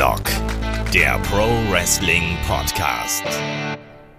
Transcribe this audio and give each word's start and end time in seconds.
Headlock, 0.00 0.24
der 0.94 1.18
Pro 1.18 1.44
Wrestling 1.70 2.38
Podcast. 2.48 3.22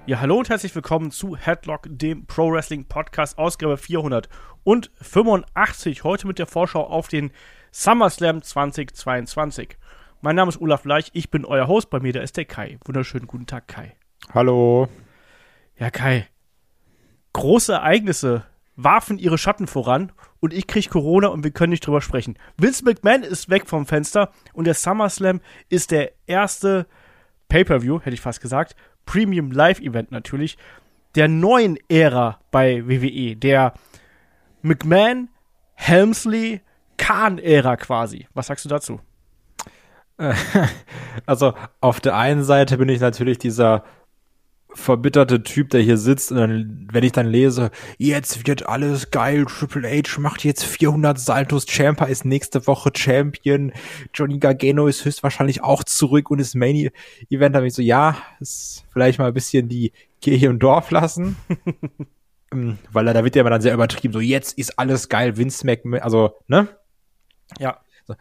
Ja, 0.06 0.22
hallo 0.22 0.38
und 0.38 0.48
herzlich 0.48 0.76
willkommen 0.76 1.10
zu 1.10 1.36
Headlock, 1.36 1.88
dem 1.90 2.28
Pro 2.28 2.52
Wrestling 2.52 2.86
Podcast, 2.86 3.40
Ausgabe 3.40 3.78
485. 3.78 6.04
Heute 6.04 6.28
mit 6.28 6.38
der 6.38 6.46
Vorschau 6.46 6.84
auf 6.84 7.08
den 7.08 7.32
SummerSlam 7.72 8.44
2022. 8.44 9.80
Mein 10.22 10.36
Name 10.36 10.50
ist 10.50 10.62
Olaf 10.62 10.86
Leich, 10.86 11.10
ich 11.14 11.32
bin 11.32 11.46
euer 11.46 11.68
Host. 11.68 11.90
Bei 11.90 12.00
mir 12.00 12.14
da 12.14 12.22
ist 12.22 12.38
der 12.38 12.46
Kai. 12.46 12.78
Wunderschönen 12.86 13.26
guten 13.26 13.48
Tag, 13.48 13.68
Kai. 13.68 13.96
Hallo. 14.36 14.88
Ja, 15.80 15.90
Kai. 15.90 16.28
Große 17.34 17.74
Ereignisse 17.74 18.46
warfen 18.84 19.18
ihre 19.18 19.38
Schatten 19.38 19.68
voran 19.68 20.12
und 20.40 20.54
ich 20.54 20.68
kriege 20.68 20.90
Corona 20.90 21.28
und 21.28 21.44
wir 21.44 21.52
können 21.52 21.72
nicht 21.72 21.86
drüber 21.86 22.02
sprechen. 22.02 22.38
Vince 22.58 22.84
McMahon 22.84 23.24
ist 23.24 23.50
weg 23.50 23.68
vom 23.68 23.86
Fenster 23.86 24.32
und 24.54 24.66
der 24.66 24.74
SummerSlam 24.74 25.42
ist 25.70 25.92
der 25.92 26.12
erste 26.28 26.88
Pay-per-View, 27.50 28.00
hätte 28.00 28.14
ich 28.14 28.22
fast 28.22 28.42
gesagt, 28.42 28.76
Premium 29.06 29.52
Live 29.52 29.80
Event 29.80 30.12
natürlich, 30.12 30.58
der 31.16 31.28
neuen 31.28 31.78
Ära 31.90 32.40
bei 32.52 32.88
WWE, 32.88 33.36
der 33.36 33.74
McMahon, 34.62 35.30
Helmsley, 35.74 36.62
Khan-Ära 36.98 37.78
quasi. 37.78 38.28
Was 38.34 38.48
sagst 38.48 38.66
du 38.66 38.70
dazu? 38.70 39.00
Also 41.26 41.54
auf 41.82 42.00
der 42.00 42.16
einen 42.16 42.44
Seite 42.44 42.78
bin 42.78 42.88
ich 42.88 43.02
natürlich 43.02 43.38
dieser 43.38 43.84
verbitterte 44.74 45.44
Typ, 45.44 45.70
der 45.70 45.82
hier 45.82 45.98
sitzt 45.98 46.32
und 46.32 46.38
dann, 46.38 46.88
wenn 46.92 47.04
ich 47.04 47.12
dann 47.12 47.28
lese, 47.28 47.72
jetzt 47.98 48.48
wird 48.48 48.68
alles 48.68 49.12
geil, 49.12 49.46
Triple 49.46 49.88
H 49.88 50.20
macht 50.20 50.44
jetzt 50.44 50.64
400 50.64 51.20
Saltos, 51.20 51.66
Champa 51.68 52.06
ist 52.06 52.26
nächste 52.26 52.66
Woche 52.68 52.92
Champion, 52.96 53.74
Johnny 54.14 54.40
Gargano 54.40 54.88
ist 54.88 55.04
höchstwahrscheinlich 55.04 55.64
auch 55.64 55.84
zurück 55.84 56.32
und 56.32 56.40
ist 56.40 56.56
Main 56.56 56.90
Event, 57.30 57.54
bin 57.54 57.66
ich 57.66 57.74
so, 57.74 57.82
ja, 57.82 58.18
ist 58.40 58.86
vielleicht 58.92 59.20
mal 59.20 59.28
ein 59.28 59.34
bisschen 59.34 59.68
die 59.68 59.92
Kirche 60.22 60.48
im 60.48 60.60
Dorf 60.60 60.92
lassen. 60.92 61.36
Ähm, 62.54 62.78
weil 62.92 63.06
da 63.06 63.24
wird 63.24 63.36
ja 63.36 63.42
immer 63.42 63.50
dann 63.50 63.62
sehr 63.62 63.74
übertrieben, 63.74 64.14
so 64.14 64.20
jetzt 64.20 64.58
ist 64.58 64.78
alles 64.78 65.08
geil, 65.08 65.38
Vince 65.38 65.66
McMahon, 65.66 66.02
also, 66.02 66.36
ne? 66.48 66.68
Ja. 67.60 67.80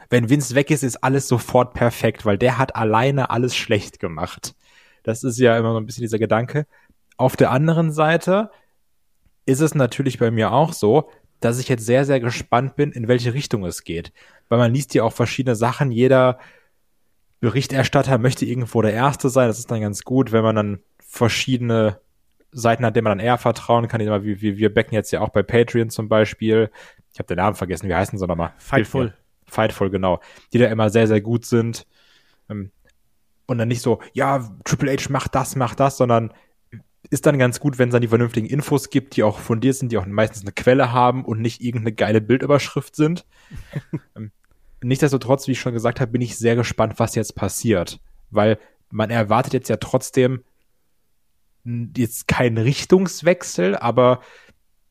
Wenn 0.09 0.29
Vince 0.29 0.55
weg 0.55 0.70
ist, 0.70 0.85
ist 0.85 1.03
alles 1.03 1.27
sofort 1.27 1.75
perfekt, 1.75 2.25
weil 2.25 2.39
der 2.39 2.59
hat 2.59 2.77
alleine 2.77 3.31
alles 3.31 3.57
schlecht 3.57 3.98
gemacht. 3.98 4.55
Das 5.03 5.25
ist 5.25 5.39
ja 5.39 5.56
immer 5.56 5.73
so 5.73 5.79
ein 5.79 5.87
bisschen 5.87 6.03
dieser 6.03 6.19
Gedanke. 6.19 6.67
Auf 7.17 7.37
der 7.37 7.51
anderen 7.51 7.93
Seite 7.93 8.51
ist 9.47 9.61
es 9.61 9.75
natürlich 9.75 10.19
bei 10.19 10.31
mir 10.31 10.53
auch 10.53 10.73
so, 10.73 11.11
dass 11.41 11.59
ich 11.59 11.69
jetzt 11.69 11.87
sehr, 11.87 12.05
sehr 12.05 12.20
gespannt 12.20 12.77
bin, 12.77 12.92
in 12.92 13.09
welche 13.09 13.34
Richtung 13.34 13.65
es 13.65 13.84
geht. 13.84 14.12
Weil 14.48 14.59
man 14.59 14.73
liest 14.73 14.95
ja 14.95 15.03
auch 15.05 15.12
verschiedene 15.12 15.57
Sachen. 15.57 15.91
Jeder 15.91 16.39
Berichterstatter 17.41 18.19
möchte 18.19 18.45
irgendwo 18.45 18.83
der 18.83 18.92
Erste 18.92 19.31
sein. 19.31 19.48
Das 19.48 19.59
ist 19.59 19.70
dann 19.70 19.81
ganz 19.81 20.03
gut, 20.03 20.33
wenn 20.33 20.42
man 20.42 20.57
dann 20.57 20.81
verschiedene 20.98 21.98
Seiten 22.53 22.85
hat, 22.85 22.95
denen 22.95 23.05
man 23.05 23.19
dann 23.19 23.27
eher 23.27 23.39
vertrauen 23.39 23.89
kann. 23.89 24.01
Wie, 24.01 24.42
wie, 24.42 24.59
wir 24.59 24.73
becken 24.73 24.95
jetzt 24.95 25.11
ja 25.12 25.20
auch 25.20 25.31
bei 25.31 25.42
Patreon 25.42 25.89
zum 25.89 26.09
Beispiel. 26.09 26.70
Ich 27.12 27.19
habe 27.19 27.27
den 27.27 27.39
Namen 27.39 27.57
vergessen. 27.57 27.89
Wie 27.89 27.95
heißen 27.95 28.19
sie 28.19 28.27
nochmal? 28.27 28.53
Fightful. 28.59 29.14
Fightful, 29.47 29.91
genau. 29.91 30.20
Die 30.53 30.59
da 30.59 30.67
immer 30.67 30.91
sehr, 30.91 31.07
sehr 31.07 31.20
gut 31.20 31.45
sind. 31.47 31.87
Und 33.51 33.59
dann 33.59 33.67
nicht 33.67 33.83
so, 33.83 33.98
ja, 34.12 34.48
Triple 34.62 34.93
H 34.93 35.11
macht 35.11 35.34
das, 35.34 35.56
macht 35.56 35.81
das, 35.81 35.97
sondern 35.97 36.33
ist 37.11 37.27
dann 37.27 37.37
ganz 37.37 37.59
gut, 37.59 37.81
wenn 37.81 37.89
es 37.89 37.92
dann 37.92 38.01
die 38.01 38.07
vernünftigen 38.07 38.47
Infos 38.47 38.91
gibt, 38.91 39.17
die 39.17 39.25
auch 39.25 39.41
fundiert 39.41 39.75
sind, 39.75 39.91
die 39.91 39.98
auch 39.98 40.07
meistens 40.07 40.42
eine 40.42 40.53
Quelle 40.53 40.92
haben 40.92 41.25
und 41.25 41.41
nicht 41.41 41.61
irgendeine 41.61 41.92
geile 41.92 42.20
Bildüberschrift 42.20 42.95
sind. 42.95 43.27
Ähm, 44.15 44.31
nichtsdestotrotz, 44.83 45.48
wie 45.48 45.53
ich 45.53 45.59
schon 45.59 45.73
gesagt 45.73 46.01
habe, 46.01 46.12
bin 46.12 46.20
ich 46.20 46.39
sehr 46.39 46.55
gespannt, 46.55 46.95
was 46.98 47.17
jetzt 47.17 47.35
passiert, 47.35 47.98
weil 48.30 48.57
man 48.89 49.11
erwartet 49.11 49.53
jetzt 49.53 49.69
ja 49.69 49.79
trotzdem 49.79 50.45
jetzt 51.97 52.29
keinen 52.29 52.57
Richtungswechsel, 52.57 53.74
aber 53.74 54.20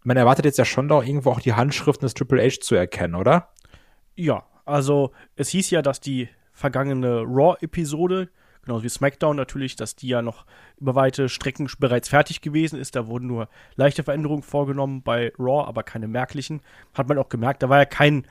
man 0.03 0.17
erwartet 0.17 0.43
jetzt 0.43 0.57
ja 0.57 0.65
schon 0.65 0.89
doch 0.89 1.05
irgendwo 1.05 1.31
auch 1.31 1.39
die 1.39 1.53
Handschriften 1.53 2.05
des 2.05 2.13
Triple 2.13 2.43
H 2.43 2.59
zu 2.59 2.75
erkennen, 2.75 3.15
oder? 3.15 3.53
Ja, 4.17 4.43
also 4.65 5.13
es 5.37 5.47
hieß 5.47 5.69
ja, 5.69 5.81
dass 5.81 6.01
die 6.01 6.27
vergangene 6.51 7.21
Raw-Episode 7.21 8.29
genauso 8.63 8.83
wie 8.83 8.89
SmackDown 8.89 9.35
natürlich, 9.35 9.75
dass 9.75 9.95
die 9.95 10.07
ja 10.07 10.21
noch 10.21 10.45
über 10.79 10.95
weite 10.95 11.29
Strecken 11.29 11.69
bereits 11.79 12.09
fertig 12.09 12.41
gewesen 12.41 12.79
ist. 12.79 12.95
Da 12.95 13.07
wurden 13.07 13.27
nur 13.27 13.49
leichte 13.75 14.03
Veränderungen 14.03 14.43
vorgenommen 14.43 15.01
bei 15.01 15.33
Raw, 15.37 15.67
aber 15.67 15.83
keine 15.83 16.07
merklichen. 16.07 16.61
Hat 16.93 17.07
man 17.07 17.17
auch 17.17 17.29
gemerkt, 17.29 17.63
da 17.63 17.69
war 17.69 17.79
ja 17.79 17.85
kein 17.85 18.25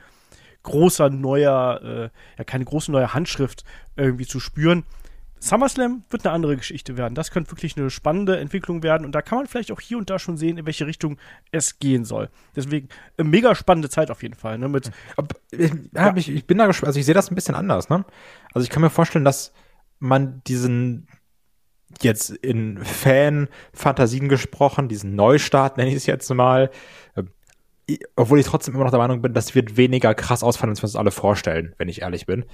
großer 0.63 1.09
neuer, 1.09 1.81
äh, 1.83 2.09
ja 2.37 2.43
keine 2.43 2.65
große 2.65 2.91
neue 2.91 3.13
Handschrift 3.13 3.63
irgendwie 3.95 4.25
zu 4.25 4.39
spüren. 4.39 4.83
SummerSlam 5.41 6.03
wird 6.09 6.25
eine 6.25 6.33
andere 6.33 6.57
Geschichte 6.57 6.97
werden. 6.97 7.15
Das 7.15 7.31
könnte 7.31 7.51
wirklich 7.51 7.77
eine 7.77 7.89
spannende 7.89 8.37
Entwicklung 8.37 8.83
werden 8.83 9.05
und 9.05 9.13
da 9.13 9.21
kann 9.21 9.37
man 9.37 9.47
vielleicht 9.47 9.71
auch 9.71 9.79
hier 9.79 9.97
und 9.97 10.09
da 10.09 10.19
schon 10.19 10.35
sehen, 10.35 10.57
in 10.57 10.65
welche 10.65 10.85
Richtung 10.85 11.17
es 11.51 11.79
gehen 11.79 12.03
soll. 12.03 12.29
Deswegen 12.55 12.89
eine 13.17 13.29
mega 13.29 13.55
spannende 13.55 13.89
Zeit 13.89 14.11
auf 14.11 14.21
jeden 14.21 14.35
Fall. 14.35 14.57
Ne? 14.57 14.67
Mit, 14.67 14.91
ich, 15.51 15.71
ja, 15.93 16.13
ich, 16.15 16.29
ich 16.29 16.45
bin 16.45 16.57
da 16.57 16.67
gespannt, 16.67 16.87
also 16.87 16.99
ich 16.99 17.05
sehe 17.05 17.15
das 17.15 17.31
ein 17.31 17.35
bisschen 17.35 17.55
anders. 17.55 17.89
Ne? 17.89 18.03
Also 18.53 18.65
ich 18.65 18.69
kann 18.69 18.81
mir 18.81 18.89
vorstellen, 18.89 19.23
dass 19.23 19.53
man 19.99 20.41
diesen 20.47 21.07
jetzt 22.01 22.29
in 22.29 22.83
Fan-Fantasien 22.83 24.29
gesprochen, 24.29 24.87
diesen 24.87 25.15
Neustart 25.15 25.77
nenne 25.77 25.89
ich 25.89 25.95
es 25.95 26.05
jetzt 26.05 26.29
mal, 26.29 26.69
äh, 27.15 27.23
obwohl 28.15 28.39
ich 28.39 28.45
trotzdem 28.45 28.75
immer 28.75 28.83
noch 28.83 28.91
der 28.91 28.99
Meinung 28.99 29.21
bin, 29.21 29.33
das 29.33 29.55
wird 29.55 29.75
weniger 29.77 30.13
krass 30.13 30.43
ausfallen, 30.43 30.69
als 30.69 30.81
wir 30.81 30.85
uns 30.85 30.95
alle 30.95 31.11
vorstellen, 31.11 31.73
wenn 31.77 31.89
ich 31.89 32.01
ehrlich 32.01 32.25
bin. 32.25 32.45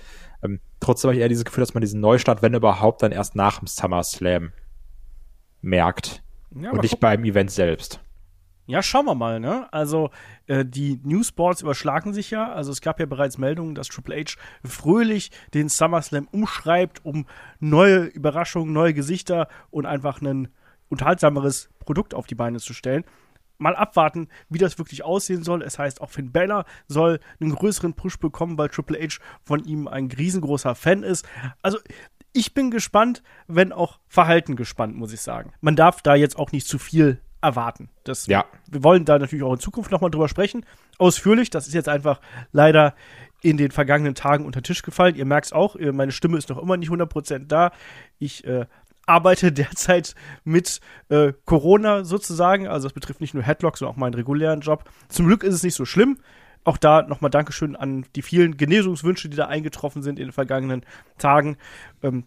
Ähm, 0.42 0.62
trotzdem 0.80 1.10
habe 1.10 1.16
ich 1.16 1.22
eher 1.22 1.30
dieses 1.30 1.46
Gefühl, 1.46 1.62
dass 1.62 1.74
man 1.74 1.82
diesen 1.82 2.00
Neustart, 2.00 2.42
wenn 2.42 2.54
überhaupt, 2.54 3.04
dann 3.04 3.12
erst 3.12 3.36
nach 3.36 3.60
dem 3.60 3.68
Summer 3.68 4.04
Slam 4.04 4.54
merkt. 5.62 6.24
Ja, 6.52 6.72
und 6.72 6.82
nicht 6.84 7.00
beim 7.00 7.26
Event 7.26 7.52
selbst. 7.52 8.00
Ja, 8.68 8.82
schauen 8.82 9.06
wir 9.06 9.14
mal, 9.14 9.40
ne? 9.40 9.72
Also, 9.72 10.10
äh, 10.48 10.66
die 10.66 11.00
Newsboards 11.04 11.62
überschlagen 11.62 12.14
sich 12.14 12.32
ja. 12.32 12.52
Also, 12.52 12.72
es 12.72 12.82
gab 12.82 13.00
ja 13.00 13.06
bereits 13.06 13.38
Meldungen, 13.38 13.76
dass 13.76 13.90
Triple 13.90 14.16
H 14.16 14.38
fröhlich 14.64 15.30
den 15.54 15.70
SummerSlam 15.70 16.28
umschreibt, 16.32 17.06
um 17.06 17.28
neue 17.60 18.06
Überraschungen, 18.06 18.74
neue 18.74 18.96
Gesichter 18.96 19.48
und 19.70 19.86
einfach 19.86 20.20
ein 20.22 20.48
unterhaltsameres 20.90 21.70
Produkt 21.80 22.16
auf 22.16 22.26
die 22.26 22.36
Beine 22.36 22.60
zu 22.60 22.74
stellen. 22.74 23.04
Mal 23.58 23.76
abwarten, 23.76 24.30
wie 24.50 24.58
das 24.58 24.80
wirklich 24.80 25.04
aussehen 25.04 25.44
soll. 25.44 25.62
Es 25.62 25.78
heißt, 25.78 26.02
auch 26.02 26.10
Finn 26.10 26.32
Balor 26.32 26.66
soll 26.88 27.20
einen 27.40 27.54
größeren 27.54 27.94
Push 27.94 28.18
bekommen, 28.18 28.58
weil 28.58 28.70
Triple 28.70 29.00
H 29.00 29.20
von 29.44 29.64
ihm 29.64 29.88
ein 29.88 30.12
riesengroßer 30.12 30.74
Fan 30.74 31.04
ist. 31.04 31.28
Also, 31.62 31.78
ich 32.34 32.56
bin 32.56 32.72
gespannt, 32.72 33.22
wenn 33.48 33.72
auch 33.72 34.00
verhalten 34.08 34.56
gespannt, 34.56 34.96
muss 34.96 35.14
ich 35.14 35.22
sagen. 35.22 35.54
Man 35.62 35.76
darf 35.76 36.02
da 36.02 36.16
jetzt 36.16 36.38
auch 36.38 36.52
nicht 36.52 36.68
zu 36.68 36.80
viel 36.80 37.22
erwarten. 37.46 37.90
Das, 38.04 38.28
ja. 38.28 38.46
Wir 38.70 38.84
wollen 38.84 39.06
da 39.06 39.20
natürlich 39.20 39.44
auch 39.44 39.54
in 39.54 39.60
Zukunft 39.60 39.92
nochmal 39.92 40.12
drüber 40.12 40.28
sprechen. 40.28 40.66
Ausführlich, 40.98 41.50
das 41.50 41.68
ist 41.68 41.74
jetzt 41.74 41.90
einfach 41.90 42.20
leider 42.52 42.96
in 43.42 43.58
den 43.58 43.72
vergangenen 43.72 44.16
Tagen 44.16 44.46
unter 44.46 44.62
den 44.62 44.66
Tisch 44.66 44.82
gefallen. 44.82 45.16
Ihr 45.16 45.26
merkt 45.26 45.48
es 45.48 45.54
auch, 45.54 45.76
äh, 45.76 45.92
meine 45.92 46.12
Stimme 46.12 46.38
ist 46.38 46.50
noch 46.50 46.62
immer 46.62 46.78
nicht 46.78 46.90
100% 46.90 47.48
da. 47.48 47.72
Ich 48.18 48.46
äh, 48.46 48.66
arbeite 49.06 49.52
derzeit 49.54 50.16
mit 50.44 50.82
äh, 51.10 51.34
Corona 51.46 52.04
sozusagen. 52.04 52.68
Also 52.68 52.88
das 52.88 52.94
betrifft 52.94 53.22
nicht 53.22 53.34
nur 53.34 53.44
Headlock, 53.44 53.78
sondern 53.78 53.94
auch 53.96 54.00
meinen 54.00 54.16
regulären 54.16 54.62
Job. 54.62 54.90
Zum 55.10 55.28
Glück 55.28 55.44
ist 55.44 55.54
es 55.54 55.64
nicht 55.64 55.76
so 55.76 55.86
schlimm. 55.86 56.18
Auch 56.64 56.78
da 56.78 57.04
nochmal 57.04 57.30
Dankeschön 57.30 57.76
an 57.76 58.06
die 58.16 58.24
vielen 58.24 58.58
Genesungswünsche, 58.58 59.30
die 59.30 59.38
da 59.38 59.46
eingetroffen 59.46 60.02
sind 60.02 60.18
in 60.18 60.26
den 60.26 60.32
vergangenen 60.32 60.84
Tagen. 61.20 61.58
Ähm, 62.02 62.24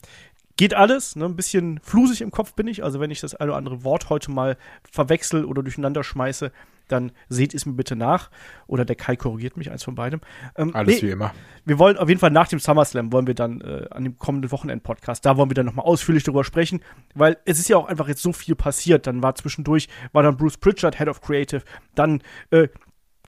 Geht 0.58 0.74
alles, 0.74 1.14
ne? 1.14 1.24
Ein 1.24 1.36
bisschen 1.36 1.78
flusig 1.84 2.20
im 2.20 2.32
Kopf 2.32 2.54
bin 2.54 2.66
ich. 2.66 2.82
Also, 2.82 2.98
wenn 2.98 3.12
ich 3.12 3.20
das 3.20 3.36
eine 3.36 3.52
oder 3.52 3.58
andere 3.58 3.84
Wort 3.84 4.10
heute 4.10 4.32
mal 4.32 4.56
verwechsel 4.90 5.44
oder 5.44 5.62
durcheinander 5.62 6.02
schmeiße, 6.02 6.50
dann 6.88 7.12
seht 7.28 7.54
es 7.54 7.64
mir 7.64 7.74
bitte 7.74 7.94
nach. 7.94 8.28
Oder 8.66 8.84
der 8.84 8.96
Kai 8.96 9.14
korrigiert 9.14 9.56
mich, 9.56 9.70
eins 9.70 9.84
von 9.84 9.94
beidem. 9.94 10.20
Ähm, 10.56 10.74
alles 10.74 10.96
nee, 10.96 11.08
wie 11.08 11.12
immer. 11.12 11.32
Wir 11.64 11.78
wollen 11.78 11.96
auf 11.96 12.08
jeden 12.08 12.20
Fall 12.20 12.32
nach 12.32 12.48
dem 12.48 12.58
SummerSlam 12.58 13.12
wollen 13.12 13.28
wir 13.28 13.34
dann 13.34 13.60
äh, 13.60 13.86
an 13.90 14.02
dem 14.02 14.18
kommenden 14.18 14.50
Wochenend-Podcast, 14.50 15.24
da 15.24 15.36
wollen 15.36 15.48
wir 15.48 15.54
dann 15.54 15.66
nochmal 15.66 15.86
ausführlich 15.86 16.24
darüber 16.24 16.42
sprechen, 16.42 16.80
weil 17.14 17.36
es 17.44 17.60
ist 17.60 17.68
ja 17.68 17.76
auch 17.76 17.86
einfach 17.86 18.08
jetzt 18.08 18.22
so 18.22 18.32
viel 18.32 18.56
passiert. 18.56 19.06
Dann 19.06 19.22
war 19.22 19.36
zwischendurch, 19.36 19.88
war 20.12 20.24
dann 20.24 20.36
Bruce 20.36 20.56
Pritchard, 20.56 20.98
Head 20.98 21.06
of 21.06 21.20
Creative, 21.20 21.62
dann 21.94 22.20
äh, 22.50 22.66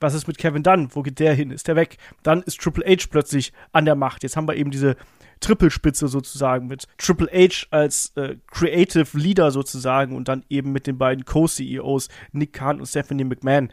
was 0.01 0.13
ist 0.13 0.27
mit 0.27 0.37
Kevin 0.37 0.63
Dunn? 0.63 0.89
Wo 0.93 1.03
geht 1.03 1.19
der 1.19 1.33
hin? 1.33 1.51
Ist 1.51 1.67
der 1.67 1.75
weg? 1.75 1.97
Dann 2.23 2.41
ist 2.41 2.59
Triple 2.59 2.85
H 2.85 3.07
plötzlich 3.09 3.53
an 3.71 3.85
der 3.85 3.95
Macht. 3.95 4.23
Jetzt 4.23 4.35
haben 4.35 4.47
wir 4.47 4.55
eben 4.55 4.71
diese 4.71 4.97
Trippelspitze 5.39 6.07
sozusagen 6.07 6.67
mit 6.67 6.87
Triple 6.97 7.27
H 7.31 7.67
als 7.71 8.13
äh, 8.15 8.35
Creative 8.47 9.17
Leader 9.17 9.51
sozusagen 9.51 10.15
und 10.15 10.27
dann 10.27 10.45
eben 10.49 10.71
mit 10.71 10.87
den 10.87 10.97
beiden 10.97 11.25
Co-CEOs 11.25 12.09
Nick 12.31 12.53
Khan 12.53 12.79
und 12.79 12.85
Stephanie 12.85 13.23
McMahon. 13.23 13.71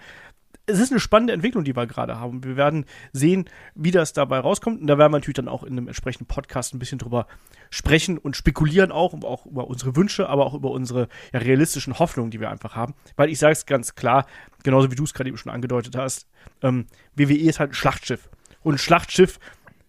Es 0.70 0.78
ist 0.78 0.92
eine 0.92 1.00
spannende 1.00 1.32
Entwicklung, 1.32 1.64
die 1.64 1.74
wir 1.74 1.86
gerade 1.86 2.20
haben. 2.20 2.44
Wir 2.44 2.56
werden 2.56 2.84
sehen, 3.12 3.46
wie 3.74 3.90
das 3.90 4.12
dabei 4.12 4.38
rauskommt. 4.38 4.80
Und 4.80 4.86
da 4.86 4.98
werden 4.98 5.12
wir 5.12 5.18
natürlich 5.18 5.36
dann 5.36 5.48
auch 5.48 5.64
in 5.64 5.72
einem 5.72 5.88
entsprechenden 5.88 6.26
Podcast 6.26 6.74
ein 6.74 6.78
bisschen 6.78 6.98
drüber 6.98 7.26
sprechen 7.70 8.18
und 8.18 8.36
spekulieren 8.36 8.92
auch, 8.92 9.14
auch 9.24 9.46
über 9.46 9.66
unsere 9.68 9.96
Wünsche, 9.96 10.28
aber 10.28 10.46
auch 10.46 10.54
über 10.54 10.70
unsere 10.70 11.08
ja, 11.32 11.40
realistischen 11.40 11.98
Hoffnungen, 11.98 12.30
die 12.30 12.40
wir 12.40 12.50
einfach 12.50 12.76
haben. 12.76 12.94
Weil 13.16 13.30
ich 13.30 13.38
sage 13.38 13.52
es 13.52 13.66
ganz 13.66 13.94
klar, 13.94 14.26
genauso 14.62 14.90
wie 14.90 14.96
du 14.96 15.04
es 15.04 15.14
gerade 15.14 15.28
eben 15.28 15.38
schon 15.38 15.52
angedeutet 15.52 15.96
hast, 15.96 16.28
ähm, 16.62 16.86
WWE 17.16 17.34
ist 17.34 17.60
halt 17.60 17.70
ein 17.70 17.74
Schlachtschiff. 17.74 18.28
Und 18.62 18.74
ein 18.74 18.78
Schlachtschiff 18.78 19.38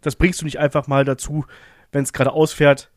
das 0.02 0.16
bringst 0.16 0.42
du 0.42 0.46
nicht 0.46 0.60
einfach 0.60 0.88
mal 0.88 1.06
dazu, 1.06 1.46
wenn 1.92 2.04
es 2.04 2.14
gerade 2.14 2.32
ausfährt, 2.32 2.92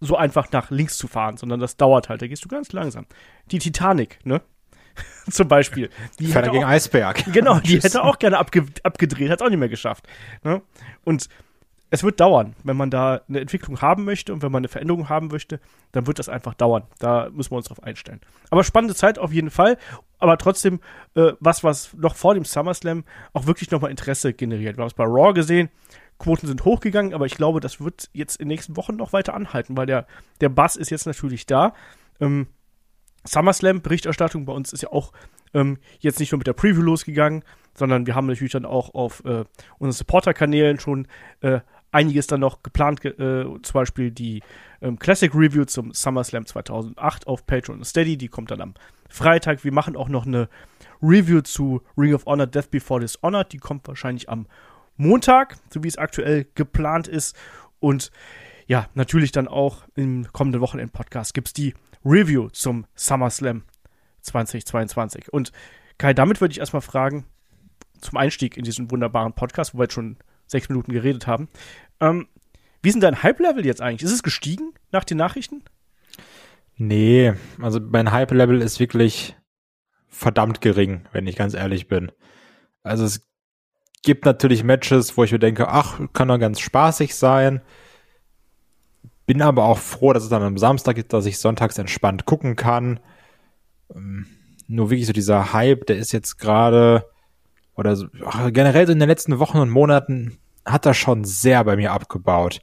so 0.00 0.16
einfach 0.16 0.50
nach 0.50 0.70
links 0.70 0.98
zu 0.98 1.06
fahren, 1.06 1.36
sondern 1.36 1.60
das 1.60 1.76
dauert 1.76 2.08
halt. 2.08 2.22
Da 2.22 2.26
gehst 2.26 2.44
du 2.44 2.48
ganz 2.48 2.72
langsam. 2.72 3.06
Die 3.50 3.58
Titanic, 3.58 4.18
ne? 4.24 4.42
Zum 5.30 5.48
Beispiel. 5.48 5.90
Die 6.18 6.34
hätte 6.34 6.50
gegen 6.50 6.64
auch, 6.64 6.68
Eisberg. 6.68 7.24
genau, 7.32 7.58
die 7.60 7.80
hätte 7.80 8.02
auch 8.02 8.18
gerne 8.18 8.38
abge 8.38 8.66
abgedreht, 8.82 9.30
hat 9.30 9.40
es 9.40 9.46
auch 9.46 9.50
nicht 9.50 9.58
mehr 9.58 9.68
geschafft. 9.68 10.06
Ne? 10.42 10.62
Und 11.04 11.28
es 11.92 12.02
wird 12.02 12.20
dauern, 12.20 12.56
wenn 12.64 12.78
man 12.78 12.90
da 12.90 13.20
eine 13.28 13.40
Entwicklung 13.40 13.82
haben 13.82 14.04
möchte 14.04 14.32
und 14.32 14.40
wenn 14.42 14.50
man 14.50 14.60
eine 14.60 14.68
Veränderung 14.68 15.10
haben 15.10 15.28
möchte, 15.28 15.60
dann 15.92 16.06
wird 16.06 16.18
das 16.18 16.30
einfach 16.30 16.54
dauern. 16.54 16.84
Da 16.98 17.28
müssen 17.30 17.50
wir 17.52 17.58
uns 17.58 17.66
drauf 17.66 17.82
einstellen. 17.82 18.22
Aber 18.48 18.64
spannende 18.64 18.94
Zeit 18.94 19.18
auf 19.18 19.30
jeden 19.30 19.50
Fall. 19.50 19.76
Aber 20.18 20.38
trotzdem 20.38 20.80
äh, 21.16 21.32
was, 21.38 21.62
was 21.62 21.92
noch 21.92 22.16
vor 22.16 22.32
dem 22.32 22.46
SummerSlam 22.46 23.04
auch 23.34 23.46
wirklich 23.46 23.70
nochmal 23.70 23.90
Interesse 23.90 24.32
generiert. 24.32 24.78
Wir 24.78 24.82
haben 24.82 24.88
es 24.88 24.94
bei 24.94 25.04
Raw 25.04 25.34
gesehen. 25.34 25.68
Quoten 26.18 26.46
sind 26.46 26.64
hochgegangen, 26.64 27.12
aber 27.12 27.26
ich 27.26 27.34
glaube, 27.34 27.60
das 27.60 27.78
wird 27.78 28.08
jetzt 28.14 28.36
in 28.36 28.44
den 28.44 28.54
nächsten 28.54 28.76
Wochen 28.78 28.96
noch 28.96 29.12
weiter 29.12 29.34
anhalten, 29.34 29.76
weil 29.76 29.84
der, 29.84 30.06
der 30.40 30.48
Bass 30.48 30.76
ist 30.76 30.90
jetzt 30.90 31.04
natürlich 31.04 31.44
da. 31.44 31.74
Ähm, 32.20 32.46
SummerSlam-Berichterstattung 33.24 34.44
bei 34.44 34.52
uns 34.52 34.72
ist 34.72 34.82
ja 34.82 34.92
auch 34.92 35.12
ähm, 35.54 35.78
jetzt 36.00 36.20
nicht 36.20 36.32
nur 36.32 36.38
mit 36.38 36.46
der 36.46 36.54
Preview 36.54 36.82
losgegangen, 36.82 37.44
sondern 37.74 38.06
wir 38.06 38.14
haben 38.14 38.26
natürlich 38.26 38.52
dann 38.52 38.64
auch 38.64 38.94
auf 38.94 39.24
äh, 39.24 39.44
unseren 39.78 39.98
Supporter-Kanälen 39.98 40.78
schon 40.80 41.06
äh, 41.40 41.60
einiges 41.90 42.26
dann 42.26 42.40
noch 42.40 42.62
geplant, 42.62 43.00
ge 43.00 43.12
äh, 43.12 43.44
zum 43.44 43.72
Beispiel 43.72 44.10
die 44.10 44.42
ähm, 44.80 44.98
Classic 44.98 45.32
Review 45.34 45.64
zum 45.64 45.92
SummerSlam 45.92 46.46
2008 46.46 47.26
auf 47.26 47.46
Patreon 47.46 47.78
und 47.78 47.84
Steady, 47.84 48.16
die 48.16 48.28
kommt 48.28 48.50
dann 48.50 48.60
am 48.60 48.74
Freitag. 49.08 49.62
Wir 49.62 49.72
machen 49.72 49.96
auch 49.96 50.08
noch 50.08 50.26
eine 50.26 50.48
Review 51.02 51.42
zu 51.42 51.82
Ring 51.96 52.14
of 52.14 52.26
Honor 52.26 52.46
Death 52.46 52.70
Before 52.70 53.00
Dishonored, 53.00 53.52
die 53.52 53.58
kommt 53.58 53.86
wahrscheinlich 53.88 54.28
am 54.28 54.46
Montag, 54.96 55.56
so 55.70 55.82
wie 55.84 55.88
es 55.88 55.98
aktuell 55.98 56.46
geplant 56.54 57.08
ist. 57.08 57.36
Und 57.78 58.10
ja, 58.66 58.88
natürlich 58.94 59.32
dann 59.32 59.48
auch 59.48 59.84
im 59.94 60.26
kommenden 60.32 60.60
Wochenend-Podcast 60.60 61.34
gibt 61.34 61.48
es 61.48 61.52
die 61.52 61.74
Review 62.04 62.48
zum 62.50 62.86
SummerSlam 62.94 63.64
2022. 64.22 65.32
Und 65.32 65.52
Kai, 65.98 66.14
damit 66.14 66.40
würde 66.40 66.52
ich 66.52 66.58
erstmal 66.58 66.82
fragen, 66.82 67.24
zum 68.00 68.18
Einstieg 68.18 68.56
in 68.56 68.64
diesen 68.64 68.90
wunderbaren 68.90 69.34
Podcast, 69.34 69.74
wo 69.74 69.78
wir 69.78 69.84
jetzt 69.84 69.94
schon 69.94 70.16
sechs 70.46 70.68
Minuten 70.68 70.92
geredet 70.92 71.26
haben. 71.26 71.48
Ähm, 72.00 72.26
wie 72.82 72.88
ist 72.88 72.94
denn 72.94 73.00
dein 73.00 73.22
Hype-Level 73.22 73.64
jetzt 73.64 73.80
eigentlich? 73.80 74.02
Ist 74.02 74.12
es 74.12 74.22
gestiegen 74.22 74.74
nach 74.90 75.04
den 75.04 75.18
Nachrichten? 75.18 75.62
Nee, 76.76 77.34
also 77.60 77.78
mein 77.80 78.10
Hype-Level 78.10 78.60
ist 78.60 78.80
wirklich 78.80 79.36
verdammt 80.08 80.60
gering, 80.60 81.06
wenn 81.12 81.26
ich 81.26 81.36
ganz 81.36 81.54
ehrlich 81.54 81.86
bin. 81.86 82.10
Also 82.82 83.04
es 83.04 83.28
gibt 84.02 84.24
natürlich 84.24 84.64
Matches, 84.64 85.16
wo 85.16 85.24
ich 85.24 85.32
mir 85.32 85.38
denke, 85.38 85.68
ach, 85.68 86.00
kann 86.12 86.28
doch 86.28 86.38
ganz 86.38 86.60
spaßig 86.60 87.14
sein. 87.14 87.62
Bin 89.26 89.42
aber 89.42 89.64
auch 89.64 89.78
froh, 89.78 90.12
dass 90.12 90.24
es 90.24 90.28
dann 90.28 90.42
am 90.42 90.58
Samstag 90.58 90.96
gibt, 90.96 91.12
dass 91.12 91.26
ich 91.26 91.38
sonntags 91.38 91.78
entspannt 91.78 92.24
gucken 92.24 92.56
kann. 92.56 93.00
Ähm, 93.94 94.26
nur 94.68 94.90
wirklich 94.90 95.06
so 95.06 95.12
dieser 95.12 95.52
Hype, 95.52 95.86
der 95.86 95.96
ist 95.96 96.12
jetzt 96.12 96.38
gerade 96.38 97.04
oder 97.76 97.96
so, 97.96 98.06
generell 98.52 98.86
so 98.86 98.92
in 98.92 98.98
den 98.98 99.08
letzten 99.08 99.38
Wochen 99.38 99.58
und 99.58 99.70
Monaten 99.70 100.38
hat 100.64 100.86
er 100.86 100.94
schon 100.94 101.24
sehr 101.24 101.64
bei 101.64 101.76
mir 101.76 101.92
abgebaut, 101.92 102.60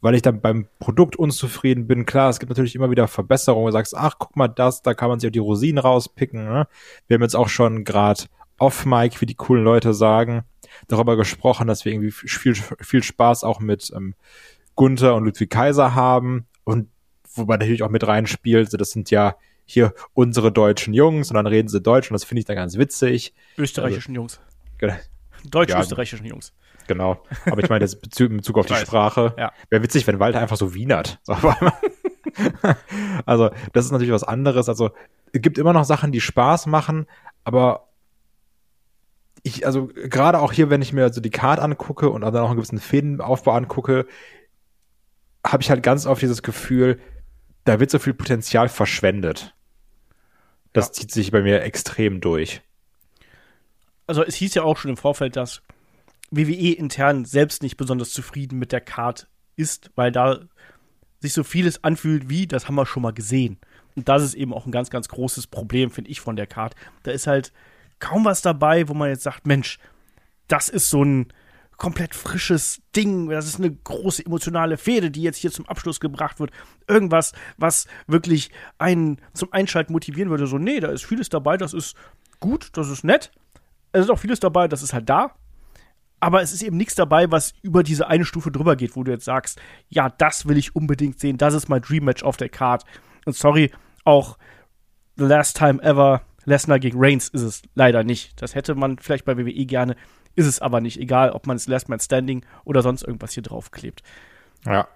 weil 0.00 0.14
ich 0.14 0.22
dann 0.22 0.40
beim 0.40 0.66
Produkt 0.78 1.16
unzufrieden 1.16 1.86
bin. 1.86 2.06
Klar, 2.06 2.30
es 2.30 2.38
gibt 2.38 2.50
natürlich 2.50 2.74
immer 2.74 2.90
wieder 2.90 3.08
Verbesserungen, 3.08 3.66
du 3.66 3.72
sagst, 3.72 3.96
ach, 3.96 4.16
guck 4.18 4.36
mal 4.36 4.48
das, 4.48 4.82
da 4.82 4.94
kann 4.94 5.08
man 5.08 5.20
sich 5.20 5.28
auch 5.28 5.32
die 5.32 5.38
Rosinen 5.38 5.78
rauspicken. 5.78 6.44
Ne? 6.44 6.66
Wir 7.06 7.14
haben 7.14 7.22
jetzt 7.22 7.36
auch 7.36 7.48
schon 7.48 7.84
gerade 7.84 8.24
off-Mic, 8.58 9.20
wie 9.20 9.26
die 9.26 9.34
coolen 9.34 9.64
Leute 9.64 9.94
sagen, 9.94 10.42
darüber 10.88 11.16
gesprochen, 11.16 11.68
dass 11.68 11.84
wir 11.84 11.92
irgendwie 11.92 12.10
viel, 12.10 12.54
viel 12.54 13.02
Spaß 13.02 13.44
auch 13.44 13.60
mit 13.60 13.92
ähm, 13.94 14.14
Gunther 14.78 15.16
und 15.16 15.24
Ludwig 15.24 15.50
Kaiser 15.50 15.96
haben 15.96 16.46
und 16.62 16.88
wobei 17.34 17.56
natürlich 17.56 17.82
auch 17.82 17.90
mit 17.90 18.06
reinspielt, 18.06 18.70
so 18.70 18.76
das 18.76 18.92
sind 18.92 19.10
ja 19.10 19.34
hier 19.66 19.92
unsere 20.14 20.52
deutschen 20.52 20.94
Jungs 20.94 21.30
und 21.30 21.34
dann 21.34 21.48
reden 21.48 21.68
sie 21.68 21.80
Deutsch 21.80 22.08
und 22.10 22.14
das 22.14 22.22
finde 22.22 22.38
ich 22.38 22.44
dann 22.44 22.54
ganz 22.54 22.78
witzig. 22.78 23.34
Österreichischen 23.58 24.14
Jungs. 24.14 24.40
Genau. 24.78 24.94
Deutsch-österreichischen 25.50 26.26
Jungs. 26.26 26.52
Genau. 26.86 27.20
Aber 27.44 27.60
ich 27.62 27.68
meine, 27.68 27.80
das 27.80 27.94
in 27.94 28.36
Bezug 28.36 28.56
auf 28.56 28.66
die. 28.66 28.74
Sprache. 28.76 29.34
Ja. 29.36 29.52
Wäre 29.68 29.82
witzig, 29.82 30.06
wenn 30.06 30.20
Walter 30.20 30.38
einfach 30.38 30.56
so 30.56 30.74
wienert. 30.74 31.18
So 31.24 31.34
also, 33.26 33.50
das 33.72 33.84
ist 33.84 33.90
natürlich 33.90 34.12
was 34.12 34.22
anderes. 34.22 34.68
Also, 34.68 34.90
es 35.32 35.42
gibt 35.42 35.58
immer 35.58 35.72
noch 35.72 35.84
Sachen, 35.84 36.12
die 36.12 36.20
Spaß 36.20 36.66
machen, 36.66 37.06
aber 37.42 37.88
ich, 39.42 39.66
also, 39.66 39.88
gerade 39.88 40.38
auch 40.38 40.52
hier, 40.52 40.70
wenn 40.70 40.82
ich 40.82 40.92
mir 40.92 41.12
so 41.12 41.20
die 41.20 41.30
Card 41.30 41.58
angucke 41.58 42.10
und 42.10 42.20
dann 42.20 42.36
auch 42.36 42.46
einen 42.46 42.56
gewissen 42.56 42.78
Fädenaufbau 42.78 43.52
angucke, 43.52 44.06
habe 45.52 45.62
ich 45.62 45.70
halt 45.70 45.82
ganz 45.82 46.06
oft 46.06 46.22
dieses 46.22 46.42
Gefühl, 46.42 47.00
da 47.64 47.80
wird 47.80 47.90
so 47.90 47.98
viel 47.98 48.14
Potenzial 48.14 48.68
verschwendet. 48.68 49.54
Das 50.72 50.86
Ja. 50.86 50.92
zieht 50.92 51.10
sich 51.12 51.30
bei 51.30 51.42
mir 51.42 51.62
extrem 51.62 52.20
durch. 52.20 52.62
Also 54.06 54.24
es 54.24 54.36
hieß 54.36 54.54
ja 54.54 54.62
auch 54.62 54.76
schon 54.78 54.90
im 54.90 54.96
Vorfeld, 54.96 55.36
dass 55.36 55.62
WWE 56.30 56.72
intern 56.72 57.24
selbst 57.24 57.62
nicht 57.62 57.76
besonders 57.76 58.10
zufrieden 58.10 58.58
mit 58.58 58.72
der 58.72 58.80
Card 58.80 59.28
ist, 59.56 59.90
weil 59.96 60.12
da 60.12 60.40
sich 61.20 61.32
so 61.32 61.42
vieles 61.42 61.82
anfühlt 61.84 62.28
wie, 62.28 62.46
das 62.46 62.68
haben 62.68 62.76
wir 62.76 62.86
schon 62.86 63.02
mal 63.02 63.12
gesehen. 63.12 63.58
Und 63.96 64.08
das 64.08 64.22
ist 64.22 64.34
eben 64.34 64.54
auch 64.54 64.66
ein 64.66 64.72
ganz, 64.72 64.90
ganz 64.90 65.08
großes 65.08 65.48
Problem, 65.48 65.90
finde 65.90 66.10
ich, 66.10 66.20
von 66.20 66.36
der 66.36 66.46
Card. 66.46 66.74
Da 67.02 67.10
ist 67.10 67.26
halt 67.26 67.52
kaum 67.98 68.24
was 68.24 68.42
dabei, 68.42 68.88
wo 68.88 68.94
man 68.94 69.08
jetzt 69.08 69.24
sagt, 69.24 69.46
Mensch, 69.46 69.78
das 70.46 70.68
ist 70.68 70.88
so 70.90 71.02
ein 71.04 71.32
komplett 71.78 72.14
frisches 72.14 72.82
Ding, 72.94 73.28
das 73.30 73.46
ist 73.46 73.58
eine 73.58 73.72
große 73.72 74.26
emotionale 74.26 74.76
Fehde, 74.76 75.10
die 75.10 75.22
jetzt 75.22 75.38
hier 75.38 75.52
zum 75.52 75.66
Abschluss 75.68 76.00
gebracht 76.00 76.40
wird. 76.40 76.50
Irgendwas, 76.88 77.32
was 77.56 77.86
wirklich 78.08 78.50
einen 78.78 79.20
zum 79.32 79.52
Einschalten 79.52 79.92
motivieren 79.92 80.28
würde. 80.28 80.48
So, 80.48 80.58
nee, 80.58 80.80
da 80.80 80.88
ist 80.88 81.06
vieles 81.06 81.28
dabei, 81.28 81.56
das 81.56 81.72
ist 81.72 81.96
gut, 82.40 82.70
das 82.72 82.90
ist 82.90 83.04
nett. 83.04 83.30
Es 83.92 84.02
ist 84.02 84.10
auch 84.10 84.18
vieles 84.18 84.40
dabei, 84.40 84.68
das 84.68 84.82
ist 84.82 84.92
halt 84.92 85.08
da. 85.08 85.34
Aber 86.20 86.42
es 86.42 86.52
ist 86.52 86.62
eben 86.62 86.76
nichts 86.76 86.96
dabei, 86.96 87.30
was 87.30 87.54
über 87.62 87.84
diese 87.84 88.08
eine 88.08 88.24
Stufe 88.24 88.50
drüber 88.50 88.74
geht, 88.74 88.96
wo 88.96 89.04
du 89.04 89.12
jetzt 89.12 89.24
sagst, 89.24 89.60
ja, 89.88 90.08
das 90.10 90.48
will 90.48 90.58
ich 90.58 90.74
unbedingt 90.74 91.20
sehen, 91.20 91.38
das 91.38 91.54
ist 91.54 91.68
mein 91.68 91.80
Dream 91.80 92.04
Match 92.04 92.24
auf 92.24 92.36
der 92.36 92.48
Card. 92.48 92.84
Und 93.24 93.36
sorry, 93.36 93.70
auch 94.04 94.36
The 95.16 95.24
Last 95.24 95.56
Time 95.56 95.80
Ever 95.80 96.22
Lesnar 96.44 96.78
gegen 96.78 96.98
Reigns 96.98 97.28
ist 97.28 97.42
es 97.42 97.62
leider 97.74 98.02
nicht. 98.02 98.40
Das 98.42 98.54
hätte 98.54 98.74
man 98.74 98.98
vielleicht 98.98 99.26
bei 99.26 99.36
WWE 99.36 99.66
gerne, 99.66 99.96
ist 100.38 100.46
es 100.46 100.60
aber 100.60 100.80
nicht. 100.80 100.98
Egal, 100.98 101.30
ob 101.32 101.46
man 101.46 101.56
es 101.56 101.66
Last 101.66 101.88
Man 101.88 101.98
Standing 101.98 102.44
oder 102.64 102.82
sonst 102.82 103.02
irgendwas 103.02 103.32
hier 103.32 103.42
draufklebt. 103.42 104.02
Ja. 104.64 104.86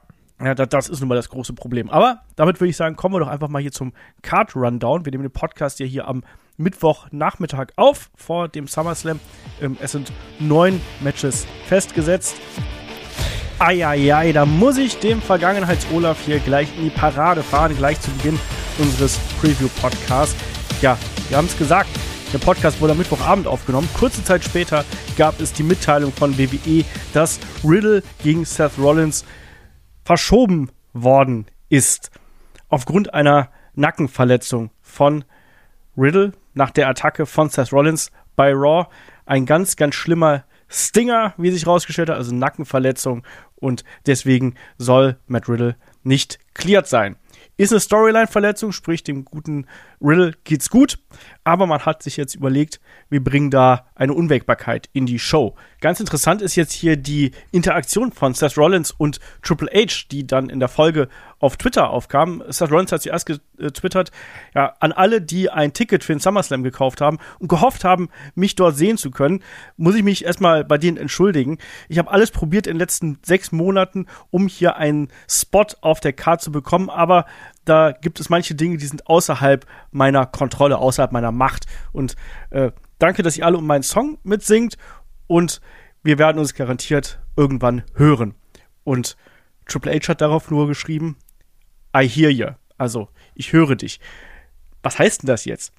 Ja, 0.41 0.55
das, 0.55 0.69
das 0.71 0.89
ist 0.89 1.01
nun 1.01 1.09
mal 1.09 1.17
das 1.17 1.29
große 1.29 1.53
Problem. 1.53 1.91
Aber 1.91 2.23
damit 2.37 2.61
würde 2.61 2.71
ich 2.71 2.77
sagen, 2.77 2.97
kommen 2.97 3.15
wir 3.15 3.21
doch 3.21 3.29
einfach 3.29 3.49
mal 3.49 3.61
hier 3.61 3.73
zum 3.73 3.93
Card 4.23 4.57
Rundown. 4.57 5.05
Wir 5.05 5.13
nehmen 5.13 5.25
den 5.25 5.33
Podcast 5.33 5.81
ja 5.81 5.87
hier 5.87 6.09
am 6.09 6.23
Mittwochnachmittag 6.57 7.69
auf 7.77 8.11
vor 8.15 8.49
dem 8.49 8.67
SummerSlam. 8.67 9.21
Ähm, 9.61 9.77
es 9.81 9.93
sind 9.93 10.13
neun 10.39 10.81
Matches 11.01 11.47
festgesetzt. 11.67 12.37
Eieiei, 13.59 14.33
da 14.33 14.47
muss 14.47 14.79
ich 14.79 14.99
dem 14.99 15.21
Vergangenheits-Olaf 15.21 16.25
hier 16.25 16.39
gleich 16.41 16.69
in 16.77 16.85
die 16.85 16.91
Parade 16.91 17.43
fahren, 17.43 17.77
gleich 17.77 18.01
zu 18.01 18.11
Beginn 18.13 18.39
unseres 18.79 19.19
Preview-Podcasts. 19.41 20.37
Ja, 20.81 20.99
wir 21.29 21.37
haben 21.37 21.47
es 21.47 21.57
gesagt, 21.57 21.91
der 22.33 22.39
Podcast 22.39 22.81
wurde 22.81 22.93
am 22.93 22.99
Mittwochabend 22.99 23.47
aufgenommen. 23.47 23.89
Kurze 23.99 24.25
Zeit 24.25 24.43
später 24.43 24.87
gab 25.19 25.39
es 25.41 25.53
die 25.53 25.62
Mitteilung 25.62 26.12
von 26.12 26.39
WWE, 26.39 26.85
dass 27.12 27.39
Riddle 27.62 28.03
gegen 28.23 28.47
Seth 28.47 28.79
Rollins 28.79 29.25
verschoben 30.03 30.71
worden 30.95 31.47
ist. 31.69 32.11
Aufgrund 32.69 33.12
einer 33.12 33.51
Nackenverletzung 33.75 34.71
von 34.81 35.25
Riddle 35.97 36.33
nach 36.55 36.71
der 36.71 36.89
Attacke 36.89 37.27
von 37.27 37.51
Seth 37.51 37.73
Rollins 37.73 38.11
bei 38.35 38.53
Raw. 38.53 38.87
Ein 39.27 39.45
ganz, 39.45 39.77
ganz 39.77 39.95
schlimmer 39.95 40.45
Stinger, 40.69 41.35
wie 41.37 41.51
sich 41.51 41.67
rausgestellt 41.67 42.09
hat, 42.09 42.17
also 42.17 42.35
Nackenverletzung. 42.35 43.25
Und 43.57 43.85
deswegen 44.07 44.55
soll 44.79 45.19
Matt 45.27 45.51
Riddle 45.51 45.77
nicht 46.03 46.39
cleared 46.55 46.87
sein. 46.87 47.17
Ist 47.59 47.73
eine 47.73 47.81
Storyline-Verletzung, 47.81 48.73
sprich 48.73 49.05
dem 49.05 49.25
guten 49.25 49.67
Riddle 50.01 50.33
geht's 50.45 50.71
gut, 50.71 50.99
aber 51.45 51.67
man 51.67 51.85
hat 51.85 52.03
sich 52.03 52.17
jetzt 52.17 52.35
überlegt, 52.35 52.81
wir 53.09 53.23
bringen 53.23 53.51
da 53.51 53.87
eine 53.95 54.15
Unwägbarkeit 54.15 54.89
in 54.93 55.07
die 55.07 55.19
Show. 55.19 55.55
Ganz 55.81 55.99
interessant 55.99 56.43
ist 56.43 56.55
jetzt 56.55 56.73
hier 56.73 56.97
die 56.97 57.33
Interaktion 57.51 58.13
von 58.13 58.35
Seth 58.35 58.57
Rollins 58.57 58.93
und 58.93 59.19
Triple 59.43 59.69
H, 59.75 60.05
die 60.11 60.27
dann 60.27 60.49
in 60.49 60.61
der 60.61 60.69
Folge 60.69 61.09
auf 61.41 61.57
Twitter 61.57 61.91
aufkam. 61.91 62.43
Seth 62.49 62.71
Rollins 62.71 62.93
hat 62.93 63.03
zuerst 63.03 63.27
getwittert, 63.27 64.13
ja, 64.55 64.75
an 64.79 64.93
alle, 64.93 65.21
die 65.21 65.51
ein 65.51 65.73
Ticket 65.73 66.05
für 66.05 66.13
den 66.13 66.21
SummerSlam 66.21 66.63
gekauft 66.63 67.01
haben 67.01 67.19
und 67.41 67.49
gehofft 67.49 67.83
haben, 67.83 68.09
mich 68.35 68.55
dort 68.55 68.77
sehen 68.77 68.97
zu 68.97 69.11
können, 69.11 69.43
muss 69.77 69.97
ich 69.97 70.05
mich 70.05 70.25
erstmal 70.25 70.65
bei 70.65 70.79
denen 70.79 70.97
entschuldigen. 70.97 71.59
Ich 71.89 71.99
habe 71.99 72.11
alles 72.11 72.31
probiert 72.31 72.67
in 72.67 72.75
den 72.75 72.79
letzten 72.79 73.19
sechs 73.23 73.51
Monaten, 73.51 74.07
um 74.31 74.47
hier 74.47 74.77
einen 74.77 75.09
Spot 75.29 75.67
auf 75.81 75.99
der 75.99 76.13
Karte 76.13 76.45
zu 76.45 76.53
bekommen, 76.53 76.89
aber 76.89 77.27
da 77.64 77.92
gibt 77.92 78.21
es 78.21 78.28
manche 78.28 78.54
Dinge, 78.54 78.76
die 78.76 78.87
sind 78.87 79.07
außerhalb 79.07 79.66
meiner 79.90 80.26
Kontrolle, 80.26 80.78
außerhalb 80.78 81.12
meiner 81.12 81.33
Macht. 81.33 81.66
Und 81.92 82.16
äh, 82.50 82.73
danke, 82.99 83.23
dass 83.23 83.37
ihr 83.37 83.47
alle 83.47 83.59
um 83.59 83.66
meinen 83.66 83.83
Song 83.83 84.19
mitsingt 84.23 84.76
und 85.26 85.61
wir 86.02 86.19
werden 86.19 86.38
uns 86.38 86.54
garantiert 86.54 87.21
irgendwann 87.37 87.85
hören. 87.95 88.35
Und 88.85 89.16
Triple 89.66 89.92
H 89.92 90.09
hat 90.09 90.21
darauf 90.21 90.50
nur 90.50 90.66
geschrieben, 90.66 91.16
I 91.97 92.09
hear 92.09 92.31
you. 92.31 92.49
Also, 92.78 93.09
ich 93.35 93.52
höre 93.52 93.76
dich. 93.76 94.00
Was 94.83 94.99
heißt 94.99 95.23
denn 95.23 95.28
das 95.28 95.45
jetzt? 95.45 95.73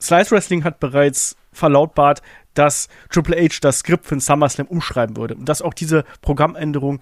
Slice 0.00 0.30
Wrestling 0.30 0.64
hat 0.64 0.78
bereits 0.78 1.36
verlautbart, 1.52 2.22
dass 2.54 2.88
Triple 3.10 3.36
H 3.36 3.58
das 3.60 3.80
Skript 3.80 4.06
für 4.06 4.14
den 4.14 4.20
SummerSlam 4.20 4.68
umschreiben 4.68 5.16
würde 5.16 5.34
und 5.34 5.48
dass 5.48 5.62
auch 5.62 5.74
diese 5.74 6.04
Programmänderung 6.20 7.00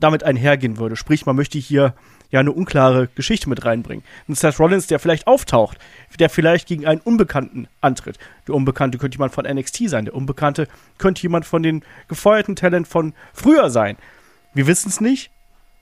damit 0.00 0.24
einhergehen 0.24 0.78
würde. 0.78 0.96
Sprich, 0.96 1.26
man 1.26 1.36
möchte 1.36 1.58
hier 1.58 1.94
ja 2.30 2.40
eine 2.40 2.52
unklare 2.52 3.08
Geschichte 3.14 3.48
mit 3.48 3.64
reinbringen. 3.64 4.04
Ein 4.28 4.34
Seth 4.34 4.58
Rollins, 4.58 4.86
der 4.86 4.98
vielleicht 4.98 5.26
auftaucht, 5.26 5.78
der 6.18 6.30
vielleicht 6.30 6.68
gegen 6.68 6.86
einen 6.86 7.00
Unbekannten 7.00 7.68
antritt. 7.80 8.18
Der 8.46 8.54
Unbekannte 8.54 8.98
könnte 8.98 9.16
jemand 9.16 9.32
von 9.32 9.44
NXT 9.44 9.88
sein, 9.88 10.04
der 10.04 10.14
Unbekannte 10.14 10.68
könnte 10.98 11.22
jemand 11.22 11.44
von 11.44 11.62
den 11.62 11.84
gefeuerten 12.08 12.56
Talent 12.56 12.88
von 12.88 13.14
früher 13.32 13.70
sein. 13.70 13.96
Wir 14.54 14.66
wissen 14.66 14.88
es 14.88 15.00
nicht. 15.00 15.30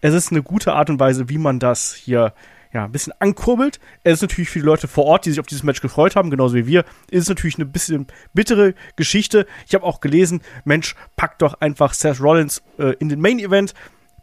Es 0.01 0.15
ist 0.15 0.31
eine 0.31 0.43
gute 0.43 0.75
Art 0.75 0.91
und 0.91 1.01
Weise, 1.01 1.29
wie 1.29 1.39
man 1.39 1.59
das 1.59 1.95
hier 1.95 2.33
ja, 2.73 2.85
ein 2.85 2.93
bisschen 2.93 3.15
ankurbelt. 3.19 3.81
Es 4.05 4.15
ist 4.15 4.23
natürlich 4.23 4.51
für 4.51 4.59
die 4.59 4.65
Leute 4.65 4.89
vor 4.89 5.07
Ort, 5.07 5.25
die 5.25 5.31
sich 5.31 5.41
auf 5.41 5.47
dieses 5.47 5.63
Match 5.63 5.81
gefreut 5.81 6.17
haben, 6.17 6.31
genauso 6.31 6.55
wie 6.55 6.67
wir, 6.67 6.85
ist 7.11 7.23
es 7.23 7.29
natürlich 7.29 7.57
eine 7.57 7.65
bisschen 7.65 8.07
bittere 8.35 8.75
Geschichte. 8.97 9.47
Ich 9.67 9.75
habe 9.75 9.85
auch 9.85 10.01
gelesen, 10.01 10.43
Mensch, 10.65 10.95
packt 11.17 11.43
doch 11.43 11.55
einfach 11.61 11.95
Seth 11.95 12.21
Rollins 12.21 12.63
äh, 12.79 12.95
in 12.99 13.09
den 13.09 13.21
Main 13.21 13.39
Event. 13.39 13.75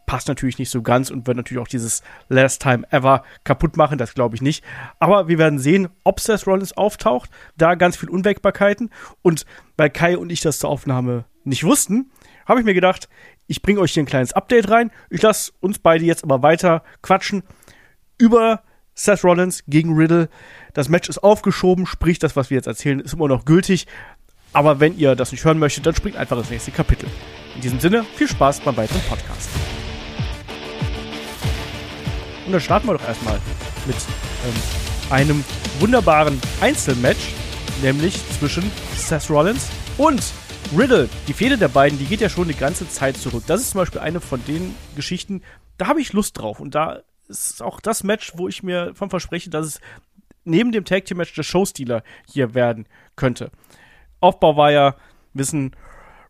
Passt 0.06 0.28
natürlich 0.28 0.58
nicht 0.58 0.70
so 0.70 0.82
ganz 0.82 1.10
und 1.10 1.26
wird 1.26 1.36
natürlich 1.36 1.60
auch 1.60 1.68
dieses 1.68 2.02
Last 2.28 2.62
Time 2.62 2.86
Ever 2.90 3.24
kaputt 3.44 3.76
machen, 3.76 3.98
das 3.98 4.14
glaube 4.14 4.36
ich 4.36 4.42
nicht. 4.42 4.64
Aber 5.00 5.28
wir 5.28 5.38
werden 5.38 5.58
sehen, 5.58 5.88
ob 6.04 6.20
Seth 6.20 6.46
Rollins 6.46 6.76
auftaucht. 6.76 7.28
Da 7.56 7.74
ganz 7.74 7.96
viel 7.96 8.08
Unwägbarkeiten. 8.08 8.90
Und 9.22 9.46
weil 9.76 9.90
Kai 9.90 10.16
und 10.16 10.30
ich 10.30 10.40
das 10.40 10.60
zur 10.60 10.70
Aufnahme 10.70 11.24
nicht 11.44 11.64
wussten, 11.64 12.10
habe 12.46 12.60
ich 12.60 12.66
mir 12.66 12.74
gedacht, 12.74 13.08
ich 13.46 13.62
bringe 13.62 13.80
euch 13.80 13.92
hier 13.92 14.02
ein 14.02 14.06
kleines 14.06 14.32
Update 14.32 14.70
rein. 14.70 14.90
Ich 15.10 15.22
lasse 15.22 15.52
uns 15.60 15.78
beide 15.78 16.04
jetzt 16.04 16.24
aber 16.24 16.42
weiter 16.42 16.82
quatschen 17.02 17.42
über 18.18 18.62
Seth 18.94 19.24
Rollins 19.24 19.62
gegen 19.66 19.94
Riddle. 19.94 20.28
Das 20.72 20.88
Match 20.88 21.08
ist 21.08 21.18
aufgeschoben, 21.18 21.86
sprich, 21.86 22.18
das, 22.18 22.34
was 22.34 22.50
wir 22.50 22.56
jetzt 22.56 22.66
erzählen, 22.66 23.00
ist 23.00 23.12
immer 23.12 23.28
noch 23.28 23.44
gültig. 23.44 23.86
Aber 24.52 24.80
wenn 24.80 24.96
ihr 24.96 25.14
das 25.14 25.32
nicht 25.32 25.44
hören 25.44 25.58
möchtet, 25.58 25.84
dann 25.86 25.94
springt 25.94 26.16
einfach 26.16 26.38
ins 26.38 26.50
nächste 26.50 26.70
Kapitel. 26.70 27.08
In 27.54 27.60
diesem 27.60 27.80
Sinne, 27.80 28.04
viel 28.16 28.28
Spaß 28.28 28.60
beim 28.60 28.76
weiteren 28.76 29.02
Podcast. 29.02 29.50
Und 32.46 32.52
dann 32.52 32.60
starten 32.60 32.86
wir 32.86 32.94
doch 32.94 33.06
erstmal 33.06 33.40
mit 33.86 33.96
ähm, 33.96 35.12
einem 35.12 35.44
wunderbaren 35.80 36.40
Einzelmatch, 36.60 37.34
nämlich 37.82 38.14
zwischen 38.38 38.70
Seth 38.96 39.28
Rollins 39.28 39.68
und 39.98 40.22
Riddle. 40.76 41.08
Die 41.26 41.32
Fehde 41.32 41.58
der 41.58 41.68
beiden, 41.68 41.98
die 41.98 42.06
geht 42.06 42.20
ja 42.20 42.28
schon 42.28 42.44
eine 42.44 42.54
ganze 42.54 42.88
Zeit 42.88 43.16
zurück. 43.16 43.44
Das 43.46 43.60
ist 43.60 43.70
zum 43.70 43.80
Beispiel 43.80 44.00
eine 44.00 44.20
von 44.20 44.44
den 44.46 44.74
Geschichten, 44.94 45.42
da 45.76 45.88
habe 45.88 46.00
ich 46.00 46.12
Lust 46.12 46.38
drauf. 46.38 46.60
Und 46.60 46.74
da 46.74 47.00
ist 47.28 47.62
auch 47.62 47.80
das 47.80 48.04
Match, 48.04 48.32
wo 48.36 48.46
ich 48.46 48.62
mir 48.62 48.94
von 48.94 49.10
verspreche, 49.10 49.50
dass 49.50 49.66
es 49.66 49.80
neben 50.44 50.70
dem 50.70 50.84
Tag 50.84 51.04
Team 51.04 51.18
Match 51.18 51.34
der 51.34 51.42
Showstealer 51.42 52.02
hier 52.26 52.54
werden 52.54 52.86
könnte. 53.16 53.50
Aufbau 54.20 54.56
war 54.56 54.70
ja, 54.70 54.94
wissen, 55.34 55.74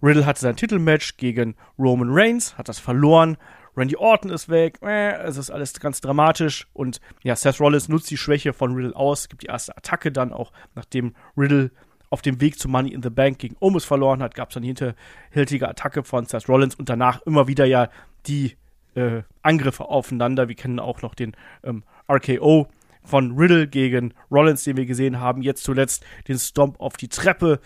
Riddle 0.02 0.26
hatte 0.26 0.40
sein 0.40 0.56
Titelmatch 0.56 1.18
gegen 1.18 1.56
Roman 1.78 2.08
Reigns, 2.10 2.56
hat 2.56 2.68
das 2.68 2.78
verloren. 2.78 3.36
Randy 3.76 3.96
Orton 3.96 4.30
ist 4.30 4.48
weg, 4.48 4.78
es 4.82 5.36
ist 5.36 5.50
alles 5.50 5.78
ganz 5.78 6.00
dramatisch 6.00 6.66
und 6.72 7.00
ja, 7.22 7.36
Seth 7.36 7.60
Rollins 7.60 7.88
nutzt 7.88 8.10
die 8.10 8.16
Schwäche 8.16 8.52
von 8.52 8.74
Riddle 8.74 8.96
aus, 8.96 9.28
gibt 9.28 9.42
die 9.42 9.48
erste 9.48 9.76
Attacke 9.76 10.10
dann 10.10 10.32
auch, 10.32 10.52
nachdem 10.74 11.14
Riddle 11.36 11.70
auf 12.08 12.22
dem 12.22 12.40
Weg 12.40 12.58
zu 12.58 12.68
Money 12.68 12.92
in 12.92 13.02
the 13.02 13.10
Bank 13.10 13.38
gegen 13.38 13.56
Omos 13.60 13.84
verloren 13.84 14.22
hat, 14.22 14.34
gab 14.34 14.48
es 14.48 14.54
dann 14.54 14.62
die 14.62 14.68
hinterhältige 14.68 15.68
Attacke 15.68 16.04
von 16.04 16.24
Seth 16.24 16.48
Rollins 16.48 16.74
und 16.74 16.88
danach 16.88 17.20
immer 17.22 17.48
wieder 17.48 17.66
ja 17.66 17.88
die 18.26 18.56
äh, 18.94 19.22
Angriffe 19.42 19.84
aufeinander. 19.84 20.48
Wir 20.48 20.54
kennen 20.54 20.80
auch 20.80 21.02
noch 21.02 21.14
den 21.14 21.36
ähm, 21.62 21.84
RKO 22.08 22.68
von 23.02 23.36
Riddle 23.36 23.68
gegen 23.68 24.14
Rollins, 24.30 24.64
den 24.64 24.76
wir 24.76 24.86
gesehen 24.86 25.20
haben. 25.20 25.42
Jetzt 25.42 25.64
zuletzt 25.64 26.04
den 26.28 26.38
Stomp 26.38 26.80
auf 26.80 26.96
die 26.96 27.08
Treppe. 27.08 27.60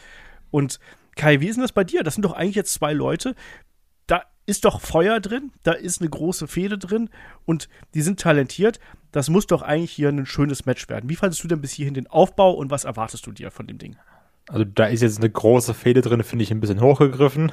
Und 0.51 0.81
Kai, 1.17 1.41
wie 1.41 1.49
ist 1.49 1.57
denn 1.57 1.63
das 1.63 1.73
bei 1.73 1.85
dir? 1.85 2.03
Das 2.03 2.15
sind 2.15 2.23
doch 2.23 2.33
eigentlich 2.33 2.57
jetzt 2.57 2.75
zwei 2.75 2.93
Leute. 2.93 3.35
Ist 4.51 4.65
doch 4.65 4.81
Feuer 4.81 5.21
drin, 5.21 5.53
da 5.63 5.73
ist 5.73 6.01
eine 6.01 6.11
große 6.11 6.49
Fehde 6.49 6.77
drin 6.77 7.09
und 7.45 7.69
die 7.95 8.03
sind 8.03 8.19
talentiert. 8.19 8.81
Das 9.13 9.29
muss 9.29 9.47
doch 9.47 9.63
eigentlich 9.63 9.93
hier 9.93 10.09
ein 10.09 10.27
schönes 10.27 10.67
Match 10.67 10.89
werden. 10.89 11.09
Wie 11.09 11.17
fandest 11.17 11.45
du 11.45 11.49
denn 11.49 11.61
bis 11.61 11.73
hierhin 11.73 11.95
den 11.95 12.09
Aufbau 12.09 12.53
und 12.53 12.71
was 12.71 12.85
erwartest 12.85 13.27
du 13.27 13.33
dir 13.33 13.51
von 13.51 13.67
dem 13.67 13.79
Ding? 13.79 13.97
Also 14.49 14.65
da 14.65 14.87
ist 14.87 15.03
jetzt 15.03 15.19
eine 15.19 15.31
große 15.31 15.75
Fehde 15.75 16.01
drin, 16.01 16.23
finde 16.25 16.43
ich 16.43 16.51
ein 16.51 16.61
bisschen 16.61 16.81
hochgegriffen. 16.81 17.53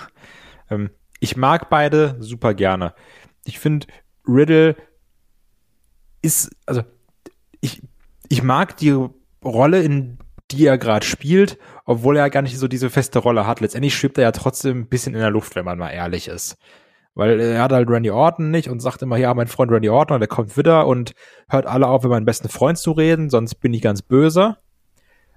Ähm, 0.69 0.89
ich 1.19 1.37
mag 1.37 1.69
beide 1.69 2.15
super 2.19 2.53
gerne 2.53 2.93
ich 3.47 3.59
finde, 3.59 3.87
Riddle 4.27 4.75
ist, 6.21 6.51
also 6.65 6.83
ich, 7.61 7.81
ich 8.29 8.43
mag 8.43 8.77
die 8.77 8.95
Rolle, 9.43 9.81
in 9.81 10.17
die 10.51 10.65
er 10.65 10.77
gerade 10.77 11.05
spielt, 11.05 11.57
obwohl 11.85 12.17
er 12.17 12.29
gar 12.29 12.41
nicht 12.41 12.57
so 12.57 12.67
diese 12.67 12.89
feste 12.89 13.19
Rolle 13.19 13.47
hat. 13.47 13.59
Letztendlich 13.59 13.95
schwebt 13.95 14.17
er 14.17 14.25
ja 14.25 14.31
trotzdem 14.31 14.81
ein 14.81 14.87
bisschen 14.87 15.13
in 15.13 15.19
der 15.19 15.31
Luft, 15.31 15.55
wenn 15.55 15.65
man 15.65 15.77
mal 15.77 15.89
ehrlich 15.89 16.27
ist. 16.27 16.57
Weil 17.17 17.39
er 17.39 17.63
hat 17.63 17.71
halt 17.71 17.89
Randy 17.89 18.11
Orton 18.11 18.51
nicht 18.51 18.69
und 18.69 18.79
sagt 18.79 19.01
immer, 19.01 19.17
ja, 19.17 19.33
mein 19.33 19.47
Freund 19.47 19.71
Randy 19.71 19.89
Orton, 19.89 20.19
der 20.19 20.27
kommt 20.27 20.55
wieder 20.55 20.85
und 20.85 21.15
hört 21.49 21.65
alle 21.65 21.87
auf, 21.87 22.03
über 22.03 22.13
meinen 22.13 22.27
besten 22.27 22.47
Freund 22.47 22.77
zu 22.77 22.91
reden, 22.91 23.31
sonst 23.31 23.55
bin 23.55 23.73
ich 23.73 23.81
ganz 23.81 24.03
böse. 24.03 24.57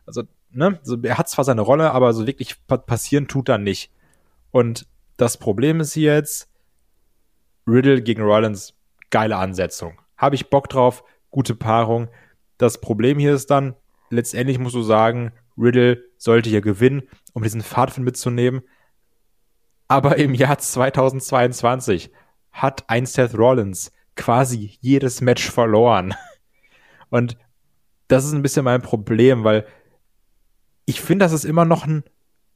Also, 0.04 0.24
ne, 0.50 0.78
so, 0.82 0.98
er 1.02 1.16
hat 1.16 1.30
zwar 1.30 1.46
seine 1.46 1.62
Rolle, 1.62 1.92
aber 1.92 2.12
so 2.12 2.26
wirklich 2.26 2.56
passieren 2.66 3.28
tut 3.28 3.48
er 3.48 3.56
nicht. 3.56 3.90
Und 4.50 4.88
das 5.16 5.38
Problem 5.38 5.80
ist 5.80 5.94
jetzt, 5.94 6.50
Riddle 7.66 8.02
gegen 8.02 8.24
Rollins, 8.24 8.74
geile 9.08 9.36
Ansetzung. 9.36 10.02
Habe 10.18 10.34
ich 10.34 10.50
Bock 10.50 10.68
drauf, 10.68 11.02
gute 11.30 11.54
Paarung. 11.54 12.08
Das 12.58 12.82
Problem 12.82 13.18
hier 13.18 13.32
ist 13.32 13.50
dann, 13.50 13.74
letztendlich 14.10 14.58
musst 14.58 14.74
du 14.74 14.82
sagen, 14.82 15.32
Riddle 15.56 16.04
sollte 16.18 16.50
hier 16.50 16.60
gewinnen, 16.60 17.04
um 17.32 17.42
diesen 17.42 17.62
Pfadfind 17.62 18.04
mitzunehmen. 18.04 18.60
Aber 19.90 20.18
im 20.18 20.34
Jahr 20.34 20.56
2022 20.56 22.12
hat 22.52 22.84
ein 22.88 23.06
Seth 23.06 23.36
Rollins 23.36 23.90
quasi 24.14 24.78
jedes 24.80 25.20
Match 25.20 25.50
verloren. 25.50 26.14
Und 27.10 27.36
das 28.06 28.24
ist 28.24 28.32
ein 28.32 28.42
bisschen 28.42 28.64
mein 28.64 28.82
Problem, 28.82 29.42
weil 29.42 29.66
ich 30.86 31.00
finde, 31.00 31.24
das 31.24 31.32
ist 31.32 31.44
immer 31.44 31.64
noch 31.64 31.88
ein 31.88 32.04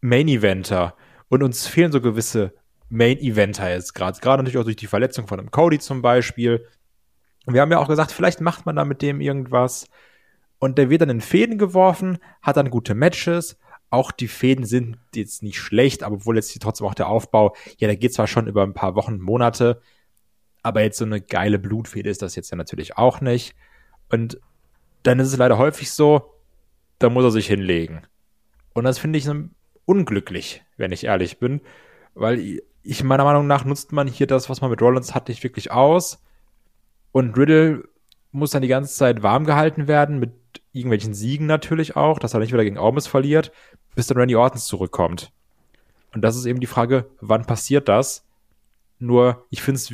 Main 0.01 0.29
Eventer. 0.29 0.95
Und 1.29 1.43
uns 1.43 1.67
fehlen 1.67 1.91
so 1.91 2.01
gewisse 2.01 2.55
Main 2.89 3.19
Eventer 3.19 3.69
jetzt 3.69 3.95
gerade. 3.95 4.21
Gerade 4.21 4.45
natürlich 4.45 4.59
auch 4.59 4.65
durch 4.65 4.77
die 4.77 4.87
Verletzung 4.87 5.27
von 5.27 5.41
einem 5.41 5.51
Cody 5.51 5.81
zum 5.81 6.03
Beispiel. 6.03 6.65
Und 7.47 7.55
wir 7.55 7.63
haben 7.63 7.73
ja 7.73 7.79
auch 7.79 7.89
gesagt, 7.89 8.13
vielleicht 8.13 8.43
macht 8.43 8.65
man 8.65 8.77
da 8.77 8.85
mit 8.85 9.03
dem 9.03 9.21
irgendwas. 9.21 9.89
Und 10.61 10.79
der 10.79 10.89
wird 10.89 11.03
dann 11.03 11.11
in 11.11 11.21
Fäden 11.21 11.59
geworfen, 11.59 12.19
hat 12.43 12.59
dann 12.59 12.71
gute 12.71 12.95
Matches. 12.95 13.59
Auch 13.91 14.11
die 14.11 14.29
Fäden 14.29 14.65
sind 14.65 14.99
jetzt 15.15 15.43
nicht 15.43 15.59
schlecht, 15.59 16.03
aber 16.03 16.17
obwohl 16.17 16.37
jetzt 16.37 16.51
hier 16.51 16.61
trotzdem 16.61 16.87
auch 16.87 16.95
der 16.95 17.09
Aufbau, 17.09 17.55
ja, 17.79 17.87
der 17.87 17.97
geht 17.97 18.15
zwar 18.15 18.27
schon 18.27 18.47
über 18.47 18.63
ein 18.63 18.75
paar 18.75 18.95
Wochen, 18.97 19.21
Monate, 19.21 19.81
aber 20.63 20.83
jetzt 20.83 20.99
so 20.99 21.05
eine 21.05 21.21
geile 21.21 21.59
Blutfede 21.59 22.11
ist 22.11 22.23
das 22.23 22.35
jetzt 22.35 22.51
ja 22.51 22.57
natürlich 22.57 22.97
auch 22.97 23.21
nicht. 23.21 23.55
Und 24.09 24.41
dann 25.03 25.21
ist 25.21 25.29
es 25.29 25.37
leider 25.37 25.59
häufig 25.59 25.93
so, 25.93 26.35
da 26.99 27.11
muss 27.11 27.25
er 27.25 27.31
sich 27.31 27.47
hinlegen. 27.47 28.07
Und 28.73 28.85
das 28.85 28.99
finde 28.99 29.19
ich 29.19 29.29
unglücklich, 29.85 30.65
wenn 30.77 30.93
ich 30.93 31.05
ehrlich 31.05 31.39
bin, 31.39 31.61
weil 32.15 32.61
ich 32.83 33.05
meiner 33.05 33.25
Meinung 33.25 33.47
nach 33.47 33.65
nutzt 33.65 33.93
man 33.93 34.09
hier 34.09 34.27
das, 34.27 34.49
was 34.49 34.61
man 34.61 34.71
mit 34.71 34.83
Rollins 34.83 35.15
hat, 35.15 35.29
nicht 35.29 35.43
wirklich 35.43 35.71
aus. 35.71 36.23
Und 37.13 37.37
Riddle 37.37 37.89
muss 38.33 38.51
dann 38.51 38.63
die 38.63 38.69
ganze 38.69 38.95
Zeit 38.95 39.23
warm 39.23 39.45
gehalten 39.45 39.87
werden, 39.87 40.19
mit 40.19 40.33
irgendwelchen 40.75 41.15
Siegen 41.15 41.47
natürlich 41.47 41.97
auch, 41.97 42.19
dass 42.19 42.35
er 42.35 42.41
nicht 42.41 42.53
wieder 42.53 42.65
gegen 42.65 42.79
Ormus 42.79 43.07
verliert, 43.07 43.53
bis 43.95 44.09
dann 44.09 44.19
Randy 44.19 44.37
Orton 44.37 44.61
zurückkommt. 44.61 45.33
Und 46.13 46.23
das 46.23 46.37
ist 46.37 46.47
eben 46.47 46.61
die 46.61 46.67
Frage, 46.67 47.09
wann 47.21 47.47
passiert 47.47 47.89
das? 47.89 48.27
Nur, 48.99 49.47
ich 49.51 49.63
finde 49.63 49.77
es, 49.79 49.93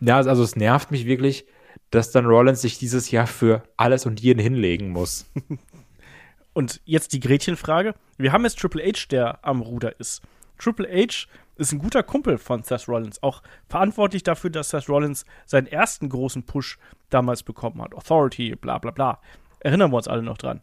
ja, 0.00 0.16
also 0.16 0.42
es 0.42 0.56
nervt 0.56 0.90
mich 0.90 1.06
wirklich, 1.06 1.46
dass 1.90 2.10
dann 2.10 2.26
Rollins 2.26 2.60
sich 2.60 2.78
dieses 2.78 3.10
Jahr 3.10 3.26
für 3.26 3.62
alles 3.76 4.06
und 4.06 4.20
jeden 4.20 4.40
hinlegen 4.40 4.90
muss. 4.90 5.26
und 6.52 6.80
jetzt 6.84 7.12
die 7.12 7.20
Gretchenfrage. 7.20 7.94
Wir 8.18 8.32
haben 8.32 8.44
jetzt 8.44 8.58
Triple 8.58 8.82
H, 8.84 9.06
der 9.10 9.44
am 9.44 9.60
Ruder 9.62 9.98
ist. 9.98 10.22
Triple 10.58 10.88
H 10.88 11.26
ist 11.56 11.72
ein 11.72 11.78
guter 11.78 12.02
Kumpel 12.02 12.38
von 12.38 12.62
Seth 12.62 12.88
Rollins, 12.88 13.22
auch 13.22 13.42
verantwortlich 13.68 14.22
dafür, 14.22 14.50
dass 14.50 14.70
Seth 14.70 14.88
Rollins 14.88 15.24
seinen 15.44 15.66
ersten 15.66 16.08
großen 16.08 16.44
Push 16.44 16.78
damals 17.10 17.42
bekommen 17.42 17.82
hat. 17.82 17.94
Authority, 17.94 18.54
bla 18.56 18.78
bla 18.78 18.90
bla. 18.90 19.20
Erinnern 19.62 19.92
wir 19.92 19.96
uns 19.96 20.08
alle 20.08 20.22
noch 20.22 20.38
dran. 20.38 20.60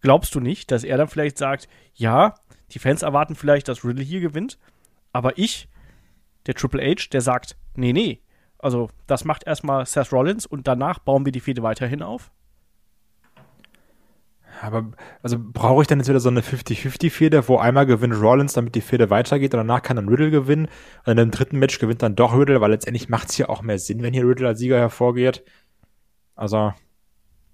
Glaubst 0.00 0.34
du 0.34 0.40
nicht, 0.40 0.70
dass 0.70 0.84
er 0.84 0.96
dann 0.96 1.08
vielleicht 1.08 1.36
sagt, 1.36 1.68
ja, 1.94 2.34
die 2.70 2.78
Fans 2.78 3.02
erwarten 3.02 3.34
vielleicht, 3.34 3.68
dass 3.68 3.84
Riddle 3.84 4.04
hier 4.04 4.20
gewinnt, 4.20 4.58
aber 5.12 5.36
ich, 5.38 5.68
der 6.46 6.54
Triple 6.54 6.82
H, 6.82 7.08
der 7.12 7.20
sagt, 7.20 7.56
nee, 7.74 7.92
nee. 7.92 8.20
Also, 8.58 8.88
das 9.06 9.24
macht 9.24 9.46
erstmal 9.46 9.84
Seth 9.84 10.12
Rollins 10.12 10.46
und 10.46 10.68
danach 10.68 10.98
bauen 10.98 11.24
wir 11.24 11.32
die 11.32 11.40
Fehde 11.40 11.62
weiterhin 11.62 12.02
auf? 12.02 12.30
Aber, 14.62 14.92
also 15.22 15.36
brauche 15.38 15.82
ich 15.82 15.88
dann 15.88 15.98
jetzt 15.98 16.08
wieder 16.08 16.20
so 16.20 16.28
eine 16.28 16.40
50-50-Fehde, 16.40 17.48
wo 17.48 17.58
einmal 17.58 17.86
gewinnt 17.86 18.14
Rollins, 18.14 18.52
damit 18.52 18.74
die 18.74 18.80
Fehde 18.80 19.10
weitergeht 19.10 19.52
und 19.54 19.58
danach 19.58 19.82
kann 19.82 19.96
dann 19.96 20.08
Riddle 20.08 20.30
gewinnen 20.30 20.68
und 21.04 21.10
in 21.10 21.16
dem 21.16 21.30
dritten 21.32 21.58
Match 21.58 21.78
gewinnt 21.78 22.02
dann 22.02 22.14
doch 22.14 22.38
Riddle, 22.38 22.60
weil 22.60 22.70
letztendlich 22.70 23.08
macht 23.08 23.30
es 23.30 23.34
hier 23.34 23.50
auch 23.50 23.62
mehr 23.62 23.78
Sinn, 23.78 24.02
wenn 24.02 24.14
hier 24.14 24.26
Riddle 24.26 24.46
als 24.46 24.60
Sieger 24.60 24.78
hervorgeht. 24.78 25.44
Also, 26.36 26.72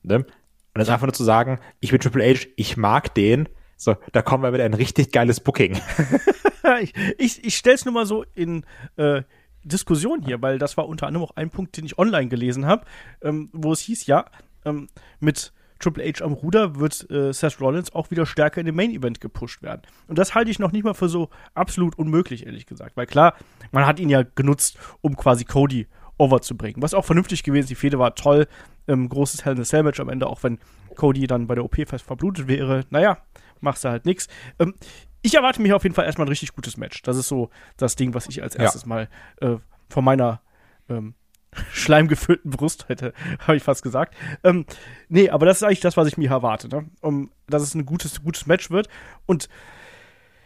ne? 0.03 0.27
Und 0.75 0.79
das 0.79 0.89
einfach 0.89 1.07
nur 1.07 1.15
zu 1.15 1.25
sagen, 1.25 1.59
ich 1.81 1.91
bin 1.91 2.01
Triple 2.01 2.25
H, 2.25 2.47
ich 2.57 2.77
mag 2.77 3.15
den, 3.15 3.49
so, 3.77 3.97
da 4.13 4.23
kommen 4.23 4.45
wir 4.45 4.53
wieder 4.53 4.65
ein 4.65 4.75
richtig 4.75 5.11
geiles 5.11 5.41
Booking. 5.41 5.81
ich 6.83 6.95
ich, 7.19 7.45
ich 7.45 7.57
stelle 7.57 7.75
es 7.75 7.85
nur 7.85 7.95
mal 7.95 8.07
so 8.07 8.25
in 8.35 8.65
äh, 8.97 9.23
Diskussion 9.65 10.23
hier, 10.23 10.41
weil 10.43 10.59
das 10.59 10.77
war 10.77 10.87
unter 10.87 11.07
anderem 11.07 11.25
auch 11.25 11.37
ein 11.37 11.51
Punkt, 11.51 11.77
den 11.77 11.87
ich 11.87 11.99
online 11.99 12.29
gelesen 12.29 12.67
habe, 12.67 12.85
ähm, 13.23 13.49
wo 13.53 13.73
es 13.73 13.81
hieß, 13.81 14.07
ja, 14.07 14.27
ähm, 14.65 14.89
mit 15.19 15.53
Triple 15.81 16.05
H 16.05 16.23
am 16.23 16.35
Ruder 16.35 16.79
wird 16.79 17.11
äh, 17.11 17.33
Seth 17.33 17.61
Rollins 17.61 17.95
auch 17.95 18.11
wieder 18.11 18.27
stärker 18.27 18.61
in 18.61 18.67
dem 18.67 18.77
Main 18.77 18.91
Event 18.91 19.21
gepusht 19.21 19.63
werden. 19.63 19.83
Und 20.09 20.19
das 20.19 20.35
halte 20.35 20.51
ich 20.51 20.59
noch 20.59 20.73
nicht 20.73 20.85
mal 20.85 20.95
für 20.95 21.09
so 21.09 21.31
absolut 21.55 21.99
unmöglich, 21.99 22.47
ehrlich 22.47 22.67
gesagt. 22.67 22.97
Weil 22.97 23.07
klar, 23.07 23.35
man 23.73 23.87
hat 23.87 23.99
ihn 23.99 24.11
ja 24.11 24.23
genutzt, 24.23 24.79
um 25.01 25.17
quasi 25.17 25.45
Cody 25.45 25.87
overzubringen. 26.21 26.83
Was 26.83 26.95
auch 26.95 27.05
vernünftig 27.05 27.43
gewesen. 27.43 27.69
Die 27.69 27.75
Fehde 27.75 27.99
war 27.99 28.15
toll. 28.15 28.47
Ähm, 28.87 29.09
großes 29.09 29.45
Hell 29.45 29.55
in 29.55 29.61
a 29.61 29.65
Cell 29.65 29.83
Match 29.83 30.01
am 30.01 30.09
Ende, 30.09 30.27
auch 30.27 30.43
wenn 30.43 30.59
Cody 30.95 31.27
dann 31.27 31.47
bei 31.47 31.55
der 31.55 31.65
OP 31.65 31.77
fest 31.77 32.05
verblutet 32.05 32.47
wäre. 32.47 32.85
Naja, 32.91 33.19
machst 33.61 33.85
du 33.85 33.89
halt 33.89 34.05
nichts. 34.05 34.29
Ähm, 34.59 34.75
ich 35.23 35.35
erwarte 35.35 35.63
mir 35.63 35.77
auf 35.77 35.83
jeden 35.83 35.95
Fall 35.95 36.05
erstmal 36.05 36.27
ein 36.27 36.31
richtig 36.31 36.55
gutes 36.55 36.77
Match. 36.77 37.03
Das 37.03 37.17
ist 37.17 37.29
so 37.29 37.51
das 37.77 37.97
Ding, 37.97 38.15
was 38.15 38.29
ich 38.29 38.43
als 38.43 38.55
erstes 38.55 38.83
ja. 38.83 38.89
mal 38.89 39.09
äh, 39.41 39.57
von 39.89 40.05
meiner 40.05 40.41
ähm, 40.89 41.15
schleimgefüllten 41.73 42.51
Brust 42.51 42.89
hätte, 42.89 43.13
habe 43.41 43.57
ich 43.57 43.63
fast 43.63 43.83
gesagt. 43.83 44.15
Ähm, 44.45 44.67
nee, 45.09 45.31
aber 45.31 45.47
das 45.47 45.59
ist 45.59 45.63
eigentlich 45.63 45.81
das, 45.81 45.97
was 45.97 46.09
ich 46.09 46.19
mir 46.19 46.31
erwarte, 46.31 46.69
ne? 46.69 46.87
um, 47.01 47.31
dass 47.49 47.63
es 47.63 47.75
ein 47.75 47.87
gutes, 47.87 48.23
gutes 48.23 48.47
Match 48.47 48.71
wird. 48.71 48.89
Und 49.27 49.49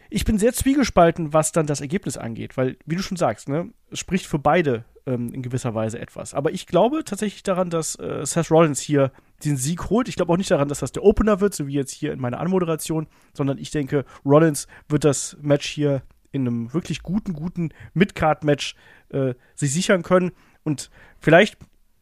ich 0.09 0.23
bin 0.23 0.37
sehr 0.37 0.53
zwiegespalten, 0.53 1.33
was 1.33 1.51
dann 1.51 1.67
das 1.67 1.81
Ergebnis 1.81 2.17
angeht, 2.17 2.57
weil, 2.57 2.77
wie 2.85 2.95
du 2.95 3.01
schon 3.01 3.17
sagst, 3.17 3.49
ne, 3.49 3.71
es 3.91 3.99
spricht 3.99 4.27
für 4.27 4.39
beide 4.39 4.85
ähm, 5.05 5.33
in 5.33 5.41
gewisser 5.41 5.75
Weise 5.75 5.99
etwas. 5.99 6.33
Aber 6.33 6.51
ich 6.51 6.67
glaube 6.67 7.03
tatsächlich 7.03 7.43
daran, 7.43 7.69
dass 7.69 7.97
äh, 7.99 8.25
Seth 8.25 8.51
Rollins 8.51 8.79
hier 8.79 9.11
den 9.43 9.57
Sieg 9.57 9.89
holt. 9.89 10.07
Ich 10.07 10.15
glaube 10.15 10.31
auch 10.31 10.37
nicht 10.37 10.51
daran, 10.51 10.67
dass 10.67 10.79
das 10.79 10.91
der 10.91 11.03
Opener 11.03 11.39
wird, 11.41 11.53
so 11.53 11.67
wie 11.67 11.73
jetzt 11.73 11.91
hier 11.91 12.13
in 12.13 12.19
meiner 12.19 12.39
Anmoderation, 12.39 13.07
sondern 13.33 13.57
ich 13.57 13.71
denke, 13.71 14.05
Rollins 14.25 14.67
wird 14.87 15.03
das 15.03 15.37
Match 15.41 15.67
hier 15.67 16.03
in 16.31 16.47
einem 16.47 16.73
wirklich 16.73 17.01
guten, 17.01 17.33
guten 17.33 17.69
Midcard-Match 17.93 18.75
äh, 19.09 19.33
sich 19.55 19.73
sichern 19.73 20.03
können. 20.03 20.31
Und 20.63 20.89
vielleicht 21.19 21.57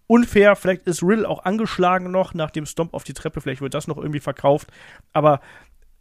unfair, 0.08 0.56
vielleicht 0.56 0.88
ist 0.88 1.04
Riddle 1.04 1.28
auch 1.28 1.44
angeschlagen 1.44 2.12
noch 2.12 2.34
nach 2.34 2.52
dem 2.52 2.66
Stomp 2.66 2.94
auf 2.94 3.04
die 3.04 3.14
Treppe, 3.14 3.42
vielleicht 3.42 3.62
wird 3.62 3.74
das 3.74 3.88
noch 3.88 3.98
irgendwie 3.98 4.20
verkauft. 4.20 4.72
Aber 5.12 5.40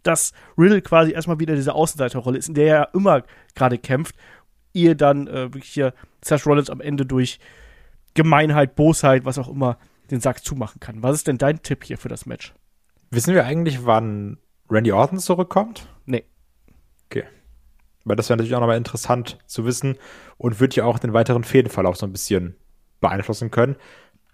dass 0.02 0.32
Riddle 0.58 0.82
quasi 0.82 1.12
erstmal 1.12 1.38
wieder 1.38 1.54
diese 1.54 1.74
Außenseiterrolle 1.74 2.38
ist, 2.38 2.48
in 2.48 2.54
der 2.54 2.76
er 2.76 2.94
immer 2.94 3.22
gerade 3.54 3.78
kämpft, 3.78 4.16
ehe 4.74 4.96
dann 4.96 5.26
äh, 5.26 5.52
wirklich 5.54 5.70
hier 5.70 5.94
Seth 6.24 6.46
Rollins 6.46 6.70
am 6.70 6.80
Ende 6.80 7.06
durch 7.06 7.38
Gemeinheit, 8.14 8.74
Bosheit, 8.74 9.24
was 9.24 9.38
auch 9.38 9.48
immer, 9.48 9.78
den 10.10 10.20
Sack 10.20 10.44
zumachen 10.44 10.80
kann. 10.80 11.02
Was 11.02 11.16
ist 11.16 11.26
denn 11.26 11.38
dein 11.38 11.62
Tipp 11.62 11.84
hier 11.84 11.98
für 11.98 12.08
das 12.08 12.26
Match? 12.26 12.54
Wissen 13.10 13.34
wir 13.34 13.44
eigentlich, 13.44 13.86
wann 13.86 14.38
Randy 14.70 14.92
Orton 14.92 15.18
zurückkommt? 15.18 15.88
Nee. 16.06 16.24
Okay. 17.06 17.24
Weil 18.04 18.16
das 18.16 18.28
wäre 18.28 18.36
natürlich 18.36 18.54
auch 18.54 18.60
nochmal 18.60 18.76
interessant 18.76 19.38
zu 19.46 19.64
wissen 19.64 19.96
und 20.36 20.60
wird 20.60 20.76
ja 20.76 20.84
auch 20.84 20.98
den 20.98 21.12
weiteren 21.12 21.44
Fädenverlauf 21.44 21.96
so 21.96 22.06
ein 22.06 22.12
bisschen 22.12 22.56
beeinflussen 23.00 23.50
können. 23.50 23.76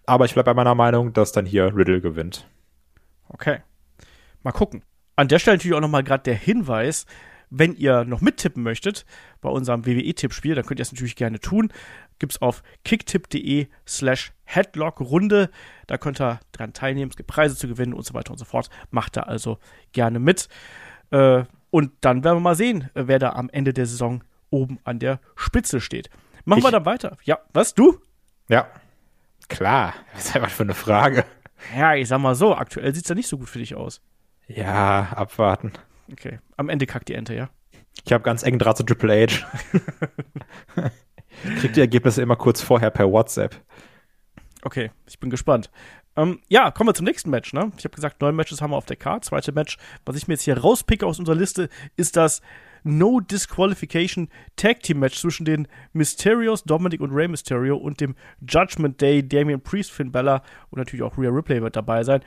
Aber 0.07 0.25
ich 0.25 0.35
bleibe 0.35 0.47
bei 0.47 0.55
meiner 0.55 0.75
Meinung, 0.75 1.13
dass 1.13 1.33
dann 1.33 1.45
hier 1.45 1.77
Riddle 1.77 2.01
gewinnt. 2.01 2.49
Okay. 3.29 3.59
Mal 4.43 4.53
gucken. 4.53 4.83
An 5.17 5.29
der 5.29 5.39
Stelle 5.39 5.57
natürlich 5.57 5.77
auch 5.77 5.81
nochmal 5.81 6.05
gerade 6.05 6.23
der 6.23 6.35
Hinweis, 6.35 7.05
wenn 7.51 7.75
ihr 7.75 8.05
noch 8.05 8.21
mittippen 8.21 8.63
möchtet 8.63 9.07
bei 9.41 9.49
unserem 9.49 9.87
WWE-Tippspiel, 9.87 10.55
dann 10.55 10.67
könnt 10.67 10.81
ihr 10.81 10.83
es 10.83 10.93
natürlich 10.93 11.17
gerne 11.17 11.41
tun. 11.41 11.73
Gibt 12.19 12.33
es 12.33 12.43
auf 12.43 12.63
kicktipp.de 12.85 13.69
slash 13.87 14.33
Headlock-Runde. 14.45 15.51
Da 15.87 15.99
könnt 15.99 16.21
ihr 16.21 16.41
dran 16.53 16.73
teilnehmen, 16.73 17.11
es 17.11 17.17
gibt 17.17 17.29
Preise 17.29 17.57
zu 17.57 17.69
gewinnen 17.69 17.95
und 17.95 18.05
so 18.05 18.15
weiter 18.15 18.33
und 18.33 18.39
so 18.39 18.45
fort. 18.45 18.71
Macht 18.91 19.17
da 19.17 19.23
also 19.23 19.59
gerne 19.93 20.19
mit. 20.19 20.49
Äh, 21.11 21.45
und 21.71 21.93
dann 22.01 22.25
werden 22.25 22.37
wir 22.37 22.41
mal 22.41 22.57
sehen, 22.57 22.91
äh, 22.95 23.05
wer 23.07 23.19
da 23.19 23.33
am 23.33 23.49
Ende 23.51 23.73
der 23.73 23.87
Saison 23.87 24.25
oben 24.51 24.79
an 24.85 24.99
der 24.99 25.21
Spitze 25.37 25.81
steht. 25.81 26.11
Machen 26.45 26.59
ich, 26.59 26.65
wir 26.65 26.71
dann 26.71 26.87
weiter. 26.87 27.17
Ja, 27.25 27.39
was, 27.53 27.75
du? 27.75 28.01
Ja, 28.49 28.69
klar. 29.49 29.95
Was 30.15 30.27
ist 30.27 30.37
einfach 30.37 30.51
für 30.51 30.63
eine 30.63 30.75
Frage? 30.75 31.25
Ja, 31.77 31.95
ich 31.95 32.09
sag 32.09 32.21
mal 32.21 32.35
so, 32.35 32.55
aktuell 32.55 32.95
sieht 32.95 33.05
es 33.05 33.09
ja 33.09 33.15
nicht 33.15 33.29
so 33.29 33.37
gut 33.37 33.49
für 33.49 33.59
dich 33.59 33.75
aus. 33.75 34.01
Ja, 34.47 35.09
abwarten. 35.15 35.73
Okay, 36.13 36.39
am 36.57 36.69
Ende 36.69 36.87
kackt 36.87 37.09
die 37.09 37.15
Ente, 37.15 37.35
ja? 37.35 37.51
Ich 38.05 38.13
habe 38.13 38.25
ganz 38.25 38.43
engen 38.43 38.59
Draht 38.59 38.77
zu 38.77 38.85
Triple 38.85 39.27
H. 39.27 39.47
Kriegt 41.61 41.77
die 41.77 41.81
Ergebnisse 41.81 42.23
immer 42.23 42.37
kurz 42.37 42.63
vorher 42.63 42.91
per 42.91 43.11
WhatsApp. 43.11 43.57
Okay, 44.63 44.91
ich 45.07 45.21
bin 45.21 45.31
gespannt. 45.31 45.71
Ähm, 46.17 46.41
ja, 46.49 46.71
kommen 46.73 46.89
wir 46.89 46.95
zum 46.95 47.05
nächsten 47.05 47.31
Match. 47.31 47.53
Ne? 47.53 47.71
Ich 47.77 47.85
habe 47.85 47.95
gesagt, 47.95 48.21
neun 48.21 48.35
Matches 48.35 48.61
haben 48.61 48.73
wir 48.73 48.77
auf 48.77 48.87
der 48.87 48.97
Karte. 48.97 49.29
Zweite 49.29 49.53
Match, 49.53 49.79
was 50.05 50.17
ich 50.17 50.27
mir 50.27 50.35
jetzt 50.35 50.43
hier 50.43 50.59
rauspicke 50.59 51.07
aus 51.07 51.19
unserer 51.19 51.37
Liste, 51.37 51.69
ist 51.97 52.17
das 52.17 52.43
No 52.83 53.21
Disqualification 53.21 54.29
Tag 54.57 54.83
Team 54.83 54.99
Match 54.99 55.19
zwischen 55.19 55.45
den 55.45 55.69
Mysterios, 55.93 56.65
Dominic 56.65 57.01
und 57.01 57.13
Rey 57.13 57.29
Mysterio 57.29 57.77
und 57.77 58.01
dem 58.01 58.17
Judgment 58.41 59.01
Day, 59.01 59.27
Damian 59.27 59.61
Priest, 59.61 59.93
Finn 59.93 60.11
Bella 60.11 60.43
und 60.71 60.79
natürlich 60.79 61.03
auch 61.03 61.17
Rhea 61.17 61.31
Ripley 61.31 61.63
wird 61.63 61.77
dabei 61.77 62.03
sein. 62.03 62.23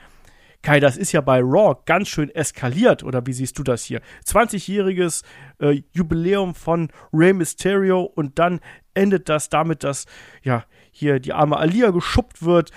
Kai, 0.62 0.80
das 0.80 0.98
ist 0.98 1.12
ja 1.12 1.22
bei 1.22 1.40
Raw 1.40 1.76
ganz 1.86 2.08
schön 2.08 2.30
eskaliert, 2.30 3.04
oder 3.04 3.26
wie 3.26 3.34
siehst 3.34 3.58
du 3.58 3.64
das 3.64 3.84
hier? 3.84 4.02
20-jähriges 4.26 5.24
äh, 5.60 5.82
Jubiläum 5.92 6.54
von 6.54 6.90
Rey 7.12 7.34
Mysterio 7.34 8.02
und 8.04 8.38
dann 8.38 8.60
endet 8.94 9.30
das 9.30 9.50
damit, 9.50 9.84
dass 9.84 10.06
ja 10.44 10.66
hier 10.92 11.20
die 11.20 11.34
arme 11.34 11.58
Alia 11.58 11.92
geschuppt 11.92 12.44
wird, 12.44 12.72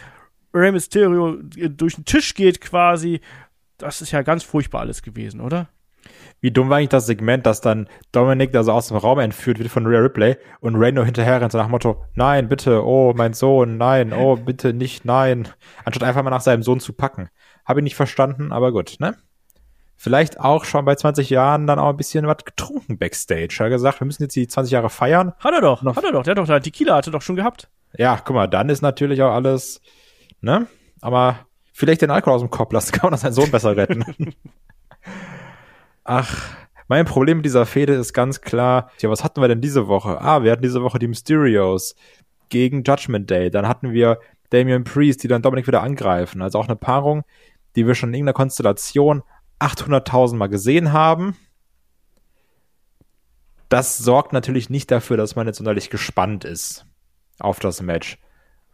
Rey 0.54 0.72
Mysterio 0.72 1.40
äh, 1.56 1.68
durch 1.68 1.96
den 1.96 2.04
Tisch 2.04 2.34
geht 2.34 2.60
quasi. 2.60 3.20
Das 3.76 4.00
ist 4.00 4.12
ja 4.12 4.22
ganz 4.22 4.44
furchtbar 4.44 4.80
alles 4.80 5.02
gewesen, 5.02 5.40
oder? 5.40 5.68
Wie 6.40 6.50
dumm 6.50 6.68
war 6.68 6.76
eigentlich 6.76 6.90
das 6.90 7.06
Segment, 7.06 7.46
dass 7.46 7.60
dann 7.60 7.88
Dominic 8.12 8.52
da 8.52 8.62
so 8.62 8.72
aus 8.72 8.88
dem 8.88 8.98
Raum 8.98 9.18
entführt 9.18 9.58
wird 9.58 9.70
von 9.70 9.86
Rhea 9.86 10.00
Ripley 10.00 10.36
und 10.60 10.74
nur 10.74 11.04
hinterher 11.04 11.40
rennt 11.40 11.52
so 11.52 11.58
nach 11.58 11.66
dem 11.66 11.70
Motto, 11.70 12.04
nein, 12.14 12.48
bitte, 12.48 12.84
oh, 12.84 13.14
mein 13.16 13.32
Sohn, 13.32 13.78
nein, 13.78 14.12
oh, 14.12 14.36
bitte 14.36 14.74
nicht, 14.74 15.04
nein. 15.04 15.48
Anstatt 15.84 16.06
einfach 16.06 16.22
mal 16.22 16.30
nach 16.30 16.42
seinem 16.42 16.62
Sohn 16.62 16.80
zu 16.80 16.92
packen. 16.92 17.30
Habe 17.64 17.80
ich 17.80 17.84
nicht 17.84 17.96
verstanden, 17.96 18.52
aber 18.52 18.72
gut, 18.72 18.96
ne? 18.98 19.16
Vielleicht 19.96 20.40
auch 20.40 20.64
schon 20.64 20.84
bei 20.84 20.96
20 20.96 21.30
Jahren 21.30 21.66
dann 21.66 21.78
auch 21.78 21.90
ein 21.90 21.96
bisschen 21.96 22.26
was 22.26 22.44
getrunken 22.44 22.98
backstage. 22.98 23.56
Er 23.58 23.66
hat 23.66 23.70
gesagt, 23.72 24.00
wir 24.00 24.06
müssen 24.06 24.24
jetzt 24.24 24.36
die 24.36 24.48
20 24.48 24.72
Jahre 24.72 24.90
feiern. 24.90 25.32
Hat 25.38 25.54
er 25.54 25.60
doch, 25.60 25.82
Noch 25.82 25.96
hat 25.96 26.04
er 26.04 26.12
doch. 26.12 26.24
Der 26.24 26.32
hat 26.32 26.38
doch, 26.38 26.46
der 26.46 26.60
Tequila 26.60 26.96
hatte 26.96 27.10
doch 27.10 27.22
schon 27.22 27.36
gehabt. 27.36 27.68
Ja, 27.96 28.20
guck 28.22 28.34
mal, 28.34 28.48
dann 28.48 28.68
ist 28.68 28.82
natürlich 28.82 29.22
auch 29.22 29.32
alles, 29.32 29.80
ne? 30.40 30.66
Aber 31.00 31.46
vielleicht 31.72 32.02
den 32.02 32.10
Alkohol 32.10 32.34
aus 32.34 32.40
dem 32.42 32.50
Kopf 32.50 32.72
lassen, 32.72 32.92
kann 32.98 33.10
man 33.10 33.18
seinen 33.18 33.32
Sohn 33.32 33.50
besser 33.50 33.76
retten. 33.76 34.04
Ach, 36.04 36.42
mein 36.88 37.06
Problem 37.06 37.38
mit 37.38 37.46
dieser 37.46 37.64
Fehde 37.64 37.94
ist 37.94 38.12
ganz 38.12 38.40
klar, 38.40 38.90
ja, 39.00 39.08
was 39.08 39.24
hatten 39.24 39.40
wir 39.40 39.48
denn 39.48 39.60
diese 39.60 39.88
Woche? 39.88 40.20
Ah, 40.20 40.42
wir 40.42 40.52
hatten 40.52 40.62
diese 40.62 40.82
Woche 40.82 40.98
die 40.98 41.08
Mysterios 41.08 41.94
gegen 42.50 42.82
Judgment 42.82 43.30
Day. 43.30 43.50
Dann 43.50 43.66
hatten 43.66 43.92
wir 43.92 44.18
Damian 44.50 44.84
Priest, 44.84 45.22
die 45.22 45.28
dann 45.28 45.42
Dominik 45.42 45.66
wieder 45.66 45.82
angreifen. 45.82 46.42
Also 46.42 46.58
auch 46.58 46.66
eine 46.68 46.76
Paarung, 46.76 47.24
die 47.76 47.86
wir 47.86 47.94
schon 47.94 48.10
in 48.10 48.14
irgendeiner 48.14 48.34
Konstellation 48.34 49.22
800.000 49.60 50.36
Mal 50.36 50.48
gesehen 50.48 50.92
haben. 50.92 51.36
Das 53.68 53.98
sorgt 53.98 54.32
natürlich 54.32 54.70
nicht 54.70 54.90
dafür, 54.90 55.16
dass 55.16 55.36
man 55.36 55.46
jetzt 55.46 55.58
sonderlich 55.58 55.90
gespannt 55.90 56.44
ist 56.44 56.86
auf 57.38 57.58
das 57.58 57.82
Match. 57.82 58.18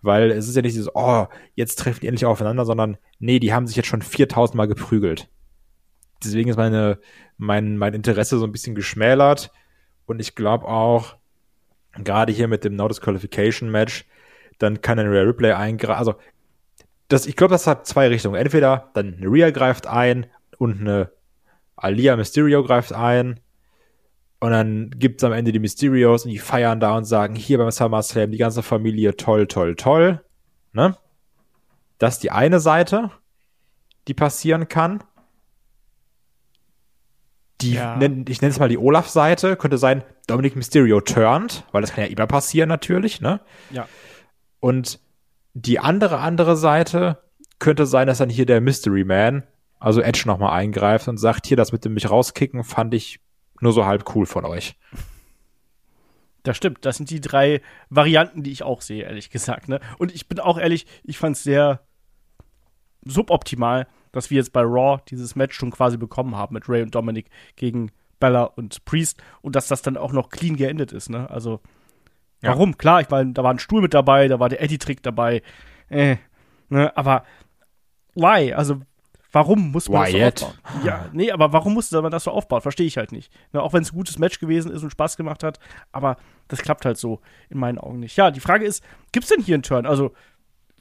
Weil 0.02 0.30
es 0.30 0.48
ist 0.48 0.56
ja 0.56 0.62
nicht 0.62 0.74
so, 0.74 0.90
oh, 0.94 1.26
jetzt 1.54 1.78
treffen 1.78 2.00
die 2.00 2.06
endlich 2.06 2.24
aufeinander, 2.24 2.64
sondern 2.64 2.96
nee, 3.18 3.38
die 3.38 3.52
haben 3.52 3.66
sich 3.66 3.76
jetzt 3.76 3.88
schon 3.88 4.02
4000 4.02 4.56
Mal 4.56 4.66
geprügelt. 4.66 5.28
Deswegen 6.24 6.50
ist 6.50 6.56
meine, 6.56 6.98
mein, 7.36 7.76
mein 7.76 7.94
Interesse 7.94 8.38
so 8.38 8.44
ein 8.44 8.52
bisschen 8.52 8.74
geschmälert. 8.74 9.52
Und 10.06 10.20
ich 10.20 10.34
glaube 10.34 10.66
auch, 10.66 11.16
gerade 11.92 12.32
hier 12.32 12.48
mit 12.48 12.64
dem 12.64 12.76
No 12.76 12.88
Disqualification 12.88 13.70
Match, 13.70 14.06
dann 14.58 14.80
kann 14.80 14.98
ein 14.98 15.08
Rhea 15.08 15.22
Replay 15.22 15.52
eingreifen. 15.52 15.98
Also, 15.98 16.14
das, 17.10 17.26
ich 17.26 17.34
glaube, 17.34 17.52
das 17.52 17.66
hat 17.66 17.86
zwei 17.86 18.08
Richtungen. 18.08 18.36
Entweder 18.36 18.90
dann 18.94 19.16
eine 19.16 19.26
Rhea 19.26 19.50
greift 19.50 19.86
ein 19.88 20.26
und 20.58 20.80
eine 20.80 21.10
Alia 21.74 22.16
Mysterio 22.16 22.62
greift 22.62 22.92
ein. 22.92 23.40
Und 24.38 24.52
dann 24.52 24.90
gibt's 24.90 25.24
am 25.24 25.32
Ende 25.32 25.52
die 25.52 25.58
Mysterios 25.58 26.24
und 26.24 26.30
die 26.30 26.38
feiern 26.38 26.80
da 26.80 26.96
und 26.96 27.04
sagen, 27.04 27.34
hier 27.34 27.58
beim 27.58 27.70
SummerSlam 27.70 28.30
die 28.30 28.38
ganze 28.38 28.62
Familie 28.62 29.16
toll, 29.16 29.48
toll, 29.48 29.74
toll. 29.74 30.24
Ne? 30.72 30.96
Das 31.98 32.14
ist 32.14 32.22
die 32.22 32.30
eine 32.30 32.60
Seite, 32.60 33.10
die 34.06 34.14
passieren 34.14 34.68
kann. 34.68 35.02
Die, 37.60 37.74
ja. 37.74 37.96
nenn, 37.96 38.24
ich 38.28 38.40
nenne 38.40 38.52
es 38.52 38.58
mal 38.60 38.70
die 38.70 38.78
Olaf-Seite, 38.78 39.56
könnte 39.56 39.78
sein, 39.78 40.04
Dominic 40.28 40.56
Mysterio 40.56 41.00
turned, 41.00 41.64
weil 41.72 41.82
das 41.82 41.92
kann 41.92 42.04
ja 42.04 42.10
immer 42.10 42.26
passieren 42.26 42.68
natürlich, 42.68 43.20
ne? 43.20 43.40
Ja. 43.70 43.86
Und 44.60 45.00
die 45.54 45.78
andere, 45.78 46.18
andere 46.18 46.56
Seite 46.56 47.18
könnte 47.58 47.86
sein, 47.86 48.06
dass 48.06 48.18
dann 48.18 48.30
hier 48.30 48.46
der 48.46 48.60
Mystery 48.60 49.04
Man 49.04 49.44
Also 49.78 50.00
Edge 50.00 50.24
nochmal 50.26 50.58
eingreift 50.58 51.08
und 51.08 51.18
sagt, 51.18 51.46
hier, 51.46 51.56
das 51.56 51.72
mit 51.72 51.84
dem 51.84 51.94
mich 51.94 52.10
rauskicken, 52.10 52.64
fand 52.64 52.94
ich 52.94 53.20
nur 53.60 53.72
so 53.72 53.84
halb 53.86 54.14
cool 54.14 54.26
von 54.26 54.44
euch. 54.44 54.76
Das 56.42 56.56
stimmt. 56.56 56.84
Das 56.84 56.96
sind 56.96 57.10
die 57.10 57.20
drei 57.20 57.60
Varianten, 57.90 58.42
die 58.42 58.52
ich 58.52 58.62
auch 58.62 58.80
sehe, 58.80 59.04
ehrlich 59.04 59.30
gesagt. 59.30 59.68
Ne? 59.68 59.80
Und 59.98 60.14
ich 60.14 60.28
bin 60.28 60.40
auch 60.40 60.58
ehrlich, 60.58 60.86
ich 61.04 61.18
fand 61.18 61.36
es 61.36 61.42
sehr 61.42 61.80
suboptimal, 63.04 63.86
dass 64.12 64.30
wir 64.30 64.38
jetzt 64.38 64.52
bei 64.52 64.62
Raw 64.62 65.02
dieses 65.08 65.36
Match 65.36 65.56
schon 65.56 65.70
quasi 65.70 65.96
bekommen 65.96 66.36
haben 66.36 66.54
mit 66.54 66.68
Ray 66.68 66.82
und 66.82 66.94
Dominic 66.94 67.30
gegen 67.56 67.92
Bella 68.18 68.44
und 68.44 68.84
Priest 68.84 69.22
und 69.42 69.56
dass 69.56 69.68
das 69.68 69.82
dann 69.82 69.96
auch 69.96 70.12
noch 70.12 70.28
clean 70.28 70.56
geendet 70.56 70.92
ist. 70.92 71.10
Ne? 71.10 71.28
Also, 71.30 71.60
ja. 72.42 72.50
warum? 72.50 72.78
Klar, 72.78 73.00
ich 73.00 73.10
meine, 73.10 73.32
da 73.32 73.42
war 73.42 73.52
ein 73.52 73.58
Stuhl 73.58 73.82
mit 73.82 73.94
dabei, 73.94 74.28
da 74.28 74.40
war 74.40 74.48
der 74.48 74.62
Eddie-Trick 74.62 75.02
dabei. 75.02 75.42
Äh, 75.88 76.16
ne? 76.68 76.96
Aber 76.96 77.24
why? 78.14 78.52
Also, 78.52 78.80
Warum 79.32 79.70
muss 79.70 79.88
man 79.88 80.06
Why 80.06 80.18
das 80.18 80.40
so 80.40 80.46
aufbauen? 80.46 80.84
Ja, 80.84 81.08
nee, 81.12 81.30
aber 81.30 81.52
warum 81.52 81.74
musste 81.74 82.00
man 82.02 82.10
das 82.10 82.24
so 82.24 82.32
aufbauen? 82.32 82.62
Verstehe 82.62 82.86
ich 82.86 82.96
halt 82.96 83.12
nicht. 83.12 83.32
Ne, 83.52 83.62
auch 83.62 83.72
wenn 83.72 83.82
es 83.82 83.92
ein 83.92 83.96
gutes 83.96 84.18
Match 84.18 84.40
gewesen 84.40 84.72
ist 84.72 84.82
und 84.82 84.90
Spaß 84.90 85.16
gemacht 85.16 85.44
hat, 85.44 85.60
aber 85.92 86.16
das 86.48 86.62
klappt 86.62 86.84
halt 86.84 86.98
so 86.98 87.20
in 87.48 87.58
meinen 87.58 87.78
Augen 87.78 88.00
nicht. 88.00 88.16
Ja, 88.16 88.30
die 88.30 88.40
Frage 88.40 88.64
ist, 88.64 88.82
gibt 89.12 89.24
es 89.24 89.30
denn 89.30 89.44
hier 89.44 89.54
einen 89.54 89.62
Turn? 89.62 89.86
Also, 89.86 90.12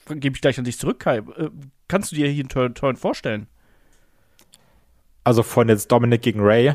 gebe 0.08 0.36
ich 0.36 0.42
gleich 0.42 0.58
an 0.58 0.64
dich 0.64 0.80
zurück, 0.80 1.00
Kai. 1.00 1.18
Äh, 1.18 1.50
kannst 1.88 2.12
du 2.12 2.16
dir 2.16 2.28
hier 2.28 2.42
einen 2.42 2.50
Turn, 2.50 2.74
Turn 2.74 2.96
vorstellen? 2.96 3.48
Also 5.24 5.44
von 5.44 5.70
jetzt 5.70 5.92
Dominic 5.92 6.24
gegen 6.24 6.40
Ray? 6.42 6.74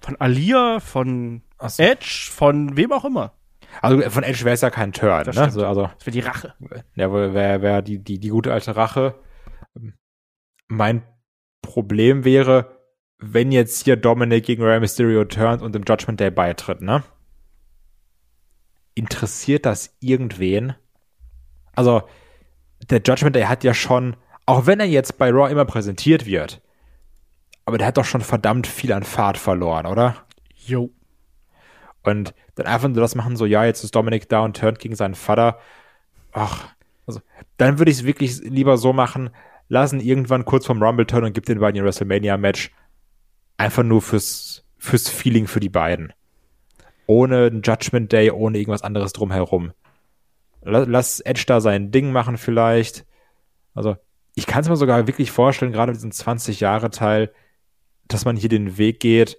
Von 0.00 0.16
Alia, 0.16 0.80
von 0.80 1.42
so. 1.66 1.82
Edge, 1.82 2.30
von 2.32 2.74
wem 2.78 2.92
auch 2.92 3.04
immer. 3.04 3.34
Also 3.82 4.10
von 4.10 4.22
Edge 4.22 4.44
wäre 4.44 4.54
es 4.54 4.60
ja 4.60 4.70
kein 4.70 4.92
Turn, 4.92 5.24
das 5.24 5.36
ne? 5.36 5.42
Also, 5.42 5.66
also, 5.66 5.90
das 5.96 6.06
wäre 6.06 6.12
die 6.12 6.20
Rache. 6.20 6.54
Ja, 6.94 7.12
wäre 7.12 7.62
wär 7.62 7.82
die, 7.82 8.02
die, 8.02 8.18
die 8.18 8.28
gute 8.28 8.52
alte 8.52 8.76
Rache. 8.76 9.14
Mein 10.68 11.02
Problem 11.62 12.24
wäre, 12.24 12.78
wenn 13.18 13.52
jetzt 13.52 13.84
hier 13.84 13.96
Dominic 13.96 14.44
gegen 14.44 14.62
Rey 14.62 14.80
Mysterio 14.80 15.24
turnt 15.24 15.62
und 15.62 15.76
im 15.76 15.84
Judgment 15.86 16.20
Day 16.20 16.30
beitritt, 16.30 16.80
ne? 16.80 17.02
Interessiert 18.94 19.66
das 19.66 19.96
irgendwen? 20.00 20.74
Also, 21.74 22.02
der 22.88 23.00
Judgment 23.04 23.36
Day 23.36 23.44
hat 23.44 23.62
ja 23.64 23.74
schon, 23.74 24.16
auch 24.46 24.66
wenn 24.66 24.80
er 24.80 24.86
jetzt 24.86 25.18
bei 25.18 25.30
Raw 25.30 25.50
immer 25.50 25.64
präsentiert 25.64 26.26
wird, 26.26 26.60
aber 27.64 27.78
der 27.78 27.86
hat 27.86 27.98
doch 27.98 28.04
schon 28.04 28.22
verdammt 28.22 28.66
viel 28.66 28.92
an 28.92 29.04
Fahrt 29.04 29.38
verloren, 29.38 29.86
oder? 29.86 30.16
Jo. 30.54 30.90
Und 32.02 32.34
dann 32.54 32.66
einfach 32.66 32.88
nur 32.88 33.00
das 33.00 33.14
machen, 33.14 33.36
so, 33.36 33.46
ja, 33.46 33.64
jetzt 33.64 33.84
ist 33.84 33.94
Dominic 33.94 34.28
da 34.28 34.40
und 34.40 34.56
turnt 34.56 34.78
gegen 34.78 34.96
seinen 34.96 35.14
Vater. 35.14 35.58
Ach, 36.32 36.68
also, 37.06 37.20
dann 37.56 37.78
würde 37.78 37.90
ich 37.90 37.98
es 37.98 38.04
wirklich 38.04 38.38
lieber 38.40 38.78
so 38.78 38.92
machen, 38.92 39.30
lassen 39.68 40.00
irgendwann 40.00 40.44
kurz 40.44 40.66
vorm 40.66 40.82
Rumble 40.82 41.06
turn 41.06 41.24
und 41.24 41.32
gibt 41.32 41.48
den 41.48 41.60
beiden 41.60 41.76
ihr 41.76 41.84
WrestleMania-Match. 41.84 42.70
Einfach 43.56 43.82
nur 43.82 44.00
fürs, 44.00 44.64
fürs 44.78 45.08
Feeling 45.08 45.46
für 45.46 45.60
die 45.60 45.68
beiden. 45.68 46.12
Ohne 47.06 47.46
ein 47.46 47.62
Judgment 47.62 48.12
Day, 48.12 48.30
ohne 48.30 48.58
irgendwas 48.58 48.82
anderes 48.82 49.12
drumherum. 49.12 49.72
Lass 50.62 51.20
Edge 51.20 51.44
da 51.46 51.60
sein 51.60 51.90
Ding 51.90 52.12
machen 52.12 52.36
vielleicht. 52.36 53.04
Also, 53.74 53.96
ich 54.34 54.46
kann 54.46 54.62
es 54.62 54.68
mir 54.68 54.76
sogar 54.76 55.06
wirklich 55.06 55.30
vorstellen, 55.30 55.72
gerade 55.72 55.92
mit 55.92 55.96
diesem 56.00 56.12
20-Jahre-Teil, 56.12 57.32
dass 58.08 58.24
man 58.24 58.36
hier 58.36 58.48
den 58.48 58.78
Weg 58.78 59.00
geht 59.00 59.38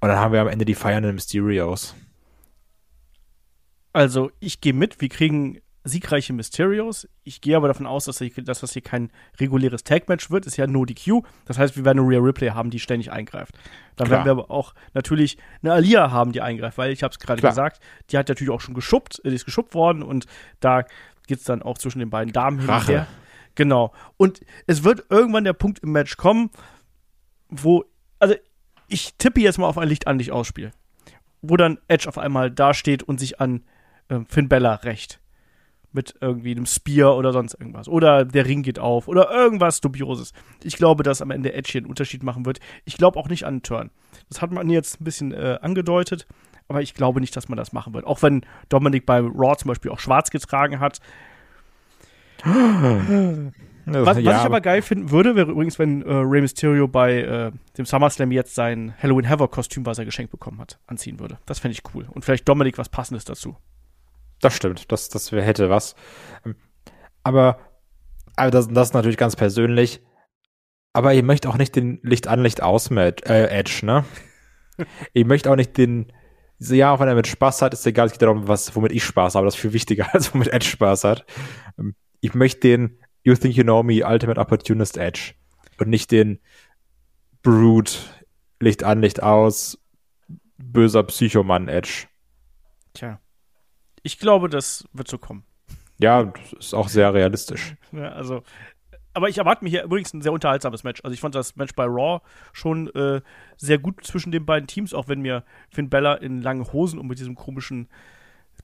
und 0.00 0.08
dann 0.08 0.18
haben 0.18 0.32
wir 0.32 0.40
am 0.40 0.48
Ende 0.48 0.64
die 0.64 0.74
feiernden 0.74 1.14
Mysterios. 1.14 1.94
Also, 3.92 4.30
ich 4.38 4.60
gehe 4.60 4.72
mit. 4.72 5.00
Wir 5.00 5.08
kriegen 5.08 5.60
siegreiche 5.84 6.32
Mysterios. 6.32 7.08
Ich 7.24 7.40
gehe 7.40 7.56
aber 7.56 7.68
davon 7.68 7.86
aus, 7.86 8.04
dass, 8.04 8.20
ich, 8.20 8.34
dass 8.34 8.60
das 8.60 8.72
hier 8.72 8.82
kein 8.82 9.10
reguläres 9.40 9.84
Tag-Match 9.84 10.30
wird. 10.30 10.46
Ist 10.46 10.56
ja 10.56 10.66
no 10.66 10.84
DQ. 10.84 11.22
Das 11.46 11.58
heißt, 11.58 11.76
wir 11.76 11.84
werden 11.84 12.00
eine 12.00 12.08
Rhea 12.08 12.20
Ripley 12.20 12.48
haben, 12.50 12.70
die 12.70 12.78
ständig 12.78 13.10
eingreift. 13.10 13.54
Dann 13.96 14.06
Klar. 14.06 14.24
werden 14.24 14.36
wir 14.36 14.42
aber 14.42 14.50
auch 14.50 14.74
natürlich 14.94 15.38
eine 15.62 15.72
Alia 15.72 16.10
haben, 16.10 16.32
die 16.32 16.40
eingreift, 16.40 16.78
weil 16.78 16.92
ich 16.92 17.02
habe 17.02 17.12
es 17.12 17.18
gerade 17.18 17.42
gesagt, 17.42 17.80
die 18.10 18.18
hat 18.18 18.28
natürlich 18.28 18.52
auch 18.52 18.60
schon 18.60 18.74
geschubbt, 18.74 19.20
die 19.24 19.34
ist 19.34 19.44
geschubbt 19.44 19.74
worden 19.74 20.02
und 20.02 20.26
da 20.60 20.84
geht 21.26 21.38
es 21.38 21.44
dann 21.44 21.62
auch 21.62 21.78
zwischen 21.78 21.98
den 21.98 22.10
beiden 22.10 22.32
Damen 22.32 22.60
hin 22.60 22.68
und 22.68 22.88
her. 22.88 23.06
Genau. 23.54 23.92
Und 24.16 24.40
es 24.66 24.84
wird 24.84 25.06
irgendwann 25.10 25.44
der 25.44 25.52
Punkt 25.52 25.80
im 25.80 25.90
Match 25.90 26.16
kommen, 26.16 26.50
wo, 27.48 27.84
ich 28.88 29.14
tippe 29.18 29.40
jetzt 29.40 29.58
mal 29.58 29.66
auf 29.66 29.78
ein 29.78 29.88
Licht 29.88 30.06
an 30.06 30.18
Licht 30.18 30.30
ausspiel, 30.30 30.72
wo 31.42 31.56
dann 31.56 31.78
Edge 31.88 32.08
auf 32.08 32.18
einmal 32.18 32.50
dasteht 32.50 33.02
und 33.02 33.20
sich 33.20 33.40
an 33.40 33.62
äh, 34.08 34.20
Finn 34.28 34.48
Bella 34.48 34.74
rächt 34.74 35.20
mit 35.92 36.14
irgendwie 36.20 36.52
einem 36.52 36.66
Spear 36.66 37.16
oder 37.16 37.32
sonst 37.32 37.54
irgendwas. 37.54 37.88
Oder 37.88 38.24
der 38.24 38.46
Ring 38.46 38.62
geht 38.62 38.78
auf 38.78 39.08
oder 39.08 39.30
irgendwas 39.30 39.80
Dubioses. 39.80 40.32
Ich 40.62 40.76
glaube, 40.76 41.02
dass 41.02 41.22
am 41.22 41.30
Ende 41.30 41.52
Edge 41.52 41.70
hier 41.72 41.80
einen 41.80 41.90
Unterschied 41.90 42.22
machen 42.22 42.44
wird. 42.44 42.60
Ich 42.84 42.96
glaube 42.96 43.18
auch 43.18 43.28
nicht 43.28 43.44
an 43.44 43.54
einen 43.54 43.62
Turn. 43.62 43.90
Das 44.28 44.42
hat 44.42 44.50
man 44.52 44.68
jetzt 44.68 45.00
ein 45.00 45.04
bisschen 45.04 45.32
äh, 45.32 45.58
angedeutet, 45.62 46.26
aber 46.68 46.82
ich 46.82 46.94
glaube 46.94 47.20
nicht, 47.20 47.34
dass 47.36 47.48
man 47.48 47.56
das 47.56 47.72
machen 47.72 47.94
wird. 47.94 48.04
Auch 48.06 48.22
wenn 48.22 48.42
Dominik 48.68 49.06
bei 49.06 49.18
Raw 49.20 49.56
zum 49.56 49.68
Beispiel 49.68 49.90
auch 49.90 50.00
schwarz 50.00 50.30
getragen 50.30 50.80
hat. 50.80 51.00
Was, 53.92 54.06
was 54.06 54.18
ja, 54.18 54.38
ich 54.38 54.44
aber 54.44 54.60
geil 54.60 54.82
finden 54.82 55.10
würde, 55.10 55.36
wäre 55.36 55.50
übrigens, 55.50 55.78
wenn 55.78 56.02
äh, 56.02 56.12
Rey 56.12 56.40
Mysterio 56.40 56.88
bei 56.88 57.20
äh, 57.22 57.52
dem 57.76 57.86
SummerSlam 57.86 58.32
jetzt 58.32 58.54
sein 58.54 58.94
Halloween 59.02 59.28
Havoc-Kostüm, 59.28 59.86
was 59.86 59.98
er 59.98 60.04
geschenkt 60.04 60.30
bekommen 60.30 60.60
hat, 60.60 60.78
anziehen 60.86 61.18
würde. 61.20 61.38
Das 61.46 61.58
fände 61.58 61.72
ich 61.72 61.94
cool. 61.94 62.06
Und 62.10 62.24
vielleicht 62.24 62.48
Dominik 62.48 62.78
was 62.78 62.88
Passendes 62.88 63.24
dazu. 63.24 63.56
Das 64.40 64.54
stimmt, 64.54 64.90
das, 64.92 65.08
das 65.08 65.32
hätte 65.32 65.70
was. 65.70 65.94
Ähm, 66.44 66.56
aber, 67.22 67.58
aber 68.36 68.50
das, 68.50 68.68
das 68.68 68.88
ist 68.88 68.94
natürlich 68.94 69.16
ganz 69.16 69.36
persönlich. 69.36 70.00
Aber 70.92 71.12
ihr 71.12 71.22
möchtet 71.22 71.50
auch 71.50 71.58
nicht 71.58 71.76
den 71.76 72.00
Licht 72.02 72.28
an, 72.28 72.42
Licht 72.42 72.62
aus 72.62 72.90
äh, 72.90 73.12
Edge, 73.26 73.80
ne? 73.84 74.04
ihr 75.12 75.26
möchtet 75.26 75.50
auch 75.52 75.56
nicht 75.56 75.76
den, 75.76 76.12
ja, 76.58 76.92
auch 76.92 77.00
wenn 77.00 77.08
er 77.08 77.14
mit 77.14 77.26
Spaß 77.26 77.62
hat, 77.62 77.72
ist 77.72 77.86
egal, 77.86 78.06
es 78.06 78.12
geht 78.12 78.22
darum, 78.22 78.48
was, 78.48 78.74
womit 78.74 78.92
ich 78.92 79.04
Spaß 79.04 79.34
habe, 79.34 79.46
das 79.46 79.54
ist 79.54 79.60
viel 79.60 79.72
wichtiger, 79.72 80.08
als 80.14 80.34
womit 80.34 80.48
Edge 80.48 80.66
Spaß 80.66 81.04
hat. 81.04 81.26
Ähm, 81.78 81.94
ich 82.20 82.34
möchte 82.34 82.60
den 82.60 82.98
You 83.28 83.34
Think 83.34 83.56
You 83.56 83.62
Know 83.62 83.82
Me 83.82 84.02
Ultimate 84.06 84.40
Opportunist 84.40 84.96
Edge 84.96 85.34
und 85.78 85.90
nicht 85.90 86.10
den 86.10 86.38
Brute 87.42 87.98
Licht 88.58 88.82
an, 88.84 89.02
Licht 89.02 89.22
aus, 89.22 89.78
böser 90.56 91.02
Psychomann 91.02 91.68
Edge. 91.68 92.06
Tja. 92.94 93.20
Ich 94.02 94.18
glaube, 94.18 94.48
das 94.48 94.88
wird 94.94 95.08
so 95.08 95.18
kommen. 95.18 95.44
Ja, 95.98 96.24
das 96.24 96.52
ist 96.54 96.74
auch 96.74 96.88
sehr 96.88 97.12
realistisch. 97.12 97.74
Ja, 97.92 98.12
also, 98.12 98.42
aber 99.12 99.28
ich 99.28 99.36
erwarte 99.36 99.62
mir 99.62 99.68
hier 99.68 99.82
übrigens 99.82 100.14
ein 100.14 100.22
sehr 100.22 100.32
unterhaltsames 100.32 100.82
Match. 100.82 101.02
Also 101.04 101.12
ich 101.12 101.20
fand 101.20 101.34
das 101.34 101.54
Match 101.54 101.74
bei 101.74 101.84
Raw 101.84 102.22
schon 102.54 102.88
äh, 102.94 103.20
sehr 103.58 103.78
gut 103.78 104.06
zwischen 104.06 104.32
den 104.32 104.46
beiden 104.46 104.66
Teams, 104.66 104.94
auch 104.94 105.08
wenn 105.08 105.20
mir 105.20 105.44
Finn 105.68 105.90
Bella 105.90 106.14
in 106.14 106.40
langen 106.40 106.72
Hosen 106.72 106.98
und 106.98 107.08
mit 107.08 107.18
diesem 107.18 107.34
komischen 107.34 107.88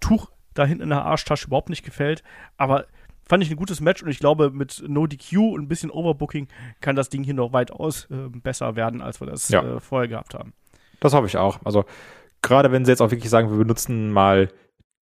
Tuch 0.01 0.31
da 0.55 0.65
hinten 0.65 0.85
in 0.85 0.89
der 0.89 1.05
Arschtasche 1.05 1.49
überhaupt 1.49 1.69
nicht 1.69 1.85
gefällt. 1.85 2.23
Aber 2.57 2.87
fand 3.27 3.43
ich 3.43 3.51
ein 3.51 3.57
gutes 3.57 3.81
Match 3.81 4.03
und 4.03 4.09
ich 4.09 4.19
glaube, 4.19 4.51
mit 4.51 4.83
No 4.87 5.07
DQ 5.07 5.39
und 5.55 5.63
ein 5.63 5.69
bisschen 5.69 5.91
Overbooking 5.91 6.49
kann 6.81 6.97
das 6.97 7.09
Ding 7.09 7.25
hier 7.25 7.35
noch 7.35 7.53
weitaus 7.53 8.07
äh, 8.11 8.29
besser 8.29 8.77
werden, 8.77 9.03
als 9.03 9.21
wir 9.21 9.27
das 9.27 9.49
ja. 9.49 9.63
äh, 9.63 9.81
vorher 9.81 10.09
gehabt 10.09 10.35
haben. 10.35 10.53
Das 11.01 11.15
hoffe 11.15 11.27
ich 11.27 11.37
auch. 11.37 11.59
Also 11.65 11.85
gerade 12.43 12.73
wenn 12.73 12.85
sie 12.85 12.93
jetzt 12.93 13.01
auch 13.01 13.11
wirklich 13.11 13.31
sagen, 13.31 13.51
wir 13.51 13.59
benutzen 13.59 14.11
mal 14.11 14.49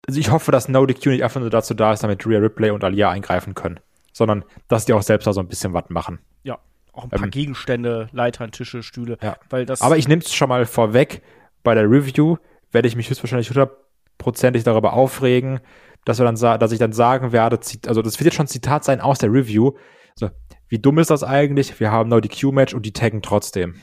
also 0.08 0.20
ich 0.20 0.30
hoffe, 0.30 0.50
dass 0.52 0.68
No 0.68 0.86
DQ 0.86 1.06
nicht 1.06 1.24
einfach 1.24 1.40
nur 1.40 1.50
dazu 1.50 1.74
da 1.74 1.92
ist, 1.92 2.02
damit 2.02 2.26
Rhea 2.26 2.38
Ripley 2.38 2.70
und 2.70 2.82
Alia 2.82 3.10
eingreifen 3.10 3.54
können, 3.54 3.78
sondern 4.12 4.44
dass 4.66 4.86
die 4.86 4.94
auch 4.94 5.02
selbst 5.02 5.26
da 5.26 5.34
so 5.34 5.40
ein 5.40 5.48
bisschen 5.48 5.74
was 5.74 5.90
machen. 5.90 6.18
Ja, 6.44 6.58
auch 6.92 7.04
ein 7.04 7.10
paar 7.10 7.24
ähm, 7.24 7.30
Gegenstände, 7.30 8.08
Leitern, 8.12 8.50
Tische, 8.50 8.82
Stühle. 8.82 9.18
Ja. 9.22 9.36
Weil 9.50 9.66
das 9.66 9.82
Aber 9.82 9.98
ich 9.98 10.08
nehme 10.08 10.22
es 10.22 10.32
schon 10.32 10.48
mal 10.48 10.64
vorweg, 10.64 11.22
bei 11.62 11.74
der 11.74 11.84
Review 11.90 12.36
werde 12.72 12.88
ich 12.88 12.96
mich 12.96 13.10
höchstwahrscheinlich 13.10 13.50
hundertprozentig 13.50 14.64
darüber 14.64 14.94
aufregen, 14.94 15.60
dass, 16.04 16.18
wir 16.18 16.24
dann 16.24 16.36
dass 16.58 16.72
ich 16.72 16.78
dann 16.78 16.92
sagen 16.92 17.32
werde, 17.32 17.58
also 17.86 18.02
das 18.02 18.18
wird 18.18 18.26
jetzt 18.26 18.34
schon 18.34 18.44
ein 18.44 18.48
Zitat 18.48 18.84
sein 18.84 19.00
aus 19.00 19.18
der 19.18 19.32
Review, 19.32 19.72
also, 20.20 20.34
wie 20.68 20.78
dumm 20.78 20.98
ist 20.98 21.10
das 21.10 21.22
eigentlich? 21.22 21.78
Wir 21.78 21.90
haben 21.90 22.08
No 22.08 22.20
DQ-Match 22.20 22.74
und 22.74 22.84
die 22.84 22.92
taggen 22.92 23.22
trotzdem. 23.22 23.76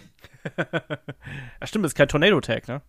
ja, 0.58 1.67
stimmt, 1.67 1.86
das 1.86 1.91
ist 1.91 1.97
kein 1.97 2.08
Tornado-Tag, 2.08 2.67
ne? 2.67 2.82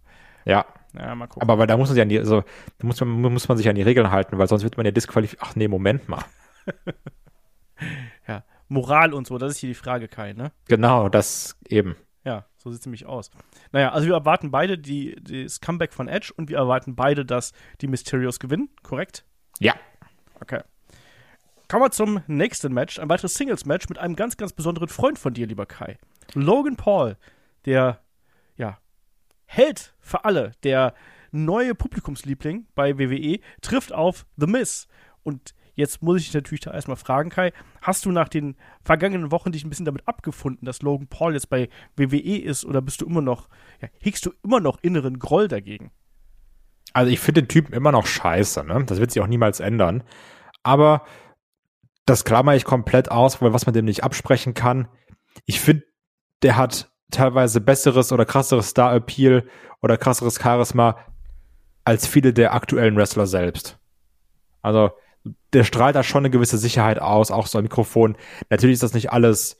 Ja. 0.44 0.66
Ja, 0.94 1.14
mal 1.14 1.26
gucken. 1.26 1.42
Aber 1.42 1.58
weil 1.58 1.66
da 1.66 1.76
muss 1.76 1.88
man 1.88 1.94
sich 1.94 2.02
an 2.02 2.08
die, 2.08 2.18
also, 2.18 2.42
da 2.78 2.86
muss 2.86 3.00
man, 3.00 3.08
muss 3.08 3.48
man 3.48 3.58
sich 3.58 3.68
an 3.68 3.74
die 3.74 3.82
Regeln 3.82 4.10
halten, 4.10 4.38
weil 4.38 4.48
sonst 4.48 4.62
wird 4.62 4.76
man 4.76 4.86
ja 4.86 4.92
disqualifiziert. 4.92 5.42
Ach 5.46 5.56
nee, 5.56 5.68
Moment 5.68 6.08
mal. 6.08 6.24
ja, 8.28 8.44
Moral 8.68 9.12
und 9.12 9.26
so, 9.26 9.38
das 9.38 9.52
ist 9.52 9.58
hier 9.58 9.68
die 9.68 9.74
Frage, 9.74 10.08
Kai, 10.08 10.32
ne? 10.32 10.52
Genau, 10.68 11.08
das 11.08 11.56
eben. 11.68 11.96
Ja, 12.66 12.70
so 12.70 12.72
sieht 12.72 12.80
es 12.80 12.86
nämlich 12.86 13.06
aus. 13.06 13.30
Naja, 13.72 13.92
also 13.92 14.06
wir 14.06 14.14
erwarten 14.14 14.50
beide 14.50 14.78
die, 14.78 15.16
das 15.44 15.60
Comeback 15.60 15.92
von 15.92 16.08
Edge 16.08 16.32
und 16.36 16.48
wir 16.48 16.56
erwarten 16.56 16.96
beide, 16.96 17.24
dass 17.24 17.52
die 17.80 17.86
Mysterios 17.86 18.40
gewinnen, 18.40 18.68
korrekt? 18.82 19.24
Ja. 19.60 19.74
Okay. 20.40 20.62
Kommen 21.68 21.84
wir 21.84 21.90
zum 21.90 22.20
nächsten 22.26 22.72
Match, 22.72 22.98
ein 22.98 23.08
weiteres 23.08 23.34
Singles-Match 23.34 23.88
mit 23.88 23.98
einem 23.98 24.16
ganz, 24.16 24.36
ganz 24.36 24.52
besonderen 24.52 24.88
Freund 24.88 25.18
von 25.18 25.34
dir, 25.34 25.46
lieber 25.46 25.66
Kai. 25.66 25.98
Logan 26.34 26.76
Paul, 26.76 27.16
der 27.64 28.00
Held 29.46 29.94
für 30.00 30.24
alle, 30.24 30.52
der 30.64 30.94
neue 31.30 31.74
Publikumsliebling 31.74 32.66
bei 32.74 32.98
WWE, 32.98 33.40
trifft 33.62 33.92
auf 33.92 34.26
The 34.36 34.46
Miz. 34.46 34.88
Und 35.22 35.54
Jetzt 35.76 36.02
muss 36.02 36.22
ich 36.22 36.32
natürlich 36.32 36.62
da 36.62 36.72
erstmal 36.72 36.96
fragen, 36.96 37.28
Kai, 37.28 37.52
hast 37.82 38.06
du 38.06 38.10
nach 38.10 38.28
den 38.28 38.56
vergangenen 38.82 39.30
Wochen 39.30 39.52
dich 39.52 39.62
ein 39.62 39.68
bisschen 39.68 39.84
damit 39.84 40.08
abgefunden, 40.08 40.64
dass 40.64 40.82
Logan 40.82 41.06
Paul 41.06 41.34
jetzt 41.34 41.50
bei 41.50 41.68
WWE 41.96 42.38
ist 42.38 42.64
oder 42.64 42.80
bist 42.80 43.02
du 43.02 43.06
immer 43.06 43.20
noch, 43.20 43.48
ja, 43.80 43.88
hegst 44.00 44.24
du 44.24 44.32
immer 44.42 44.58
noch 44.58 44.78
inneren 44.82 45.18
Groll 45.18 45.48
dagegen? 45.48 45.92
Also 46.94 47.12
ich 47.12 47.20
finde 47.20 47.42
den 47.42 47.48
Typen 47.48 47.74
immer 47.74 47.92
noch 47.92 48.06
scheiße, 48.06 48.64
ne? 48.64 48.84
Das 48.86 49.00
wird 49.00 49.10
sich 49.10 49.22
auch 49.22 49.26
niemals 49.26 49.60
ändern. 49.60 50.02
Aber 50.62 51.04
das 52.06 52.24
klammer 52.24 52.56
ich 52.56 52.64
komplett 52.64 53.10
aus, 53.10 53.42
weil 53.42 53.52
was 53.52 53.66
man 53.66 53.74
dem 53.74 53.84
nicht 53.84 54.02
absprechen 54.02 54.54
kann. 54.54 54.88
Ich 55.44 55.60
finde, 55.60 55.84
der 56.42 56.56
hat 56.56 56.90
teilweise 57.10 57.60
besseres 57.60 58.12
oder 58.12 58.24
krasseres 58.24 58.68
Star-Appeal 58.68 59.46
oder 59.82 59.98
krasseres 59.98 60.40
Charisma 60.40 60.96
als 61.84 62.06
viele 62.06 62.32
der 62.32 62.54
aktuellen 62.54 62.96
Wrestler 62.96 63.26
selbst. 63.26 63.78
Also, 64.62 64.90
der 65.52 65.64
strahlt 65.64 65.96
da 65.96 66.02
schon 66.02 66.20
eine 66.20 66.30
gewisse 66.30 66.58
Sicherheit 66.58 67.00
aus, 67.00 67.30
auch 67.30 67.46
so 67.46 67.58
ein 67.58 67.64
Mikrofon. 67.64 68.16
Natürlich 68.50 68.74
ist 68.74 68.82
das 68.82 68.94
nicht 68.94 69.12
alles 69.12 69.58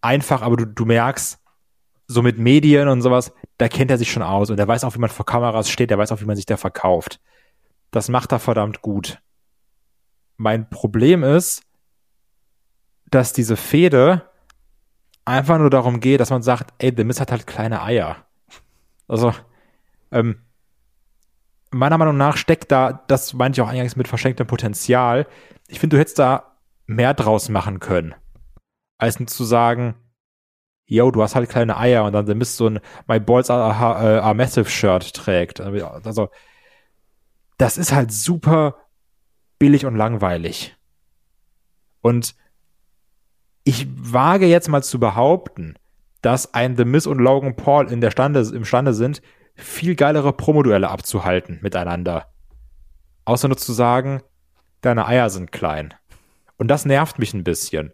einfach, 0.00 0.42
aber 0.42 0.56
du, 0.56 0.66
du 0.66 0.84
merkst, 0.84 1.38
so 2.06 2.22
mit 2.22 2.38
Medien 2.38 2.88
und 2.88 3.02
sowas, 3.02 3.32
da 3.58 3.68
kennt 3.68 3.90
er 3.90 3.98
sich 3.98 4.10
schon 4.10 4.22
aus 4.22 4.50
und 4.50 4.58
er 4.58 4.66
weiß 4.66 4.82
auch, 4.82 4.94
wie 4.94 4.98
man 4.98 5.10
vor 5.10 5.26
Kameras 5.26 5.70
steht, 5.70 5.90
er 5.90 5.98
weiß 5.98 6.10
auch, 6.10 6.20
wie 6.20 6.24
man 6.26 6.36
sich 6.36 6.46
da 6.46 6.56
verkauft. 6.56 7.20
Das 7.92 8.08
macht 8.08 8.32
er 8.32 8.40
verdammt 8.40 8.82
gut. 8.82 9.20
Mein 10.36 10.68
Problem 10.70 11.22
ist, 11.22 11.62
dass 13.10 13.32
diese 13.32 13.56
Fehde 13.56 14.28
einfach 15.24 15.58
nur 15.58 15.70
darum 15.70 16.00
geht, 16.00 16.20
dass 16.20 16.30
man 16.30 16.42
sagt, 16.42 16.72
ey, 16.78 16.92
The 16.96 17.04
Miz 17.04 17.20
hat 17.20 17.30
halt 17.30 17.46
kleine 17.46 17.82
Eier. 17.82 18.24
Also, 19.06 19.32
ähm, 20.10 20.40
meiner 21.70 21.98
Meinung 21.98 22.16
nach 22.16 22.36
steckt 22.36 22.72
da, 22.72 23.04
das 23.06 23.34
meine 23.34 23.52
ich 23.52 23.60
auch 23.60 23.68
eingangs 23.68 23.96
mit 23.96 24.08
verschenktem 24.08 24.46
Potenzial. 24.46 25.26
Ich 25.68 25.80
finde, 25.80 25.96
du 25.96 26.00
hättest 26.00 26.18
da 26.18 26.56
mehr 26.86 27.14
draus 27.14 27.48
machen 27.48 27.78
können, 27.80 28.14
als 28.98 29.18
nur 29.18 29.28
zu 29.28 29.44
sagen, 29.44 29.94
yo, 30.86 31.10
du 31.12 31.22
hast 31.22 31.36
halt 31.36 31.48
kleine 31.48 31.76
Eier 31.76 32.04
und 32.04 32.12
dann 32.12 32.26
The 32.26 32.34
Miz 32.34 32.56
so 32.56 32.68
ein 32.68 32.80
My 33.06 33.20
Balls 33.20 33.48
are, 33.48 33.74
are, 33.74 34.22
are 34.22 34.34
Massive 34.34 34.68
Shirt 34.68 35.14
trägt. 35.14 35.60
Also, 35.60 36.30
das 37.58 37.78
ist 37.78 37.92
halt 37.92 38.10
super 38.10 38.76
billig 39.58 39.86
und 39.86 39.94
langweilig. 39.94 40.76
Und 42.00 42.34
ich 43.62 43.86
wage 43.90 44.46
jetzt 44.46 44.68
mal 44.68 44.82
zu 44.82 44.98
behaupten, 44.98 45.74
dass 46.22 46.54
ein 46.54 46.76
The 46.76 46.84
Miz 46.84 47.06
und 47.06 47.18
Logan 47.18 47.54
Paul 47.54 47.90
in 47.92 48.00
der 48.00 48.10
Stande, 48.10 48.40
imstande 48.40 48.94
sind, 48.94 49.22
viel 49.60 49.94
geilere 49.94 50.32
Promoduelle 50.32 50.90
abzuhalten 50.90 51.58
miteinander. 51.62 52.26
Außer 53.24 53.48
nur 53.48 53.56
zu 53.56 53.72
sagen, 53.72 54.22
deine 54.80 55.06
Eier 55.06 55.30
sind 55.30 55.52
klein. 55.52 55.94
Und 56.56 56.68
das 56.68 56.84
nervt 56.84 57.18
mich 57.18 57.32
ein 57.34 57.44
bisschen. 57.44 57.92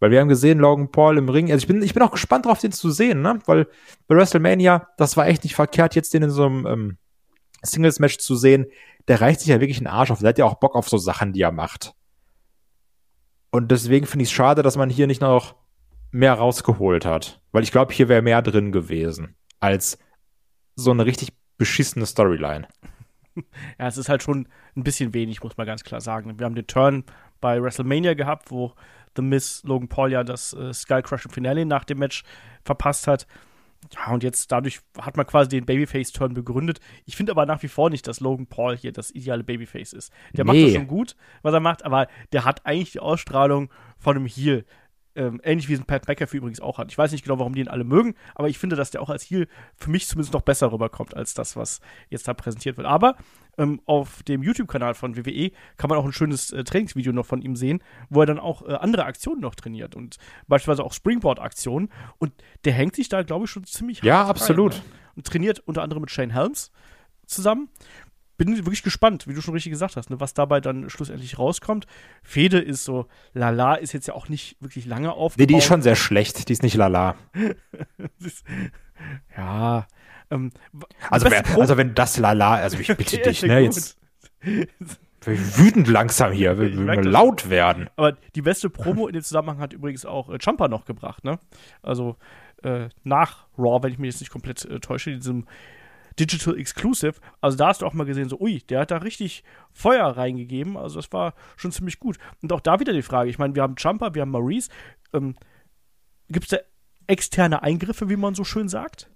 Weil 0.00 0.10
wir 0.10 0.20
haben 0.20 0.28
gesehen, 0.28 0.58
Logan 0.58 0.90
Paul 0.90 1.18
im 1.18 1.28
Ring, 1.28 1.50
also 1.50 1.62
ich 1.62 1.66
bin, 1.66 1.82
ich 1.82 1.94
bin 1.94 2.02
auch 2.02 2.12
gespannt 2.12 2.46
drauf, 2.46 2.60
den 2.60 2.72
zu 2.72 2.90
sehen, 2.90 3.20
ne? 3.20 3.40
Weil 3.46 3.66
bei 4.06 4.14
WrestleMania, 4.14 4.88
das 4.96 5.16
war 5.16 5.26
echt 5.26 5.42
nicht 5.42 5.56
verkehrt, 5.56 5.94
jetzt 5.94 6.14
den 6.14 6.22
in 6.22 6.30
so 6.30 6.46
einem 6.46 6.66
ähm, 6.66 6.98
Singles-Match 7.62 8.18
zu 8.18 8.36
sehen. 8.36 8.66
Der 9.08 9.20
reicht 9.20 9.40
sich 9.40 9.48
ja 9.48 9.60
wirklich 9.60 9.78
einen 9.78 9.88
Arsch 9.88 10.10
auf. 10.10 10.20
Der 10.20 10.28
hat 10.28 10.38
ja 10.38 10.44
auch 10.44 10.54
Bock 10.54 10.76
auf 10.76 10.88
so 10.88 10.98
Sachen, 10.98 11.32
die 11.32 11.42
er 11.42 11.52
macht. 11.52 11.94
Und 13.50 13.70
deswegen 13.70 14.06
finde 14.06 14.24
ich 14.24 14.28
es 14.28 14.34
schade, 14.34 14.62
dass 14.62 14.76
man 14.76 14.90
hier 14.90 15.06
nicht 15.06 15.20
noch 15.20 15.56
mehr 16.10 16.34
rausgeholt 16.34 17.04
hat. 17.04 17.40
Weil 17.50 17.62
ich 17.62 17.72
glaube, 17.72 17.92
hier 17.92 18.08
wäre 18.08 18.22
mehr 18.22 18.42
drin 18.42 18.72
gewesen 18.72 19.36
als 19.60 19.98
so 20.78 20.92
eine 20.92 21.04
richtig 21.04 21.30
beschissene 21.58 22.06
Storyline. 22.06 22.68
Ja, 23.78 23.86
es 23.86 23.96
ist 23.96 24.08
halt 24.08 24.22
schon 24.22 24.48
ein 24.76 24.82
bisschen 24.82 25.14
wenig, 25.14 25.42
muss 25.42 25.56
man 25.56 25.66
ganz 25.66 25.84
klar 25.84 26.00
sagen. 26.00 26.38
Wir 26.38 26.44
haben 26.44 26.54
den 26.54 26.66
Turn 26.66 27.04
bei 27.40 27.62
WrestleMania 27.62 28.14
gehabt, 28.14 28.50
wo 28.50 28.72
The 29.16 29.22
Miss 29.22 29.62
Logan 29.64 29.88
Paul 29.88 30.10
ja 30.10 30.24
das 30.24 30.54
äh, 30.54 31.02
Crushing 31.02 31.30
Finale 31.30 31.64
nach 31.64 31.84
dem 31.84 31.98
Match 31.98 32.24
verpasst 32.64 33.06
hat. 33.06 33.26
Ja, 33.94 34.12
und 34.12 34.24
jetzt 34.24 34.50
dadurch 34.50 34.80
hat 35.00 35.16
man 35.16 35.26
quasi 35.26 35.50
den 35.50 35.66
Babyface-Turn 35.66 36.34
begründet. 36.34 36.80
Ich 37.04 37.16
finde 37.16 37.30
aber 37.30 37.46
nach 37.46 37.62
wie 37.62 37.68
vor 37.68 37.90
nicht, 37.90 38.06
dass 38.08 38.18
Logan 38.20 38.46
Paul 38.46 38.76
hier 38.76 38.92
das 38.92 39.12
ideale 39.12 39.44
Babyface 39.44 39.92
ist. 39.92 40.12
Der 40.32 40.44
nee. 40.44 40.52
macht 40.52 40.66
das 40.66 40.74
schon 40.74 40.88
gut, 40.88 41.16
was 41.42 41.54
er 41.54 41.60
macht, 41.60 41.84
aber 41.84 42.08
der 42.32 42.44
hat 42.44 42.66
eigentlich 42.66 42.92
die 42.92 43.00
Ausstrahlung 43.00 43.70
von 43.98 44.16
einem 44.16 44.26
Heel. 44.26 44.64
Ähm, 45.18 45.40
ähnlich 45.42 45.68
wie 45.68 45.72
es 45.72 45.80
ein 45.80 45.84
Pat 45.84 46.06
McAfee 46.06 46.36
übrigens 46.36 46.60
auch 46.60 46.78
hat. 46.78 46.92
Ich 46.92 46.96
weiß 46.96 47.10
nicht 47.10 47.24
genau, 47.24 47.40
warum 47.40 47.52
die 47.52 47.60
ihn 47.60 47.66
alle 47.66 47.82
mögen, 47.82 48.14
aber 48.36 48.48
ich 48.48 48.56
finde, 48.56 48.76
dass 48.76 48.92
der 48.92 49.02
auch 49.02 49.10
als 49.10 49.24
Heel 49.24 49.48
für 49.74 49.90
mich 49.90 50.06
zumindest 50.06 50.32
noch 50.32 50.42
besser 50.42 50.70
rüberkommt 50.70 51.16
als 51.16 51.34
das, 51.34 51.56
was 51.56 51.80
jetzt 52.08 52.28
da 52.28 52.34
präsentiert 52.34 52.76
wird. 52.76 52.86
Aber 52.86 53.16
ähm, 53.58 53.80
auf 53.84 54.22
dem 54.22 54.44
YouTube-Kanal 54.44 54.94
von 54.94 55.16
WWE 55.16 55.50
kann 55.76 55.90
man 55.90 55.98
auch 55.98 56.04
ein 56.04 56.12
schönes 56.12 56.52
äh, 56.52 56.62
Trainingsvideo 56.62 57.12
noch 57.12 57.26
von 57.26 57.42
ihm 57.42 57.56
sehen, 57.56 57.82
wo 58.10 58.20
er 58.20 58.26
dann 58.26 58.38
auch 58.38 58.62
äh, 58.62 58.74
andere 58.74 59.06
Aktionen 59.06 59.40
noch 59.40 59.56
trainiert 59.56 59.96
und 59.96 60.18
beispielsweise 60.46 60.84
auch 60.84 60.92
Springboard-Aktionen. 60.92 61.88
Und 62.18 62.32
der 62.64 62.72
hängt 62.74 62.94
sich 62.94 63.08
da, 63.08 63.22
glaube 63.22 63.46
ich, 63.46 63.50
schon 63.50 63.64
ziemlich 63.64 64.00
Ja, 64.04 64.24
absolut. 64.24 64.74
Rein, 64.74 64.78
ne? 64.78 64.84
Und 65.16 65.26
trainiert 65.26 65.58
unter 65.66 65.82
anderem 65.82 66.02
mit 66.02 66.12
Shane 66.12 66.32
Helms 66.32 66.70
zusammen 67.26 67.68
bin 68.38 68.56
wirklich 68.56 68.82
gespannt, 68.82 69.26
wie 69.26 69.34
du 69.34 69.42
schon 69.42 69.52
richtig 69.52 69.72
gesagt 69.72 69.96
hast, 69.96 70.08
ne, 70.08 70.20
was 70.20 70.32
dabei 70.32 70.60
dann 70.60 70.88
schlussendlich 70.88 71.38
rauskommt. 71.38 71.86
Fede 72.22 72.58
ist 72.58 72.84
so, 72.84 73.06
Lala 73.34 73.74
ist 73.74 73.92
jetzt 73.92 74.08
ja 74.08 74.14
auch 74.14 74.30
nicht 74.30 74.56
wirklich 74.60 74.86
lange 74.86 75.12
aufgebaut. 75.12 75.40
Nee, 75.40 75.46
die 75.46 75.58
ist 75.58 75.64
schon 75.64 75.82
sehr 75.82 75.96
schlecht, 75.96 76.48
die 76.48 76.52
ist 76.52 76.62
nicht 76.62 76.76
Lala. 76.76 77.16
ja. 79.36 79.86
Ähm, 80.30 80.52
also, 81.10 81.30
wer, 81.30 81.44
also 81.58 81.76
wenn 81.76 81.94
das 81.94 82.16
Lala, 82.16 82.54
also 82.54 82.78
ich 82.78 82.86
bitte 82.96 83.18
dich, 83.18 83.42
ne, 83.42 83.60
jetzt 83.60 83.98
wütend 85.24 85.88
langsam 85.88 86.32
hier, 86.32 86.58
wir 86.58 86.68
okay, 86.68 87.02
laut 87.02 87.50
werden. 87.50 87.90
Aber 87.96 88.12
die 88.34 88.42
beste 88.42 88.70
Promo 88.70 89.08
in 89.08 89.14
dem 89.14 89.22
Zusammenhang 89.22 89.58
hat 89.58 89.72
übrigens 89.72 90.06
auch 90.06 90.30
äh, 90.30 90.38
Champa 90.40 90.68
noch 90.68 90.84
gebracht, 90.84 91.24
ne? 91.24 91.38
Also 91.82 92.16
äh, 92.62 92.88
nach 93.02 93.46
Raw, 93.58 93.82
wenn 93.82 93.92
ich 93.92 93.98
mich 93.98 94.12
jetzt 94.12 94.20
nicht 94.20 94.30
komplett 94.30 94.64
äh, 94.64 94.80
täusche, 94.80 95.10
diesem 95.10 95.46
Digital 96.18 96.58
Exclusive. 96.58 97.14
Also 97.40 97.56
da 97.56 97.68
hast 97.68 97.82
du 97.82 97.86
auch 97.86 97.94
mal 97.94 98.04
gesehen, 98.04 98.28
so, 98.28 98.38
ui, 98.40 98.60
der 98.68 98.80
hat 98.80 98.90
da 98.90 98.98
richtig 98.98 99.44
Feuer 99.72 100.06
reingegeben. 100.06 100.76
Also 100.76 100.96
das 100.96 101.12
war 101.12 101.34
schon 101.56 101.72
ziemlich 101.72 101.98
gut. 101.98 102.18
Und 102.42 102.52
auch 102.52 102.60
da 102.60 102.80
wieder 102.80 102.92
die 102.92 103.02
Frage, 103.02 103.30
ich 103.30 103.38
meine, 103.38 103.54
wir 103.54 103.62
haben 103.62 103.74
Jumper, 103.78 104.14
wir 104.14 104.22
haben 104.22 104.30
Maurice. 104.30 104.70
Ähm, 105.12 105.36
Gibt 106.28 106.44
es 106.44 106.50
da 106.50 106.58
externe 107.06 107.62
Eingriffe, 107.62 108.08
wie 108.08 108.16
man 108.16 108.34
so 108.34 108.44
schön 108.44 108.68
sagt? 108.68 109.10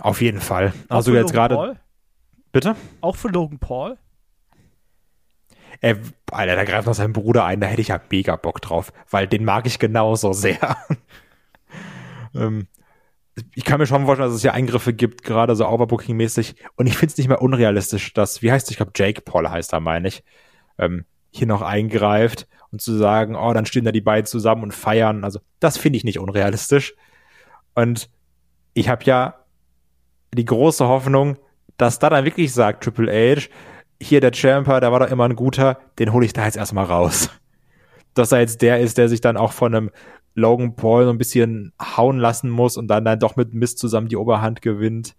Auf 0.00 0.20
jeden 0.20 0.40
Fall. 0.40 0.72
Also 0.88 1.14
jetzt 1.14 1.32
gerade. 1.32 1.78
Bitte? 2.52 2.76
Auch 3.00 3.16
für 3.16 3.28
Logan 3.28 3.58
Paul? 3.58 3.98
Äh, 5.80 5.96
Alter, 6.30 6.56
da 6.56 6.64
greift 6.64 6.86
noch 6.86 6.94
sein 6.94 7.12
Bruder 7.12 7.44
ein, 7.44 7.60
da 7.60 7.66
hätte 7.66 7.80
ich 7.80 7.88
ja 7.88 8.00
mega 8.10 8.36
Bock 8.36 8.60
drauf, 8.60 8.92
weil 9.10 9.28
den 9.28 9.44
mag 9.44 9.66
ich 9.66 9.78
genauso 9.78 10.32
sehr. 10.32 10.76
ähm, 12.34 12.66
ich 13.54 13.64
kann 13.64 13.78
mir 13.78 13.86
schon 13.86 14.04
vorstellen, 14.06 14.28
dass 14.28 14.36
es 14.36 14.42
hier 14.42 14.54
Eingriffe 14.54 14.92
gibt, 14.92 15.22
gerade 15.22 15.54
so 15.56 15.66
Overbooking-mäßig. 15.66 16.56
Und 16.76 16.86
ich 16.86 16.96
finde 16.96 17.12
es 17.12 17.18
nicht 17.18 17.28
mehr 17.28 17.42
unrealistisch, 17.42 18.12
dass, 18.14 18.42
wie 18.42 18.52
heißt 18.52 18.66
es, 18.66 18.70
ich 18.70 18.76
glaube, 18.76 18.92
Jake 18.94 19.22
Paul 19.22 19.48
heißt 19.48 19.72
er, 19.72 19.80
meine 19.80 20.08
ich, 20.08 20.24
ähm, 20.78 21.04
hier 21.30 21.46
noch 21.46 21.62
eingreift 21.62 22.46
und 22.70 22.80
zu 22.80 22.94
sagen, 22.96 23.36
oh, 23.36 23.52
dann 23.52 23.66
stehen 23.66 23.84
da 23.84 23.92
die 23.92 24.00
beiden 24.00 24.26
zusammen 24.26 24.62
und 24.62 24.72
feiern. 24.72 25.24
Also, 25.24 25.40
das 25.60 25.76
finde 25.76 25.96
ich 25.96 26.04
nicht 26.04 26.18
unrealistisch. 26.18 26.94
Und 27.74 28.10
ich 28.74 28.88
habe 28.88 29.04
ja 29.04 29.44
die 30.32 30.44
große 30.44 30.86
Hoffnung, 30.86 31.36
dass 31.76 31.98
da 31.98 32.10
dann 32.10 32.24
wirklich 32.24 32.52
sagt 32.52 32.84
Triple 32.84 33.10
H, 33.10 33.48
hier 34.00 34.20
der 34.20 34.32
Champer, 34.32 34.80
der 34.80 34.92
war 34.92 35.00
doch 35.00 35.10
immer 35.10 35.24
ein 35.24 35.36
guter, 35.36 35.78
den 35.98 36.12
hole 36.12 36.26
ich 36.26 36.32
da 36.32 36.44
jetzt 36.44 36.56
erstmal 36.56 36.84
raus. 36.84 37.30
Dass 38.14 38.32
er 38.32 38.40
jetzt 38.40 38.62
der 38.62 38.80
ist, 38.80 38.98
der 38.98 39.08
sich 39.08 39.20
dann 39.20 39.36
auch 39.36 39.52
von 39.52 39.74
einem 39.74 39.90
Logan 40.38 40.76
Paul 40.76 41.04
so 41.04 41.10
ein 41.10 41.18
bisschen 41.18 41.72
hauen 41.80 42.18
lassen 42.18 42.48
muss 42.48 42.76
und 42.76 42.88
dann, 42.88 43.04
dann 43.04 43.18
doch 43.18 43.36
mit 43.36 43.54
Mist 43.54 43.78
zusammen 43.78 44.08
die 44.08 44.16
Oberhand 44.16 44.62
gewinnt. 44.62 45.16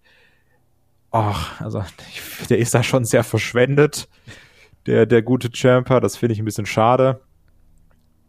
Ach, 1.10 1.60
also 1.60 1.84
der 2.48 2.58
ist 2.58 2.74
da 2.74 2.82
schon 2.82 3.04
sehr 3.04 3.24
verschwendet, 3.24 4.08
der, 4.86 5.06
der 5.06 5.22
gute 5.22 5.50
Champer. 5.54 6.00
Das 6.00 6.16
finde 6.16 6.32
ich 6.32 6.38
ein 6.38 6.44
bisschen 6.44 6.66
schade. 6.66 7.20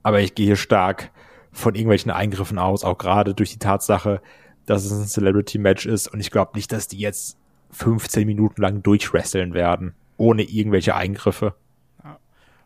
Aber 0.04 0.20
ich 0.20 0.36
gehe 0.36 0.56
stark 0.56 1.12
von 1.52 1.76
irgendwelchen 1.76 2.12
Eingriffen 2.12 2.58
aus, 2.58 2.84
auch 2.84 2.98
gerade 2.98 3.34
durch 3.34 3.52
die 3.52 3.60
Tatsache, 3.60 4.22
dass 4.66 4.84
es 4.84 4.92
ein 4.92 5.08
Celebrity-Match 5.08 5.86
ist. 5.86 6.08
Und 6.08 6.20
ich 6.20 6.32
glaube 6.32 6.52
nicht, 6.56 6.72
dass 6.72 6.88
die 6.88 6.98
jetzt 6.98 7.38
15 7.72 8.26
Minuten 8.26 8.62
lang 8.62 8.84
durchwresteln 8.84 9.54
werden, 9.54 9.94
ohne 10.18 10.44
irgendwelche 10.44 10.96
Eingriffe. 10.96 11.54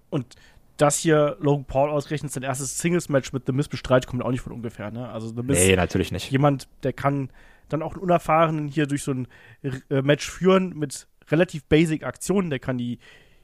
Und 0.10 0.36
dass 0.78 1.00
hier 1.00 1.38
Logan 1.40 1.66
Paul 1.66 1.90
ausgerechnet 1.90 2.32
sein 2.32 2.44
erstes 2.44 2.80
Singles-Match 2.80 3.32
mit 3.34 3.46
The 3.46 3.54
Miz 3.54 3.68
bestreitet, 3.68 4.10
kommt 4.10 4.24
auch 4.24 4.32
nicht 4.32 4.42
von 4.42 4.54
ungefähr. 4.54 4.92
Ne? 4.92 5.08
Also 5.10 5.28
The 5.28 5.44
Miz, 5.44 5.58
nee, 5.58 5.76
natürlich 5.76 6.12
nicht. 6.12 6.30
Jemand, 6.32 6.68
der 6.84 6.94
kann 6.94 7.30
dann 7.70 7.82
auch 7.82 7.94
einen 7.94 8.04
Unerfahrenen 8.04 8.68
hier 8.68 8.86
durch 8.86 9.04
so 9.04 9.12
ein 9.12 9.28
äh, 9.64 10.02
Match 10.02 10.30
führen 10.30 10.78
mit 10.78 11.08
relativ 11.30 11.64
basic 11.66 12.04
Aktionen. 12.04 12.50
Der 12.50 12.60
kann 12.60 12.78
die 12.78 13.00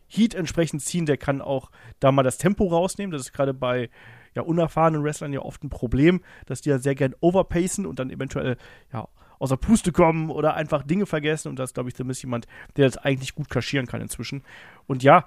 Heat 0.08 0.36
entsprechend 0.36 0.82
ziehen, 0.82 1.06
der 1.06 1.17
kann 1.17 1.41
auch 1.41 1.72
da 2.00 2.12
mal 2.12 2.24
das 2.24 2.38
Tempo 2.38 2.67
rausnehmen. 2.67 3.12
Das 3.12 3.22
ist 3.22 3.34
gerade 3.34 3.54
bei 3.54 3.89
ja, 4.36 4.41
unerfahrenen 4.41 5.04
Wrestlern 5.04 5.34
ja 5.34 5.41
oft 5.41 5.63
ein 5.63 5.70
Problem, 5.70 6.22
dass 6.46 6.62
die 6.62 6.70
ja 6.70 6.80
sehr 6.80 6.96
gern 6.96 7.15
overpacen 7.22 7.86
und 7.86 8.00
dann 8.00 8.10
eventuell 8.10 8.58
ja, 8.94 9.08
außer 9.39 9.58
Puste 9.58 9.91
kommen 9.91 10.30
oder 10.30 10.56
einfach 10.56 10.84
Dinge 10.84 11.06
vergessen. 11.06 11.48
Und 11.50 11.58
das, 11.58 11.74
glaube 11.74 11.89
ich, 11.89 11.96
The 11.96 12.04
Miz 12.04 12.22
jemand, 12.22 12.46
der 12.76 12.86
das 12.86 12.98
eigentlich 12.98 13.36
gut 13.36 13.50
kaschieren 13.50 13.88
kann 13.88 14.02
inzwischen. 14.02 14.44
Und 14.86 15.02
ja, 15.02 15.26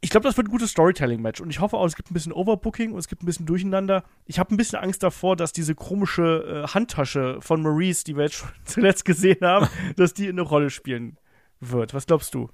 ich 0.00 0.10
glaube, 0.10 0.28
das 0.28 0.36
wird 0.36 0.46
ein 0.46 0.50
gutes 0.50 0.70
Storytelling-Match 0.70 1.40
und 1.40 1.50
ich 1.50 1.60
hoffe 1.60 1.76
auch, 1.76 1.86
es 1.86 1.96
gibt 1.96 2.10
ein 2.10 2.14
bisschen 2.14 2.32
Overbooking 2.32 2.92
und 2.92 2.98
es 2.98 3.08
gibt 3.08 3.22
ein 3.22 3.26
bisschen 3.26 3.46
Durcheinander. 3.46 4.04
Ich 4.26 4.38
habe 4.38 4.54
ein 4.54 4.56
bisschen 4.56 4.78
Angst 4.78 5.02
davor, 5.02 5.34
dass 5.34 5.52
diese 5.52 5.74
komische 5.74 6.64
äh, 6.64 6.68
Handtasche 6.68 7.38
von 7.40 7.62
Maurice, 7.62 8.04
die 8.04 8.16
wir 8.16 8.24
jetzt 8.24 8.36
schon 8.36 8.50
zuletzt 8.64 9.04
gesehen 9.04 9.40
haben, 9.42 9.68
dass 9.96 10.14
die 10.14 10.28
eine 10.28 10.42
Rolle 10.42 10.70
spielen 10.70 11.18
wird. 11.60 11.94
Was 11.94 12.06
glaubst 12.06 12.34
du? 12.34 12.50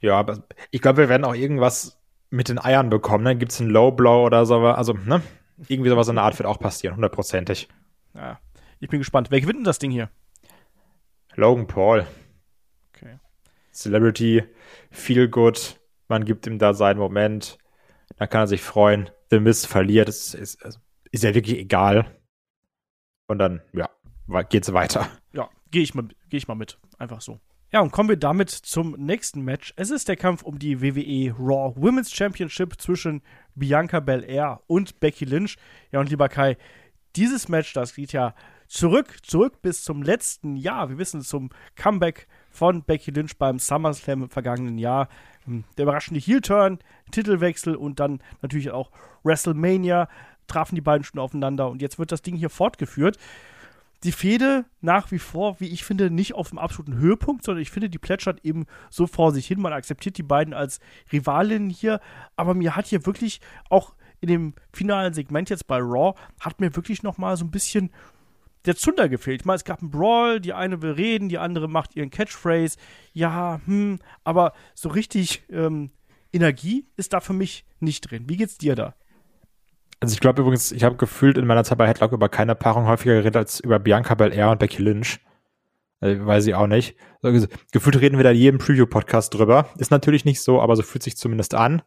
Ja, 0.00 0.18
aber 0.18 0.44
ich 0.70 0.82
glaube, 0.82 0.98
wir 0.98 1.08
werden 1.08 1.24
auch 1.24 1.34
irgendwas 1.34 2.00
mit 2.30 2.48
den 2.48 2.58
Eiern 2.58 2.90
bekommen. 2.90 3.24
Dann 3.24 3.34
ne? 3.34 3.38
gibt 3.38 3.52
es 3.52 3.60
einen 3.60 3.70
Low 3.70 3.92
Blow 3.92 4.24
oder 4.24 4.44
so. 4.44 4.58
Also, 4.58 4.94
ne? 4.94 5.22
Irgendwie 5.68 5.90
sowas 5.90 6.08
in 6.08 6.16
der 6.16 6.24
Art 6.24 6.38
wird 6.38 6.46
auch 6.46 6.58
passieren, 6.58 6.94
hundertprozentig. 6.96 7.68
Ja, 8.14 8.38
ich 8.80 8.88
bin 8.88 9.00
gespannt. 9.00 9.30
Wer 9.30 9.40
gewinnt 9.40 9.58
denn 9.58 9.64
das 9.64 9.78
Ding 9.78 9.90
hier? 9.90 10.08
Logan 11.34 11.66
Paul. 11.66 12.06
Okay. 12.94 13.18
Celebrity, 13.72 14.44
feel 14.90 15.28
good. 15.28 15.77
Man 16.08 16.24
gibt 16.24 16.46
ihm 16.46 16.58
da 16.58 16.74
seinen 16.74 16.98
Moment. 16.98 17.58
Dann 18.16 18.28
kann 18.28 18.42
er 18.42 18.46
sich 18.48 18.62
freuen. 18.62 19.10
The 19.30 19.40
Miss 19.40 19.66
verliert. 19.66 20.08
Ist, 20.08 20.34
ist, 20.34 20.58
ist 21.10 21.24
ja 21.24 21.34
wirklich 21.34 21.58
egal. 21.58 22.18
Und 23.28 23.38
dann, 23.38 23.60
ja, 23.72 23.90
geht's 24.48 24.72
weiter. 24.72 25.08
Ja, 25.32 25.50
gehe 25.70 25.82
ich, 25.82 25.92
geh 25.92 26.36
ich 26.36 26.48
mal 26.48 26.54
mit. 26.54 26.78
Einfach 26.98 27.20
so. 27.20 27.38
Ja, 27.70 27.80
und 27.80 27.92
kommen 27.92 28.08
wir 28.08 28.16
damit 28.16 28.48
zum 28.48 28.92
nächsten 28.92 29.42
Match. 29.42 29.74
Es 29.76 29.90
ist 29.90 30.08
der 30.08 30.16
Kampf 30.16 30.42
um 30.42 30.58
die 30.58 30.80
WWE 30.80 31.34
Raw 31.38 31.74
Women's 31.76 32.10
Championship 32.10 32.80
zwischen 32.80 33.20
Bianca 33.54 34.00
Belair 34.00 34.62
und 34.66 35.00
Becky 35.00 35.26
Lynch. 35.26 35.56
Ja, 35.92 36.00
und 36.00 36.08
lieber 36.08 36.30
Kai, 36.30 36.56
dieses 37.14 37.50
Match, 37.50 37.74
das 37.74 37.94
geht 37.94 38.12
ja 38.12 38.34
zurück, 38.68 39.18
zurück 39.22 39.60
bis 39.60 39.84
zum 39.84 40.02
letzten 40.02 40.56
Jahr. 40.56 40.88
Wir 40.88 40.96
wissen 40.96 41.20
zum 41.20 41.50
Comeback 41.76 42.26
von 42.50 42.84
Becky 42.84 43.10
Lynch 43.10 43.36
beim 43.36 43.58
SummerSlam 43.58 44.22
im 44.22 44.30
vergangenen 44.30 44.78
Jahr. 44.78 45.08
Hm, 45.48 45.64
der 45.76 45.84
überraschende 45.84 46.20
Heel-Turn, 46.20 46.78
Titelwechsel 47.10 47.74
und 47.74 48.00
dann 48.00 48.20
natürlich 48.42 48.70
auch 48.70 48.90
WrestleMania 49.24 50.08
trafen 50.46 50.74
die 50.74 50.80
beiden 50.80 51.04
schon 51.04 51.20
aufeinander 51.20 51.68
und 51.68 51.82
jetzt 51.82 51.98
wird 51.98 52.12
das 52.12 52.22
Ding 52.22 52.36
hier 52.36 52.50
fortgeführt 52.50 53.18
die 54.04 54.12
Fehde 54.12 54.64
nach 54.80 55.10
wie 55.10 55.18
vor, 55.18 55.58
wie 55.60 55.68
ich 55.68 55.84
finde, 55.84 56.10
nicht 56.10 56.34
auf 56.34 56.50
dem 56.50 56.58
absoluten 56.58 56.94
Höhepunkt, 56.94 57.44
sondern 57.44 57.62
ich 57.62 57.70
finde, 57.70 57.90
die 57.90 57.98
plätschert 57.98 58.44
eben 58.44 58.66
so 58.90 59.06
vor 59.06 59.32
sich 59.32 59.46
hin. 59.46 59.60
Man 59.60 59.72
akzeptiert 59.72 60.18
die 60.18 60.22
beiden 60.22 60.54
als 60.54 60.78
Rivalinnen 61.12 61.70
hier, 61.70 62.00
aber 62.36 62.54
mir 62.54 62.76
hat 62.76 62.86
hier 62.86 63.06
wirklich 63.06 63.40
auch 63.68 63.94
in 64.20 64.28
dem 64.28 64.54
finalen 64.72 65.14
Segment 65.14 65.50
jetzt 65.50 65.66
bei 65.66 65.78
Raw, 65.78 66.14
hat 66.40 66.60
mir 66.60 66.74
wirklich 66.76 67.02
noch 67.02 67.18
mal 67.18 67.36
so 67.36 67.44
ein 67.44 67.50
bisschen 67.50 67.90
der 68.64 68.76
Zunder 68.76 69.08
gefehlt. 69.08 69.42
Ich 69.42 69.46
meine, 69.46 69.56
es 69.56 69.64
gab 69.64 69.80
einen 69.80 69.90
Brawl, 69.90 70.40
die 70.40 70.52
eine 70.52 70.82
will 70.82 70.92
reden, 70.92 71.28
die 71.28 71.38
andere 71.38 71.68
macht 71.68 71.96
ihren 71.96 72.10
Catchphrase. 72.10 72.76
Ja, 73.12 73.60
hm, 73.64 73.98
aber 74.24 74.52
so 74.74 74.88
richtig 74.88 75.44
ähm, 75.50 75.90
Energie 76.32 76.86
ist 76.96 77.12
da 77.12 77.20
für 77.20 77.32
mich 77.32 77.64
nicht 77.80 78.10
drin. 78.10 78.24
Wie 78.28 78.36
geht's 78.36 78.58
dir 78.58 78.74
da? 78.74 78.94
Also 80.00 80.12
ich 80.12 80.20
glaube 80.20 80.42
übrigens, 80.42 80.70
ich 80.70 80.84
habe 80.84 80.96
gefühlt 80.96 81.38
in 81.38 81.46
meiner 81.46 81.64
Zeit 81.64 81.78
bei 81.78 81.88
Headlock 81.88 82.12
über 82.12 82.28
keine 82.28 82.54
Paarung 82.54 82.86
häufiger 82.86 83.14
geredet 83.14 83.36
als 83.36 83.60
über 83.60 83.78
Bianca 83.78 84.14
Belair 84.14 84.50
und 84.50 84.60
Becky 84.60 84.82
Lynch. 84.82 85.18
Äh, 86.00 86.24
weiß 86.24 86.46
ich 86.46 86.54
auch 86.54 86.68
nicht. 86.68 86.96
Also, 87.22 87.48
gefühlt 87.72 88.00
reden 88.00 88.16
wir 88.16 88.24
da 88.24 88.30
in 88.30 88.36
jedem 88.36 88.58
Preview-Podcast 88.58 89.34
drüber. 89.34 89.68
Ist 89.78 89.90
natürlich 89.90 90.24
nicht 90.24 90.40
so, 90.40 90.60
aber 90.60 90.76
so 90.76 90.82
fühlt 90.82 91.02
sich 91.02 91.16
zumindest 91.16 91.54
an. 91.54 91.82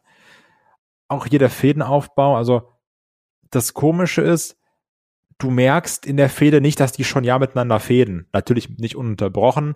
Auch 1.08 1.26
hier 1.26 1.38
der 1.38 1.48
Fädenaufbau. 1.48 2.36
Also 2.36 2.68
das 3.50 3.72
Komische 3.72 4.22
ist, 4.22 4.58
du 5.38 5.50
merkst 5.50 6.06
in 6.06 6.16
der 6.16 6.28
Fäde 6.28 6.60
nicht, 6.60 6.80
dass 6.80 6.92
die 6.92 7.04
schon 7.04 7.24
ja 7.24 7.38
miteinander 7.38 7.80
fäden. 7.80 8.26
Natürlich 8.32 8.68
nicht 8.78 8.96
ununterbrochen, 8.96 9.74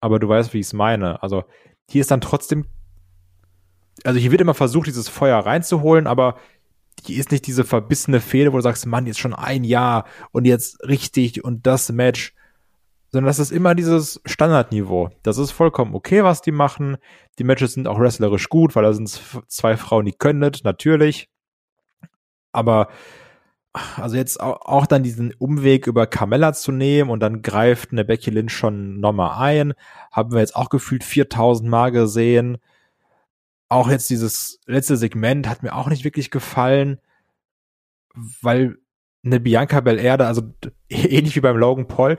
aber 0.00 0.18
du 0.18 0.28
weißt, 0.28 0.52
wie 0.54 0.60
ich 0.60 0.66
es 0.66 0.72
meine. 0.72 1.22
Also 1.22 1.44
hier 1.88 2.00
ist 2.00 2.10
dann 2.10 2.20
trotzdem, 2.20 2.66
also 4.04 4.18
hier 4.18 4.30
wird 4.30 4.40
immer 4.40 4.54
versucht, 4.54 4.86
dieses 4.86 5.08
Feuer 5.08 5.38
reinzuholen, 5.38 6.06
aber 6.06 6.36
die 7.06 7.14
ist 7.14 7.32
nicht 7.32 7.46
diese 7.46 7.64
verbissene 7.64 8.20
Fehde, 8.20 8.52
wo 8.52 8.56
du 8.56 8.62
sagst, 8.62 8.86
Mann, 8.86 9.06
jetzt 9.06 9.18
schon 9.18 9.34
ein 9.34 9.64
Jahr 9.64 10.06
und 10.32 10.44
jetzt 10.44 10.82
richtig 10.86 11.44
und 11.44 11.66
das 11.66 11.90
Match, 11.92 12.34
sondern 13.10 13.28
das 13.28 13.38
ist 13.38 13.52
immer 13.52 13.74
dieses 13.74 14.20
Standardniveau. 14.24 15.10
Das 15.22 15.38
ist 15.38 15.52
vollkommen 15.52 15.94
okay, 15.94 16.24
was 16.24 16.42
die 16.42 16.52
machen. 16.52 16.96
Die 17.38 17.44
Matches 17.44 17.74
sind 17.74 17.86
auch 17.86 18.00
wrestlerisch 18.00 18.48
gut, 18.48 18.74
weil 18.74 18.82
da 18.82 18.92
sind 18.92 19.08
zwei 19.48 19.76
Frauen, 19.76 20.06
die 20.06 20.12
können 20.12 20.40
das, 20.40 20.64
natürlich. 20.64 21.28
Aber 22.52 22.88
also 23.96 24.16
jetzt 24.16 24.40
auch 24.40 24.86
dann 24.86 25.02
diesen 25.02 25.34
Umweg 25.34 25.86
über 25.86 26.06
Carmella 26.06 26.52
zu 26.52 26.72
nehmen 26.72 27.10
und 27.10 27.20
dann 27.20 27.42
greift 27.42 27.92
eine 27.92 28.04
Becky 28.04 28.30
Lynch 28.30 28.52
schon 28.52 29.00
nochmal 29.00 29.42
ein, 29.42 29.74
haben 30.12 30.32
wir 30.32 30.40
jetzt 30.40 30.56
auch 30.56 30.70
gefühlt 30.70 31.04
4000 31.04 31.68
Mal 31.68 31.90
gesehen 31.90 32.58
auch 33.74 33.88
jetzt 33.90 34.10
dieses 34.10 34.60
letzte 34.66 34.96
Segment 34.96 35.48
hat 35.48 35.62
mir 35.62 35.74
auch 35.74 35.88
nicht 35.88 36.04
wirklich 36.04 36.30
gefallen, 36.30 37.00
weil 38.14 38.78
eine 39.24 39.40
Bianca 39.40 39.80
Belair, 39.80 40.20
also 40.20 40.42
ähnlich 40.88 41.34
wie 41.34 41.40
beim 41.40 41.56
Logan 41.56 41.88
Paul, 41.88 42.18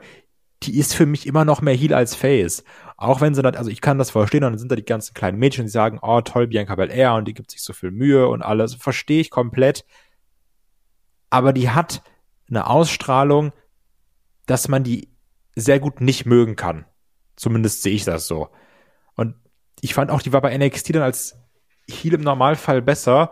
die 0.63 0.77
ist 0.77 0.95
für 0.95 1.05
mich 1.05 1.27
immer 1.27 1.45
noch 1.45 1.61
mehr 1.61 1.75
Heel 1.75 1.93
als 1.93 2.15
Face. 2.15 2.63
Auch 2.97 3.21
wenn 3.21 3.35
sie 3.35 3.41
dann, 3.41 3.55
also 3.55 3.69
ich 3.69 3.81
kann 3.81 3.97
das 3.97 4.09
verstehen, 4.09 4.43
und 4.43 4.53
dann 4.53 4.59
sind 4.59 4.71
da 4.71 4.75
die 4.75 4.83
ganzen 4.83 5.13
kleinen 5.13 5.37
Mädchen, 5.37 5.65
die 5.65 5.71
sagen, 5.71 5.99
oh 6.01 6.21
toll, 6.21 6.47
Bianca 6.47 6.75
Belair, 6.75 7.13
und 7.13 7.27
die 7.27 7.33
gibt 7.33 7.51
sich 7.51 7.61
so 7.61 7.73
viel 7.73 7.91
Mühe 7.91 8.27
und 8.27 8.41
alles. 8.41 8.73
Verstehe 8.75 9.21
ich 9.21 9.29
komplett. 9.29 9.85
Aber 11.29 11.53
die 11.53 11.69
hat 11.69 12.03
eine 12.49 12.67
Ausstrahlung, 12.67 13.51
dass 14.45 14.67
man 14.67 14.83
die 14.83 15.09
sehr 15.55 15.79
gut 15.79 16.01
nicht 16.01 16.25
mögen 16.25 16.55
kann. 16.55 16.85
Zumindest 17.35 17.81
sehe 17.81 17.95
ich 17.95 18.05
das 18.05 18.27
so. 18.27 18.49
Und 19.15 19.35
ich 19.81 19.93
fand 19.93 20.11
auch, 20.11 20.21
die 20.21 20.33
war 20.33 20.41
bei 20.41 20.57
NXT 20.57 20.95
dann 20.95 21.01
als 21.01 21.37
Heal 21.89 22.13
im 22.13 22.21
Normalfall 22.21 22.81
besser. 22.81 23.31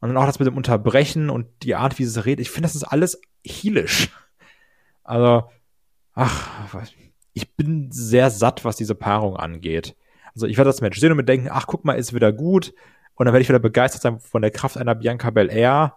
Und 0.00 0.08
dann 0.08 0.16
auch 0.16 0.26
das 0.26 0.38
mit 0.38 0.46
dem 0.46 0.56
Unterbrechen 0.56 1.30
und 1.30 1.46
die 1.62 1.74
Art, 1.74 1.98
wie 1.98 2.04
sie 2.04 2.24
redet. 2.24 2.40
Ich 2.40 2.50
finde, 2.50 2.68
das 2.68 2.76
ist 2.76 2.84
alles 2.84 3.20
heelisch. 3.46 4.10
Also, 5.02 5.48
ach, 6.12 6.84
ich 7.32 7.54
bin 7.56 7.90
sehr 7.90 8.30
satt, 8.30 8.64
was 8.64 8.76
diese 8.76 8.94
Paarung 8.94 9.36
angeht. 9.36 9.96
Also, 10.34 10.46
ich 10.46 10.56
werde 10.58 10.68
das 10.68 10.80
Match 10.80 10.98
sehen 10.98 11.12
und 11.12 11.16
mir 11.16 11.24
denken, 11.24 11.48
ach, 11.50 11.66
guck 11.66 11.84
mal, 11.84 11.94
ist 11.94 12.12
wieder 12.12 12.32
gut. 12.32 12.74
Und 13.14 13.24
dann 13.24 13.32
werde 13.32 13.42
ich 13.42 13.48
wieder 13.48 13.58
begeistert 13.58 14.02
sein 14.02 14.20
von 14.20 14.42
der 14.42 14.50
Kraft 14.50 14.76
einer 14.76 14.94
Bianca 14.94 15.30
Belair. 15.30 15.96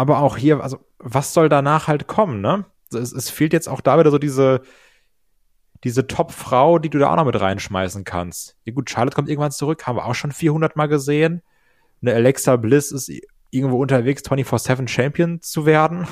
Aber 0.00 0.20
auch 0.20 0.38
hier, 0.38 0.62
also, 0.62 0.78
was 0.98 1.34
soll 1.34 1.50
danach 1.50 1.86
halt 1.86 2.06
kommen, 2.06 2.40
ne? 2.40 2.64
Es, 2.90 3.12
es 3.12 3.28
fehlt 3.28 3.52
jetzt 3.52 3.68
auch 3.68 3.82
da 3.82 3.98
wieder 3.98 4.10
so 4.10 4.16
diese, 4.16 4.62
diese 5.84 6.06
Top-Frau, 6.06 6.78
die 6.78 6.88
du 6.88 6.98
da 6.98 7.12
auch 7.12 7.16
noch 7.16 7.26
mit 7.26 7.38
reinschmeißen 7.38 8.04
kannst. 8.04 8.56
Ja 8.64 8.72
gut, 8.72 8.88
Charlotte 8.88 9.14
kommt 9.14 9.28
irgendwann 9.28 9.52
zurück, 9.52 9.86
haben 9.86 9.96
wir 9.96 10.06
auch 10.06 10.14
schon 10.14 10.32
400 10.32 10.74
Mal 10.74 10.86
gesehen. 10.86 11.42
Eine 12.00 12.14
Alexa 12.14 12.56
Bliss 12.56 12.92
ist 12.92 13.12
irgendwo 13.50 13.78
unterwegs, 13.78 14.22
24-7 14.22 14.88
Champion 14.88 15.42
zu 15.42 15.66
werden. 15.66 16.08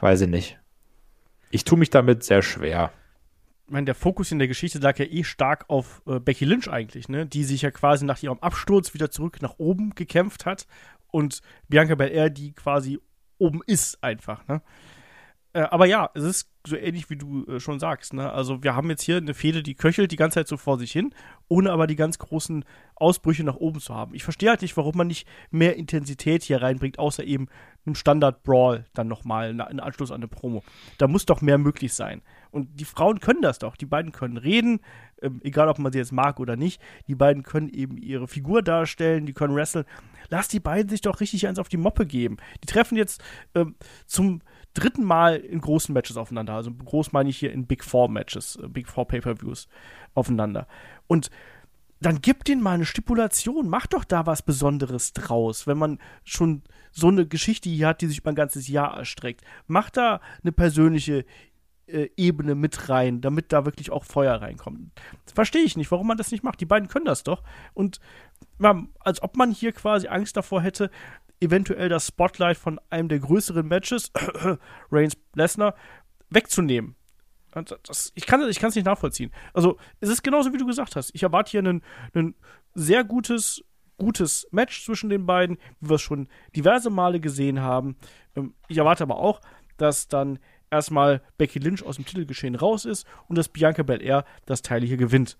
Weiß 0.00 0.20
ich 0.20 0.28
nicht. 0.28 0.60
Ich 1.50 1.64
tue 1.64 1.76
mich 1.76 1.90
damit 1.90 2.22
sehr 2.22 2.42
schwer. 2.42 2.92
Ich 3.66 3.72
meine, 3.72 3.86
der 3.86 3.96
Fokus 3.96 4.30
in 4.30 4.38
der 4.38 4.46
Geschichte 4.46 4.78
lag 4.78 4.96
ja 5.00 5.06
eh 5.06 5.24
stark 5.24 5.64
auf 5.66 6.02
äh, 6.06 6.20
Becky 6.20 6.44
Lynch 6.44 6.68
eigentlich, 6.70 7.08
ne? 7.08 7.26
Die 7.26 7.42
sich 7.42 7.62
ja 7.62 7.72
quasi 7.72 8.04
nach 8.04 8.22
ihrem 8.22 8.38
Absturz 8.38 8.94
wieder 8.94 9.10
zurück 9.10 9.42
nach 9.42 9.54
oben 9.58 9.96
gekämpft 9.96 10.46
hat 10.46 10.68
und 11.14 11.42
Bianca 11.68 11.94
Belair, 11.94 12.28
die 12.28 12.52
quasi 12.52 12.98
oben 13.38 13.60
ist 13.66 14.02
einfach, 14.02 14.48
ne? 14.48 14.62
Äh, 15.54 15.60
aber 15.70 15.86
ja, 15.86 16.10
es 16.14 16.24
ist 16.24 16.50
so 16.66 16.76
ähnlich 16.76 17.08
wie 17.10 17.16
du 17.16 17.46
äh, 17.46 17.60
schon 17.60 17.78
sagst. 17.78 18.12
Ne? 18.12 18.30
Also 18.30 18.62
wir 18.62 18.74
haben 18.74 18.90
jetzt 18.90 19.02
hier 19.02 19.18
eine 19.18 19.34
Fehde, 19.34 19.62
die 19.62 19.76
köchelt 19.76 20.10
die 20.10 20.16
ganze 20.16 20.40
Zeit 20.40 20.48
so 20.48 20.56
vor 20.56 20.78
sich 20.78 20.90
hin, 20.90 21.14
ohne 21.48 21.70
aber 21.70 21.86
die 21.86 21.96
ganz 21.96 22.18
großen 22.18 22.64
Ausbrüche 22.96 23.44
nach 23.44 23.56
oben 23.56 23.80
zu 23.80 23.94
haben. 23.94 24.14
Ich 24.14 24.24
verstehe 24.24 24.50
halt 24.50 24.62
nicht, 24.62 24.76
warum 24.76 24.96
man 24.96 25.06
nicht 25.06 25.28
mehr 25.50 25.76
Intensität 25.76 26.42
hier 26.42 26.60
reinbringt, 26.60 26.98
außer 26.98 27.22
eben 27.22 27.46
einem 27.86 27.94
Standard-Brawl 27.94 28.86
dann 28.94 29.06
nochmal 29.06 29.50
in 29.50 29.80
Anschluss 29.80 30.10
an 30.10 30.16
eine 30.16 30.28
Promo. 30.28 30.64
Da 30.98 31.06
muss 31.06 31.26
doch 31.26 31.40
mehr 31.40 31.58
möglich 31.58 31.94
sein. 31.94 32.22
Und 32.50 32.80
die 32.80 32.84
Frauen 32.84 33.20
können 33.20 33.42
das 33.42 33.58
doch. 33.58 33.76
Die 33.76 33.86
beiden 33.86 34.10
können 34.10 34.36
reden, 34.36 34.80
ähm, 35.22 35.40
egal 35.44 35.68
ob 35.68 35.78
man 35.78 35.92
sie 35.92 35.98
jetzt 35.98 36.12
mag 36.12 36.40
oder 36.40 36.56
nicht. 36.56 36.80
Die 37.06 37.14
beiden 37.14 37.44
können 37.44 37.68
eben 37.68 37.96
ihre 37.96 38.26
Figur 38.26 38.62
darstellen, 38.62 39.26
die 39.26 39.34
können 39.34 39.54
wresteln. 39.54 39.84
Lass 40.30 40.48
die 40.48 40.60
beiden 40.60 40.88
sich 40.88 41.02
doch 41.02 41.20
richtig 41.20 41.46
eins 41.46 41.58
auf 41.58 41.68
die 41.68 41.76
Moppe 41.76 42.06
geben. 42.06 42.38
Die 42.62 42.66
treffen 42.66 42.96
jetzt 42.96 43.22
ähm, 43.54 43.76
zum 44.06 44.40
dritten 44.74 45.04
Mal 45.04 45.36
in 45.36 45.60
großen 45.60 45.92
Matches 45.92 46.16
aufeinander. 46.16 46.54
Also 46.54 46.72
groß 46.72 47.12
meine 47.12 47.30
ich 47.30 47.38
hier 47.38 47.52
in 47.52 47.66
Big 47.66 47.84
Four 47.84 48.08
Matches, 48.10 48.56
äh, 48.56 48.68
Big 48.68 48.88
Four 48.88 49.06
Pay-Per-Views 49.06 49.68
aufeinander. 50.14 50.66
Und 51.06 51.30
dann 52.00 52.20
gib 52.20 52.44
denen 52.44 52.62
mal 52.62 52.74
eine 52.74 52.84
Stipulation, 52.84 53.68
mach 53.68 53.86
doch 53.86 54.04
da 54.04 54.26
was 54.26 54.42
Besonderes 54.42 55.12
draus, 55.14 55.66
wenn 55.66 55.78
man 55.78 55.98
schon 56.24 56.62
so 56.90 57.08
eine 57.08 57.26
Geschichte 57.26 57.70
hier 57.70 57.88
hat, 57.88 58.02
die 58.02 58.06
sich 58.06 58.18
über 58.18 58.30
ein 58.30 58.36
ganzes 58.36 58.68
Jahr 58.68 58.96
erstreckt. 58.96 59.42
Mach 59.66 59.90
da 59.90 60.20
eine 60.42 60.52
persönliche 60.52 61.24
äh, 61.86 62.08
Ebene 62.16 62.54
mit 62.54 62.88
rein, 62.88 63.20
damit 63.20 63.52
da 63.52 63.64
wirklich 63.64 63.90
auch 63.90 64.04
Feuer 64.04 64.34
reinkommt. 64.34 64.92
Verstehe 65.32 65.62
ich 65.62 65.76
nicht, 65.76 65.90
warum 65.90 66.06
man 66.06 66.18
das 66.18 66.30
nicht 66.30 66.44
macht. 66.44 66.60
Die 66.60 66.66
beiden 66.66 66.88
können 66.88 67.04
das 67.04 67.22
doch. 67.22 67.42
Und 67.72 68.00
ja, 68.58 68.84
als 69.00 69.22
ob 69.22 69.36
man 69.36 69.50
hier 69.50 69.72
quasi 69.72 70.08
Angst 70.08 70.36
davor 70.36 70.62
hätte, 70.62 70.90
eventuell 71.44 71.88
das 71.88 72.08
Spotlight 72.08 72.56
von 72.56 72.80
einem 72.90 73.08
der 73.08 73.20
größeren 73.20 73.66
Matches, 73.66 74.10
Reigns 74.90 75.16
Lesnar, 75.34 75.74
wegzunehmen. 76.30 76.96
Das, 77.52 78.10
ich 78.16 78.26
kann 78.26 78.40
es 78.40 78.56
ich 78.56 78.62
nicht 78.62 78.84
nachvollziehen. 78.84 79.30
Also, 79.52 79.78
es 80.00 80.08
ist 80.08 80.22
genauso, 80.22 80.52
wie 80.52 80.58
du 80.58 80.66
gesagt 80.66 80.96
hast. 80.96 81.14
Ich 81.14 81.22
erwarte 81.22 81.52
hier 81.52 81.60
einen 81.60 82.34
sehr 82.74 83.04
gutes, 83.04 83.62
gutes 83.96 84.48
Match 84.50 84.84
zwischen 84.84 85.08
den 85.08 85.24
beiden, 85.24 85.58
wie 85.80 85.90
wir 85.90 85.94
es 85.94 86.02
schon 86.02 86.28
diverse 86.56 86.90
Male 86.90 87.20
gesehen 87.20 87.60
haben. 87.60 87.96
Ähm, 88.34 88.54
ich 88.66 88.78
erwarte 88.78 89.04
aber 89.04 89.18
auch, 89.18 89.40
dass 89.76 90.08
dann 90.08 90.40
erstmal 90.70 91.22
Becky 91.38 91.60
Lynch 91.60 91.84
aus 91.84 91.96
dem 91.96 92.06
Titelgeschehen 92.06 92.56
raus 92.56 92.84
ist 92.84 93.06
und 93.28 93.38
dass 93.38 93.48
Bianca 93.48 93.84
Belair 93.84 94.24
das 94.46 94.62
Teil 94.62 94.82
hier 94.82 94.96
gewinnt. 94.96 95.36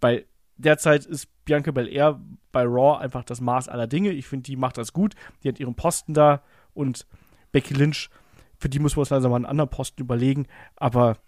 Weil 0.00 0.26
derzeit 0.56 1.06
ist 1.06 1.28
Bianca 1.44 1.70
Belair 1.70 2.20
bei 2.52 2.62
Raw 2.62 2.98
einfach 2.98 3.24
das 3.24 3.40
Maß 3.40 3.68
aller 3.68 3.86
Dinge. 3.86 4.10
Ich 4.10 4.26
finde, 4.26 4.44
die 4.44 4.56
macht 4.56 4.78
das 4.78 4.92
gut. 4.92 5.14
Die 5.42 5.48
hat 5.48 5.60
ihren 5.60 5.74
Posten 5.74 6.14
da 6.14 6.42
und 6.74 7.06
Becky 7.52 7.74
Lynch, 7.74 8.10
für 8.58 8.68
die 8.68 8.78
muss 8.78 8.96
man 8.96 9.02
uns 9.02 9.10
langsam 9.10 9.30
mal 9.30 9.36
einen 9.36 9.46
anderen 9.46 9.70
Posten 9.70 10.00
überlegen. 10.00 10.46
Aber 10.76 11.18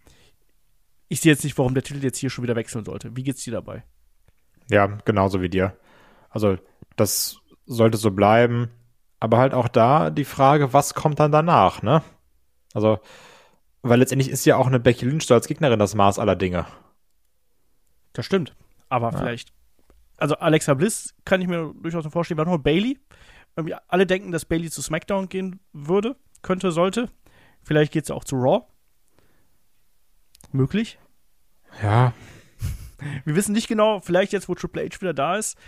ich 1.08 1.20
sehe 1.20 1.32
jetzt 1.32 1.44
nicht, 1.44 1.56
warum 1.58 1.74
der 1.74 1.82
Titel 1.82 2.02
jetzt 2.02 2.18
hier 2.18 2.30
schon 2.30 2.44
wieder 2.44 2.56
wechseln 2.56 2.84
sollte. 2.84 3.16
Wie 3.16 3.22
geht's 3.22 3.44
dir 3.44 3.52
dabei? 3.52 3.84
Ja, 4.70 4.86
genauso 5.04 5.40
wie 5.40 5.48
dir. 5.48 5.76
Also, 6.30 6.58
das 6.96 7.38
sollte 7.66 7.96
so 7.96 8.10
bleiben. 8.10 8.70
Aber 9.20 9.38
halt 9.38 9.54
auch 9.54 9.68
da 9.68 10.10
die 10.10 10.24
Frage, 10.24 10.72
was 10.72 10.94
kommt 10.94 11.18
dann 11.18 11.32
danach, 11.32 11.82
ne? 11.82 12.02
Also, 12.72 13.00
weil 13.82 13.98
letztendlich 13.98 14.30
ist 14.30 14.44
ja 14.44 14.56
auch 14.56 14.66
eine 14.66 14.80
Becky 14.80 15.06
Lynch 15.06 15.26
so 15.26 15.34
als 15.34 15.48
Gegnerin 15.48 15.78
das 15.78 15.94
Maß 15.94 16.18
aller 16.18 16.36
Dinge. 16.36 16.66
Das 18.12 18.26
stimmt. 18.26 18.54
Aber 18.88 19.12
ja. 19.12 19.18
vielleicht. 19.18 19.52
Also, 20.16 20.36
Alexa 20.36 20.74
Bliss 20.74 21.14
kann 21.24 21.40
ich 21.40 21.48
mir 21.48 21.74
durchaus 21.80 22.06
vorstellen. 22.06 22.38
War 22.38 22.46
noch 22.46 22.58
Bailey. 22.58 22.98
Alle 23.88 24.06
denken, 24.06 24.30
dass 24.30 24.44
Bailey 24.44 24.70
zu 24.70 24.82
SmackDown 24.82 25.28
gehen 25.28 25.60
würde, 25.72 26.16
könnte, 26.42 26.70
sollte. 26.70 27.10
Vielleicht 27.62 27.92
geht 27.92 28.04
es 28.04 28.10
auch 28.10 28.24
zu 28.24 28.36
Raw. 28.36 28.66
Möglich. 30.52 30.98
Ja. 31.82 32.12
Wir 33.24 33.34
wissen 33.34 33.52
nicht 33.52 33.68
genau, 33.68 34.00
vielleicht 34.00 34.32
jetzt, 34.32 34.48
wo 34.48 34.54
Triple 34.54 34.84
H 34.84 35.00
wieder 35.00 35.14
da 35.14 35.36
ist, 35.36 35.58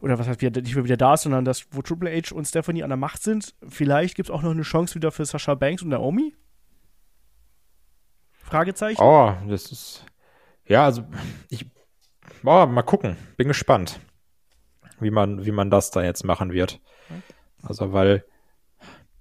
oder 0.00 0.18
was 0.18 0.28
heißt, 0.28 0.40
nicht 0.40 0.74
mehr 0.74 0.84
wieder 0.84 0.96
da 0.96 1.14
ist, 1.14 1.22
sondern 1.22 1.44
dass, 1.44 1.66
wo 1.72 1.82
Triple 1.82 2.10
H 2.10 2.34
und 2.34 2.46
Stephanie 2.46 2.84
an 2.84 2.90
der 2.90 2.96
Macht 2.96 3.22
sind, 3.22 3.54
vielleicht 3.68 4.14
gibt 4.14 4.28
es 4.28 4.34
auch 4.34 4.42
noch 4.42 4.52
eine 4.52 4.62
Chance 4.62 4.94
wieder 4.94 5.10
für 5.10 5.24
Sasha 5.24 5.54
Banks 5.54 5.82
und 5.82 5.88
Naomi? 5.88 6.34
Fragezeichen? 8.32 9.00
Oh, 9.02 9.34
das 9.48 9.72
ist. 9.72 10.04
Ja, 10.68 10.84
also, 10.84 11.04
ich. 11.48 11.66
Oh, 12.44 12.66
mal 12.66 12.82
gucken. 12.82 13.16
Bin 13.36 13.48
gespannt, 13.48 14.00
wie 15.00 15.10
man, 15.10 15.44
wie 15.44 15.50
man 15.50 15.70
das 15.70 15.90
da 15.90 16.02
jetzt 16.02 16.24
machen 16.24 16.52
wird. 16.52 16.80
Also, 17.62 17.92
weil. 17.92 18.24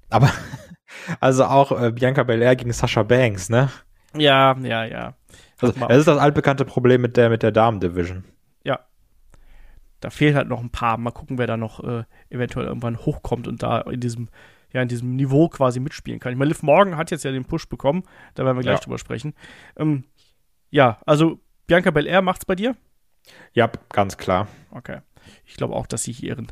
Aber, 0.10 0.30
also 1.20 1.46
auch 1.46 1.72
äh, 1.72 1.92
Bianca 1.92 2.24
Belair 2.24 2.56
gegen 2.56 2.74
Sasha 2.74 3.04
Banks, 3.04 3.50
ne? 3.50 3.70
Ja, 4.16 4.56
ja, 4.62 4.86
ja. 4.86 5.16
Also, 5.60 5.74
das 5.88 5.98
ist 6.00 6.08
das 6.08 6.20
altbekannte 6.20 6.66
Problem 6.66 7.02
mit 7.02 7.18
der, 7.18 7.30
mit 7.30 7.44
der 7.44 7.52
Damen-Division. 7.52 8.24
Ja. 8.64 8.80
Da 10.02 10.10
fehlen 10.10 10.36
halt 10.36 10.50
noch 10.50 10.62
ein 10.62 10.70
paar. 10.70 10.98
Mal 10.98 11.12
gucken, 11.12 11.38
wer 11.38 11.48
da 11.48 11.58
noch 11.58 11.84
äh, 11.84 12.04
eventuell 12.30 12.68
irgendwann 12.68 12.98
hochkommt 12.98 13.48
und 13.48 13.64
da 13.64 13.82
in 13.82 14.00
diesem, 14.00 14.30
ja, 14.72 14.82
in 14.82 14.88
diesem 14.88 15.16
Niveau 15.16 15.50
quasi 15.50 15.80
mitspielen 15.80 16.20
kann. 16.20 16.32
Ich 16.32 16.38
meine, 16.38 16.50
Liv 16.50 16.62
Morgan 16.62 16.98
hat 16.98 17.10
jetzt 17.10 17.24
ja 17.24 17.32
den 17.32 17.46
Push 17.46 17.68
bekommen. 17.68 18.04
Da 18.36 18.46
werden 18.46 18.58
wir 18.58 18.64
gleich 18.64 18.80
ja. 18.80 18.84
drüber 18.84 19.00
sprechen. 19.00 19.34
Ähm, 19.78 20.04
ja, 20.70 21.00
also 21.06 21.40
Bianca 21.66 21.92
Belair 21.92 22.22
macht's 22.22 22.46
bei 22.46 22.56
dir? 22.56 22.76
Ja, 23.54 23.70
ganz 23.90 24.18
klar. 24.18 24.48
Okay. 24.72 25.02
Ich 25.46 25.56
glaube 25.56 25.76
auch, 25.76 25.88
dass 25.88 26.04
sie 26.04 26.14
hier 26.14 26.30
ihren 26.30 26.48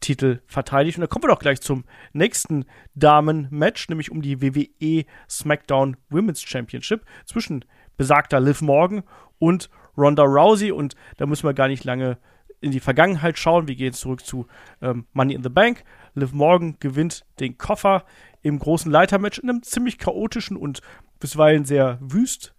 Titel 0.00 0.40
verteidigt. 0.46 0.96
Und 0.96 1.02
da 1.02 1.06
kommen 1.06 1.24
wir 1.24 1.28
doch 1.28 1.40
gleich 1.40 1.60
zum 1.60 1.84
nächsten 2.12 2.64
Damen-Match, 2.94 3.88
nämlich 3.88 4.10
um 4.10 4.22
die 4.22 4.40
WWE 4.40 5.04
SmackDown 5.28 5.96
Women's 6.08 6.42
Championship 6.42 7.04
zwischen 7.26 7.64
besagter 7.96 8.40
Liv 8.40 8.62
Morgan 8.62 9.02
und 9.38 9.68
Ronda 9.96 10.22
Rousey. 10.22 10.72
Und 10.72 10.94
da 11.16 11.26
müssen 11.26 11.46
wir 11.46 11.54
gar 11.54 11.68
nicht 11.68 11.84
lange 11.84 12.18
in 12.60 12.70
die 12.70 12.80
Vergangenheit 12.80 13.38
schauen. 13.38 13.68
Wir 13.68 13.74
gehen 13.74 13.92
zurück 13.92 14.24
zu 14.24 14.46
ähm, 14.80 15.06
Money 15.12 15.34
in 15.34 15.42
the 15.42 15.48
Bank. 15.48 15.84
Liv 16.14 16.32
Morgan 16.32 16.76
gewinnt 16.78 17.24
den 17.38 17.58
Koffer 17.58 18.04
im 18.42 18.58
großen 18.58 18.90
Leitermatch 18.90 19.38
in 19.38 19.50
einem 19.50 19.62
ziemlich 19.62 19.98
chaotischen 19.98 20.56
und 20.56 20.80
bisweilen 21.18 21.64
sehr 21.64 21.98
wüst 22.00 22.54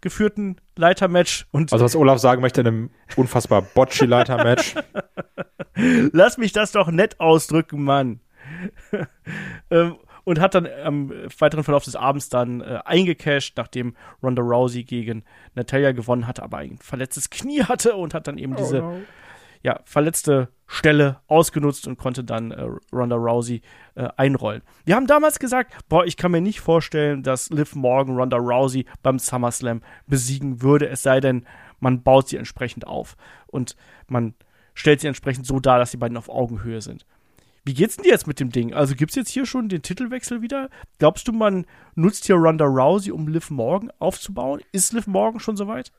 geführten 0.00 0.56
Leitermatch. 0.76 1.46
Und 1.50 1.72
also 1.72 1.84
was 1.84 1.96
Olaf 1.96 2.18
sagen 2.18 2.40
möchte, 2.40 2.60
in 2.60 2.66
einem 2.66 2.90
unfassbar 3.16 3.62
botchy 3.62 4.06
Leitermatch. 4.06 4.74
Lass 5.74 6.38
mich 6.38 6.52
das 6.52 6.72
doch 6.72 6.90
nett 6.90 7.20
ausdrücken, 7.20 7.84
Mann. 7.84 8.20
ähm, 9.70 9.96
und 10.24 10.40
hat 10.40 10.54
dann 10.54 10.68
am 10.84 11.10
weiteren 11.38 11.64
Verlauf 11.64 11.84
des 11.84 11.96
Abends 11.96 12.28
dann 12.28 12.60
äh, 12.60 12.80
eingecashed, 12.84 13.56
nachdem 13.56 13.96
Ronda 14.22 14.42
Rousey 14.42 14.84
gegen 14.84 15.24
Natalia 15.54 15.92
gewonnen 15.92 16.26
hatte, 16.26 16.42
aber 16.42 16.58
ein 16.58 16.76
verletztes 16.78 17.30
Knie 17.30 17.62
hatte 17.62 17.96
und 17.96 18.12
hat 18.12 18.26
dann 18.28 18.36
eben 18.36 18.52
oh 18.54 18.58
diese 18.58 18.78
no. 18.78 19.00
Ja, 19.62 19.80
verletzte 19.84 20.48
Stelle 20.66 21.20
ausgenutzt 21.28 21.86
und 21.86 21.98
konnte 21.98 22.22
dann 22.24 22.50
äh, 22.50 22.66
Ronda 22.92 23.16
Rousey 23.16 23.62
äh, 23.94 24.08
einrollen. 24.16 24.62
Wir 24.84 24.96
haben 24.96 25.06
damals 25.06 25.38
gesagt, 25.38 25.74
boah, 25.88 26.04
ich 26.04 26.16
kann 26.16 26.30
mir 26.30 26.42
nicht 26.42 26.60
vorstellen, 26.60 27.22
dass 27.22 27.48
Liv 27.50 27.74
Morgan 27.74 28.16
Ronda 28.16 28.36
Rousey 28.36 28.84
beim 29.02 29.18
SummerSlam 29.18 29.80
besiegen 30.06 30.62
würde, 30.62 30.88
es 30.88 31.02
sei 31.02 31.20
denn, 31.20 31.46
man 31.80 32.02
baut 32.02 32.28
sie 32.28 32.36
entsprechend 32.36 32.86
auf 32.86 33.16
und 33.46 33.76
man 34.08 34.34
stellt 34.74 35.00
sie 35.00 35.06
entsprechend 35.06 35.46
so 35.46 35.58
dar, 35.58 35.78
dass 35.78 35.90
die 35.90 35.96
beiden 35.96 36.18
auf 36.18 36.28
Augenhöhe 36.28 36.82
sind. 36.82 37.06
Wie 37.64 37.74
geht's 37.74 37.96
denn 37.96 38.06
jetzt 38.06 38.26
mit 38.26 38.40
dem 38.40 38.50
Ding? 38.50 38.72
Also 38.72 38.94
gibt's 38.94 39.14
jetzt 39.14 39.30
hier 39.30 39.46
schon 39.46 39.68
den 39.68 39.82
Titelwechsel 39.82 40.42
wieder? 40.42 40.70
Glaubst 40.98 41.28
du, 41.28 41.32
man 41.32 41.66
nutzt 41.94 42.26
hier 42.26 42.36
Ronda 42.36 42.64
Rousey, 42.64 43.10
um 43.10 43.28
Liv 43.28 43.50
Morgan 43.50 43.90
aufzubauen? 43.98 44.60
Ist 44.72 44.92
Liv 44.92 45.06
Morgan 45.06 45.40
schon 45.40 45.56
soweit? 45.56 45.92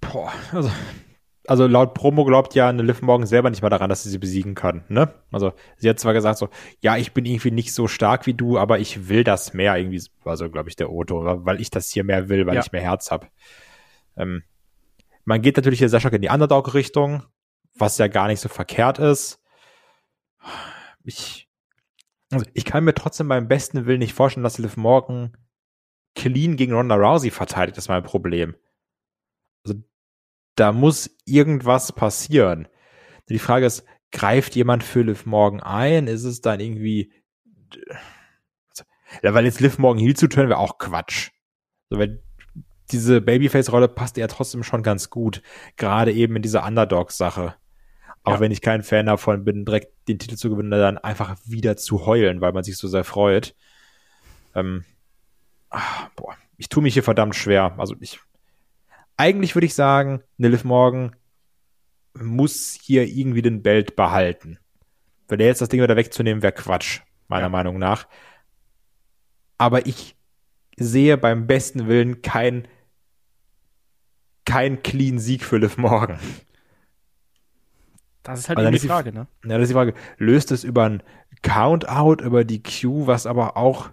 Boah, 0.00 0.32
also 0.52 0.70
also 1.48 1.66
laut 1.66 1.94
Promo 1.94 2.26
glaubt 2.26 2.54
ja 2.54 2.68
eine 2.68 2.82
Liv 2.82 3.00
Morgan 3.00 3.26
selber 3.26 3.48
nicht 3.48 3.62
mal 3.62 3.70
daran, 3.70 3.88
dass 3.88 4.02
sie 4.02 4.10
sie 4.10 4.18
besiegen 4.18 4.54
kann, 4.54 4.84
ne? 4.88 5.14
Also 5.32 5.54
sie 5.78 5.88
hat 5.88 5.98
zwar 5.98 6.12
gesagt 6.12 6.38
so, 6.38 6.50
ja, 6.80 6.98
ich 6.98 7.14
bin 7.14 7.24
irgendwie 7.24 7.50
nicht 7.50 7.72
so 7.72 7.88
stark 7.88 8.26
wie 8.26 8.34
du, 8.34 8.58
aber 8.58 8.80
ich 8.80 9.08
will 9.08 9.24
das 9.24 9.54
mehr 9.54 9.74
irgendwie, 9.78 10.02
also 10.24 10.50
glaube 10.50 10.68
ich 10.68 10.76
der 10.76 10.92
Otto, 10.92 11.24
weil 11.46 11.58
ich 11.58 11.70
das 11.70 11.90
hier 11.90 12.04
mehr 12.04 12.28
will, 12.28 12.46
weil 12.46 12.56
ja. 12.56 12.60
ich 12.60 12.70
mehr 12.70 12.82
Herz 12.82 13.10
habe. 13.10 13.28
Ähm, 14.18 14.42
man 15.24 15.40
geht 15.40 15.56
natürlich 15.56 15.78
hier 15.78 15.88
Sascha 15.88 16.10
in 16.10 16.20
die 16.20 16.28
Underdog-Richtung, 16.28 17.22
was 17.78 17.96
ja 17.96 18.08
gar 18.08 18.26
nicht 18.26 18.40
so 18.40 18.50
verkehrt 18.50 18.98
ist. 18.98 19.40
Ich, 21.02 21.48
also 22.30 22.44
ich 22.52 22.66
kann 22.66 22.84
mir 22.84 22.92
trotzdem 22.92 23.28
beim 23.28 23.48
besten 23.48 23.86
Willen 23.86 24.00
nicht 24.00 24.12
vorstellen, 24.12 24.44
dass 24.44 24.58
Liv 24.58 24.76
Morgan 24.76 25.34
clean 26.14 26.56
gegen 26.56 26.74
Ronda 26.74 26.96
Rousey 26.96 27.30
verteidigt, 27.30 27.78
das 27.78 27.84
ist 27.84 27.88
mein 27.88 28.02
Problem. 28.02 28.54
Also 29.64 29.82
da 30.58 30.72
muss 30.72 31.10
irgendwas 31.24 31.92
passieren. 31.92 32.68
Die 33.28 33.38
Frage 33.38 33.66
ist, 33.66 33.84
greift 34.10 34.56
jemand 34.56 34.82
für 34.82 35.02
Liv 35.02 35.26
Morgan 35.26 35.60
ein? 35.60 36.06
Ist 36.06 36.24
es 36.24 36.40
dann 36.40 36.60
irgendwie, 36.60 37.12
ja, 39.22 39.34
weil 39.34 39.44
jetzt 39.44 39.60
Liv 39.60 39.78
Morgan 39.78 40.02
Heel 40.02 40.16
zu 40.16 40.28
turnen 40.28 40.48
wäre 40.48 40.58
auch 40.58 40.78
Quatsch. 40.78 41.30
So, 41.90 41.98
weil 41.98 42.22
diese 42.90 43.20
Babyface-Rolle 43.20 43.88
passt 43.88 44.16
ja 44.16 44.26
trotzdem 44.26 44.62
schon 44.62 44.82
ganz 44.82 45.10
gut. 45.10 45.42
Gerade 45.76 46.12
eben 46.12 46.36
in 46.36 46.42
dieser 46.42 46.66
Underdog-Sache. 46.66 47.54
Auch 48.24 48.32
ja. 48.34 48.40
wenn 48.40 48.50
ich 48.50 48.60
kein 48.60 48.82
Fan 48.82 49.06
davon 49.06 49.44
bin, 49.44 49.64
direkt 49.64 49.92
den 50.08 50.18
Titel 50.18 50.36
zu 50.36 50.50
gewinnen, 50.50 50.70
dann 50.70 50.98
einfach 50.98 51.36
wieder 51.44 51.76
zu 51.76 52.06
heulen, 52.06 52.40
weil 52.40 52.52
man 52.52 52.64
sich 52.64 52.76
so 52.76 52.88
sehr 52.88 53.04
freut. 53.04 53.54
Ähm, 54.54 54.84
ach, 55.70 56.08
boah, 56.16 56.34
ich 56.56 56.68
tue 56.68 56.82
mich 56.82 56.94
hier 56.94 57.02
verdammt 57.02 57.36
schwer. 57.36 57.74
Also 57.78 57.94
ich 58.00 58.20
eigentlich 59.18 59.54
würde 59.54 59.66
ich 59.66 59.74
sagen, 59.74 60.22
Nilif 60.38 60.64
Morgan 60.64 61.14
muss 62.14 62.78
hier 62.80 63.06
irgendwie 63.06 63.42
den 63.42 63.62
Belt 63.62 63.96
behalten. 63.96 64.58
Wenn 65.26 65.40
er 65.40 65.48
jetzt 65.48 65.60
das 65.60 65.68
Ding 65.68 65.82
wieder 65.82 65.96
wegzunehmen, 65.96 66.42
wäre 66.42 66.52
Quatsch, 66.52 67.00
meiner 67.26 67.44
ja. 67.44 67.48
Meinung 67.50 67.78
nach. 67.78 68.06
Aber 69.58 69.86
ich 69.86 70.16
sehe 70.76 71.18
beim 71.18 71.46
besten 71.46 71.88
Willen 71.88 72.22
kein, 72.22 72.68
kein 74.46 74.82
clean 74.82 75.18
Sieg 75.18 75.44
für 75.44 75.58
Liv 75.58 75.76
Morgan. 75.76 76.18
Das 78.22 78.40
ist 78.40 78.48
halt 78.48 78.58
also 78.58 78.70
die 78.70 78.78
Frage, 78.78 79.12
ne? 79.12 79.26
Ja, 79.44 79.54
das 79.56 79.62
ist 79.62 79.68
die 79.70 79.74
Frage. 79.74 79.94
Löst 80.16 80.52
es 80.52 80.62
über 80.62 80.84
ein 80.84 81.02
Count-Out, 81.42 82.20
über 82.20 82.44
die 82.44 82.62
Q, 82.62 83.06
was 83.06 83.26
aber 83.26 83.56
auch 83.56 83.90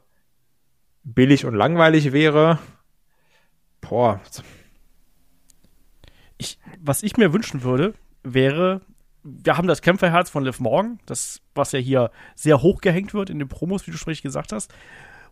billig 1.03 1.45
und 1.45 1.55
langweilig 1.55 2.11
wäre? 2.11 2.59
Boah, 3.81 4.21
ich, 6.37 6.59
was 6.79 7.03
ich 7.03 7.17
mir 7.17 7.33
wünschen 7.33 7.63
würde, 7.63 7.93
wäre, 8.23 8.81
wir 9.23 9.57
haben 9.57 9.67
das 9.67 9.81
Kämpferherz 9.81 10.29
von 10.29 10.43
Liv 10.43 10.59
Morgan, 10.59 10.99
das, 11.05 11.41
was 11.53 11.71
ja 11.71 11.79
hier 11.79 12.11
sehr 12.35 12.61
hoch 12.61 12.81
gehängt 12.81 13.13
wird 13.13 13.29
in 13.29 13.39
den 13.39 13.47
Promos, 13.47 13.87
wie 13.87 13.91
du 13.91 13.97
sprich 13.97 14.21
gesagt 14.21 14.51
hast. 14.51 14.73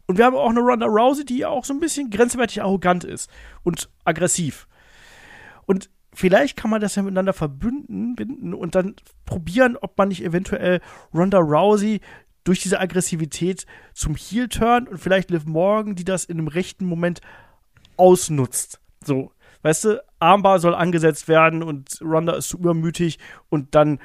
Und 0.06 0.18
wir 0.18 0.26
haben 0.26 0.36
auch 0.36 0.50
eine 0.50 0.60
Ronda 0.60 0.86
Rousey, 0.86 1.26
die 1.26 1.46
auch 1.46 1.64
so 1.64 1.74
ein 1.74 1.80
bisschen 1.80 2.10
grenzwertig 2.10 2.62
arrogant 2.62 3.04
ist 3.04 3.30
und 3.64 3.90
aggressiv. 4.04 4.68
Und 5.66 5.90
vielleicht 6.14 6.58
kann 6.58 6.70
man 6.70 6.82
das 6.82 6.96
ja 6.96 7.04
miteinander 7.04 7.34
verbünden 7.34 8.16
binden 8.16 8.54
und 8.54 8.76
dann 8.76 8.96
probieren, 9.26 9.78
ob 9.78 9.98
man 9.98 10.10
nicht 10.10 10.24
eventuell 10.24 10.82
Ronda 11.14 11.40
Rousey 11.40 12.02
durch 12.44 12.62
diese 12.62 12.80
Aggressivität 12.80 13.66
zum 13.94 14.16
Heel 14.16 14.50
turn 14.50 14.88
und 14.88 14.98
vielleicht 14.98 15.32
Liv 15.32 15.46
Morgan, 15.46 15.96
die 15.96 16.04
das 16.04 16.26
in 16.26 16.38
einem 16.38 16.48
rechten 16.48 16.86
Moment 16.86 17.22
ausnutzt. 17.96 18.82
So, 19.04 19.32
weißt 19.64 19.86
du, 19.86 20.04
Armbar 20.20 20.60
soll 20.60 20.76
angesetzt 20.76 21.28
werden 21.28 21.64
und 21.64 22.00
Ronda 22.02 22.34
ist 22.34 22.50
zu 22.50 22.58
übermütig 22.58 23.18
und 23.50 23.76
dann 23.76 24.00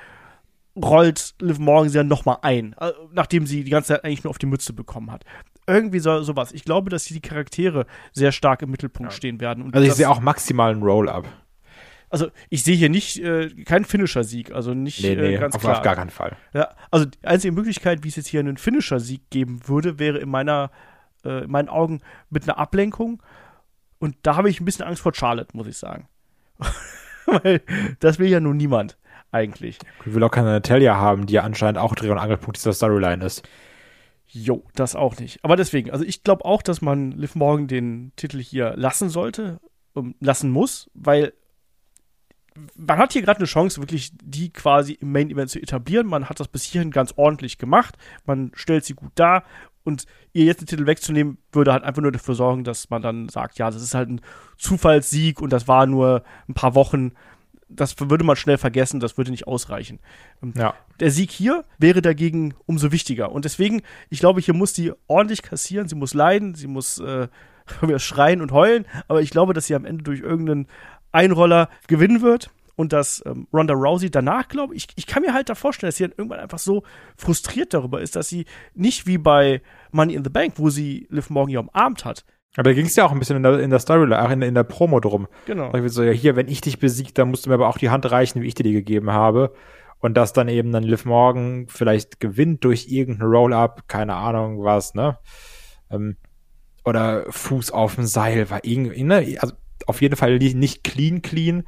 rollt 0.77 1.35
Liv 1.41 1.59
Morgan 1.59 1.91
sie 1.91 1.99
dann 1.99 2.09
nochmal 2.09 2.39
ein, 2.43 2.75
äh, 2.81 2.93
nachdem 3.13 3.47
sie 3.47 3.65
die 3.65 3.71
ganze 3.71 3.89
Zeit 3.89 4.05
eigentlich 4.05 4.25
nur 4.25 4.31
auf 4.31 4.39
die 4.39 4.47
Mütze 4.47 4.73
bekommen 4.73 5.11
hat. 5.11 5.25
Irgendwie 5.67 5.99
so, 5.99 6.23
sowas. 6.23 6.53
Ich 6.53 6.65
glaube, 6.65 6.89
dass 6.89 7.05
hier 7.05 7.21
die 7.21 7.29
Charaktere 7.29 7.87
sehr 8.13 8.33
stark 8.33 8.63
im 8.63 8.71
Mittelpunkt 8.71 9.13
ja. 9.13 9.17
stehen 9.17 9.41
werden. 9.41 9.73
also 9.75 9.87
ich 9.87 9.93
sehe 9.93 10.09
auch 10.09 10.21
maximalen 10.21 10.83
Roll-Up. 10.83 11.27
Also 12.11 12.29
ich 12.49 12.63
sehe 12.63 12.75
hier 12.75 12.89
nicht 12.89 13.19
äh, 13.19 13.51
keinen 13.65 13.85
Finisher-Sieg, 13.85 14.53
also 14.53 14.73
nicht 14.73 15.03
nee, 15.03 15.15
nee, 15.15 15.35
äh, 15.35 15.39
ganz 15.39 15.55
auf, 15.55 15.61
klar. 15.61 15.77
Auf 15.77 15.83
gar 15.83 15.95
keinen 15.95 16.11
Fall. 16.11 16.37
Ja, 16.55 16.71
also 16.91 17.05
die 17.05 17.19
einzige 17.23 17.53
Möglichkeit, 17.53 18.03
wie 18.03 18.09
es 18.09 18.17
jetzt 18.17 18.29
hier 18.29 18.41
einen 18.41 18.57
Finisher-Sieg 18.57 19.29
geben 19.29 19.61
würde, 19.67 19.99
wäre 19.99 20.19
in 20.19 20.31
meiner, 20.31 20.71
äh, 21.25 21.45
in 21.45 21.51
meinen 21.51 21.69
Augen 21.69 22.01
mit 22.31 22.45
einer 22.45 22.57
Ablenkung. 22.57 23.23
Und 23.99 24.17
da 24.23 24.37
habe 24.37 24.51
ich 24.51 24.61
ein 24.61 24.65
bisschen 24.65 24.85
Angst 24.85 25.03
vor 25.03 25.15
Charlotte, 25.15 25.57
muss 25.57 25.67
ich 25.67 25.77
sagen. 25.77 26.09
Weil 27.27 27.63
das 28.01 28.19
will 28.19 28.29
ja 28.29 28.41
nun 28.41 28.57
niemand 28.57 28.97
eigentlich. 29.33 29.79
Ich 30.07 30.15
will 30.15 30.23
auch 30.23 30.31
keine 30.31 30.51
Natalia 30.51 30.97
haben, 30.97 31.27
die 31.27 31.35
ja 31.35 31.43
anscheinend 31.43 31.79
auch 31.79 31.95
Dreh- 31.95 32.11
und 32.11 32.19
Angelpunkt 32.19 32.57
dieser 32.57 32.73
Storyline 32.73 33.25
ist. 33.25 33.47
Jo, 34.27 34.65
das 34.75 34.95
auch 34.95 35.19
nicht. 35.19 35.43
Aber 35.43 35.57
deswegen, 35.57 35.91
also 35.91 36.05
ich 36.05 36.23
glaube 36.23 36.45
auch, 36.45 36.63
dass 36.63 36.83
man 36.83 37.13
Liv 37.13 37.35
Morgan 37.35 37.67
den 37.67 38.13
Titel 38.17 38.39
hier 38.41 38.75
lassen 38.77 39.09
sollte, 39.09 39.61
um, 39.95 40.15
lassen 40.21 40.51
muss, 40.51 40.91
weil 40.95 41.33
man 42.77 42.99
hat 42.99 43.13
hier 43.13 43.23
gerade 43.23 43.39
eine 43.39 43.47
Chance, 43.47 43.81
wirklich 43.81 44.13
die 44.23 44.53
quasi 44.53 44.95
im 44.95 45.13
Main 45.13 45.31
Event 45.31 45.51
zu 45.51 45.61
etablieren. 45.61 46.07
Man 46.07 46.29
hat 46.29 46.41
das 46.41 46.49
bis 46.49 46.65
hierhin 46.65 46.91
ganz 46.91 47.15
ordentlich 47.17 47.59
gemacht. 47.59 47.97
Man 48.27 48.51
stellt 48.55 48.85
sie 48.85 48.95
gut 48.95 49.13
dar. 49.15 49.45
Und 49.89 50.05
ihr 50.33 50.45
jetzt 50.45 50.61
den 50.61 50.67
Titel 50.67 50.87
wegzunehmen, 50.87 51.39
würde 51.51 51.73
halt 51.73 51.83
einfach 51.83 52.03
nur 52.03 52.13
dafür 52.13 52.35
sorgen, 52.35 52.63
dass 52.63 52.91
man 52.91 53.03
dann 53.03 53.29
sagt, 53.29 53.59
ja, 53.59 53.71
das 53.71 53.83
ist 53.83 53.95
halt 53.95 54.11
ein 54.11 54.21
Zufallssieg 54.59 55.41
und 55.41 55.51
das 55.51 55.67
war 55.67 55.87
nur 55.87 56.23
ein 56.49 56.55
paar 56.55 56.75
Wochen 56.75 57.13
das 57.69 57.95
würde 57.99 58.25
man 58.25 58.37
schnell 58.37 58.59
vergessen, 58.59 59.01
das 59.01 59.19
würde 59.19 59.31
nicht 59.31 59.47
ausreichen. 59.47 60.01
Ähm, 60.43 60.55
ja. 60.57 60.75
Der 61.01 61.11
Sieg 61.11 61.31
hier 61.31 61.65
wäre 61.79 62.03
dagegen 62.03 62.55
umso 62.67 62.93
wichtiger. 62.93 63.31
Und 63.33 63.45
deswegen, 63.45 63.83
ich 64.09 64.21
glaube, 64.21 64.41
hier 64.41 64.55
muss 64.55 64.75
sie 64.75 64.93
ordentlich 65.07 65.43
kassieren, 65.43 65.89
sie 65.89 65.95
muss 65.95 66.15
leiden, 66.15 66.55
sie 66.55 66.67
muss 66.67 66.99
äh, 66.99 67.29
schreien 67.99 68.41
und 68.41 68.53
heulen, 68.53 68.87
aber 69.07 69.21
ich 69.21 69.31
glaube, 69.31 69.53
dass 69.53 69.67
sie 69.67 69.75
am 69.75 69.85
Ende 69.85 70.03
durch 70.03 70.21
irgendeinen 70.21 70.67
Einroller 71.13 71.69
gewinnen 71.87 72.23
wird. 72.23 72.51
Und 72.79 72.93
dass 72.93 73.21
ähm, 73.27 73.49
Ronda 73.53 73.75
Rousey 73.75 74.09
danach, 74.09 74.47
glaube 74.47 74.77
ich, 74.77 74.87
ich 74.95 75.09
kann 75.09 75.23
mir 75.23 75.35
halt 75.35 75.49
da 75.49 75.57
vorstellen, 75.57 75.89
dass 75.89 75.97
sie 75.97 76.05
dann 76.05 76.15
irgendwann 76.17 76.39
einfach 76.39 76.61
so 76.61 76.85
frustriert 77.17 77.75
darüber 77.75 78.01
ist, 78.01 78.15
dass 78.15 78.29
sie 78.29 78.45
nicht 78.75 79.05
wie 79.09 79.19
bei 79.19 79.63
Money 79.91 80.15
in 80.15 80.23
the 80.23 80.31
Bank, 80.31 80.55
wo 80.59 80.71
sie 80.71 81.09
Liv 81.11 81.29
Morgan 81.29 81.53
ja 81.53 81.61
umarmt 81.61 82.05
hat, 82.05 82.25
aber 82.57 82.71
da 82.71 82.75
ging 82.75 82.87
es 82.87 82.97
ja 82.97 83.05
auch 83.05 83.13
ein 83.13 83.19
bisschen 83.19 83.37
in 83.37 83.43
der, 83.43 83.61
in 83.61 83.71
der 83.71 83.79
Story, 83.79 84.13
auch 84.15 84.31
in, 84.31 84.43
in 84.43 84.55
der 84.55 84.65
Promo 84.65 85.01
drum. 85.01 85.29
Genau. 85.47 85.71
Da 85.71 85.89
so, 85.89 86.03
ja, 86.03 86.13
hier, 86.13 86.35
wenn 86.35 86.49
ich 86.49 86.61
dich 86.61 86.79
besiegt, 86.79 87.19
dann 87.19 87.31
musst 87.31 87.47
du 87.47 87.51
mir 87.51 87.55
aber 87.55 87.69
auch 87.69 87.79
die 87.79 87.91
Hand 87.91 88.11
reichen, 88.11 88.43
wie 88.43 88.47
ich 88.47 88.55
dir 88.55 88.65
die 88.65 88.73
gegeben 88.73 89.13
habe. 89.13 89.53
Und 90.01 90.17
dass 90.17 90.33
dann 90.33 90.49
eben 90.49 90.73
dann 90.73 90.85
Liv 90.85 91.05
Morgan 91.05 91.67
vielleicht 91.69 92.21
gewinnt 92.21 92.65
durch 92.65 92.89
irgendein 92.89 93.29
Roll-Up, 93.29 93.89
keine 93.89 94.15
Ahnung 94.15 94.63
was, 94.63 94.95
ne? 94.95 95.19
Ähm, 95.91 96.17
oder 96.85 97.27
Fuß 97.31 97.71
auf 97.71 97.97
dem 97.97 98.07
Seil, 98.07 98.49
war 98.51 98.65
irgendwie, 98.65 99.03
ne? 99.03 99.37
Also 99.41 99.55
auf 99.87 100.01
jeden 100.01 100.17
Fall 100.17 100.39
nicht 100.39 100.85
clean, 100.85 101.23
clean. 101.23 101.65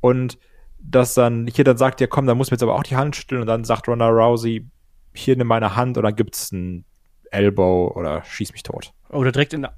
Und 0.00 0.38
dass 0.78 1.14
dann 1.14 1.46
hier 1.46 1.64
dann 1.64 1.76
sagt, 1.76 2.00
ja 2.00 2.06
komm, 2.06 2.26
dann 2.26 2.36
muss 2.38 2.50
mir 2.50 2.54
jetzt 2.54 2.62
aber 2.62 2.74
auch 2.74 2.82
die 2.82 2.96
Hand 2.96 3.16
stellen. 3.16 3.42
Und 3.42 3.46
dann 3.46 3.64
sagt 3.64 3.88
Ronda 3.88 4.08
Rousey, 4.08 4.66
hier 5.14 5.36
nimm 5.36 5.46
meine 5.46 5.76
Hand 5.76 5.96
und 5.96 6.04
dann 6.04 6.16
gibt's 6.16 6.52
ein 6.52 6.84
Elbow 7.30 7.92
oder 7.94 8.24
schieß 8.24 8.52
mich 8.52 8.62
tot. 8.62 8.92
Oder 9.08 9.32
direkt 9.32 9.52
in 9.52 9.62
der. 9.62 9.74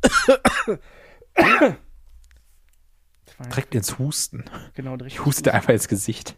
direkt 3.50 3.74
ins 3.74 3.98
Husten. 3.98 4.44
Genau, 4.74 4.96
direkt. 4.96 5.14
Ich 5.14 5.24
huste 5.24 5.52
einfach 5.54 5.72
ins 5.72 5.88
Gesicht. 5.88 6.36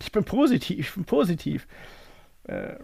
Ich 0.00 0.12
bin 0.12 0.24
positiv, 0.24 0.78
ich 0.78 0.94
bin 0.94 1.04
positiv. 1.04 1.66
Äh, 2.44 2.76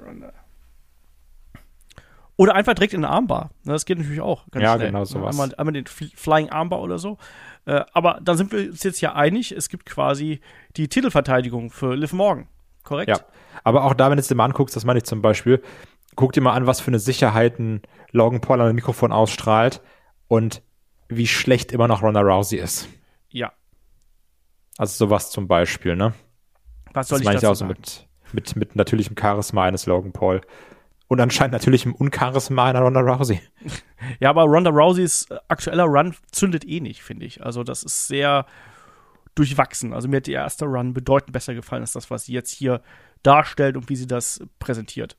oder 2.37 2.55
einfach 2.55 2.75
direkt 2.75 2.95
in 2.95 3.03
den 3.03 3.11
Armbar. 3.11 3.51
Das 3.65 3.85
geht 3.85 3.99
natürlich 3.99 4.21
auch 4.21 4.45
ganz 4.51 4.63
ja, 4.63 4.75
schnell. 4.75 4.87
Ja, 4.87 4.91
genau 4.91 5.05
sowas. 5.05 5.39
Einmal, 5.39 5.55
einmal 5.57 5.73
den 5.73 5.87
Flying 5.87 6.51
Armbar 6.51 6.81
oder 6.81 6.99
so. 6.99 7.19
Äh, 7.67 7.85
aber 7.93 8.21
dann 8.23 8.37
sind 8.37 8.53
wir 8.53 8.71
uns 8.71 8.83
jetzt 8.83 9.01
ja 9.01 9.15
einig, 9.15 9.53
es 9.53 9.69
gibt 9.69 9.87
quasi 9.87 10.41
die 10.77 10.89
Titelverteidigung 10.89 11.71
für 11.71 11.95
Liv 11.95 12.13
Morgan. 12.13 12.49
Korrekt? 12.83 13.09
Ja. 13.09 13.21
Aber 13.63 13.85
auch 13.85 13.95
da, 13.95 14.11
wenn 14.11 14.17
du 14.17 14.21
es 14.21 14.29
dir 14.29 14.35
mal 14.35 14.45
anguckst, 14.45 14.77
das 14.77 14.85
meine 14.85 14.99
ich 14.99 15.05
zum 15.05 15.23
Beispiel, 15.23 15.63
guck 16.17 16.33
dir 16.33 16.41
mal 16.41 16.53
an, 16.53 16.67
was 16.67 16.81
für 16.81 16.89
eine 16.89 16.99
Sicherheit 16.99 17.59
ein 17.59 17.83
Logan 18.13 18.41
Paul 18.41 18.61
an 18.61 18.67
dem 18.67 18.77
Mikrofon 18.77 19.13
ausstrahlt 19.13 19.81
und 20.29 20.63
wie 21.09 21.27
schlecht 21.27 21.73
immer 21.73 21.89
noch 21.89 22.03
Ronda 22.03 22.21
Rousey 22.21 22.59
ist. 22.59 22.89
Ja. 23.31 23.53
Also 24.77 25.07
sowas 25.07 25.31
zum 25.31 25.49
Beispiel, 25.49 25.97
ne? 25.97 26.15
Was 26.93 27.09
soll 27.09 27.19
das 27.19 27.23
ich 27.23 27.27
meine 27.27 27.39
ich 27.39 27.47
auch 27.47 27.55
so 27.55 27.65
mit, 27.65 28.07
mit, 28.33 28.57
mit 28.57 28.77
natürlichem 28.77 29.17
Charisma 29.19 29.65
eines 29.65 29.87
Logan 29.87 30.13
Paul. 30.13 30.41
Und 31.07 31.21
anscheinend 31.21 31.53
natürlichem 31.53 31.95
Uncharisma 31.95 32.67
einer 32.67 32.81
Ronda 32.81 33.01
Rousey. 33.01 33.41
Ja, 34.21 34.29
aber 34.29 34.43
Ronda 34.43 34.71
Rouseys 34.71 35.27
aktueller 35.49 35.85
Run 35.85 36.15
zündet 36.31 36.67
eh 36.69 36.81
nicht, 36.81 37.03
finde 37.03 37.25
ich. 37.25 37.43
Also 37.43 37.65
das 37.65 37.83
ist 37.83 38.07
sehr 38.07 38.45
durchwachsen. 39.35 39.95
Also 39.95 40.09
mir 40.09 40.19
hat 40.19 40.29
ihr 40.29 40.35
erster 40.35 40.67
Run 40.67 40.93
bedeutend 40.93 41.33
besser 41.33 41.55
gefallen 41.55 41.81
als 41.81 41.93
das, 41.93 42.11
was 42.11 42.27
sie 42.27 42.35
jetzt 42.35 42.51
hier 42.51 42.83
darstellt 43.23 43.79
und 43.79 43.89
wie 43.89 43.97
sie 43.97 44.07
das 44.07 44.45
präsentiert. 44.59 45.17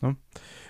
Ne? 0.00 0.16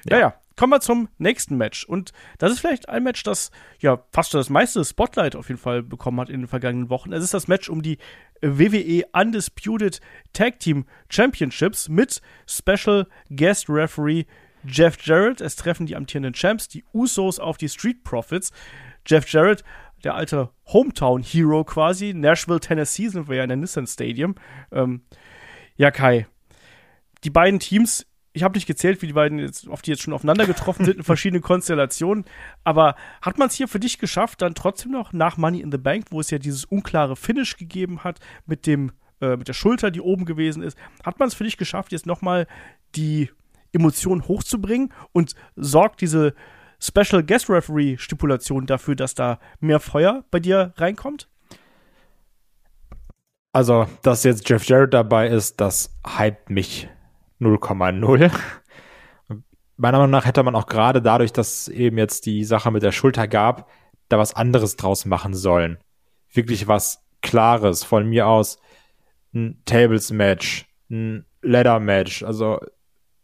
Ja. 0.07 0.19
ja, 0.19 0.35
Kommen 0.57 0.73
wir 0.73 0.81
zum 0.81 1.09
nächsten 1.19 1.57
Match. 1.57 1.85
Und 1.85 2.13
das 2.39 2.53
ist 2.53 2.61
vielleicht 2.61 2.89
ein 2.89 3.03
Match, 3.03 3.23
das 3.23 3.51
ja 3.81 4.03
fast 4.13 4.35
das 4.35 4.51
meiste 4.51 4.85
Spotlight 4.85 5.37
auf 5.37 5.49
jeden 5.49 5.61
Fall 5.61 5.83
bekommen 5.83 6.21
hat 6.21 6.29
in 6.29 6.41
den 6.41 6.49
vergangenen 6.49 6.91
Wochen. 6.91 7.13
Es 7.13 7.25
ist 7.25 7.35
das 7.35 7.49
Match 7.49 7.69
um 7.69 7.83
die 7.83 7.99
WWE 8.43 9.05
Undisputed 9.13 10.01
Tag 10.33 10.59
Team 10.61 10.85
Championships 11.09 11.89
mit 11.89 12.21
Special 12.47 13.07
Guest 13.31 13.69
Referee 13.69 14.25
Jeff 14.65 14.97
Jarrett. 15.05 15.41
Es 15.41 15.57
treffen 15.57 15.87
die 15.87 15.97
amtierenden 15.97 16.35
Champs, 16.35 16.69
die 16.69 16.85
Usos, 16.93 17.39
auf 17.39 17.57
die 17.57 17.69
Street 17.69 18.05
Profits. 18.05 18.53
Jeff 19.07 19.31
Jarrett, 19.31 19.65
der 20.05 20.15
alte 20.15 20.51
Hometown-Hero 20.67 21.65
quasi. 21.65 22.15
Nashville, 22.15 22.61
Tennessee 22.61 23.09
sind 23.09 23.29
wir 23.29 23.37
ja 23.37 23.43
in 23.45 23.49
der 23.49 23.57
Nissan 23.57 23.87
Stadium. 23.87 24.35
Ähm, 24.71 25.03
ja, 25.77 25.91
Kai. 25.91 26.27
Die 27.25 27.31
beiden 27.31 27.61
Teams 27.61 28.07
ich 28.33 28.43
habe 28.43 28.55
nicht 28.57 28.66
gezählt, 28.66 29.03
wie 29.03 29.07
die 29.07 29.12
beiden 29.12 29.39
jetzt, 29.39 29.68
auf 29.68 29.83
die 29.83 29.91
jetzt 29.91 30.03
schon 30.03 30.14
aufeinander 30.14 30.47
getroffen 30.47 30.85
sind 30.85 30.99
in 30.99 31.03
verschiedenen 31.05 31.43
Konstellationen. 31.43 32.24
Aber 32.64 32.97
hat 33.20 33.39
man 33.39 33.49
es 33.49 33.55
hier 33.55 33.68
für 33.68 33.80
dich 33.80 33.99
geschafft, 33.99 34.43
dann 34.43 34.55
trotzdem 34.55 34.93
noch 34.93 35.12
nach 35.12 35.37
Money 35.37 35.61
in 35.61 35.70
the 35.70 35.78
Bank, 35.78 36.07
wo 36.11 36.20
es 36.20 36.30
ja 36.30 36.39
dieses 36.39 36.64
unklare 36.64 37.16
Finish 37.16 37.57
gegeben 37.57 38.05
hat 38.05 38.20
mit 38.47 38.66
dem 38.66 38.93
äh, 39.20 39.37
mit 39.37 39.49
der 39.49 39.53
Schulter, 39.53 39.91
die 39.91 40.01
oben 40.01 40.24
gewesen 40.24 40.62
ist, 40.62 40.76
hat 41.05 41.18
man 41.18 41.28
es 41.28 41.35
für 41.35 41.45
dich 41.45 41.57
geschafft, 41.57 41.93
jetzt 41.93 42.07
nochmal 42.07 42.47
die 42.95 43.30
Emotionen 43.72 44.26
hochzubringen 44.26 44.93
und 45.12 45.35
sorgt 45.57 46.01
diese 46.01 46.35
Special 46.80 47.22
Guest 47.22 47.49
Referee 47.49 47.97
Stipulation 47.97 48.66
dafür, 48.66 48.97
dass 48.97 49.14
da 49.14 49.39
mehr 49.61 49.78
Feuer 49.78 50.24
bei 50.30 50.41
dir 50.41 50.74
reinkommt? 50.76 51.28
Also, 53.53 53.87
dass 54.03 54.24
jetzt 54.24 54.49
Jeff 54.49 54.64
Jarrett 54.64 54.95
dabei 54.95 55.28
ist, 55.28 55.61
das 55.61 55.95
hypt 56.18 56.51
mich 56.51 56.89
0,0. 57.43 58.30
Meiner 59.76 59.99
Meinung 59.99 60.11
nach 60.11 60.26
hätte 60.26 60.43
man 60.43 60.55
auch 60.55 60.66
gerade 60.66 61.03
dadurch, 61.03 61.32
dass 61.32 61.68
eben 61.68 61.99
jetzt 61.99 62.26
die 62.26 62.45
Sache 62.45 62.70
mit 62.70 62.82
der 62.82 62.93
Schulter 62.93 63.26
gab, 63.26 63.68
da 64.09 64.18
was 64.18 64.34
anderes 64.34 64.76
draus 64.76 65.05
machen 65.05 65.34
sollen. 65.34 65.78
Wirklich 66.32 66.68
was 66.68 67.03
Klares 67.20 67.82
von 67.84 68.09
mir 68.09 68.26
aus. 68.26 68.59
Ein 69.34 69.62
Tables-Match, 69.64 70.66
ein 70.90 71.24
Ladder-Match, 71.40 72.22
also 72.22 72.61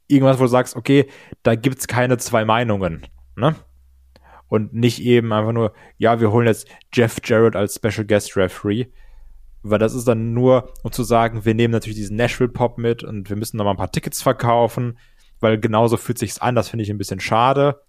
irgendwas, 0.09 0.39
wo 0.39 0.45
du 0.45 0.49
sagst, 0.49 0.75
okay, 0.75 1.09
da 1.43 1.55
gibt's 1.55 1.87
keine 1.87 2.17
zwei 2.17 2.45
Meinungen, 2.45 3.07
ne? 3.37 3.55
Und 4.49 4.73
nicht 4.73 5.03
eben 5.03 5.33
einfach 5.35 5.53
nur, 5.53 5.75
ja, 5.99 6.21
wir 6.21 6.33
holen 6.33 6.47
jetzt 6.47 6.67
Jeff 6.95 7.19
Jarrett 7.23 7.55
als 7.55 7.75
Special 7.75 8.07
Guest 8.07 8.35
Referee, 8.37 8.87
weil 9.63 9.79
das 9.79 9.95
ist 9.95 10.07
dann 10.07 10.33
nur, 10.35 10.73
um 10.83 10.93
zu 10.93 11.03
sagen, 11.03 11.45
wir 11.45 11.55
nehmen 11.55 11.73
natürlich 11.73 11.97
diesen 11.97 12.17
Nashville 12.17 12.51
Pop 12.51 12.79
mit 12.79 13.03
und 13.03 13.29
wir 13.29 13.37
müssen 13.37 13.57
noch 13.57 13.65
mal 13.65 13.73
ein 13.73 13.77
paar 13.77 13.93
Tickets 13.93 14.23
verkaufen, 14.23 14.99
weil 15.41 15.59
genauso 15.59 15.97
fühlt 15.97 16.19
sich's 16.19 16.39
an. 16.39 16.55
Das 16.55 16.69
finde 16.69 16.85
ich 16.85 16.91
ein 16.91 16.99
bisschen 16.99 17.21
schade. 17.21 17.83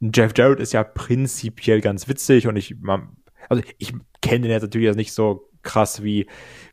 Jeff 0.00 0.32
Jarrett 0.36 0.60
ist 0.60 0.72
ja 0.72 0.84
prinzipiell 0.84 1.80
ganz 1.80 2.06
witzig 2.08 2.46
und 2.46 2.56
ich, 2.56 2.76
also 3.48 3.62
ich 3.78 3.92
kenne 4.20 4.42
den 4.42 4.50
jetzt 4.52 4.62
natürlich 4.62 4.94
nicht 4.94 5.12
so 5.12 5.50
krass 5.62 6.02
wie, 6.02 6.26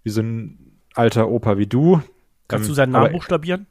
wie 0.03 0.09
so 0.09 0.21
ein 0.21 0.81
alter 0.93 1.29
Opa 1.29 1.57
wie 1.57 1.67
du. 1.67 2.01
Kannst 2.47 2.65
ähm, 2.65 2.69
du 2.69 2.73
seinen 2.75 2.91
Namen 2.91 3.13
buchstabieren? 3.13 3.65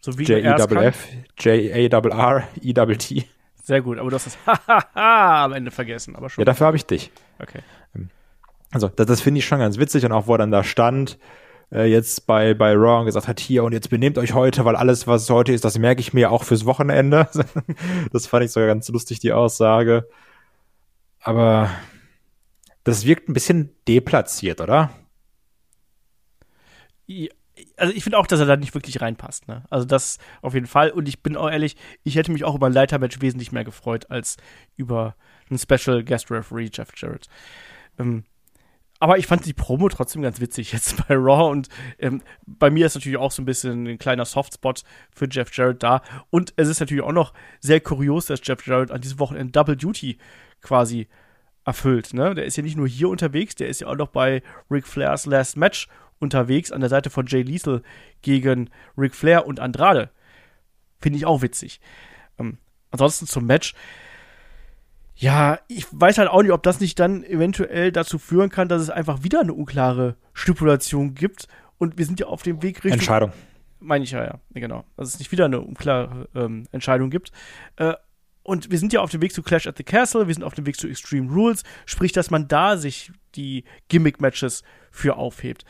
So 0.00 0.18
wie 0.18 0.24
J-E-F-F, 0.24 1.08
J-A-R-R-E-T. 1.38 3.24
Sehr 3.62 3.82
gut, 3.82 3.98
aber 3.98 4.10
du 4.10 4.16
hast 4.16 4.26
das 4.26 4.38
Hahaha 4.46 5.44
am 5.44 5.52
Ende 5.52 5.70
vergessen, 5.70 6.16
aber 6.16 6.30
schon. 6.30 6.42
Ja, 6.42 6.46
dafür 6.46 6.66
habe 6.66 6.76
ich 6.76 6.86
dich. 6.86 7.12
Okay. 7.38 7.60
Ähm, 7.94 8.08
also 8.70 8.88
das, 8.88 9.06
das 9.06 9.20
finde 9.20 9.38
ich 9.38 9.46
schon 9.46 9.58
ganz 9.58 9.78
witzig 9.78 10.04
und 10.04 10.12
auch 10.12 10.26
wo 10.26 10.34
er 10.34 10.38
dann 10.38 10.50
da 10.50 10.64
stand, 10.64 11.18
äh, 11.72 11.84
jetzt 11.84 12.26
bei, 12.26 12.54
bei 12.54 12.74
Raw 12.74 13.04
gesagt 13.04 13.28
hat, 13.28 13.40
hier 13.40 13.64
und 13.64 13.72
jetzt 13.72 13.90
benehmt 13.90 14.18
euch 14.18 14.34
heute, 14.34 14.64
weil 14.64 14.76
alles, 14.76 15.06
was 15.06 15.28
heute 15.30 15.52
ist, 15.52 15.64
das 15.64 15.78
merke 15.78 16.00
ich 16.00 16.12
mir 16.12 16.30
auch 16.30 16.44
fürs 16.44 16.66
Wochenende. 16.66 17.28
das 18.12 18.26
fand 18.26 18.44
ich 18.44 18.52
sogar 18.52 18.68
ganz 18.68 18.88
lustig, 18.88 19.20
die 19.20 19.32
Aussage. 19.32 20.08
Aber 21.20 21.70
das 22.84 23.04
wirkt 23.04 23.28
ein 23.28 23.34
bisschen 23.34 23.70
deplatziert, 23.86 24.60
oder? 24.60 24.90
Ja, 27.06 27.28
also 27.76 27.92
ich 27.92 28.02
finde 28.02 28.18
auch, 28.18 28.26
dass 28.26 28.40
er 28.40 28.46
da 28.46 28.56
nicht 28.56 28.74
wirklich 28.74 29.00
reinpasst. 29.00 29.48
Ne? 29.48 29.64
Also 29.70 29.84
das 29.84 30.18
auf 30.42 30.54
jeden 30.54 30.66
Fall. 30.66 30.90
Und 30.90 31.08
ich 31.08 31.22
bin 31.22 31.36
auch 31.36 31.50
ehrlich, 31.50 31.76
ich 32.04 32.16
hätte 32.16 32.32
mich 32.32 32.44
auch 32.44 32.54
über 32.54 32.66
ein 32.66 32.72
Leitermatch 32.72 33.20
wesentlich 33.20 33.52
mehr 33.52 33.64
gefreut 33.64 34.10
als 34.10 34.38
über 34.76 35.14
einen 35.48 35.58
Special 35.58 36.02
Guest 36.04 36.30
Referee 36.30 36.70
Jeff 36.72 36.90
Jarrett. 36.96 37.28
Ähm, 37.98 38.24
aber 39.00 39.16
ich 39.16 39.26
fand 39.26 39.46
die 39.46 39.54
Promo 39.54 39.88
trotzdem 39.88 40.22
ganz 40.22 40.40
witzig 40.40 40.72
jetzt 40.72 40.96
bei 41.08 41.16
Raw 41.16 41.50
und 41.50 41.68
ähm, 41.98 42.22
bei 42.46 42.70
mir 42.70 42.86
ist 42.86 42.94
natürlich 42.94 43.18
auch 43.18 43.32
so 43.32 43.42
ein 43.42 43.46
bisschen 43.46 43.86
ein 43.86 43.98
kleiner 43.98 44.26
Softspot 44.26 44.84
für 45.10 45.26
Jeff 45.28 45.50
Jarrett 45.52 45.82
da. 45.82 46.02
Und 46.28 46.52
es 46.56 46.68
ist 46.68 46.80
natürlich 46.80 47.02
auch 47.02 47.12
noch 47.12 47.32
sehr 47.60 47.80
kurios, 47.80 48.26
dass 48.26 48.40
Jeff 48.44 48.64
Jarrett 48.66 48.90
an 48.90 49.00
diesem 49.00 49.18
Wochenende 49.18 49.52
Double 49.52 49.76
Duty 49.76 50.18
quasi 50.60 51.08
erfüllt. 51.64 52.12
Ne? 52.12 52.34
Der 52.34 52.44
ist 52.44 52.56
ja 52.56 52.62
nicht 52.62 52.76
nur 52.76 52.86
hier 52.86 53.08
unterwegs, 53.08 53.54
der 53.54 53.68
ist 53.68 53.80
ja 53.80 53.86
auch 53.86 53.96
noch 53.96 54.08
bei 54.08 54.42
Ric 54.70 54.86
Flairs 54.86 55.24
Last 55.24 55.56
Match 55.56 55.88
unterwegs 56.18 56.70
an 56.70 56.80
der 56.80 56.90
Seite 56.90 57.08
von 57.08 57.26
Jay 57.26 57.42
Lethal 57.42 57.82
gegen 58.20 58.68
Ric 58.98 59.14
Flair 59.14 59.46
und 59.46 59.60
Andrade. 59.60 60.10
Finde 61.00 61.16
ich 61.16 61.24
auch 61.24 61.40
witzig. 61.40 61.80
Ähm, 62.38 62.58
ansonsten 62.90 63.26
zum 63.26 63.46
Match. 63.46 63.74
Ja, 65.20 65.58
ich 65.68 65.86
weiß 65.90 66.16
halt 66.16 66.30
auch 66.30 66.42
nicht, 66.42 66.50
ob 66.50 66.62
das 66.62 66.80
nicht 66.80 66.98
dann 66.98 67.22
eventuell 67.24 67.92
dazu 67.92 68.18
führen 68.18 68.48
kann, 68.48 68.68
dass 68.68 68.80
es 68.80 68.88
einfach 68.88 69.22
wieder 69.22 69.40
eine 69.40 69.52
unklare 69.52 70.16
Stipulation 70.32 71.14
gibt. 71.14 71.46
Und 71.76 71.98
wir 71.98 72.06
sind 72.06 72.20
ja 72.20 72.26
auf 72.26 72.42
dem 72.42 72.62
Weg 72.62 72.78
Richtung. 72.78 72.92
Entscheidung. 72.92 73.32
Meine 73.80 74.04
ich 74.04 74.12
ja, 74.12 74.24
ja, 74.24 74.40
genau. 74.54 74.86
Dass 74.96 75.08
es 75.08 75.18
nicht 75.18 75.30
wieder 75.30 75.44
eine 75.44 75.60
unklare 75.60 76.26
ähm, 76.34 76.64
Entscheidung 76.72 77.10
gibt. 77.10 77.32
Äh, 77.76 77.92
und 78.42 78.70
wir 78.70 78.78
sind 78.78 78.94
ja 78.94 79.00
auf 79.00 79.10
dem 79.10 79.20
Weg 79.20 79.34
zu 79.34 79.42
Clash 79.42 79.66
at 79.66 79.76
the 79.76 79.84
Castle, 79.84 80.26
wir 80.26 80.32
sind 80.32 80.42
auf 80.42 80.54
dem 80.54 80.64
Weg 80.64 80.78
zu 80.78 80.88
Extreme 80.88 81.30
Rules, 81.30 81.64
sprich, 81.84 82.12
dass 82.12 82.30
man 82.30 82.48
da 82.48 82.78
sich 82.78 83.12
die 83.34 83.64
Gimmick-Matches 83.88 84.62
für 84.90 85.16
aufhebt. 85.16 85.66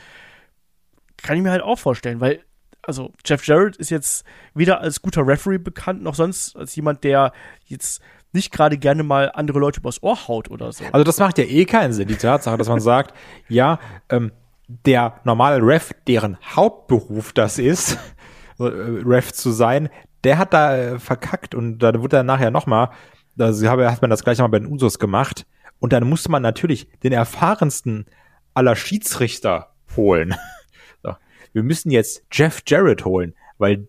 Kann 1.17 1.37
ich 1.37 1.43
mir 1.43 1.51
halt 1.51 1.63
auch 1.63 1.79
vorstellen, 1.79 2.21
weil, 2.21 2.45
also, 2.83 3.13
Jeff 3.27 3.45
Jarrett 3.45 3.77
ist 3.77 3.91
jetzt 3.91 4.25
weder 4.55 4.81
als 4.81 5.03
guter 5.03 5.27
Referee 5.27 5.59
bekannt, 5.59 6.03
noch 6.03 6.15
sonst 6.15 6.57
als 6.57 6.77
jemand, 6.77 7.03
der 7.03 7.33
jetzt 7.67 8.01
nicht 8.33 8.53
gerade 8.53 8.79
gerne 8.79 9.03
mal 9.03 9.31
andere 9.35 9.59
Leute 9.59 9.81
übers 9.81 10.03
Ohr 10.03 10.29
haut 10.29 10.51
oder 10.51 10.73
so. 10.73 10.85
Also 10.93 11.05
das 11.05 11.19
macht 11.19 11.39
ja 11.39 11.45
eh 11.45 11.65
keinen 11.65 11.93
Sinn, 11.93 12.09
die 12.09 12.17
Tatsache, 12.17 12.57
dass 12.57 12.69
man 12.69 12.81
sagt, 12.81 13.15
ja, 13.49 13.79
ähm, 14.09 14.33
der 14.69 15.21
normale 15.25 15.61
Ref, 15.65 15.93
deren 16.07 16.39
Hauptberuf 16.55 17.33
das 17.33 17.59
ist, 17.59 17.99
äh, 18.59 18.65
Ref 18.65 19.33
zu 19.33 19.51
sein, 19.51 19.89
der 20.25 20.39
hat 20.39 20.53
da 20.53 20.77
äh, 20.77 20.99
verkackt 20.99 21.55
und 21.55 21.79
da 21.79 22.01
wurde 22.01 22.19
er 22.19 22.23
nachher 22.23 22.51
nochmal, 22.51 22.91
also 23.39 23.69
hat 23.69 24.03
man 24.03 24.11
das 24.11 24.23
gleich 24.23 24.39
mal 24.39 24.49
bei 24.49 24.59
den 24.59 24.71
Usos 24.71 24.99
gemacht 24.99 25.47
und 25.79 25.93
dann 25.93 26.09
musste 26.09 26.31
man 26.31 26.43
natürlich 26.43 26.89
den 27.03 27.13
erfahrensten 27.13 28.07
aller 28.55 28.77
Schiedsrichter 28.77 29.73
holen. 29.97 30.35
so. 31.03 31.15
Wir 31.53 31.63
müssen 31.63 31.91
jetzt 31.91 32.23
Jeff 32.31 32.63
Jarrett 32.67 33.05
holen, 33.05 33.35
weil 33.59 33.89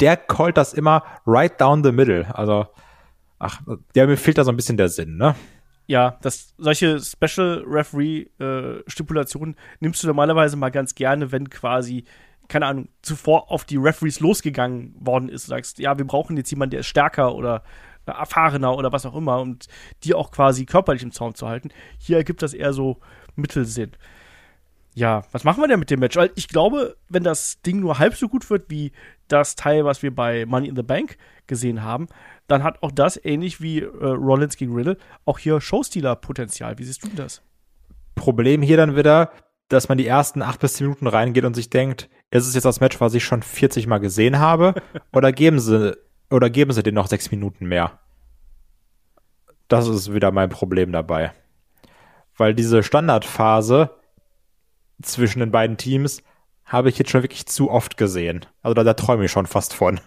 der 0.00 0.16
callt 0.16 0.56
das 0.56 0.74
immer 0.74 1.02
right 1.26 1.60
down 1.60 1.82
the 1.82 1.92
middle. 1.92 2.26
Also 2.34 2.66
ach, 3.38 3.60
der 3.94 4.06
mir 4.06 4.16
fehlt 4.16 4.38
da 4.38 4.44
so 4.44 4.50
ein 4.50 4.56
bisschen 4.56 4.76
der 4.76 4.88
Sinn, 4.88 5.16
ne? 5.16 5.34
Ja, 5.86 6.18
das, 6.20 6.54
solche 6.58 7.00
Special 7.00 7.64
Referee 7.66 8.26
äh, 8.38 8.82
nimmst 9.80 10.02
du 10.02 10.06
normalerweise 10.06 10.56
mal 10.56 10.70
ganz 10.70 10.94
gerne, 10.94 11.32
wenn 11.32 11.48
quasi, 11.48 12.04
keine 12.48 12.66
Ahnung, 12.66 12.88
zuvor 13.00 13.50
auf 13.50 13.64
die 13.64 13.78
Referees 13.78 14.20
losgegangen 14.20 14.94
worden 15.00 15.30
ist. 15.30 15.46
Du 15.46 15.50
sagst, 15.50 15.78
ja, 15.78 15.96
wir 15.96 16.06
brauchen 16.06 16.36
jetzt 16.36 16.50
jemanden, 16.50 16.72
der 16.72 16.80
ist 16.80 16.88
stärker 16.88 17.34
oder 17.34 17.62
erfahrener 18.04 18.76
oder 18.76 18.92
was 18.92 19.06
auch 19.06 19.14
immer 19.14 19.40
und 19.40 19.66
die 20.04 20.14
auch 20.14 20.30
quasi 20.30 20.66
körperlich 20.66 21.02
im 21.02 21.12
Zaun 21.12 21.34
zu 21.34 21.48
halten. 21.48 21.70
Hier 21.98 22.18
ergibt 22.18 22.42
das 22.42 22.54
eher 22.54 22.72
so 22.72 23.00
Mittelsinn. 23.36 23.92
Ja, 24.94 25.22
was 25.30 25.44
machen 25.44 25.62
wir 25.62 25.68
denn 25.68 25.78
mit 25.78 25.90
dem 25.90 26.00
Match? 26.00 26.16
Weil 26.16 26.32
ich 26.34 26.48
glaube, 26.48 26.96
wenn 27.08 27.22
das 27.22 27.62
Ding 27.62 27.80
nur 27.80 27.98
halb 27.98 28.14
so 28.14 28.28
gut 28.28 28.50
wird 28.50 28.68
wie 28.68 28.92
das 29.28 29.54
Teil, 29.54 29.84
was 29.84 30.02
wir 30.02 30.14
bei 30.14 30.44
Money 30.44 30.68
in 30.68 30.76
the 30.76 30.82
Bank 30.82 31.16
gesehen 31.46 31.82
haben, 31.82 32.08
dann 32.48 32.64
hat 32.64 32.82
auch 32.82 32.90
das, 32.90 33.22
ähnlich 33.22 33.60
wie 33.60 33.80
äh, 33.80 33.86
Rollins 33.86 34.56
gegen 34.56 34.74
Riddle, 34.74 34.96
auch 35.24 35.38
hier 35.38 35.60
Showstealer-Potenzial. 35.60 36.78
Wie 36.78 36.84
siehst 36.84 37.04
du 37.04 37.08
das? 37.14 37.42
Problem 38.14 38.62
hier 38.62 38.78
dann 38.78 38.96
wieder, 38.96 39.30
dass 39.68 39.88
man 39.88 39.98
die 39.98 40.06
ersten 40.06 40.42
acht 40.42 40.58
bis 40.60 40.74
zehn 40.74 40.86
Minuten 40.86 41.06
reingeht 41.06 41.44
und 41.44 41.54
sich 41.54 41.70
denkt, 41.70 42.08
ist 42.30 42.46
es 42.46 42.54
jetzt 42.54 42.64
das 42.64 42.80
Match, 42.80 43.00
was 43.00 43.14
ich 43.14 43.24
schon 43.24 43.42
40 43.42 43.86
Mal 43.86 43.98
gesehen 43.98 44.38
habe, 44.38 44.74
oder 45.12 45.30
geben 45.30 45.60
sie, 45.60 45.96
oder 46.30 46.50
geben 46.50 46.72
sie 46.72 46.82
den 46.82 46.94
noch 46.94 47.06
sechs 47.06 47.30
Minuten 47.30 47.66
mehr? 47.66 47.98
Das 49.68 49.86
ist 49.86 50.14
wieder 50.14 50.32
mein 50.32 50.48
Problem 50.48 50.90
dabei. 50.90 51.32
Weil 52.36 52.54
diese 52.54 52.82
Standardphase 52.82 53.90
zwischen 55.02 55.40
den 55.40 55.50
beiden 55.50 55.76
Teams 55.76 56.22
habe 56.64 56.88
ich 56.88 56.98
jetzt 56.98 57.10
schon 57.10 57.22
wirklich 57.22 57.46
zu 57.46 57.70
oft 57.70 57.98
gesehen. 57.98 58.46
Also 58.62 58.74
da, 58.74 58.84
da 58.84 58.94
träume 58.94 59.26
ich 59.26 59.30
schon 59.30 59.46
fast 59.46 59.74
von. 59.74 60.00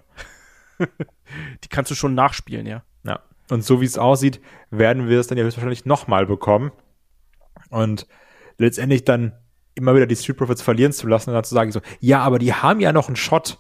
die 1.63 1.69
kannst 1.69 1.91
du 1.91 1.95
schon 1.95 2.15
nachspielen, 2.15 2.65
ja. 2.65 2.83
Ja. 3.03 3.21
Und 3.49 3.63
so 3.63 3.81
wie 3.81 3.85
es 3.85 3.97
aussieht, 3.97 4.41
werden 4.69 5.07
wir 5.09 5.19
es 5.19 5.27
dann 5.27 5.37
ja 5.37 5.43
höchstwahrscheinlich 5.43 5.85
nochmal 5.85 6.25
bekommen. 6.25 6.71
Und 7.69 8.07
letztendlich 8.57 9.05
dann 9.05 9.33
immer 9.75 9.95
wieder 9.95 10.05
die 10.05 10.15
Street 10.15 10.37
Profits 10.37 10.61
verlieren 10.61 10.91
zu 10.91 11.07
lassen 11.07 11.29
und 11.29 11.35
dann 11.35 11.43
zu 11.43 11.55
sagen 11.55 11.71
so, 11.71 11.81
ja, 11.99 12.21
aber 12.21 12.39
die 12.39 12.53
haben 12.53 12.79
ja 12.79 12.91
noch 12.91 13.07
einen 13.07 13.15
Shot, 13.15 13.59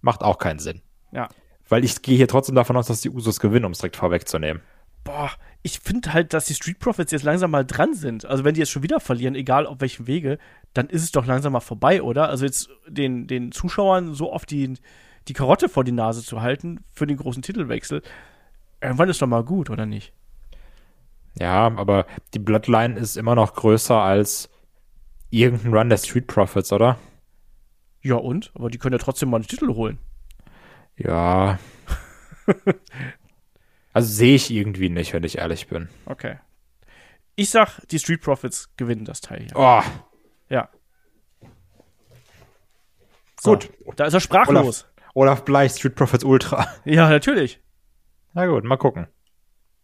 macht 0.00 0.22
auch 0.22 0.38
keinen 0.38 0.58
Sinn. 0.58 0.82
Ja. 1.12 1.28
Weil 1.68 1.84
ich 1.84 2.02
gehe 2.02 2.16
hier 2.16 2.28
trotzdem 2.28 2.54
davon 2.54 2.76
aus, 2.76 2.86
dass 2.86 3.00
die 3.00 3.10
Usos 3.10 3.40
gewinnen, 3.40 3.64
um 3.64 3.72
es 3.72 3.78
direkt 3.78 3.96
vorwegzunehmen. 3.96 4.62
Boah, 5.04 5.30
ich 5.62 5.80
finde 5.80 6.12
halt, 6.12 6.32
dass 6.32 6.46
die 6.46 6.54
Street 6.54 6.78
Profits 6.78 7.12
jetzt 7.12 7.22
langsam 7.22 7.50
mal 7.50 7.64
dran 7.64 7.94
sind. 7.94 8.24
Also 8.24 8.44
wenn 8.44 8.54
die 8.54 8.60
jetzt 8.60 8.70
schon 8.70 8.82
wieder 8.82 9.00
verlieren, 9.00 9.34
egal 9.34 9.66
auf 9.66 9.80
welchem 9.80 10.06
Wege, 10.06 10.38
dann 10.74 10.88
ist 10.88 11.02
es 11.02 11.12
doch 11.12 11.26
langsam 11.26 11.52
mal 11.52 11.60
vorbei, 11.60 12.02
oder? 12.02 12.28
Also 12.28 12.44
jetzt 12.44 12.68
den, 12.88 13.26
den 13.26 13.52
Zuschauern 13.52 14.14
so 14.14 14.32
oft 14.32 14.50
die, 14.50 14.74
die 15.28 15.32
Karotte 15.32 15.68
vor 15.68 15.84
die 15.84 15.92
Nase 15.92 16.22
zu 16.22 16.42
halten 16.42 16.84
für 16.92 17.06
den 17.06 17.16
großen 17.16 17.42
Titelwechsel, 17.42 18.02
irgendwann 18.80 19.08
ist 19.08 19.20
doch 19.20 19.26
mal 19.26 19.44
gut, 19.44 19.70
oder 19.70 19.86
nicht? 19.86 20.12
Ja, 21.38 21.66
aber 21.66 22.06
die 22.34 22.38
Bloodline 22.38 22.98
ist 22.98 23.16
immer 23.16 23.34
noch 23.34 23.54
größer 23.54 24.00
als 24.00 24.48
irgendein 25.30 25.74
Run 25.74 25.88
der 25.88 25.98
Street 25.98 26.26
Profits, 26.26 26.72
oder? 26.72 26.98
Ja, 28.00 28.16
und? 28.16 28.52
Aber 28.54 28.70
die 28.70 28.78
können 28.78 28.92
ja 28.94 28.98
trotzdem 28.98 29.30
mal 29.30 29.38
einen 29.38 29.46
Titel 29.46 29.74
holen. 29.74 29.98
Ja. 30.96 31.58
also 33.92 34.08
sehe 34.08 34.36
ich 34.36 34.50
irgendwie 34.50 34.88
nicht, 34.88 35.12
wenn 35.12 35.24
ich 35.24 35.38
ehrlich 35.38 35.66
bin. 35.68 35.88
Okay. 36.06 36.38
Ich 37.34 37.50
sag, 37.50 37.80
die 37.88 37.98
Street 37.98 38.22
Profits 38.22 38.70
gewinnen 38.76 39.04
das 39.04 39.20
Teil 39.20 39.40
hier. 39.40 39.56
Oh. 39.56 39.82
Ja. 40.48 40.70
So, 43.38 43.52
Gut. 43.52 43.70
Da 43.96 44.06
ist 44.06 44.14
er 44.14 44.20
sprachlos. 44.20 44.84
Olaf, 44.84 44.95
Olaf 45.16 45.46
Bleich, 45.46 45.72
Street 45.72 45.94
Profits 45.94 46.24
Ultra. 46.24 46.66
Ja, 46.84 47.08
natürlich. 47.08 47.58
Na 48.34 48.46
gut, 48.46 48.64
mal 48.64 48.76
gucken. 48.76 49.06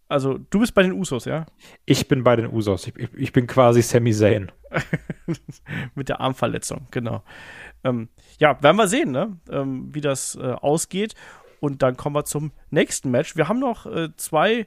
Also, 0.06 0.36
du 0.36 0.60
bist 0.60 0.74
bei 0.74 0.82
den 0.82 0.92
Usos, 0.92 1.24
ja? 1.24 1.46
Ich 1.86 2.06
bin 2.06 2.22
bei 2.22 2.36
den 2.36 2.52
Usos. 2.52 2.86
Ich, 2.86 2.96
ich, 2.96 3.14
ich 3.14 3.32
bin 3.32 3.46
quasi 3.46 3.80
Sami 3.80 4.12
Zayn. 4.12 4.52
Mit 5.94 6.10
der 6.10 6.20
Armverletzung, 6.20 6.86
genau. 6.90 7.24
Ähm, 7.82 8.10
ja, 8.38 8.62
werden 8.62 8.76
wir 8.76 8.88
sehen, 8.88 9.10
ne? 9.10 9.38
Ähm, 9.50 9.88
wie 9.94 10.02
das 10.02 10.36
äh, 10.36 10.52
ausgeht. 10.52 11.14
Und 11.60 11.80
dann 11.80 11.96
kommen 11.96 12.14
wir 12.14 12.26
zum 12.26 12.52
nächsten 12.68 13.10
Match. 13.10 13.34
Wir 13.34 13.48
haben 13.48 13.58
noch 13.58 13.86
äh, 13.86 14.14
zwei 14.16 14.66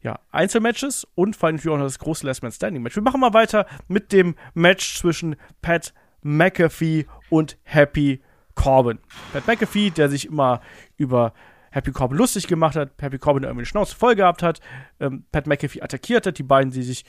ja, 0.00 0.20
Einzelmatches 0.30 1.06
und 1.16 1.36
vor 1.36 1.48
allem 1.48 1.58
auch 1.58 1.76
noch 1.76 1.80
das 1.80 1.98
große 1.98 2.26
Last 2.26 2.42
Man 2.42 2.52
Standing 2.52 2.82
Match. 2.82 2.96
Wir 2.96 3.02
machen 3.02 3.20
mal 3.20 3.34
weiter 3.34 3.66
mit 3.88 4.10
dem 4.12 4.36
Match 4.54 4.96
zwischen 4.96 5.36
Pat 5.60 5.92
McAfee 6.22 7.04
und 7.28 7.58
Happy 7.64 8.22
Corbin. 8.58 8.98
Pat 9.32 9.46
McAfee, 9.46 9.90
der 9.90 10.08
sich 10.08 10.26
immer 10.26 10.60
über 10.96 11.32
Happy 11.70 11.92
Corbin 11.92 12.18
lustig 12.18 12.48
gemacht 12.48 12.76
hat, 12.76 12.90
Happy 13.00 13.18
Corbin 13.18 13.44
irgendwie 13.44 13.60
eine 13.60 13.66
Schnauze 13.66 13.94
voll 13.94 14.16
gehabt 14.16 14.42
hat, 14.42 14.60
ähm, 15.00 15.24
Pat 15.30 15.46
McAfee 15.46 15.80
attackiert 15.80 16.26
hat, 16.26 16.38
die 16.38 16.42
beiden, 16.42 16.72
die 16.72 16.82
sich 16.82 17.04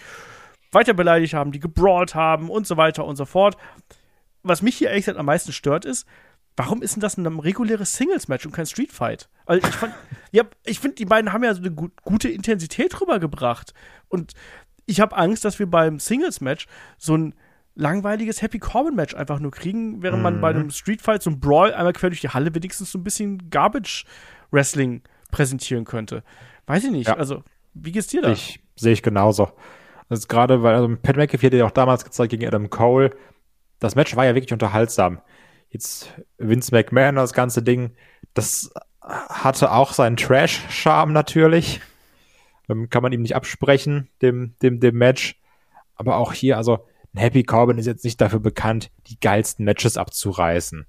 weiter 0.71 0.93
beleidigt 0.93 1.33
haben, 1.33 1.51
die 1.51 1.59
gebrawlt 1.59 2.13
haben 2.13 2.49
und 2.49 2.67
so 2.67 2.77
weiter 2.77 3.03
und 3.05 3.15
so 3.15 3.25
fort. 3.25 3.57
Was 4.43 4.61
mich 4.61 4.77
hier 4.77 4.89
ehrlich 4.89 5.05
gesagt 5.05 5.17
am 5.17 5.25
meisten 5.25 5.51
stört, 5.51 5.85
ist, 5.85 6.05
warum 6.55 6.83
ist 6.83 6.95
denn 6.95 7.01
das 7.01 7.17
ein 7.17 7.25
reguläres 7.25 7.95
Singles-Match 7.95 8.45
und 8.45 8.51
kein 8.51 8.67
Street-Fight? 8.67 9.27
Also 9.47 9.67
ich 9.67 9.73
fand, 9.73 9.93
ja, 10.31 10.43
ich 10.65 10.79
finde, 10.79 10.95
die 10.95 11.05
beiden 11.05 11.33
haben 11.33 11.43
ja 11.43 11.53
so 11.53 11.61
eine 11.61 11.71
gut, 11.71 11.91
gute 12.03 12.29
Intensität 12.29 13.01
rübergebracht. 13.01 13.73
Und 14.07 14.33
ich 14.85 14.99
habe 14.99 15.17
Angst, 15.17 15.45
dass 15.45 15.57
wir 15.57 15.67
beim 15.67 15.99
Singles-Match 15.99 16.67
so 16.97 17.17
ein 17.17 17.33
langweiliges 17.79 18.41
Happy 18.41 18.59
Corbin 18.59 18.95
Match 18.95 19.15
einfach 19.15 19.39
nur 19.39 19.51
kriegen, 19.51 20.03
während 20.03 20.19
mhm. 20.19 20.23
man 20.23 20.41
bei 20.41 20.49
einem 20.49 20.69
Street 20.69 21.01
Fight, 21.01 21.23
so 21.23 21.29
einem 21.29 21.39
Brawl 21.39 21.73
einmal 21.73 21.93
quer 21.93 22.09
durch 22.09 22.21
die 22.21 22.29
Halle 22.29 22.53
wenigstens 22.53 22.91
so 22.91 22.99
ein 22.99 23.03
bisschen 23.03 23.49
Garbage 23.49 24.05
Wrestling 24.51 25.01
präsentieren 25.31 25.85
könnte. 25.85 26.23
Weiß 26.67 26.83
ich 26.83 26.91
nicht. 26.91 27.07
Ja. 27.07 27.15
Also, 27.15 27.43
wie 27.73 27.91
geht's 27.91 28.07
dir 28.07 28.21
da? 28.21 28.31
Ich, 28.31 28.59
sehe 28.75 28.93
ich 28.93 29.01
genauso. 29.01 29.51
Das 30.09 30.19
ist 30.19 30.27
gerade, 30.27 30.61
weil 30.63 30.75
also 30.75 30.95
Pat 31.01 31.17
McAfee 31.17 31.47
hat 31.47 31.53
ja 31.53 31.65
auch 31.65 31.71
damals 31.71 32.03
gezeigt 32.03 32.31
gegen 32.31 32.45
Adam 32.45 32.69
Cole. 32.69 33.11
Das 33.79 33.95
Match 33.95 34.15
war 34.15 34.25
ja 34.25 34.35
wirklich 34.35 34.53
unterhaltsam. 34.53 35.21
Jetzt 35.69 36.11
Vince 36.37 36.73
McMahon, 36.73 37.15
das 37.15 37.33
ganze 37.33 37.61
Ding, 37.61 37.91
das 38.33 38.73
hatte 39.01 39.71
auch 39.71 39.93
seinen 39.93 40.17
Trash-Charme 40.17 41.13
natürlich. 41.13 41.79
Ähm, 42.67 42.89
kann 42.89 43.03
man 43.03 43.13
ihm 43.13 43.21
nicht 43.21 43.35
absprechen, 43.35 44.09
dem, 44.21 44.55
dem, 44.61 44.79
dem 44.79 44.97
Match. 44.97 45.39
Aber 45.95 46.17
auch 46.17 46.33
hier, 46.33 46.57
also 46.57 46.87
Happy 47.15 47.43
Corbin 47.43 47.77
ist 47.77 47.85
jetzt 47.85 48.03
nicht 48.03 48.21
dafür 48.21 48.39
bekannt, 48.39 48.91
die 49.07 49.19
geilsten 49.19 49.65
Matches 49.65 49.97
abzureißen. 49.97 50.85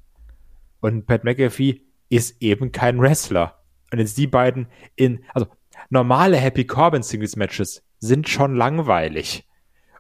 Und 0.81 1.07
Pat 1.07 1.25
McAfee 1.25 1.83
ist 2.09 2.43
eben 2.43 2.73
kein 2.73 3.01
Wrestler. 3.01 3.63
Und 3.93 3.99
jetzt 3.99 4.19
die 4.19 4.27
beiden 4.27 4.67
in, 4.97 5.25
also 5.35 5.47
normale 5.89 6.37
Happy 6.37 6.67
Corbin 6.67 7.03
Singles 7.03 7.37
Matches 7.37 7.83
sind 7.99 8.29
schon 8.29 8.55
langweilig. 8.55 9.47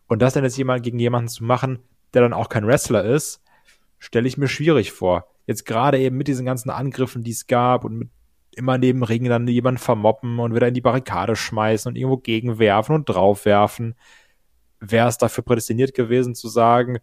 Und 0.07 0.23
das 0.23 0.35
dann 0.35 0.45
jetzt 0.45 0.59
jemand 0.59 0.83
gegen 0.83 0.99
jemanden 0.99 1.29
zu 1.29 1.45
machen, 1.45 1.81
der 2.15 2.23
dann 2.23 2.33
auch 2.33 2.49
kein 2.49 2.67
Wrestler 2.67 3.05
ist, 3.05 3.43
stelle 3.99 4.27
ich 4.27 4.37
mir 4.37 4.49
schwierig 4.49 4.93
vor. 4.93 5.27
Jetzt 5.47 5.65
gerade 5.65 5.99
eben 5.99 6.17
mit 6.17 6.29
diesen 6.29 6.47
ganzen 6.47 6.71
Angriffen, 6.71 7.23
die 7.23 7.31
es 7.31 7.47
gab 7.47 7.85
und 7.85 7.99
mit 7.99 8.09
immer 8.53 8.79
neben 8.79 9.03
Ring 9.03 9.25
dann 9.25 9.47
jemanden 9.47 9.79
vermoppen 9.79 10.39
und 10.39 10.55
wieder 10.55 10.69
in 10.69 10.75
die 10.75 10.81
Barrikade 10.81 11.37
schmeißen 11.37 11.89
und 11.89 11.97
irgendwo 11.97 12.17
gegenwerfen 12.17 12.95
und 12.95 13.09
draufwerfen. 13.09 13.95
Wäre 14.81 15.09
es 15.09 15.19
dafür 15.19 15.45
prädestiniert 15.45 15.95
gewesen 15.95 16.35
zu 16.35 16.49
sagen, 16.49 16.99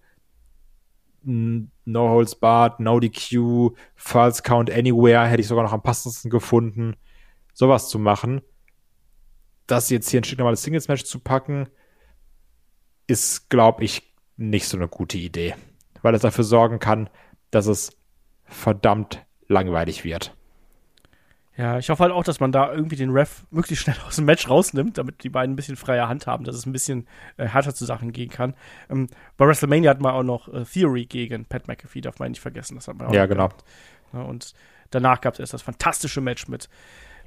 No 1.24 2.10
Holds 2.10 2.36
Barred, 2.36 2.80
No 2.80 3.00
DQ, 3.00 3.76
False 3.96 4.42
Count 4.42 4.72
Anywhere, 4.72 5.28
hätte 5.28 5.42
ich 5.42 5.48
sogar 5.48 5.64
noch 5.64 5.74
am 5.74 5.84
passendsten 5.84 6.32
gefunden, 6.32 6.96
sowas 7.54 7.90
zu 7.90 8.00
machen. 8.00 8.42
Das 9.66 9.90
jetzt 9.90 10.10
hier 10.10 10.22
ein 10.22 10.24
Stück 10.24 10.40
normales 10.40 10.64
Singles-Match 10.64 11.04
zu 11.04 11.20
packen, 11.20 11.68
ist, 13.08 13.50
glaube 13.50 13.84
ich, 13.84 14.16
nicht 14.38 14.68
so 14.68 14.78
eine 14.78 14.88
gute 14.88 15.18
Idee. 15.18 15.56
Weil 16.02 16.16
es 16.16 16.22
dafür 16.22 16.44
sorgen 16.46 16.80
kann, 16.80 17.10
dass 17.52 17.66
es 17.66 17.98
verdammt 18.46 19.26
langweilig 19.48 20.04
wird. 20.04 20.37
Ja, 21.58 21.80
ich 21.80 21.90
hoffe 21.90 22.04
halt 22.04 22.14
auch, 22.14 22.24
dass 22.24 22.40
man 22.40 22.52
da 22.52 22.72
irgendwie 22.72 22.96
den 22.96 23.10
Ref 23.10 23.44
möglichst 23.50 23.84
schnell 23.84 23.96
aus 24.08 24.18
dem 24.18 24.26
Match 24.26 24.48
rausnimmt, 24.48 24.98
damit 24.98 25.24
die 25.24 25.30
beiden 25.30 25.54
ein 25.54 25.56
bisschen 25.56 25.76
freier 25.76 26.08
Hand 26.08 26.28
haben, 26.28 26.44
dass 26.44 26.56
es 26.56 26.68
ein 26.68 26.72
bisschen 26.72 27.08
äh, 27.38 27.48
härter 27.48 27.74
zu 27.74 27.84
Sachen 27.86 28.12
gehen 28.12 28.30
kann. 28.30 28.54
Ähm, 28.90 29.08
bei 29.38 29.48
WrestleMania 29.48 29.90
hat 29.90 30.00
man 30.00 30.14
auch 30.14 30.24
noch 30.24 30.54
äh, 30.54 30.64
Theory 30.66 31.06
gegen 31.06 31.46
Pat 31.46 31.68
McAfee, 31.68 32.02
darf 32.02 32.20
man 32.20 32.30
nicht 32.30 32.42
vergessen. 32.42 32.76
Das 32.76 32.88
hat 32.88 32.98
man 32.98 33.08
auch 33.08 33.14
ja, 33.14 33.26
genau. 33.26 33.50
Ja, 34.14 34.22
und 34.22 34.54
danach 34.92 35.20
gab 35.20 35.34
es 35.34 35.40
erst 35.40 35.54
das 35.54 35.64
fantastische 35.64 36.22
Match 36.22 36.48
mit 36.48 36.70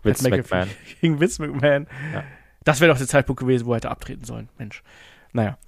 Vince 0.04 0.22
Pat 0.22 0.30
McAfee 0.30 0.54
McMahon. 0.54 0.70
gegen 1.00 1.20
Vince 1.20 1.42
McMahon. 1.42 1.86
Ja. 2.14 2.24
Das 2.62 2.80
wäre 2.80 2.92
doch 2.92 2.98
der 2.98 3.08
Zeitpunkt 3.08 3.40
gewesen, 3.40 3.66
wo 3.66 3.72
er 3.72 3.76
hätte 3.76 3.90
abtreten 3.90 4.24
sollen. 4.24 4.48
Mensch. 4.58 4.84
Naja. 5.32 5.58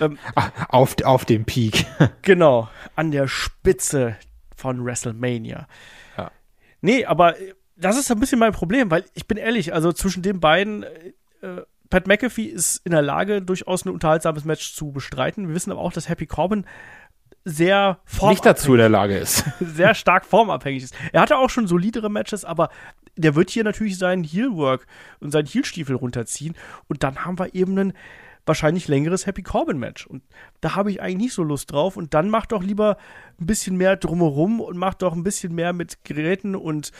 Ähm, 0.00 0.18
ah, 0.36 0.50
auf, 0.68 0.94
auf 1.02 1.24
dem 1.24 1.44
Peak. 1.44 1.84
genau, 2.22 2.68
an 2.94 3.10
der 3.10 3.26
Spitze 3.26 4.16
von 4.54 4.84
WrestleMania. 4.84 5.66
Ja. 6.16 6.30
Nee, 6.80 7.04
aber 7.06 7.40
äh, 7.40 7.54
das 7.76 7.98
ist 7.98 8.10
ein 8.10 8.20
bisschen 8.20 8.38
mein 8.38 8.52
Problem, 8.52 8.90
weil 8.90 9.04
ich 9.14 9.26
bin 9.26 9.36
ehrlich, 9.36 9.74
also 9.74 9.92
zwischen 9.92 10.22
den 10.22 10.40
beiden, 10.40 10.84
äh, 11.42 11.62
Pat 11.90 12.06
McAfee 12.06 12.46
ist 12.46 12.80
in 12.84 12.92
der 12.92 13.02
Lage, 13.02 13.42
durchaus 13.42 13.84
ein 13.84 13.90
unterhaltsames 13.90 14.44
Match 14.44 14.74
zu 14.74 14.92
bestreiten. 14.92 15.48
Wir 15.48 15.54
wissen 15.54 15.70
aber 15.70 15.80
auch, 15.80 15.92
dass 15.92 16.08
Happy 16.08 16.26
Corbin 16.26 16.66
sehr 17.44 17.98
formabhängig 18.04 18.38
nicht 18.38 18.46
dazu 18.46 18.72
in 18.72 18.78
der 18.78 18.88
Lage 18.88 19.18
ist. 19.18 19.44
sehr 19.60 19.94
stark 19.94 20.24
formabhängig 20.24 20.82
ist. 20.82 20.94
Er 21.12 21.20
hatte 21.20 21.36
auch 21.36 21.50
schon 21.50 21.66
solidere 21.66 22.10
Matches, 22.10 22.44
aber 22.44 22.70
der 23.16 23.34
wird 23.34 23.50
hier 23.50 23.64
natürlich 23.64 23.98
seinen 23.98 24.24
Heelwork 24.24 24.86
und 25.20 25.30
seinen 25.30 25.46
Heelstiefel 25.46 25.96
runterziehen 25.96 26.54
und 26.88 27.02
dann 27.02 27.24
haben 27.24 27.38
wir 27.38 27.54
eben 27.54 27.78
einen 27.78 27.92
wahrscheinlich 28.46 28.88
längeres 28.88 29.26
Happy 29.26 29.42
Corbin 29.42 29.78
Match 29.78 30.06
und 30.06 30.22
da 30.60 30.74
habe 30.74 30.90
ich 30.90 31.00
eigentlich 31.00 31.16
nicht 31.16 31.34
so 31.34 31.42
Lust 31.42 31.70
drauf 31.72 31.96
und 31.96 32.14
dann 32.14 32.28
macht 32.28 32.52
doch 32.52 32.62
lieber 32.62 32.96
ein 33.40 33.46
bisschen 33.46 33.76
mehr 33.76 33.96
drumherum 33.96 34.60
und 34.60 34.76
macht 34.76 35.02
doch 35.02 35.12
ein 35.12 35.22
bisschen 35.22 35.54
mehr 35.54 35.72
mit 35.72 36.04
Geräten 36.04 36.54
und 36.54 36.92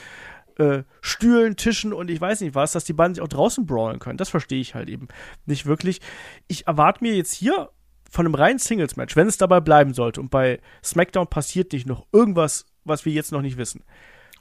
äh, 0.57 0.83
Stühlen, 1.01 1.55
Tischen 1.55 1.93
und 1.93 2.09
ich 2.09 2.19
weiß 2.19 2.41
nicht 2.41 2.55
was, 2.55 2.71
dass 2.71 2.85
die 2.85 2.93
beiden 2.93 3.15
sich 3.15 3.23
auch 3.23 3.27
draußen 3.27 3.65
brawlen 3.65 3.99
können. 3.99 4.17
Das 4.17 4.29
verstehe 4.29 4.59
ich 4.59 4.75
halt 4.75 4.89
eben 4.89 5.07
nicht 5.45 5.65
wirklich. 5.65 6.01
Ich 6.47 6.67
erwarte 6.67 7.03
mir 7.03 7.15
jetzt 7.15 7.33
hier 7.33 7.69
von 8.09 8.25
einem 8.25 8.35
reinen 8.35 8.59
Singles-Match, 8.59 9.15
wenn 9.15 9.27
es 9.27 9.37
dabei 9.37 9.59
bleiben 9.59 9.93
sollte 9.93 10.21
und 10.21 10.29
bei 10.29 10.59
SmackDown 10.83 11.27
passiert 11.27 11.73
nicht 11.73 11.87
noch 11.87 12.05
irgendwas, 12.11 12.65
was 12.83 13.05
wir 13.05 13.11
jetzt 13.11 13.31
noch 13.31 13.41
nicht 13.41 13.57
wissen. 13.57 13.83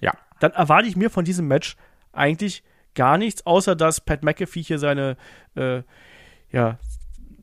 Ja. 0.00 0.12
Dann 0.40 0.52
erwarte 0.52 0.86
ich 0.86 0.96
mir 0.96 1.10
von 1.10 1.24
diesem 1.24 1.48
Match 1.48 1.76
eigentlich 2.12 2.62
gar 2.94 3.18
nichts, 3.18 3.44
außer 3.46 3.74
dass 3.74 4.00
Pat 4.00 4.22
McAfee 4.22 4.62
hier 4.62 4.78
seine, 4.78 5.16
äh, 5.56 5.82
ja, 6.50 6.78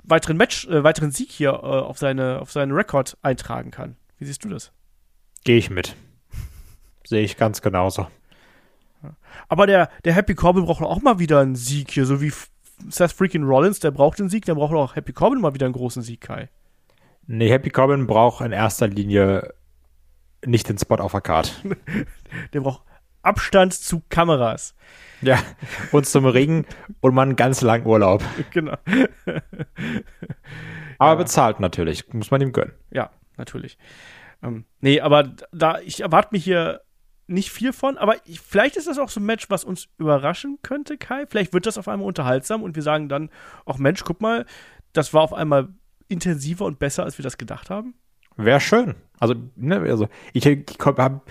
weiteren 0.04 0.38
Match, 0.38 0.68
äh, 0.68 0.84
weiteren 0.84 1.12
Sieg 1.12 1.30
hier 1.30 1.50
äh, 1.50 1.54
auf 1.54 1.98
seine, 1.98 2.40
auf 2.42 2.52
seinen 2.52 2.72
Rekord 2.72 3.18
eintragen 3.22 3.72
kann. 3.72 3.98
Wie 4.18 4.26
siehst 4.26 4.46
du 4.46 4.50
das? 4.50 4.72
Gehe 5.44 5.58
ich 5.58 5.70
mit. 5.70 5.96
Sehe 7.06 7.24
ich 7.24 7.38
ganz 7.38 7.62
genauso. 7.62 8.08
Aber 9.48 9.68
der, 9.68 9.90
der 10.06 10.14
Happy 10.14 10.36
Corbin 10.36 10.66
braucht 10.66 10.84
auch 10.84 11.02
mal 11.02 11.20
wieder 11.20 11.40
einen 11.40 11.56
Sieg 11.56 11.92
hier, 11.92 12.06
so 12.06 12.22
wie 12.22 12.32
Seth 12.90 13.12
freaking 13.12 13.44
Rollins, 13.44 13.80
der 13.80 13.92
braucht 13.92 14.20
einen 14.20 14.30
Sieg, 14.30 14.46
der 14.46 14.56
braucht 14.56 14.74
auch 14.74 14.96
Happy 14.96 15.14
Corbin 15.14 15.42
mal 15.42 15.54
wieder 15.54 15.66
einen 15.66 15.74
großen 15.74 16.02
Sieg, 16.02 16.22
Kai. 16.22 16.50
Nee, 17.28 17.50
Happy 17.50 17.70
Corbin 17.70 18.08
braucht 18.08 18.44
in 18.44 18.52
erster 18.52 18.88
Linie 18.88 19.54
nicht 20.46 20.70
den 20.70 20.78
Spot 20.78 20.96
auf 20.96 21.12
der 21.12 21.22
Card. 21.22 21.64
der 22.54 22.62
braucht 22.62 22.84
Abstand 23.22 23.74
zu 23.74 24.02
Kameras. 24.10 24.76
Ja, 25.22 25.38
und 25.92 26.08
zum 26.08 26.26
Ring 26.26 26.66
und 27.00 27.14
mal 27.14 27.24
einen 27.24 27.36
ganz 27.36 27.62
langen 27.62 27.86
Urlaub. 27.86 28.24
Genau. 28.50 28.76
aber 30.98 31.12
ja. 31.12 31.16
bezahlt 31.16 31.60
natürlich, 31.60 32.12
muss 32.14 32.32
man 32.32 32.42
ihm 32.42 32.52
gönnen. 32.52 32.74
Ja, 32.90 33.12
natürlich. 33.38 33.78
Ähm, 34.42 34.66
nee, 34.80 35.00
aber 35.00 35.36
da, 35.52 35.80
ich 35.80 36.02
erwarte 36.02 36.30
mir 36.32 36.40
hier 36.40 36.82
nicht 37.28 37.52
viel 37.52 37.74
von, 37.74 37.98
aber 37.98 38.16
ich, 38.26 38.42
vielleicht 38.42 38.78
ist 38.78 38.88
das 38.88 39.00
auch 39.00 39.10
so 39.10 39.20
ein 39.20 39.26
Match, 39.26 39.50
was 39.50 39.64
uns 39.64 39.88
überraschen 39.98 40.60
könnte, 40.62 40.98
Kai. 40.98 41.26
Vielleicht 41.28 41.54
wird 41.54 41.66
das 41.66 41.78
auf 41.78 41.88
einmal 41.88 42.08
unterhaltsam 42.08 42.64
und 42.64 42.76
wir 42.76 42.84
sagen 42.84 43.10
dann, 43.10 43.30
ach 43.66 43.78
Mensch, 43.78 44.04
guck 44.04 44.22
mal, 44.22 44.46
das 44.94 45.14
war 45.14 45.22
auf 45.22 45.34
einmal 45.34 45.70
intensiver 46.08 46.66
und 46.66 46.80
besser, 46.80 47.04
als 47.04 47.18
wir 47.18 47.24
das 47.24 47.38
gedacht 47.38 47.70
haben. 47.70 47.96
Wäre 48.36 48.60
schön. 48.60 48.96
Also, 49.20 49.36
ne, 49.56 49.80
also 49.80 50.08
ich, 50.34 50.46
ich 50.46 50.66
hab, 50.80 51.30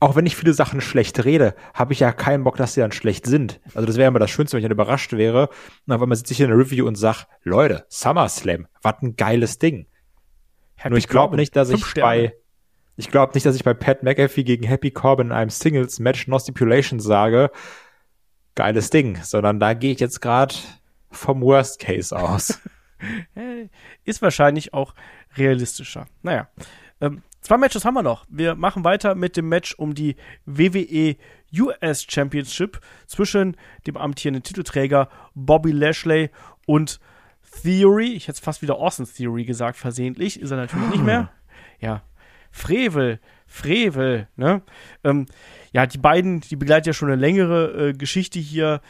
auch 0.00 0.16
wenn 0.16 0.26
ich 0.26 0.34
viele 0.34 0.52
Sachen 0.52 0.80
schlecht 0.80 1.24
rede, 1.24 1.54
habe 1.74 1.92
ich 1.92 2.00
ja 2.00 2.12
keinen 2.12 2.42
Bock, 2.42 2.56
dass 2.56 2.74
sie 2.74 2.80
dann 2.80 2.92
schlecht 2.92 3.26
sind. 3.26 3.60
Also 3.74 3.86
das 3.86 3.96
wäre 3.96 4.08
immer 4.08 4.18
das 4.18 4.30
Schönste, 4.30 4.56
wenn 4.56 4.58
ich 4.60 4.64
dann 4.64 4.72
überrascht 4.72 5.12
wäre. 5.12 5.48
Und 5.86 5.94
auf 5.94 6.02
einmal 6.02 6.16
sitze 6.16 6.32
ich 6.32 6.40
in 6.40 6.46
einer 6.46 6.58
Review 6.58 6.86
und 6.86 6.96
sag, 6.96 7.26
Leute, 7.42 7.86
SummerSlam, 7.88 8.66
was 8.82 8.94
ein 9.02 9.14
geiles 9.16 9.58
Ding. 9.58 9.86
Happy 10.74 10.90
Nur 10.90 10.98
ich 10.98 11.06
glaube 11.06 11.36
nicht, 11.36 11.54
dass 11.54 11.70
ich 11.70 11.94
bei 11.94 12.34
ich 13.02 13.10
glaube 13.10 13.32
nicht, 13.34 13.44
dass 13.44 13.56
ich 13.56 13.64
bei 13.64 13.74
Pat 13.74 14.04
McAfee 14.04 14.44
gegen 14.44 14.64
Happy 14.64 14.92
Corbin 14.92 15.26
in 15.26 15.32
einem 15.32 15.50
Singles-Match 15.50 16.28
No 16.28 16.38
Stipulation 16.38 17.00
sage, 17.00 17.50
geiles 18.54 18.90
Ding, 18.90 19.18
sondern 19.24 19.58
da 19.58 19.74
gehe 19.74 19.90
ich 19.92 19.98
jetzt 19.98 20.20
gerade 20.20 20.54
vom 21.10 21.42
Worst 21.42 21.80
Case 21.80 22.16
aus. 22.16 22.60
Ist 24.04 24.22
wahrscheinlich 24.22 24.72
auch 24.72 24.94
realistischer. 25.36 26.06
Naja, 26.22 26.48
ähm, 27.00 27.22
zwei 27.40 27.56
Matches 27.56 27.84
haben 27.84 27.94
wir 27.94 28.04
noch. 28.04 28.24
Wir 28.28 28.54
machen 28.54 28.84
weiter 28.84 29.16
mit 29.16 29.36
dem 29.36 29.48
Match 29.48 29.74
um 29.74 29.94
die 29.94 30.14
WWE 30.46 31.16
US 31.58 32.06
Championship 32.08 32.80
zwischen 33.08 33.56
dem 33.84 33.96
amtierenden 33.96 34.44
Titelträger 34.44 35.08
Bobby 35.34 35.72
Lashley 35.72 36.30
und 36.66 37.00
Theory. 37.62 38.12
Ich 38.12 38.28
hätte 38.28 38.40
fast 38.40 38.62
wieder 38.62 38.76
Austin 38.76 39.06
Theory 39.06 39.44
gesagt, 39.44 39.76
versehentlich. 39.76 40.40
Ist 40.40 40.52
er 40.52 40.58
natürlich 40.58 40.88
nicht 40.90 41.04
mehr. 41.04 41.32
Ja, 41.80 42.04
Frevel, 42.52 43.18
Frevel, 43.46 44.28
ne? 44.36 44.62
Ähm, 45.02 45.26
ja, 45.72 45.86
die 45.86 45.98
beiden, 45.98 46.40
die 46.40 46.56
begleiten 46.56 46.88
ja 46.88 46.92
schon 46.92 47.10
eine 47.10 47.20
längere 47.20 47.88
äh, 47.88 47.92
Geschichte 47.92 48.38
hier. 48.38 48.80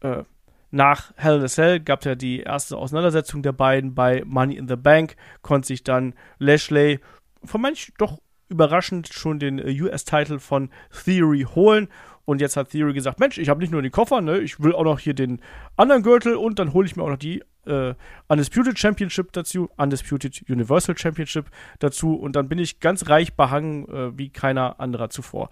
Äh, 0.00 0.24
nach 0.70 1.12
Hell 1.16 1.38
in 1.38 1.44
a 1.44 1.48
Cell 1.48 1.80
gab 1.80 2.00
es 2.00 2.04
ja 2.04 2.14
die 2.14 2.40
erste 2.40 2.76
Auseinandersetzung 2.76 3.42
der 3.42 3.52
beiden 3.52 3.94
bei 3.94 4.22
Money 4.26 4.56
in 4.56 4.68
the 4.68 4.76
Bank, 4.76 5.16
konnte 5.40 5.68
sich 5.68 5.82
dann 5.82 6.14
Lashley 6.38 7.00
von 7.44 7.62
manch 7.62 7.92
doch 7.98 8.18
überraschend 8.48 9.08
schon 9.08 9.38
den 9.38 9.58
äh, 9.58 9.80
US-Titel 9.80 10.38
von 10.38 10.70
Theory 11.04 11.46
holen. 11.54 11.88
Und 12.24 12.42
jetzt 12.42 12.56
hat 12.58 12.70
Theory 12.70 12.92
gesagt, 12.92 13.20
Mensch, 13.20 13.38
ich 13.38 13.48
habe 13.48 13.60
nicht 13.60 13.70
nur 13.70 13.80
den 13.80 13.90
Koffer, 13.90 14.20
ne, 14.20 14.38
ich 14.38 14.60
will 14.60 14.74
auch 14.74 14.84
noch 14.84 14.98
hier 14.98 15.14
den 15.14 15.40
anderen 15.76 16.02
Gürtel 16.02 16.36
und 16.36 16.58
dann 16.58 16.74
hole 16.74 16.86
ich 16.86 16.96
mir 16.96 17.02
auch 17.02 17.08
noch 17.08 17.16
die 17.16 17.42
äh, 17.68 17.94
Undisputed 18.28 18.78
Championship 18.78 19.32
dazu, 19.32 19.70
Undisputed 19.76 20.42
Universal 20.48 20.96
Championship 20.96 21.46
dazu 21.78 22.14
und 22.14 22.34
dann 22.34 22.48
bin 22.48 22.58
ich 22.58 22.80
ganz 22.80 23.08
reich 23.08 23.34
behangen 23.34 23.88
äh, 23.88 24.18
wie 24.18 24.30
keiner 24.30 24.80
anderer 24.80 25.10
zuvor. 25.10 25.50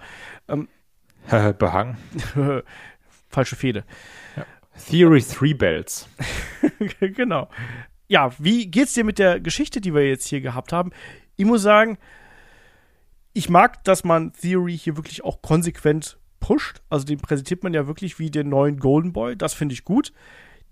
Ähm, 0.49 0.69
behangen? 1.59 1.97
Falsche 3.29 3.57
Fehde. 3.57 3.85
Ja. 4.37 4.45
Theory 4.89 5.23
3 5.23 5.55
Belts. 5.55 6.09
genau. 7.01 7.49
Ja, 8.09 8.31
wie 8.39 8.71
geht's 8.71 8.95
dir 8.95 9.05
mit 9.05 9.19
der 9.19 9.41
Geschichte, 9.41 9.81
die 9.81 9.95
wir 9.95 10.07
jetzt 10.09 10.27
hier 10.27 10.41
gehabt 10.41 10.73
haben? 10.73 10.91
Ich 11.37 11.45
muss 11.45 11.63
sagen, 11.63 11.99
ich 13.33 13.49
mag, 13.49 13.83
dass 13.85 14.05
man 14.05 14.33
Theory 14.33 14.77
hier 14.77 14.97
wirklich 14.97 15.25
auch 15.25 15.43
konsequent 15.43 16.19
pusht. 16.41 16.83
Also 16.89 17.05
den 17.05 17.19
präsentiert 17.19 17.63
man 17.63 17.75
ja 17.75 17.87
wirklich 17.87 18.19
wie 18.19 18.31
den 18.31 18.49
neuen 18.49 18.79
Golden 18.79 19.13
Boy. 19.13 19.37
Das 19.37 19.55
finde 19.55 19.73
ich 19.73 19.85
gut 19.85 20.13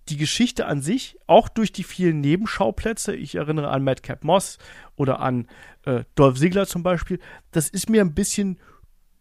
die 0.09 0.16
Geschichte 0.16 0.66
an 0.66 0.80
sich, 0.80 1.18
auch 1.26 1.48
durch 1.48 1.72
die 1.72 1.84
vielen 1.84 2.20
Nebenschauplätze, 2.20 3.14
ich 3.14 3.34
erinnere 3.34 3.68
an 3.68 3.84
Madcap 3.84 4.24
Moss 4.24 4.59
oder 4.96 5.20
an 5.20 5.48
äh, 5.84 6.05
Dolph 6.14 6.38
Ziggler 6.38 6.66
zum 6.66 6.82
Beispiel, 6.82 7.18
das 7.52 7.68
ist 7.68 7.88
mir 7.88 8.02
ein 8.02 8.14
bisschen 8.14 8.59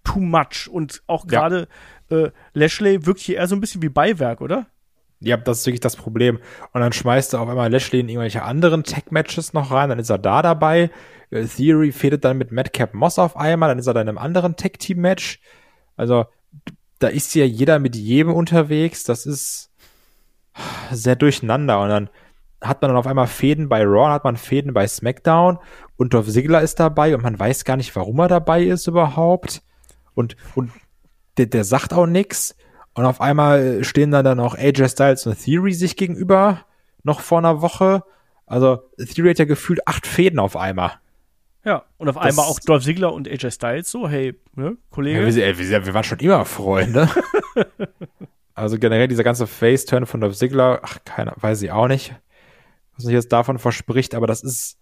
too 0.03 0.19
much. 0.19 0.67
Und 0.69 1.01
auch 1.07 1.27
gerade 1.27 1.67
ja. 2.09 2.17
äh, 2.17 2.31
Lashley 2.53 3.05
wirkt 3.05 3.21
hier 3.21 3.38
eher 3.38 3.47
so 3.47 3.55
ein 3.55 3.61
bisschen 3.61 3.81
wie 3.81 3.89
Beiwerk, 3.89 4.41
oder? 4.41 4.67
Ja, 5.19 5.38
das 5.38 5.59
ist 5.59 5.65
wirklich 5.65 5.79
das 5.79 5.95
Problem. 5.95 6.39
Und 6.73 6.81
dann 6.81 6.91
schmeißt 6.91 7.34
er 7.34 7.41
auf 7.41 7.47
einmal 7.47 7.71
Lashley 7.71 8.01
in 8.01 8.09
irgendwelche 8.09 8.43
anderen 8.43 8.84
Tech-Matches 8.84 9.53
noch 9.53 9.71
rein, 9.71 9.89
dann 9.89 9.99
ist 9.99 10.09
er 10.09 10.17
da 10.17 10.41
dabei. 10.41 10.91
Äh, 11.29 11.45
Theory 11.45 11.93
fädelt 11.93 12.25
dann 12.25 12.38
mit 12.38 12.51
Madcap 12.51 12.93
Moss 12.93 13.17
auf 13.19 13.38
einmal, 13.38 13.69
dann 13.69 13.79
ist 13.79 13.88
er 13.88 13.93
dann 13.93 14.03
in 14.03 14.09
einem 14.09 14.17
anderen 14.17 14.57
Tech-Team-Match. 14.57 15.39
Also, 15.95 16.25
da 16.99 17.07
ist 17.07 17.36
ja 17.36 17.45
jeder 17.45 17.79
mit 17.79 17.95
jedem 17.95 18.34
unterwegs. 18.34 19.03
Das 19.03 19.25
ist 19.25 19.72
sehr 20.91 21.16
durcheinander. 21.16 21.82
Und 21.82 21.89
dann 21.89 22.10
hat 22.62 22.82
man 22.82 22.89
dann 22.89 22.97
auf 22.97 23.08
einmal 23.08 23.28
Fäden 23.28 23.68
bei 23.70 23.84
Raw, 23.84 24.12
hat 24.12 24.24
man 24.24 24.38
Fäden 24.38 24.74
bei 24.74 24.88
SmackDown 24.88 25.60
und 25.97 26.14
Dolph 26.14 26.30
Ziggler 26.30 26.62
ist 26.62 26.80
dabei 26.80 27.14
und 27.16 27.22
man 27.24 27.38
weiß 27.38 27.66
gar 27.66 27.78
nicht, 27.78 27.95
warum 27.95 28.20
er 28.20 28.28
dabei 28.28 28.64
ist 28.64 28.88
überhaupt. 28.88 29.62
Und, 30.16 30.36
und 30.56 30.72
der, 31.38 31.47
der 31.47 31.64
sagt 31.64 31.93
auch 31.93 32.06
nix. 32.06 32.56
Und 32.93 33.06
auf 33.06 33.22
einmal 33.22 33.84
stehen 33.84 34.12
dann 34.12 34.24
dann 34.24 34.39
auch 34.39 34.56
AJ 34.56 34.89
Styles 34.89 35.26
und 35.26 35.38
Theory 35.43 35.74
sich 35.74 35.95
gegenüber, 35.97 36.60
noch 37.04 37.22
vor 37.22 37.39
einer 37.39 37.62
Woche. 37.62 38.04
Also 38.45 38.84
Theory 38.97 39.30
hat 39.32 39.39
ja 39.39 39.45
gefühlt 39.45 39.88
acht 39.88 40.06
Fäden 40.06 40.38
auf 40.39 40.56
einmal. 40.56 40.91
Ja, 41.66 41.84
und 41.97 42.08
auf 42.10 42.16
Das- 42.16 42.26
einmal 42.26 42.45
auch 42.45 42.60
Dolph 42.60 42.84
Ziggler 42.84 43.12
und 43.14 43.28
AJ 43.28 43.51
Styles 43.51 43.89
so, 43.89 44.08
hey, 44.08 44.39
ne, 44.56 44.78
Kollege. 44.91 45.22
Ja, 45.28 45.36
wir, 45.36 45.58
wir, 45.58 45.86
wir 45.88 45.93
waren 45.93 46.04
schon 46.04 46.20
immer 46.20 46.45
Freunde. 46.45 47.10
also 48.56 48.78
generell 48.78 49.08
dieser 49.08 49.24
ganze 49.24 49.47
Face-Turn 49.47 50.06
von 50.06 50.22
Dolph 50.22 50.36
Ziggler, 50.36 50.80
ach, 50.84 50.99
keiner, 51.06 51.34
weiß 51.38 51.62
ich 51.62 51.72
auch 51.72 51.88
nicht, 51.88 52.16
was 52.95 53.06
sich 53.06 53.14
jetzt 53.14 53.32
davon 53.32 53.60
verspricht, 53.60 54.16
aber 54.16 54.28
das 54.28 54.43
ist, 54.43 54.78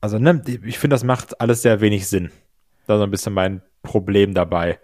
also 0.00 0.18
ne, 0.18 0.42
ich 0.46 0.78
finde, 0.78 0.94
das 0.94 1.04
macht 1.04 1.40
alles 1.40 1.62
sehr 1.62 1.80
wenig 1.80 2.08
Sinn. 2.08 2.30
Da 2.86 2.94
ist 2.94 2.98
so 2.98 3.04
ein 3.04 3.10
bisschen 3.10 3.34
mein 3.34 3.62
Problem 3.82 4.34
dabei, 4.34 4.78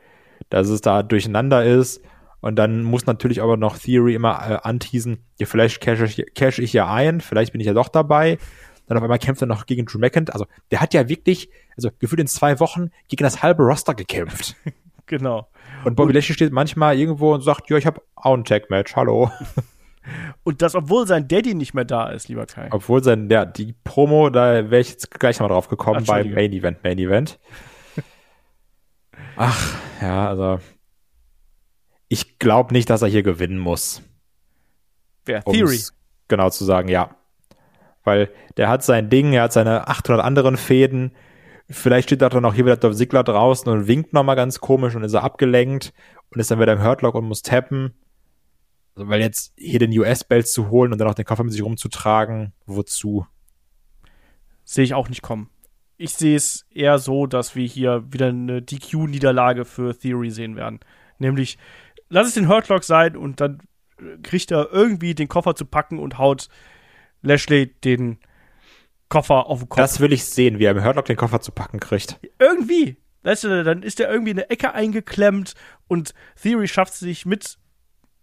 dass 0.51 0.68
es 0.68 0.80
da 0.80 1.03
durcheinander 1.03 1.64
ist 1.64 2.01
und 2.45 2.57
dann 2.57 2.82
muss 2.82 3.07
natürlich 3.07 3.41
aber 3.41 3.57
noch 3.57 3.78
Theory 3.78 4.14
immer 4.14 4.35
äh, 4.35 4.59
anteasen, 4.62 5.24
ja, 5.39 5.47
vielleicht 5.47 5.80
cash 5.80 6.03
ich, 6.03 6.35
cash 6.35 6.59
ich 6.59 6.74
ja 6.74 6.93
ein, 6.93 7.22
vielleicht 7.22 7.53
bin 7.53 7.61
ich 7.62 7.66
ja 7.66 7.72
doch 7.72 7.89
dabei. 7.89 8.37
Dann 8.87 8.99
auf 8.99 9.03
einmal 9.03 9.18
kämpft 9.18 9.41
er 9.41 9.47
noch 9.47 9.64
gegen 9.64 9.87
Drew 9.87 9.99
McIntyre. 9.99 10.35
Also, 10.35 10.45
der 10.70 10.82
hat 10.82 10.93
ja 10.93 11.09
wirklich, 11.09 11.49
also 11.74 11.89
gefühlt 11.99 12.20
in 12.20 12.26
zwei 12.26 12.61
Wochen 12.61 12.91
gegen 13.09 13.24
das 13.24 13.43
halbe 13.43 13.62
Roster 13.62 13.95
gekämpft. 13.95 14.57
Genau. 15.07 15.48
Und 15.84 15.96
Bobby 15.96 16.12
Lashley 16.12 16.34
steht 16.34 16.52
manchmal 16.52 16.98
irgendwo 16.98 17.34
und 17.34 17.42
sagt, 17.42 17.68
ja, 17.70 17.76
ich 17.76 17.86
habe 17.86 18.02
auch 18.14 18.34
ein 18.34 18.44
Tag-Match, 18.44 18.96
hallo. 18.96 19.30
Und 20.42 20.61
das, 20.62 20.74
obwohl 20.74 21.07
sein 21.07 21.28
Daddy 21.28 21.55
nicht 21.55 21.74
mehr 21.74 21.84
da 21.84 22.09
ist, 22.11 22.28
lieber 22.28 22.46
Kai. 22.46 22.68
Obwohl 22.72 23.02
sein, 23.02 23.28
der, 23.28 23.46
die 23.46 23.74
Promo, 23.84 24.28
da 24.30 24.70
wäre 24.70 24.80
ich 24.80 24.90
jetzt 24.90 25.11
gleich 25.11 25.40
mal 25.40 25.48
drauf 25.48 25.68
gekommen 25.68 26.05
beim. 26.05 26.32
Main 26.32 26.52
Event, 26.52 26.84
Main 26.84 26.98
Event. 26.98 27.38
Ach, 29.36 29.74
ja, 30.02 30.28
also 30.28 30.59
ich 32.09 32.38
glaube 32.38 32.72
nicht, 32.72 32.90
dass 32.90 33.02
er 33.02 33.09
hier 33.09 33.22
gewinnen 33.22 33.59
muss. 33.59 34.02
Wer? 35.24 35.46
um's 35.46 35.57
Theory. 35.57 35.80
Genau 36.28 36.50
zu 36.50 36.64
sagen, 36.64 36.88
ja. 36.88 37.16
Weil 38.05 38.30
der 38.57 38.68
hat 38.68 38.84
sein 38.84 39.09
Ding, 39.09 39.32
er 39.32 39.44
hat 39.44 39.52
seine 39.52 39.88
800 39.88 40.24
anderen 40.24 40.57
Fäden. 40.57 41.12
Vielleicht 41.70 42.08
steht 42.08 42.22
da 42.22 42.28
dann 42.28 42.44
auch 42.44 42.54
hier 42.54 42.66
wieder 42.66 42.76
Dolph 42.76 42.96
Ziggler 42.96 43.24
draußen 43.24 43.70
und 43.72 43.86
winkt 43.86 44.12
nochmal 44.12 44.36
ganz 44.36 44.60
komisch 44.60 44.94
und 44.94 45.02
ist 45.02 45.14
er 45.14 45.24
abgelenkt 45.24 45.94
und 46.30 46.40
ist 46.40 46.50
dann 46.50 46.60
wieder 46.60 46.74
im 46.74 46.82
Hurtlock 46.82 47.14
und 47.14 47.26
muss 47.26 47.42
tappen. 47.42 47.94
Also, 48.94 49.08
weil 49.08 49.20
jetzt 49.20 49.54
hier 49.56 49.78
den 49.78 49.98
US-Belt 49.98 50.46
zu 50.46 50.68
holen 50.70 50.92
und 50.92 50.98
dann 50.98 51.08
auch 51.08 51.14
den 51.14 51.24
Koffer 51.24 51.42
mit 51.42 51.52
sich 51.52 51.62
rumzutragen, 51.62 52.52
wozu? 52.66 53.26
Sehe 54.64 54.84
ich 54.84 54.94
auch 54.94 55.08
nicht 55.08 55.22
kommen. 55.22 55.50
Ich 55.96 56.14
sehe 56.14 56.36
es 56.36 56.66
eher 56.70 56.98
so, 56.98 57.26
dass 57.26 57.54
wir 57.54 57.66
hier 57.66 58.04
wieder 58.12 58.28
eine 58.28 58.60
DQ-Niederlage 58.60 59.64
für 59.64 59.96
Theory 59.98 60.30
sehen 60.30 60.56
werden. 60.56 60.80
Nämlich, 61.18 61.58
lass 62.08 62.26
es 62.26 62.34
den 62.34 62.48
Hurtlock 62.48 62.84
sein 62.84 63.16
und 63.16 63.40
dann 63.40 63.62
kriegt 64.22 64.50
er 64.50 64.70
irgendwie 64.72 65.14
den 65.14 65.28
Koffer 65.28 65.54
zu 65.54 65.64
packen 65.64 65.98
und 65.98 66.18
haut 66.18 66.48
Lashley 67.22 67.72
den 67.84 68.18
Koffer 69.14 69.46
auf 69.46 69.60
den 69.60 69.68
Kopf. 69.68 69.78
Das 69.78 70.00
will 70.00 70.12
ich 70.12 70.24
sehen, 70.24 70.58
wie 70.58 70.64
er 70.64 70.72
im 70.72 70.84
Hurtlock 70.84 71.04
den 71.04 71.16
Koffer 71.16 71.40
zu 71.40 71.52
packen 71.52 71.78
kriegt. 71.78 72.18
irgendwie. 72.40 72.96
Weißt 73.22 73.44
du, 73.44 73.64
dann 73.64 73.82
ist 73.82 74.00
er 74.00 74.10
irgendwie 74.10 74.32
in 74.32 74.38
eine 74.38 74.50
Ecke 74.50 74.74
eingeklemmt 74.74 75.54
und 75.86 76.14
Theory 76.42 76.66
schafft 76.68 76.94
es 76.94 77.00
sich 77.00 77.24
mit 77.24 77.56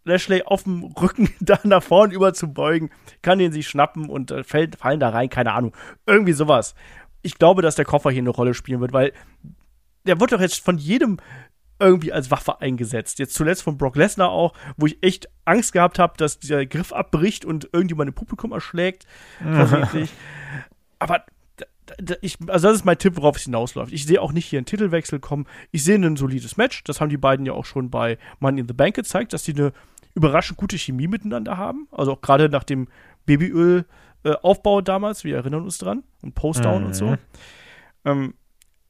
Lashley 0.03 0.43
auf 0.43 0.63
dem 0.63 0.83
Rücken 0.83 1.29
da 1.39 1.59
nach 1.63 1.81
vorn 1.81 2.11
über 2.11 2.33
zu 2.33 2.51
beugen, 2.51 2.89
kann 3.21 3.39
den 3.39 3.53
sich 3.53 3.67
schnappen 3.67 4.09
und 4.09 4.31
äh, 4.31 4.43
fällt, 4.43 4.75
fallen 4.75 4.99
da 4.99 5.09
rein, 5.09 5.29
keine 5.29 5.53
Ahnung. 5.53 5.73
Irgendwie 6.05 6.33
sowas. 6.33 6.75
Ich 7.21 7.37
glaube, 7.37 7.61
dass 7.61 7.75
der 7.75 7.85
Koffer 7.85 8.11
hier 8.11 8.21
eine 8.21 8.29
Rolle 8.29 8.53
spielen 8.53 8.81
wird, 8.81 8.93
weil 8.93 9.13
der 10.05 10.19
wird 10.19 10.33
doch 10.33 10.41
jetzt 10.41 10.59
von 10.63 10.77
jedem 10.77 11.17
irgendwie 11.79 12.13
als 12.13 12.29
Waffe 12.29 12.61
eingesetzt. 12.61 13.17
Jetzt 13.17 13.33
zuletzt 13.33 13.63
von 13.63 13.77
Brock 13.77 13.95
Lesnar 13.95 14.29
auch, 14.29 14.53
wo 14.77 14.85
ich 14.85 15.01
echt 15.01 15.29
Angst 15.45 15.73
gehabt 15.73 15.99
habe, 15.99 16.13
dass 16.17 16.37
dieser 16.37 16.65
Griff 16.65 16.93
abbricht 16.93 17.43
und 17.43 17.69
irgendjemand 17.71 18.09
im 18.09 18.13
Publikum 18.13 18.51
erschlägt. 18.51 19.07
Versehentlich. 19.39 20.11
Aber 21.01 21.25
ich, 22.21 22.37
also 22.47 22.67
das 22.67 22.77
ist 22.77 22.85
mein 22.85 22.99
Tipp, 22.99 23.17
worauf 23.17 23.37
es 23.37 23.43
hinausläuft. 23.43 23.91
Ich 23.91 24.05
sehe 24.05 24.21
auch 24.21 24.33
nicht 24.33 24.45
hier 24.45 24.59
einen 24.59 24.67
Titelwechsel 24.67 25.19
kommen. 25.19 25.47
Ich 25.71 25.83
sehe 25.83 25.95
ein 25.95 26.15
solides 26.15 26.57
Match. 26.57 26.83
Das 26.83 27.01
haben 27.01 27.09
die 27.09 27.17
beiden 27.17 27.43
ja 27.43 27.53
auch 27.53 27.65
schon 27.65 27.89
bei 27.89 28.19
Money 28.39 28.61
in 28.61 28.67
the 28.67 28.73
Bank 28.75 28.95
gezeigt, 28.95 29.33
dass 29.33 29.41
die 29.41 29.55
eine 29.55 29.73
überraschend 30.13 30.57
gute 30.57 30.77
Chemie 30.77 31.07
miteinander 31.07 31.57
haben. 31.57 31.87
Also 31.91 32.13
auch 32.13 32.21
gerade 32.21 32.49
nach 32.49 32.63
dem 32.63 32.87
Babyöl-Aufbau 33.25 34.81
damals, 34.81 35.23
wir 35.23 35.37
erinnern 35.37 35.63
uns 35.63 35.79
dran, 35.79 36.03
und 36.21 36.35
Postdown 36.35 36.83
und 36.83 36.95
so. 36.95 37.07
Mhm. 37.07 37.17
Ähm, 38.05 38.33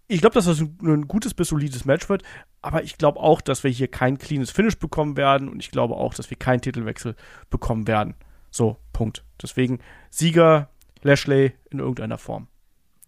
ich 0.07 0.19
glaube, 0.19 0.33
dass 0.33 0.45
das 0.45 0.59
ein, 0.59 0.77
ein 0.81 1.07
gutes 1.07 1.33
bis 1.33 1.47
solides 1.47 1.85
Match 1.85 2.09
wird, 2.09 2.23
aber 2.61 2.83
ich 2.83 2.97
glaube 2.97 3.21
auch, 3.21 3.39
dass 3.39 3.63
wir 3.63 3.71
hier 3.71 3.87
kein 3.87 4.17
cleanes 4.17 4.51
Finish 4.51 4.77
bekommen 4.77 5.15
werden 5.15 5.47
und 5.47 5.61
ich 5.61 5.71
glaube 5.71 5.95
auch, 5.95 6.13
dass 6.13 6.29
wir 6.29 6.37
keinen 6.37 6.59
Titelwechsel 6.59 7.15
bekommen 7.49 7.87
werden. 7.87 8.15
So, 8.49 8.75
Punkt. 8.91 9.23
Deswegen 9.41 9.79
Sieger 10.09 10.70
Lashley 11.03 11.53
in 11.69 11.79
irgendeiner 11.79 12.17
Form. 12.17 12.47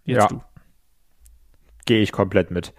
Jetzt 0.06 0.24
Ja. 0.24 0.28
du. 0.28 0.42
Gehe 1.86 2.02
ich 2.02 2.12
komplett 2.12 2.52
mit. 2.52 2.74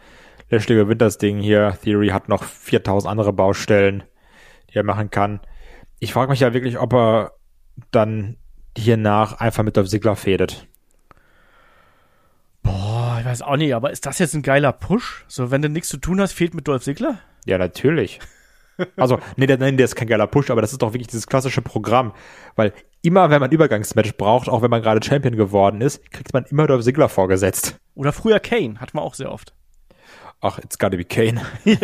Lashley 0.50 0.76
gewinnt 0.76 1.00
das 1.02 1.18
Ding 1.18 1.38
hier. 1.40 1.78
Theory 1.82 2.08
hat 2.08 2.28
noch 2.28 2.42
4000 2.44 3.10
andere 3.10 3.32
Baustellen, 3.32 4.02
die 4.70 4.76
er 4.76 4.82
machen 4.84 5.10
kann. 5.10 5.40
Ich 6.00 6.12
frage 6.12 6.30
mich 6.30 6.40
ja 6.40 6.52
wirklich, 6.54 6.78
ob 6.78 6.92
er 6.92 7.32
dann 7.90 8.36
hiernach 8.76 9.34
einfach 9.40 9.62
mit 9.62 9.76
Dolph 9.76 9.88
Ziggler 9.88 10.16
fädet. 10.16 10.66
Boah, 12.62 13.18
ich 13.20 13.26
weiß 13.26 13.42
auch 13.42 13.56
nicht, 13.56 13.74
aber 13.74 13.90
ist 13.90 14.06
das 14.06 14.18
jetzt 14.18 14.34
ein 14.34 14.42
geiler 14.42 14.72
Push? 14.72 15.24
So, 15.28 15.50
wenn 15.50 15.62
du 15.62 15.68
nichts 15.68 15.88
zu 15.88 15.98
tun 15.98 16.20
hast, 16.20 16.32
fehlt 16.32 16.54
mit 16.54 16.66
Dolph 16.66 16.82
Ziggler? 16.82 17.18
Ja, 17.44 17.58
natürlich. 17.58 18.20
Also, 18.96 19.18
nee, 19.36 19.46
der, 19.46 19.58
nein, 19.58 19.76
der 19.76 19.84
ist 19.84 19.94
kein 19.94 20.08
geiler 20.08 20.26
Push, 20.26 20.50
aber 20.50 20.60
das 20.60 20.72
ist 20.72 20.82
doch 20.82 20.92
wirklich 20.92 21.08
dieses 21.08 21.26
klassische 21.26 21.62
Programm. 21.62 22.12
Weil 22.56 22.72
immer, 23.02 23.30
wenn 23.30 23.40
man 23.40 23.50
Übergangsmatch 23.50 24.16
braucht, 24.16 24.48
auch 24.48 24.62
wenn 24.62 24.70
man 24.70 24.82
gerade 24.82 25.04
Champion 25.04 25.36
geworden 25.36 25.80
ist, 25.80 26.10
kriegt 26.10 26.32
man 26.32 26.44
immer 26.44 26.66
Dolph 26.66 26.84
Ziggler 26.84 27.08
vorgesetzt. 27.08 27.78
Oder 27.94 28.12
früher 28.12 28.40
Kane, 28.40 28.80
hatten 28.80 28.96
wir 28.96 29.02
auch 29.02 29.14
sehr 29.14 29.30
oft. 29.30 29.54
Ach, 30.40 30.58
it's 30.58 30.78
gotta 30.78 30.96
be 30.96 31.04
Kane. 31.04 31.40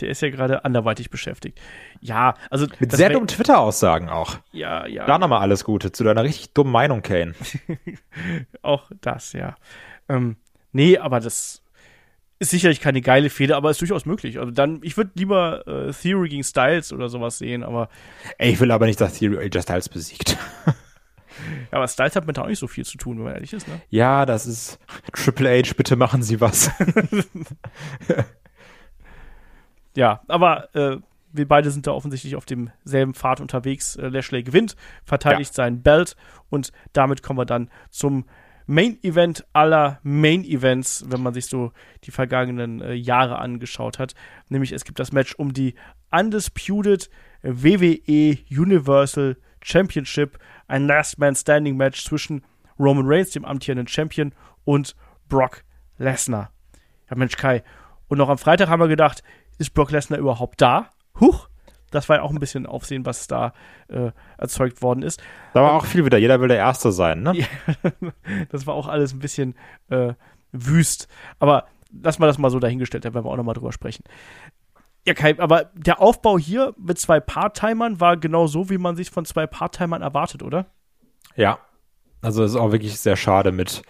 Der 0.00 0.08
ist 0.08 0.22
ja 0.22 0.30
gerade 0.30 0.64
anderweitig 0.64 1.10
beschäftigt. 1.10 1.60
Ja, 2.00 2.34
also 2.50 2.66
Mit 2.78 2.92
sehr 2.92 3.10
dummen 3.10 3.26
Twitter-Aussagen 3.26 4.08
auch. 4.08 4.36
Ja, 4.52 4.86
ja. 4.86 5.06
Da 5.06 5.18
nochmal 5.18 5.40
alles 5.40 5.64
Gute 5.64 5.90
zu 5.90 6.04
deiner 6.04 6.22
richtig 6.22 6.52
dummen 6.52 6.72
Meinung, 6.72 7.02
Kane. 7.02 7.34
Auch 8.62 8.90
das, 9.00 9.32
ja. 9.32 9.56
Ähm, 10.08 10.36
nee, 10.70 10.98
aber 10.98 11.18
das 11.18 11.63
ist 12.38 12.50
sicherlich 12.50 12.80
keine 12.80 13.00
geile 13.00 13.30
Fehde, 13.30 13.56
aber 13.56 13.70
ist 13.70 13.80
durchaus 13.80 14.06
möglich. 14.06 14.38
Also 14.38 14.50
dann, 14.50 14.80
ich 14.82 14.96
würde 14.96 15.12
lieber 15.14 15.66
äh, 15.66 15.92
Theory 15.92 16.28
gegen 16.28 16.44
Styles 16.44 16.92
oder 16.92 17.08
sowas 17.08 17.38
sehen, 17.38 17.62
aber, 17.62 17.88
Ey, 18.38 18.52
ich 18.52 18.60
will 18.60 18.70
aber 18.70 18.86
nicht, 18.86 19.00
dass 19.00 19.18
Theory 19.18 19.38
AJ 19.38 19.62
Styles 19.62 19.88
besiegt. 19.88 20.36
ja, 20.66 20.74
aber 21.72 21.88
Styles 21.88 22.16
hat 22.16 22.26
mit 22.26 22.38
auch 22.38 22.46
nicht 22.46 22.58
so 22.58 22.66
viel 22.66 22.84
zu 22.84 22.98
tun, 22.98 23.18
wenn 23.18 23.24
man 23.24 23.34
ehrlich 23.34 23.52
ist, 23.52 23.68
ne? 23.68 23.80
Ja, 23.90 24.26
das 24.26 24.46
ist 24.46 24.78
Triple 25.12 25.62
H, 25.62 25.74
bitte 25.76 25.96
machen 25.96 26.22
Sie 26.22 26.40
was. 26.40 26.70
Ja, 29.96 30.22
aber 30.28 30.74
äh, 30.74 30.98
wir 31.32 31.48
beide 31.48 31.70
sind 31.70 31.86
da 31.86 31.92
offensichtlich 31.92 32.36
auf 32.36 32.44
demselben 32.44 33.14
Pfad 33.14 33.40
unterwegs. 33.40 33.96
Äh, 33.96 34.08
Lashley 34.08 34.42
gewinnt, 34.42 34.76
verteidigt 35.04 35.54
seinen 35.54 35.82
Belt 35.82 36.16
und 36.50 36.72
damit 36.92 37.22
kommen 37.22 37.38
wir 37.38 37.46
dann 37.46 37.70
zum 37.90 38.24
Main 38.66 38.98
Event 39.02 39.44
aller 39.52 40.00
Main 40.02 40.44
Events, 40.44 41.04
wenn 41.08 41.22
man 41.22 41.34
sich 41.34 41.46
so 41.46 41.72
die 42.04 42.10
vergangenen 42.10 42.80
äh, 42.80 42.94
Jahre 42.94 43.38
angeschaut 43.38 43.98
hat. 43.98 44.14
Nämlich 44.48 44.72
es 44.72 44.84
gibt 44.84 44.98
das 44.98 45.12
Match 45.12 45.34
um 45.34 45.52
die 45.52 45.74
Undisputed 46.10 47.10
WWE 47.42 48.38
Universal 48.50 49.36
Championship, 49.62 50.38
ein 50.66 50.86
Last 50.86 51.18
Man 51.18 51.34
Standing 51.34 51.76
Match 51.76 52.04
zwischen 52.04 52.42
Roman 52.78 53.06
Reigns, 53.06 53.30
dem 53.30 53.44
amtierenden 53.44 53.86
Champion, 53.86 54.32
und 54.64 54.96
Brock 55.28 55.64
Lesnar. 55.98 56.50
Ja, 57.08 57.16
Mensch, 57.16 57.36
Kai. 57.36 57.62
Und 58.08 58.18
noch 58.18 58.28
am 58.28 58.38
Freitag 58.38 58.68
haben 58.68 58.80
wir 58.80 58.88
gedacht, 58.88 59.22
ist 59.58 59.74
Brock 59.74 59.90
Lesnar 59.90 60.18
überhaupt 60.18 60.60
da? 60.60 60.90
Huch! 61.20 61.48
Das 61.94 62.08
war 62.08 62.16
ja 62.16 62.22
auch 62.22 62.30
ein 62.30 62.38
bisschen 62.38 62.66
Aufsehen, 62.66 63.06
was 63.06 63.26
da 63.26 63.52
äh, 63.88 64.10
erzeugt 64.38 64.82
worden 64.82 65.02
ist. 65.02 65.22
Da 65.52 65.62
war 65.62 65.72
auch 65.72 65.86
viel 65.86 66.04
wieder. 66.04 66.18
Jeder 66.18 66.40
will 66.40 66.48
der 66.48 66.58
Erste 66.58 66.92
sein, 66.92 67.22
ne? 67.22 67.34
Das 68.50 68.66
war 68.66 68.74
auch 68.74 68.88
alles 68.88 69.12
ein 69.12 69.20
bisschen 69.20 69.54
äh, 69.88 70.14
wüst. 70.52 71.08
Aber 71.38 71.66
lass 72.02 72.18
mal 72.18 72.26
das 72.26 72.38
mal 72.38 72.50
so 72.50 72.58
dahingestellt, 72.58 73.04
da 73.04 73.14
werden 73.14 73.24
wir 73.24 73.30
auch 73.30 73.36
nochmal 73.36 73.54
drüber 73.54 73.72
sprechen. 73.72 74.04
Ja, 75.06 75.12
Kai, 75.12 75.38
aber 75.38 75.70
der 75.74 76.00
Aufbau 76.00 76.38
hier 76.38 76.74
mit 76.78 76.98
zwei 76.98 77.20
Part-Timern 77.20 78.00
war 78.00 78.16
genau 78.16 78.46
so, 78.46 78.70
wie 78.70 78.78
man 78.78 78.96
sich 78.96 79.10
von 79.10 79.26
zwei 79.26 79.46
Part-Timern 79.46 80.00
erwartet, 80.00 80.42
oder? 80.42 80.66
Ja. 81.36 81.58
Also 82.22 82.42
es 82.42 82.52
ist 82.52 82.56
auch 82.56 82.72
wirklich 82.72 82.98
sehr 82.98 83.16
schade 83.16 83.52
mit 83.52 83.82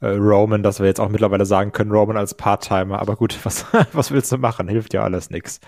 äh, 0.00 0.06
Roman, 0.06 0.62
dass 0.62 0.78
wir 0.78 0.86
jetzt 0.86 1.00
auch 1.00 1.08
mittlerweile 1.08 1.44
sagen 1.44 1.72
können, 1.72 1.90
Roman 1.90 2.16
als 2.16 2.34
Part-Timer. 2.34 3.00
Aber 3.00 3.16
gut, 3.16 3.36
was, 3.44 3.66
was 3.92 4.12
willst 4.12 4.30
du 4.30 4.38
machen? 4.38 4.68
Hilft 4.68 4.94
ja 4.94 5.02
alles 5.02 5.30
nix. 5.30 5.60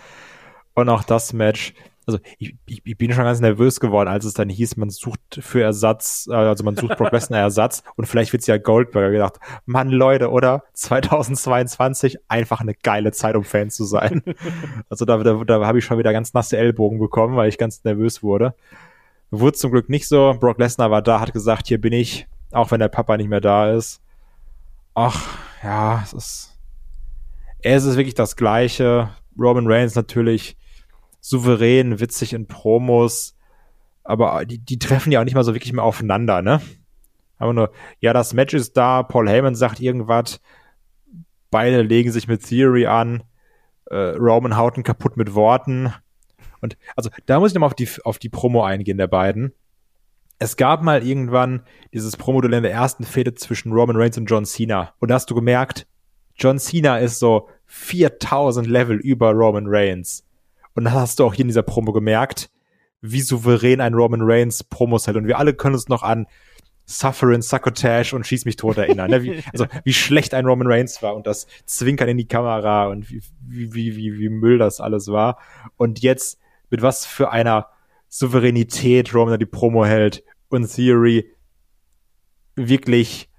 Und 0.74 0.88
auch 0.88 1.02
das 1.02 1.32
Match, 1.32 1.74
also 2.06 2.18
ich, 2.38 2.56
ich, 2.66 2.82
ich 2.84 2.98
bin 2.98 3.12
schon 3.12 3.24
ganz 3.24 3.40
nervös 3.40 3.78
geworden, 3.78 4.08
als 4.08 4.24
es 4.24 4.34
dann 4.34 4.48
hieß, 4.48 4.76
man 4.76 4.90
sucht 4.90 5.20
für 5.40 5.62
Ersatz, 5.62 6.28
äh, 6.30 6.34
also 6.34 6.64
man 6.64 6.76
sucht 6.76 6.96
Brock 6.96 7.12
Lesnar 7.12 7.40
Ersatz 7.42 7.82
und 7.96 8.06
vielleicht 8.06 8.32
wird's 8.32 8.46
ja 8.46 8.58
Goldberger 8.58 9.10
gedacht, 9.10 9.38
Mann 9.66 9.90
Leute, 9.90 10.30
oder 10.30 10.64
2022 10.72 12.18
einfach 12.28 12.60
eine 12.60 12.74
geile 12.74 13.12
Zeit, 13.12 13.36
um 13.36 13.44
Fan 13.44 13.70
zu 13.70 13.84
sein. 13.84 14.22
also 14.88 15.04
da, 15.04 15.18
da, 15.18 15.44
da 15.44 15.66
habe 15.66 15.78
ich 15.78 15.84
schon 15.84 15.98
wieder 15.98 16.12
ganz 16.12 16.34
nasse 16.34 16.56
Ellbogen 16.56 16.98
bekommen, 16.98 17.36
weil 17.36 17.48
ich 17.48 17.58
ganz 17.58 17.84
nervös 17.84 18.22
wurde. 18.22 18.54
Wurde 19.30 19.56
zum 19.56 19.70
Glück 19.70 19.88
nicht 19.88 20.08
so. 20.08 20.36
Brock 20.38 20.58
Lesnar 20.58 20.90
war 20.90 21.02
da, 21.02 21.20
hat 21.20 21.32
gesagt, 21.32 21.68
hier 21.68 21.80
bin 21.80 21.92
ich, 21.92 22.26
auch 22.50 22.70
wenn 22.70 22.80
der 22.80 22.88
Papa 22.88 23.16
nicht 23.16 23.30
mehr 23.30 23.40
da 23.40 23.72
ist. 23.72 24.02
Ach, 24.94 25.38
ja, 25.62 26.02
es 26.02 26.12
ist, 26.12 26.58
es 27.62 27.84
ist 27.84 27.96
wirklich 27.96 28.14
das 28.14 28.36
Gleiche. 28.36 29.10
Roman 29.38 29.66
Reigns 29.66 29.94
natürlich 29.94 30.56
souverän, 31.22 32.00
witzig 32.00 32.34
in 32.34 32.46
Promos, 32.46 33.36
aber 34.04 34.44
die, 34.44 34.58
die 34.58 34.78
treffen 34.78 35.12
ja 35.12 35.20
auch 35.20 35.24
nicht 35.24 35.34
mal 35.34 35.44
so 35.44 35.54
wirklich 35.54 35.72
mehr 35.72 35.84
aufeinander, 35.84 36.42
ne? 36.42 36.60
Aber 37.38 37.52
nur, 37.52 37.72
ja, 38.00 38.12
das 38.12 38.34
Match 38.34 38.54
ist 38.54 38.76
da, 38.76 39.02
Paul 39.02 39.28
Heyman 39.28 39.54
sagt 39.54 39.80
irgendwas, 39.80 40.40
beide 41.50 41.82
legen 41.82 42.12
sich 42.12 42.28
mit 42.28 42.46
Theory 42.46 42.86
an, 42.86 43.22
äh, 43.86 43.96
Roman 44.16 44.56
haut 44.56 44.76
ihn 44.76 44.82
kaputt 44.82 45.16
mit 45.16 45.34
Worten. 45.34 45.92
Und 46.60 46.76
also 46.96 47.10
da 47.26 47.40
muss 47.40 47.50
ich 47.50 47.54
nochmal 47.54 47.68
auf 47.68 47.74
die, 47.74 47.88
auf 48.04 48.18
die 48.18 48.28
Promo 48.28 48.62
eingehen 48.62 48.98
der 48.98 49.08
beiden. 49.08 49.52
Es 50.38 50.56
gab 50.56 50.82
mal 50.82 51.06
irgendwann 51.06 51.62
dieses 51.92 52.16
Promo-Duell 52.16 52.54
in 52.54 52.62
der 52.64 52.72
ersten 52.72 53.04
Fehde 53.04 53.34
zwischen 53.34 53.72
Roman 53.72 53.96
Reigns 53.96 54.18
und 54.18 54.26
John 54.26 54.44
Cena. 54.44 54.92
Und 54.98 55.10
da 55.10 55.14
hast 55.14 55.30
du 55.30 55.34
gemerkt, 55.34 55.86
John 56.36 56.58
Cena 56.58 56.98
ist 56.98 57.18
so 57.18 57.48
4000 57.66 58.66
Level 58.66 58.96
über 58.96 59.30
Roman 59.32 59.66
Reigns. 59.66 60.24
Und 60.74 60.84
das 60.84 60.94
hast 60.94 61.18
du 61.18 61.24
auch 61.24 61.34
hier 61.34 61.42
in 61.42 61.48
dieser 61.48 61.62
Promo 61.62 61.92
gemerkt, 61.92 62.50
wie 63.00 63.20
souverän 63.20 63.80
ein 63.80 63.94
Roman 63.94 64.20
Reigns 64.22 64.64
Promos 64.64 65.06
hält. 65.06 65.16
Und 65.16 65.26
wir 65.26 65.38
alle 65.38 65.54
können 65.54 65.74
uns 65.74 65.88
noch 65.88 66.02
an 66.02 66.26
Suffering, 66.86 67.42
Succotash 67.42 68.12
und 68.12 68.26
Schieß 68.26 68.44
mich 68.44 68.56
tot 68.56 68.76
erinnern. 68.76 69.10
ne? 69.10 69.22
wie, 69.22 69.42
also 69.52 69.66
wie 69.84 69.92
schlecht 69.92 70.34
ein 70.34 70.46
Roman 70.46 70.66
Reigns 70.66 71.02
war 71.02 71.14
und 71.14 71.26
das 71.26 71.46
Zwinkern 71.66 72.08
in 72.08 72.16
die 72.16 72.28
Kamera 72.28 72.86
und 72.86 73.10
wie, 73.10 73.22
wie, 73.40 73.96
wie, 73.96 74.18
wie 74.18 74.28
Müll 74.28 74.58
das 74.58 74.80
alles 74.80 75.08
war. 75.08 75.38
Und 75.76 76.00
jetzt 76.00 76.38
mit 76.70 76.82
was 76.82 77.06
für 77.06 77.30
einer 77.30 77.68
Souveränität 78.08 79.14
Roman 79.14 79.38
die 79.38 79.46
Promo 79.46 79.84
hält 79.84 80.22
und 80.48 80.70
Theory 80.72 81.30
wirklich 82.54 83.30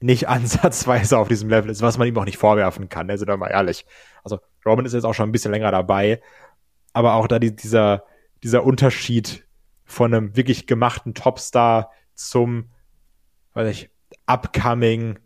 nicht 0.00 0.28
ansatzweise 0.28 1.18
auf 1.18 1.28
diesem 1.28 1.48
Level 1.48 1.70
ist, 1.70 1.82
was 1.82 1.98
man 1.98 2.08
ihm 2.08 2.18
auch 2.18 2.24
nicht 2.24 2.38
vorwerfen 2.38 2.88
kann, 2.88 3.06
ne? 3.06 3.18
sind 3.18 3.28
wir 3.28 3.36
mal 3.36 3.48
ehrlich. 3.48 3.86
Also 4.24 4.38
Roman 4.64 4.84
ist 4.84 4.92
jetzt 4.92 5.04
auch 5.04 5.14
schon 5.14 5.28
ein 5.28 5.32
bisschen 5.32 5.52
länger 5.52 5.70
dabei 5.70 6.20
aber 6.92 7.14
auch 7.14 7.26
da 7.26 7.38
die, 7.38 7.54
dieser, 7.54 8.04
dieser 8.42 8.64
Unterschied 8.64 9.46
von 9.84 10.14
einem 10.14 10.36
wirklich 10.36 10.66
gemachten 10.66 11.14
Topstar 11.14 11.90
zum, 12.14 12.70
weiß 13.54 13.68
ich, 13.68 13.90
upcoming 14.26 15.18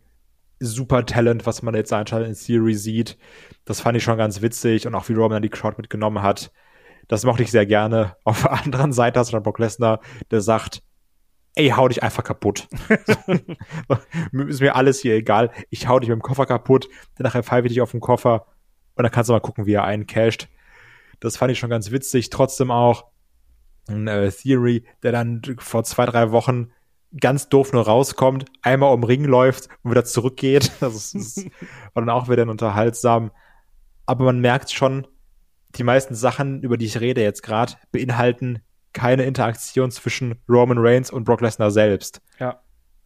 Super-Talent, 0.59 1.45
was 1.45 1.61
man 1.61 1.75
jetzt 1.75 1.93
anscheinend 1.93 2.29
in 2.29 2.35
Theory 2.35 2.73
sieht, 2.73 3.17
das 3.65 3.81
fand 3.81 3.97
ich 3.97 4.03
schon 4.03 4.17
ganz 4.17 4.41
witzig 4.41 4.87
und 4.87 4.95
auch 4.95 5.07
wie 5.09 5.13
Roman 5.13 5.41
die 5.41 5.49
Crowd 5.49 5.75
mitgenommen 5.77 6.21
hat. 6.21 6.51
Das 7.07 7.23
mochte 7.25 7.43
ich 7.43 7.51
sehr 7.51 7.65
gerne. 7.65 8.15
Auf 8.23 8.41
der 8.41 8.53
anderen 8.53 8.93
Seite 8.93 9.19
hast 9.19 9.29
du 9.29 9.33
dann 9.33 9.43
Brock 9.43 9.59
Lesnar, 9.59 9.99
der 10.31 10.41
sagt, 10.41 10.81
ey, 11.55 11.69
hau 11.69 11.87
dich 11.87 12.03
einfach 12.03 12.23
kaputt. 12.23 12.67
ist 14.47 14.61
mir 14.61 14.75
alles 14.75 14.99
hier 15.01 15.15
egal. 15.15 15.51
Ich 15.69 15.87
hau 15.87 15.99
dich 15.99 16.09
mit 16.09 16.17
dem 16.17 16.21
Koffer 16.21 16.45
kaputt, 16.45 16.87
dann 17.15 17.23
nachher 17.23 17.43
pfeife 17.43 17.67
ich 17.67 17.73
dich 17.73 17.81
auf 17.81 17.91
den 17.91 17.99
Koffer 17.99 18.47
und 18.95 19.03
dann 19.03 19.11
kannst 19.11 19.29
du 19.29 19.33
mal 19.33 19.39
gucken, 19.39 19.65
wie 19.65 19.73
er 19.73 19.83
eincasht. 19.83 20.49
Das 21.19 21.37
fand 21.37 21.51
ich 21.51 21.59
schon 21.59 21.69
ganz 21.69 21.91
witzig. 21.91 22.29
Trotzdem 22.29 22.71
auch 22.71 23.05
ein 23.87 24.07
äh, 24.07 24.31
Theory, 24.31 24.85
der 25.03 25.11
dann 25.11 25.41
vor 25.59 25.83
zwei, 25.83 26.05
drei 26.05 26.31
Wochen 26.31 26.71
ganz 27.19 27.49
doof 27.49 27.73
nur 27.73 27.85
rauskommt, 27.85 28.45
einmal 28.61 28.93
um 28.93 29.03
Ring 29.03 29.23
läuft 29.23 29.69
und 29.83 29.91
wieder 29.91 30.05
zurückgeht. 30.05 30.71
Das 30.79 31.13
ist, 31.13 31.37
das 31.37 31.45
war 31.93 32.03
dann 32.03 32.09
auch 32.09 32.29
wieder 32.29 32.47
unterhaltsam. 32.47 33.31
Aber 34.05 34.25
man 34.25 34.39
merkt 34.39 34.71
schon, 34.71 35.07
die 35.75 35.83
meisten 35.83 36.15
Sachen, 36.15 36.61
über 36.61 36.77
die 36.77 36.85
ich 36.85 36.99
rede 36.99 37.21
jetzt 37.21 37.43
gerade, 37.43 37.73
beinhalten 37.91 38.61
keine 38.93 39.23
Interaktion 39.23 39.91
zwischen 39.91 40.41
Roman 40.49 40.77
Reigns 40.79 41.11
und 41.11 41.23
Brock 41.23 41.41
Lesnar 41.41 41.71
selbst. 41.71 42.21
Ja. 42.39 42.61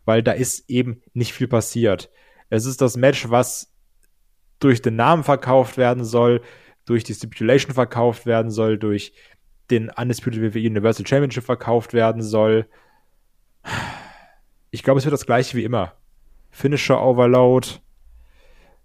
Weil 0.06 0.24
da 0.24 0.32
ist 0.32 0.70
eben 0.70 1.02
nicht 1.14 1.34
viel 1.34 1.48
passiert. 1.48 2.10
Es 2.50 2.66
ist 2.66 2.82
das 2.82 2.98
Match, 2.98 3.30
was 3.30 3.74
durch 4.60 4.82
den 4.82 4.96
Namen 4.96 5.24
verkauft 5.24 5.78
werden 5.78 6.04
soll, 6.06 6.42
durch 6.86 7.04
die 7.04 7.14
Stipulation 7.14 7.74
verkauft 7.74 8.26
werden 8.26 8.52
soll, 8.52 8.78
durch 8.78 9.14
den 9.70 9.90
Undisputed 9.90 10.42
WWE 10.42 10.68
Universal 10.68 11.08
Championship 11.08 11.44
verkauft 11.44 11.94
werden 11.94 12.22
soll. 12.22 12.68
Ich 14.70 14.84
glaube, 14.84 15.00
es 15.00 15.06
wird 15.06 15.14
das 15.14 15.26
gleiche 15.26 15.58
wie 15.58 15.64
immer. 15.64 15.94
Finisher 16.50 17.02
Overload. 17.02 17.68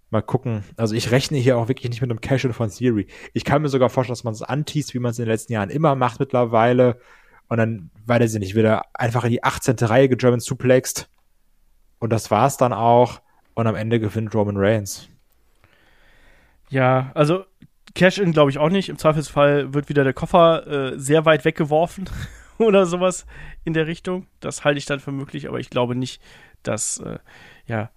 Mal 0.09 0.21
gucken. 0.21 0.63
Also 0.77 0.95
ich 0.95 1.11
rechne 1.11 1.37
hier 1.37 1.57
auch 1.57 1.67
wirklich 1.67 1.89
nicht 1.89 2.01
mit 2.01 2.09
einem 2.09 2.21
Cash-In 2.21 2.53
von 2.53 2.69
Theory. 2.69 3.07
Ich 3.33 3.43
kann 3.43 3.61
mir 3.61 3.67
sogar 3.67 3.89
vorstellen, 3.89 4.13
dass 4.13 4.23
man 4.23 4.33
es 4.33 4.41
anteast, 4.41 4.93
wie 4.93 4.99
man 4.99 5.11
es 5.11 5.19
in 5.19 5.25
den 5.25 5.31
letzten 5.31 5.51
Jahren 5.53 5.69
immer 5.69 5.95
macht 5.95 6.19
mittlerweile. 6.19 6.99
Und 7.49 7.57
dann, 7.57 7.89
weiß 8.05 8.33
ich 8.33 8.39
nicht, 8.39 8.55
wieder 8.55 8.83
einfach 8.93 9.25
in 9.25 9.31
die 9.31 9.43
18. 9.43 9.75
Reihe 9.81 10.07
gegerman 10.07 10.39
suplext. 10.39 11.09
Und 11.99 12.11
das 12.11 12.31
war's 12.31 12.55
dann 12.57 12.71
auch. 12.71 13.21
Und 13.53 13.67
am 13.67 13.75
Ende 13.75 13.99
gewinnt 13.99 14.33
Roman 14.33 14.57
Reigns. 14.57 15.09
Ja, 16.69 17.11
also 17.13 17.45
Cash-In 17.97 18.31
glaube 18.31 18.51
ich 18.51 18.59
auch 18.59 18.69
nicht. 18.69 18.89
Im 18.89 18.99
Zweifelsfall 18.99 19.73
wird 19.73 19.89
wieder 19.89 20.03
der 20.03 20.13
Koffer 20.13 20.67
äh, 20.93 20.99
sehr 20.99 21.25
weit 21.25 21.45
weggeworfen 21.45 22.07
oder 22.59 22.85
sowas 22.85 23.25
in 23.65 23.73
der 23.73 23.87
Richtung. 23.87 24.27
Das 24.39 24.63
halte 24.63 24.77
ich 24.77 24.85
dann 24.85 24.99
für 24.99 25.11
möglich, 25.11 25.47
aber 25.47 25.59
ich 25.59 25.71
glaube 25.71 25.95
nicht, 25.95 26.21
dass 26.61 26.99
äh, 26.99 27.17
ja, 27.65 27.89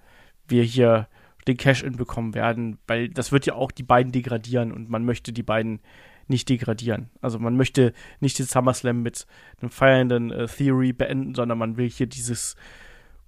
wir 0.49 0.63
hier 0.63 1.07
den 1.47 1.59
Cash-In 1.59 1.97
bekommen 1.97 2.35
werden, 2.35 2.79
weil 2.87 3.11
das 3.11 3.31
wird 3.31 3.45
ja 3.45 3.55
auch 3.55 3.71
die 3.71 3.83
beiden 3.83 4.11
degradieren 4.11 4.73
und 4.73 4.89
man 4.89 5.05
möchte 5.05 5.35
die 5.35 5.43
beiden 5.43 5.81
nicht 6.29 6.49
degradieren. 6.49 7.11
Also 7.21 7.39
man 7.39 7.59
möchte 7.59 7.93
nicht 8.21 8.39
den 8.39 8.47
SummerSlam 8.47 9.03
mit 9.03 9.27
einem 9.61 9.71
feiernden 9.71 10.31
äh, 10.31 10.47
Theory 10.47 10.95
beenden, 10.95 11.35
sondern 11.35 11.59
man 11.59 11.77
will 11.77 11.91
hier 11.91 12.07
dieses 12.07 12.57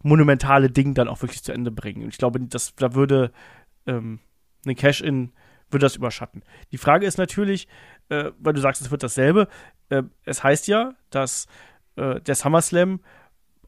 monumentale 0.03 0.71
Ding 0.71 0.95
dann 0.95 1.09
auch 1.09 1.21
wirklich 1.21 1.43
zu 1.43 1.53
Ende 1.53 1.71
bringen. 1.71 2.03
Und 2.03 2.09
ich 2.09 2.19
glaube, 2.19 2.41
dass 2.41 2.75
da 2.77 2.95
würde 2.95 3.31
ähm, 3.87 4.21
ein 4.67 4.75
Cash-In 4.75 5.33
wird 5.73 5.83
das 5.83 5.97
überschatten. 5.97 6.43
Die 6.71 6.79
Frage 6.79 7.07
ist 7.07 7.19
natürlich, 7.19 7.69
äh, 8.09 8.31
weil 8.39 8.53
du 8.53 8.61
sagst, 8.61 8.83
es 8.83 8.91
wird 8.91 9.03
dasselbe. 9.03 9.49
Äh, 9.89 10.03
es 10.25 10.43
heißt 10.43 10.69
ja, 10.69 10.95
dass 11.11 11.47
äh, 11.97 12.21
der 12.21 12.35
SummerSlam 12.35 13.01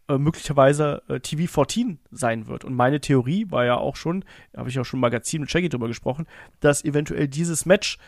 äh, 0.06 0.18
möglicherweise 0.18 1.02
äh, 1.08 1.20
TV 1.20 1.50
14 1.50 1.98
sein 2.10 2.46
wird. 2.46 2.64
Und 2.64 2.74
meine 2.74 3.00
Theorie 3.00 3.50
war 3.50 3.64
ja 3.64 3.76
auch 3.76 3.96
schon, 3.96 4.24
habe 4.54 4.68
ich 4.68 4.78
auch 4.78 4.84
schon 4.84 4.98
im 4.98 5.02
Magazin 5.02 5.40
mit 5.40 5.50
Shaggy 5.50 5.70
drüber 5.70 5.88
gesprochen, 5.88 6.26
dass 6.60 6.84
eventuell 6.84 7.26
dieses 7.26 7.64
Match 7.64 7.98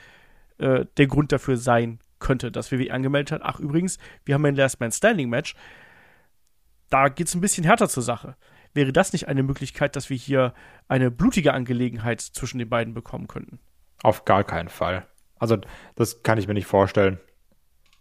äh, 0.58 0.84
der 0.96 1.06
Grund 1.06 1.32
dafür 1.32 1.56
sein 1.56 1.98
könnte, 2.18 2.52
dass 2.52 2.70
WWE 2.70 2.92
angemeldet 2.92 3.32
hat. 3.32 3.42
Ach, 3.42 3.60
übrigens, 3.60 3.98
wir 4.24 4.34
haben 4.34 4.44
ein 4.44 4.56
Last 4.56 4.78
Man 4.78 4.92
Standing 4.92 5.30
Match. 5.30 5.54
Da 6.90 7.08
geht 7.08 7.28
es 7.28 7.34
ein 7.34 7.40
bisschen 7.40 7.64
härter 7.64 7.88
zur 7.88 8.02
Sache. 8.02 8.36
Wäre 8.74 8.92
das 8.92 9.14
nicht 9.14 9.28
eine 9.28 9.42
Möglichkeit, 9.42 9.96
dass 9.96 10.10
wir 10.10 10.18
hier 10.18 10.52
eine 10.88 11.10
blutige 11.10 11.54
Angelegenheit 11.54 12.20
zwischen 12.20 12.58
den 12.58 12.68
beiden 12.68 12.92
bekommen 12.92 13.26
könnten? 13.26 13.58
Auf 14.02 14.24
gar 14.24 14.44
keinen 14.44 14.68
Fall. 14.68 15.06
Also, 15.38 15.58
das 15.94 16.22
kann 16.22 16.38
ich 16.38 16.48
mir 16.48 16.54
nicht 16.54 16.66
vorstellen. 16.66 17.18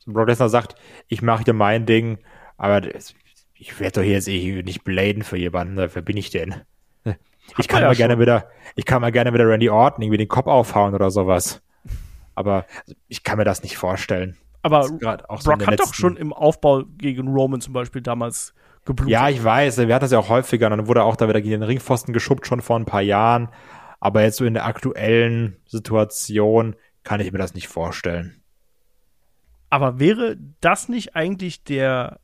Brock 0.05 0.27
Lesnar 0.27 0.49
sagt, 0.49 0.75
ich 1.07 1.21
mache 1.21 1.43
hier 1.43 1.53
mein 1.53 1.85
Ding, 1.85 2.19
aber 2.57 2.81
das, 2.81 3.13
ich 3.55 3.79
werde 3.79 3.99
doch 3.99 4.03
hier 4.03 4.13
jetzt 4.13 4.27
eh 4.27 4.61
nicht 4.61 4.83
bladen 4.83 5.23
für 5.23 5.37
jemanden. 5.37 5.77
Wer 5.77 6.01
bin 6.01 6.17
ich 6.17 6.29
denn? 6.29 6.55
Ich 7.59 7.67
kann 7.67 7.81
ja 7.81 7.89
mal 7.89 7.95
gerne 7.95 8.19
wieder, 8.19 8.49
ich 8.75 8.85
kann 8.85 9.01
mal 9.01 9.11
gerne 9.11 9.31
wieder 9.31 9.47
Randy 9.47 9.69
Orton 9.69 10.01
irgendwie 10.01 10.17
den 10.17 10.27
Kopf 10.27 10.47
aufhauen 10.47 10.95
oder 10.95 11.11
sowas. 11.11 11.61
Aber 12.33 12.65
ich 13.07 13.21
kann 13.21 13.37
mir 13.37 13.43
das 13.43 13.61
nicht 13.61 13.77
vorstellen. 13.77 14.35
Aber 14.63 14.79
auch 15.27 15.41
so 15.41 15.51
Brock 15.51 15.67
hat 15.67 15.79
doch 15.79 15.93
schon 15.93 16.17
im 16.17 16.33
Aufbau 16.33 16.85
gegen 16.97 17.27
Roman 17.27 17.61
zum 17.61 17.73
Beispiel 17.73 18.01
damals 18.01 18.55
geblutet. 18.83 19.11
Ja, 19.11 19.29
ich 19.29 19.43
weiß. 19.43 19.77
Wir 19.77 19.93
hatten 19.93 20.05
das 20.05 20.11
ja 20.11 20.17
auch 20.17 20.29
häufiger. 20.29 20.71
Und 20.71 20.77
dann 20.77 20.87
wurde 20.87 21.03
auch 21.03 21.15
da 21.15 21.29
wieder 21.29 21.39
gegen 21.39 21.51
den 21.51 21.63
Ringpfosten 21.63 22.15
geschubbt, 22.15 22.47
schon 22.47 22.61
vor 22.61 22.77
ein 22.77 22.85
paar 22.85 23.01
Jahren. 23.01 23.49
Aber 24.05 24.21
jetzt 24.21 24.37
so 24.37 24.45
in 24.45 24.53
der 24.53 24.65
aktuellen 24.65 25.55
Situation 25.65 26.75
kann 27.03 27.21
ich 27.21 27.31
mir 27.31 27.39
das 27.39 27.55
nicht 27.55 27.67
vorstellen. 27.67 28.39
Aber 29.71 29.97
wäre 29.97 30.37
das 30.61 30.89
nicht 30.89 31.15
eigentlich 31.15 31.63
der 31.63 32.19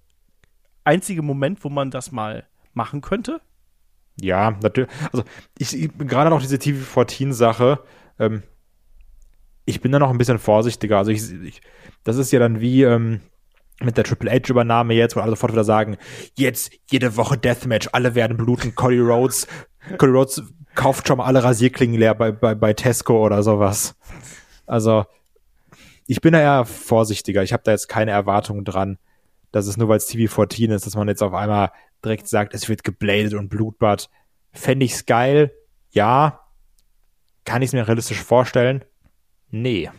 einzige 0.84 1.23
Moment, 1.23 1.63
wo 1.63 1.69
man 1.69 1.89
das 1.89 2.11
mal 2.11 2.45
machen 2.75 3.01
könnte? 3.01 3.41
Ja, 4.21 4.59
natürlich. 4.61 4.91
Also 5.11 5.23
ich, 5.57 5.89
gerade 5.97 6.29
noch 6.29 6.39
diese 6.39 6.59
TV-14-Sache. 6.59 7.79
Ähm, 8.19 8.43
ich 9.65 9.82
bin 9.82 9.91
da 9.91 9.97
noch 9.97 10.11
ein 10.11 10.19
bisschen 10.19 10.38
vorsichtiger. 10.38 10.99
Also 10.99 11.09
ich, 11.09 11.34
ich 11.41 11.63
das 12.03 12.17
ist 12.17 12.32
ja 12.32 12.38
dann 12.38 12.61
wie 12.61 12.84
ähm, 12.84 13.21
mit 13.79 13.97
der 13.97 14.03
Triple 14.03 14.29
H-Übernahme 14.29 14.93
jetzt, 14.93 15.15
wo 15.15 15.21
alle 15.21 15.32
sofort 15.32 15.53
wieder 15.53 15.63
sagen, 15.63 15.97
jetzt 16.38 16.73
jede 16.91 17.17
Woche 17.17 17.39
Deathmatch, 17.39 17.89
alle 17.91 18.13
werden 18.13 18.38
bluten, 18.38 18.75
Cody 18.75 18.99
Rhodes, 18.99 19.47
Cody 19.97 20.11
Rhodes 20.11 20.41
kauft 20.75 21.07
schon 21.07 21.17
mal 21.17 21.25
alle 21.25 21.43
Rasierklingen 21.43 21.99
leer 21.99 22.15
bei, 22.15 22.32
bei, 22.32 22.55
bei 22.55 22.73
Tesco 22.73 23.25
oder 23.25 23.43
sowas. 23.43 23.95
Also, 24.65 25.05
ich 26.07 26.21
bin 26.21 26.34
da 26.34 26.39
eher 26.39 26.65
vorsichtiger. 26.65 27.43
Ich 27.43 27.53
habe 27.53 27.63
da 27.63 27.71
jetzt 27.71 27.88
keine 27.88 28.11
Erwartungen 28.11 28.65
dran, 28.65 28.97
dass 29.51 29.67
es 29.67 29.77
nur 29.77 29.89
weil 29.89 29.97
es 29.97 30.09
TV14 30.09 30.73
ist, 30.73 30.86
dass 30.86 30.95
man 30.95 31.07
jetzt 31.07 31.23
auf 31.23 31.34
einmal 31.34 31.71
direkt 32.03 32.27
sagt, 32.27 32.53
es 32.53 32.69
wird 32.69 32.84
gebladet 32.84 33.34
und 33.34 33.49
Blutbad. 33.49 34.09
Fände 34.51 34.86
ich's 34.86 35.05
geil? 35.05 35.51
Ja. 35.91 36.41
Kann 37.45 37.61
ich 37.61 37.69
es 37.69 37.73
mir 37.73 37.88
realistisch 37.88 38.21
vorstellen? 38.21 38.84
Nee. 39.49 39.89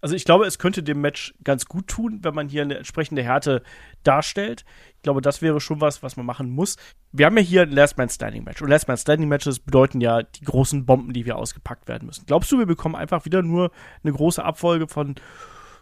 Also 0.00 0.14
ich 0.14 0.24
glaube, 0.24 0.46
es 0.46 0.58
könnte 0.58 0.82
dem 0.82 1.00
Match 1.00 1.34
ganz 1.44 1.66
gut 1.66 1.86
tun, 1.88 2.20
wenn 2.22 2.34
man 2.34 2.48
hier 2.48 2.62
eine 2.62 2.78
entsprechende 2.78 3.22
Härte 3.22 3.62
darstellt. 4.02 4.64
Ich 4.96 5.02
glaube, 5.02 5.20
das 5.20 5.42
wäre 5.42 5.60
schon 5.60 5.80
was, 5.80 6.02
was 6.02 6.16
man 6.16 6.26
machen 6.26 6.50
muss. 6.50 6.76
Wir 7.12 7.26
haben 7.26 7.36
ja 7.36 7.42
hier 7.42 7.62
ein 7.62 7.72
Last 7.72 7.98
Man 7.98 8.08
Standing 8.08 8.44
Match. 8.44 8.62
Und 8.62 8.68
Last 8.68 8.88
Man 8.88 8.96
Standing 8.96 9.28
Matches 9.28 9.58
bedeuten 9.58 10.00
ja 10.00 10.22
die 10.22 10.44
großen 10.44 10.86
Bomben, 10.86 11.12
die 11.12 11.26
wir 11.26 11.36
ausgepackt 11.36 11.88
werden 11.88 12.06
müssen. 12.06 12.24
Glaubst 12.26 12.50
du, 12.50 12.58
wir 12.58 12.66
bekommen 12.66 12.94
einfach 12.94 13.24
wieder 13.24 13.42
nur 13.42 13.70
eine 14.02 14.12
große 14.12 14.42
Abfolge 14.42 14.88
von 14.88 15.16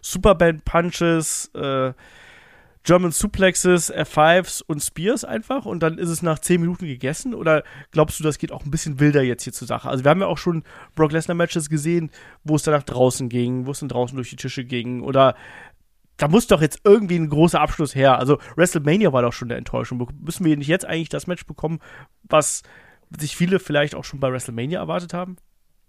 Superband 0.01 0.65
Punches, 0.65 1.51
äh, 1.55 1.93
German 2.83 3.11
Suplexes, 3.11 3.93
F5s 3.93 4.63
und 4.65 4.79
Spears 4.81 5.25
einfach 5.25 5.65
und 5.65 5.81
dann 5.81 5.97
ist 5.97 6.09
es 6.09 6.21
nach 6.21 6.39
10 6.39 6.61
Minuten 6.61 6.85
gegessen? 6.85 7.33
Oder 7.33 7.63
glaubst 7.91 8.19
du, 8.19 8.23
das 8.23 8.37
geht 8.37 8.51
auch 8.51 8.63
ein 8.63 8.71
bisschen 8.71 8.99
wilder 8.99 9.21
jetzt 9.21 9.43
hier 9.43 9.53
zur 9.53 9.67
Sache? 9.67 9.89
Also 9.89 10.03
wir 10.03 10.09
haben 10.09 10.21
ja 10.21 10.27
auch 10.27 10.37
schon 10.37 10.63
Brock 10.95 11.11
Lesnar 11.11 11.35
Matches 11.35 11.69
gesehen, 11.69 12.09
wo 12.43 12.55
es 12.55 12.63
dann 12.63 12.73
nach 12.73 12.83
draußen 12.83 13.29
ging, 13.29 13.65
wo 13.65 13.71
es 13.71 13.79
dann 13.79 13.89
draußen 13.89 14.15
durch 14.15 14.29
die 14.29 14.37
Tische 14.37 14.63
ging 14.63 15.01
oder 15.01 15.35
da 16.17 16.27
muss 16.27 16.47
doch 16.47 16.61
jetzt 16.61 16.81
irgendwie 16.83 17.17
ein 17.17 17.29
großer 17.29 17.61
Abschluss 17.61 17.95
her. 17.95 18.19
Also 18.19 18.39
WrestleMania 18.55 19.13
war 19.13 19.21
doch 19.21 19.33
schon 19.33 19.47
der 19.47 19.57
Enttäuschung. 19.57 20.05
Müssen 20.21 20.45
wir 20.45 20.55
nicht 20.57 20.67
jetzt 20.67 20.85
eigentlich 20.85 21.09
das 21.09 21.27
Match 21.27 21.45
bekommen, 21.45 21.79
was 22.23 22.63
sich 23.17 23.35
viele 23.35 23.59
vielleicht 23.59 23.95
auch 23.95 24.03
schon 24.03 24.19
bei 24.19 24.31
WrestleMania 24.31 24.79
erwartet 24.79 25.13
haben? 25.13 25.37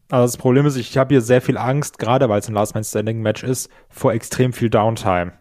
Also 0.09 0.24
das 0.24 0.36
Problem 0.36 0.66
ist, 0.66 0.76
ich 0.76 0.97
habe 0.99 1.14
hier 1.14 1.20
sehr 1.20 1.41
viel 1.41 1.57
Angst, 1.57 1.99
gerade 1.99 2.28
weil 2.28 2.41
es 2.41 2.49
ein 2.49 2.55
Last 2.55 2.74
Man 2.74 2.84
Standing 2.84 3.22
Match 3.22 3.43
ist, 3.43 3.70
vor 3.88 4.12
extrem 4.12 4.53
viel 4.53 4.70
Downtime. 4.70 5.39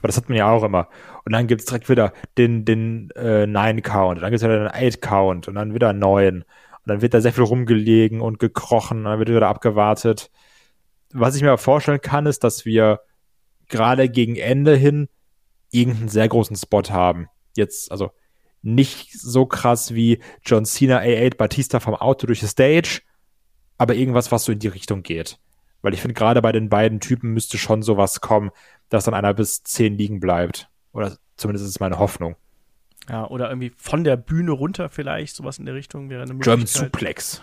Aber 0.00 0.08
das 0.08 0.16
hat 0.16 0.28
man 0.28 0.38
ja 0.38 0.50
auch 0.50 0.64
immer. 0.64 0.88
Und 1.24 1.32
dann 1.32 1.46
gibt's 1.46 1.66
direkt 1.66 1.88
wieder 1.88 2.12
den, 2.38 2.64
den 2.64 3.10
äh, 3.12 3.46
Nine-Count, 3.46 4.22
dann 4.22 4.30
gibt's 4.30 4.42
wieder 4.44 4.58
den 4.58 4.72
Eight-Count 4.72 5.46
und 5.48 5.54
dann 5.54 5.74
wieder 5.74 5.92
neun. 5.92 6.42
Und 6.42 6.86
dann 6.86 7.02
wird 7.02 7.14
da 7.14 7.20
sehr 7.20 7.32
viel 7.32 7.44
rumgelegen 7.44 8.20
und 8.20 8.38
gekrochen 8.38 8.98
und 8.98 9.04
dann 9.04 9.18
wird 9.18 9.28
wieder 9.28 9.48
abgewartet. 9.48 10.30
Was 11.12 11.36
ich 11.36 11.42
mir 11.42 11.58
vorstellen 11.58 12.00
kann, 12.00 12.26
ist, 12.26 12.42
dass 12.44 12.64
wir 12.64 13.00
gerade 13.68 14.08
gegen 14.08 14.36
Ende 14.36 14.76
hin 14.76 15.08
irgendeinen 15.70 16.08
sehr 16.08 16.28
großen 16.28 16.56
Spot 16.56 16.82
haben. 16.90 17.28
Jetzt, 17.56 17.92
also 17.92 18.10
nicht 18.62 19.12
so 19.18 19.46
krass 19.46 19.94
wie 19.94 20.20
John 20.44 20.64
Cena 20.64 21.00
A8 21.00 21.36
Batista 21.36 21.80
vom 21.80 21.94
Auto 21.94 22.26
durch 22.26 22.40
die 22.40 22.46
Stage, 22.46 23.02
aber 23.78 23.94
irgendwas, 23.94 24.30
was 24.32 24.44
so 24.44 24.52
in 24.52 24.58
die 24.58 24.68
Richtung 24.68 25.02
geht. 25.02 25.38
Weil 25.82 25.94
ich 25.94 26.02
finde, 26.02 26.14
gerade 26.14 26.42
bei 26.42 26.52
den 26.52 26.68
beiden 26.68 27.00
Typen 27.00 27.32
müsste 27.32 27.56
schon 27.56 27.82
sowas 27.82 28.20
kommen, 28.20 28.50
dass 28.90 29.04
dann 29.04 29.14
einer 29.14 29.32
bis 29.32 29.62
zehn 29.62 29.96
liegen 29.96 30.20
bleibt. 30.20 30.68
Oder 30.92 31.16
zumindest 31.36 31.64
ist 31.64 31.70
es 31.70 31.80
meine 31.80 31.98
Hoffnung. 31.98 32.36
Ja, 33.08 33.26
oder 33.26 33.48
irgendwie 33.48 33.72
von 33.76 34.04
der 34.04 34.16
Bühne 34.16 34.50
runter 34.52 34.88
vielleicht, 34.88 35.34
sowas 35.34 35.58
in 35.58 35.64
der 35.64 35.74
Richtung 35.74 36.10
wäre 36.10 36.22
eine 36.22 36.34
Möglichkeit. 36.34 36.54
German 36.54 36.66
Suplex. 36.66 37.42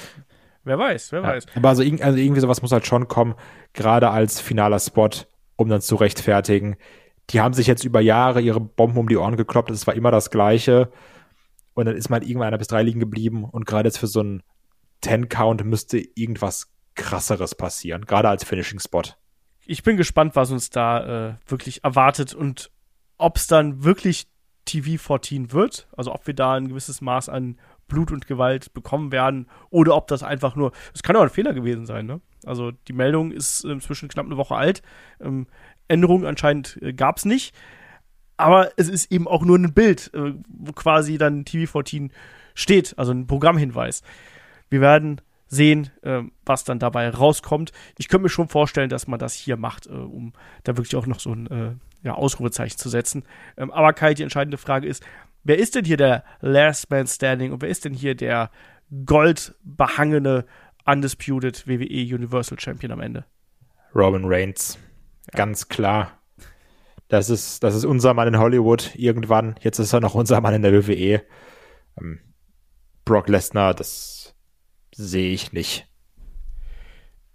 wer 0.64 0.78
weiß, 0.78 1.12
wer 1.12 1.20
ja, 1.20 1.28
weiß. 1.28 1.46
Aber 1.54 1.68
also, 1.68 1.82
also 1.82 2.18
irgendwie 2.18 2.40
sowas 2.40 2.62
muss 2.62 2.72
halt 2.72 2.86
schon 2.86 3.06
kommen, 3.06 3.34
gerade 3.74 4.10
als 4.10 4.40
finaler 4.40 4.78
Spot, 4.78 5.10
um 5.56 5.68
dann 5.68 5.82
zu 5.82 5.96
rechtfertigen. 5.96 6.76
Die 7.30 7.40
haben 7.40 7.54
sich 7.54 7.66
jetzt 7.66 7.84
über 7.84 8.00
Jahre 8.00 8.40
ihre 8.40 8.60
Bomben 8.60 8.98
um 8.98 9.08
die 9.08 9.16
Ohren 9.16 9.36
gekloppt, 9.36 9.70
es 9.70 9.86
war 9.86 9.94
immer 9.94 10.10
das 10.10 10.30
Gleiche. 10.30 10.90
Und 11.74 11.86
dann 11.86 11.96
ist 11.96 12.08
mal 12.08 12.22
irgendwann 12.22 12.48
einer 12.48 12.58
bis 12.58 12.68
drei 12.68 12.82
liegen 12.82 13.00
geblieben 13.00 13.44
und 13.44 13.66
gerade 13.66 13.88
jetzt 13.88 13.98
für 13.98 14.06
so 14.06 14.20
einen 14.20 14.42
Ten-Count 15.00 15.64
müsste 15.64 15.98
irgendwas 15.98 16.72
krasseres 16.94 17.56
passieren, 17.56 18.06
gerade 18.06 18.28
als 18.28 18.44
Finishing-Spot 18.44 19.02
ich 19.66 19.82
bin 19.82 19.96
gespannt, 19.96 20.36
was 20.36 20.50
uns 20.50 20.70
da 20.70 21.28
äh, 21.30 21.34
wirklich 21.46 21.84
erwartet 21.84 22.34
und 22.34 22.70
ob 23.18 23.36
es 23.36 23.46
dann 23.46 23.84
wirklich 23.84 24.26
TV14 24.66 25.52
wird, 25.52 25.88
also 25.96 26.12
ob 26.12 26.26
wir 26.26 26.34
da 26.34 26.54
ein 26.54 26.68
gewisses 26.68 27.00
Maß 27.00 27.28
an 27.28 27.58
Blut 27.86 28.12
und 28.12 28.26
Gewalt 28.26 28.72
bekommen 28.72 29.12
werden 29.12 29.46
oder 29.70 29.94
ob 29.94 30.06
das 30.06 30.22
einfach 30.22 30.56
nur, 30.56 30.72
es 30.94 31.02
kann 31.02 31.16
auch 31.16 31.22
ein 31.22 31.30
Fehler 31.30 31.52
gewesen 31.52 31.86
sein, 31.86 32.06
ne? 32.06 32.20
Also 32.46 32.72
die 32.72 32.92
Meldung 32.92 33.30
ist 33.30 33.64
inzwischen 33.64 34.08
knapp 34.08 34.26
eine 34.26 34.36
Woche 34.36 34.54
alt. 34.54 34.82
Ähm, 35.20 35.46
Änderungen 35.88 36.26
anscheinend 36.26 36.78
äh, 36.82 36.92
gab 36.92 37.18
es 37.18 37.24
nicht, 37.24 37.54
aber 38.36 38.70
es 38.76 38.88
ist 38.88 39.12
eben 39.12 39.28
auch 39.28 39.44
nur 39.44 39.58
ein 39.58 39.74
Bild, 39.74 40.12
äh, 40.14 40.34
wo 40.48 40.72
quasi 40.72 41.18
dann 41.18 41.44
TV14 41.44 42.10
steht, 42.54 42.98
also 42.98 43.12
ein 43.12 43.26
Programmhinweis. 43.26 44.02
Wir 44.70 44.80
werden 44.80 45.20
sehen, 45.46 45.90
äh, 46.02 46.22
was 46.44 46.64
dann 46.64 46.78
dabei 46.78 47.08
rauskommt. 47.08 47.72
Ich 47.98 48.08
könnte 48.08 48.24
mir 48.24 48.28
schon 48.28 48.48
vorstellen, 48.48 48.88
dass 48.88 49.06
man 49.06 49.18
das 49.18 49.34
hier 49.34 49.56
macht, 49.56 49.86
äh, 49.86 49.90
um 49.90 50.32
da 50.64 50.76
wirklich 50.76 50.96
auch 50.96 51.06
noch 51.06 51.20
so 51.20 51.32
ein 51.32 51.46
äh, 51.46 51.72
ja, 52.02 52.14
Ausrufezeichen 52.14 52.78
zu 52.78 52.88
setzen. 52.88 53.24
Ähm, 53.56 53.70
aber 53.70 53.92
Kai, 53.92 54.14
die 54.14 54.22
entscheidende 54.22 54.58
Frage 54.58 54.86
ist, 54.86 55.04
wer 55.42 55.58
ist 55.58 55.74
denn 55.74 55.84
hier 55.84 55.96
der 55.96 56.24
Last 56.40 56.90
Man 56.90 57.06
Standing 57.06 57.52
und 57.52 57.62
wer 57.62 57.68
ist 57.68 57.84
denn 57.84 57.94
hier 57.94 58.14
der 58.14 58.50
goldbehangene 59.06 60.44
Undisputed 60.84 61.66
WWE 61.66 62.14
Universal 62.14 62.58
Champion 62.60 62.92
am 62.92 63.00
Ende? 63.00 63.24
Roman 63.94 64.24
Reigns. 64.24 64.78
Ja. 65.32 65.38
Ganz 65.38 65.68
klar. 65.68 66.18
Das 67.08 67.30
ist, 67.30 67.62
das 67.62 67.74
ist 67.74 67.84
unser 67.84 68.14
Mann 68.14 68.28
in 68.28 68.38
Hollywood 68.38 68.94
irgendwann. 68.94 69.56
Jetzt 69.60 69.78
ist 69.78 69.92
er 69.92 70.00
noch 70.00 70.14
unser 70.14 70.40
Mann 70.40 70.54
in 70.54 70.62
der 70.62 70.72
WWE. 70.72 71.22
Ähm, 72.00 72.20
Brock 73.04 73.28
Lesnar, 73.28 73.74
das 73.74 74.33
sehe 74.96 75.32
ich 75.32 75.52
nicht. 75.52 75.86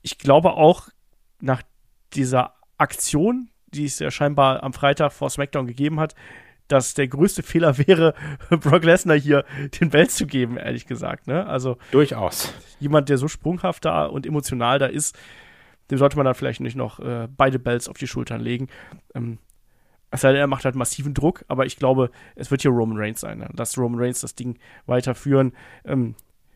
Ich 0.01 0.17
glaube 0.17 0.53
auch, 0.53 0.89
nach 1.41 1.61
dieser 2.13 2.55
Aktion, 2.77 3.49
die 3.67 3.85
es 3.85 3.99
ja 3.99 4.11
scheinbar 4.11 4.63
am 4.63 4.73
Freitag 4.73 5.11
vor 5.11 5.29
SmackDown 5.29 5.67
gegeben 5.67 5.99
hat, 5.99 6.15
dass 6.67 6.93
der 6.93 7.07
größte 7.07 7.43
Fehler 7.43 7.77
wäre, 7.77 8.13
Brock 8.49 8.83
Lesnar 8.83 9.17
hier 9.17 9.43
den 9.79 9.89
Belt 9.89 10.11
zu 10.11 10.25
geben, 10.25 10.57
ehrlich 10.57 10.85
gesagt. 10.85 11.27
Ne? 11.27 11.45
Also 11.45 11.77
durchaus. 11.91 12.53
Jemand, 12.79 13.09
der 13.09 13.17
so 13.17 13.27
sprunghaft 13.27 13.85
da 13.85 14.05
und 14.05 14.25
emotional 14.25 14.79
da 14.79 14.85
ist, 14.85 15.17
dem 15.89 15.97
sollte 15.97 16.15
man 16.15 16.25
dann 16.25 16.35
vielleicht 16.35 16.61
nicht 16.61 16.75
noch 16.75 16.99
äh, 16.99 17.27
beide 17.35 17.59
Belts 17.59 17.89
auf 17.89 17.97
die 17.97 18.07
Schultern 18.07 18.39
legen. 18.39 18.67
Ähm, 19.15 19.39
es 20.11 20.21
sei 20.21 20.31
denn, 20.31 20.41
er 20.41 20.47
macht 20.47 20.65
halt 20.65 20.75
massiven 20.75 21.13
Druck, 21.13 21.43
aber 21.47 21.65
ich 21.65 21.77
glaube, 21.77 22.11
es 22.35 22.51
wird 22.51 22.61
hier 22.61 22.71
Roman 22.71 22.97
Reigns 22.97 23.21
sein. 23.21 23.39
Ne? 23.39 23.49
Lass 23.55 23.77
Roman 23.77 23.99
Reigns 23.99 24.21
das 24.21 24.35
Ding 24.35 24.59
weiterführen. 24.85 25.53
Ähm, 25.85 26.15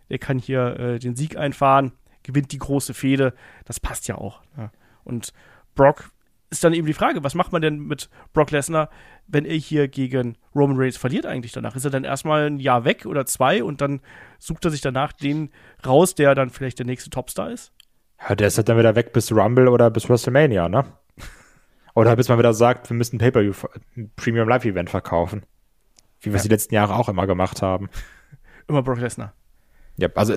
der 0.10 0.20
kann 0.20 0.40
hier 0.40 0.80
äh, 0.80 1.00
den 1.00 1.16
Sieg 1.16 1.38
einfahren, 1.38 1.94
gewinnt 2.24 2.52
die 2.52 2.60
große 2.60 2.94
Fehde. 2.94 3.34
Das 3.66 3.80
passt 3.80 4.08
ja 4.08 4.16
auch. 4.16 4.42
Ja. 4.58 4.72
Und 5.04 5.34
Brock 5.76 6.12
ist 6.50 6.64
dann 6.64 6.74
eben 6.74 6.86
die 6.86 6.94
Frage, 6.94 7.24
was 7.24 7.36
macht 7.36 7.52
man 7.52 7.62
denn 7.62 7.80
mit 7.80 8.10
Brock 8.32 8.52
Lesnar, 8.52 8.90
wenn 9.28 9.46
er 9.46 9.56
hier 9.56 9.88
gegen 9.88 10.38
Roman 10.54 10.78
Reigns 10.78 10.98
verliert 10.98 11.26
eigentlich 11.26 11.52
danach? 11.52 11.76
Ist 11.76 11.86
er 11.86 11.92
dann 11.92 12.04
erstmal 12.04 12.46
ein 12.46 12.60
Jahr 12.60 12.86
weg 12.86 13.06
oder 13.06 13.26
zwei 13.26 13.64
und 13.64 13.82
dann 13.82 14.02
sucht 14.38 14.64
er 14.66 14.72
sich 14.72 14.82
danach 14.82 15.14
den 15.14 15.50
raus, 15.86 16.16
der 16.16 16.36
dann 16.36 16.50
vielleicht 16.52 16.80
der 16.80 16.86
nächste 16.86 17.10
Topstar 17.10 17.50
ist? 17.50 17.74
Ja, 18.20 18.36
der 18.36 18.48
ist 18.48 18.58
halt 18.58 18.70
dann 18.70 18.78
wieder 18.78 18.96
weg 18.96 19.14
bis 19.14 19.32
Rumble 19.32 19.68
oder 19.68 19.90
bis 19.90 20.08
WrestleMania, 20.08 20.70
ne? 20.70 20.86
Oder 21.96 22.16
bis 22.16 22.30
man 22.30 22.40
wieder 22.40 22.54
sagt, 22.54 22.90
wir 22.90 22.98
müssen 22.98 23.20
Pay-Per-View, 23.20 23.54
Premium 24.16 24.48
Live 24.48 24.66
Event 24.66 24.90
verkaufen. 24.90 25.46
Wie 26.22 26.32
wir 26.32 26.36
es 26.36 26.44
ja. 26.44 26.48
die 26.48 26.54
letzten 26.54 26.74
Jahre 26.74 26.96
auch 26.96 27.10
immer 27.10 27.28
gemacht 27.28 27.62
haben. 27.62 27.90
Immer 28.68 28.82
Brock 28.82 29.00
Lesnar. 29.00 29.34
Ja, 29.98 30.10
also 30.15 30.36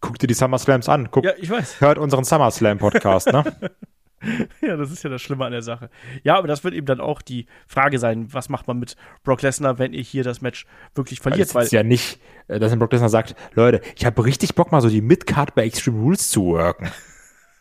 guck 0.00 0.18
dir 0.18 0.26
die 0.26 0.34
SummerSlams 0.34 0.88
an. 0.88 1.08
Guck, 1.10 1.24
ja, 1.24 1.32
ich 1.38 1.50
weiß. 1.50 1.80
Hört 1.80 1.98
unseren 1.98 2.24
SummerSlam-Podcast, 2.24 3.32
ne? 3.32 3.44
ja, 4.60 4.76
das 4.76 4.90
ist 4.90 5.02
ja 5.02 5.10
das 5.10 5.22
Schlimme 5.22 5.46
an 5.46 5.52
der 5.52 5.62
Sache. 5.62 5.90
Ja, 6.22 6.36
aber 6.36 6.48
das 6.48 6.64
wird 6.64 6.74
eben 6.74 6.86
dann 6.86 7.00
auch 7.00 7.22
die 7.22 7.46
Frage 7.66 7.98
sein, 7.98 8.32
was 8.32 8.48
macht 8.48 8.66
man 8.66 8.78
mit 8.78 8.96
Brock 9.24 9.42
Lesnar, 9.42 9.78
wenn 9.78 9.92
ihr 9.92 10.02
hier 10.02 10.24
das 10.24 10.40
Match 10.40 10.66
wirklich 10.94 11.20
verliert? 11.20 11.54
Weil 11.54 11.62
es 11.62 11.68
ist 11.68 11.72
ja 11.72 11.82
nicht, 11.82 12.20
äh, 12.48 12.58
dass 12.58 12.72
ein 12.72 12.78
Brock 12.78 12.92
Lesnar 12.92 13.08
sagt, 13.08 13.34
Leute, 13.54 13.80
ich 13.96 14.04
habe 14.04 14.24
richtig 14.24 14.54
Bock 14.54 14.72
mal 14.72 14.80
so 14.80 14.88
die 14.88 15.00
Midcard 15.00 15.54
bei 15.54 15.64
Extreme 15.64 16.00
Rules 16.00 16.28
zu 16.28 16.46
worken. 16.46 16.90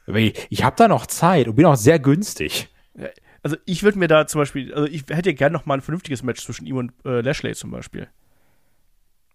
ich 0.49 0.63
habe 0.63 0.75
da 0.75 0.87
noch 0.87 1.05
Zeit 1.05 1.47
und 1.47 1.55
bin 1.55 1.65
auch 1.65 1.75
sehr 1.75 1.99
günstig. 1.99 2.69
Also 3.41 3.55
ich 3.65 3.83
würde 3.83 3.97
mir 3.97 4.07
da 4.07 4.27
zum 4.27 4.41
Beispiel, 4.41 4.73
also 4.73 4.87
ich 4.87 5.05
hätte 5.07 5.33
gerne 5.33 5.53
noch 5.53 5.65
mal 5.65 5.75
ein 5.75 5.81
vernünftiges 5.81 6.23
Match 6.23 6.43
zwischen 6.43 6.65
ihm 6.65 6.75
und 6.75 6.91
äh, 7.05 7.21
Lashley 7.21 7.55
zum 7.55 7.71
Beispiel. 7.71 8.09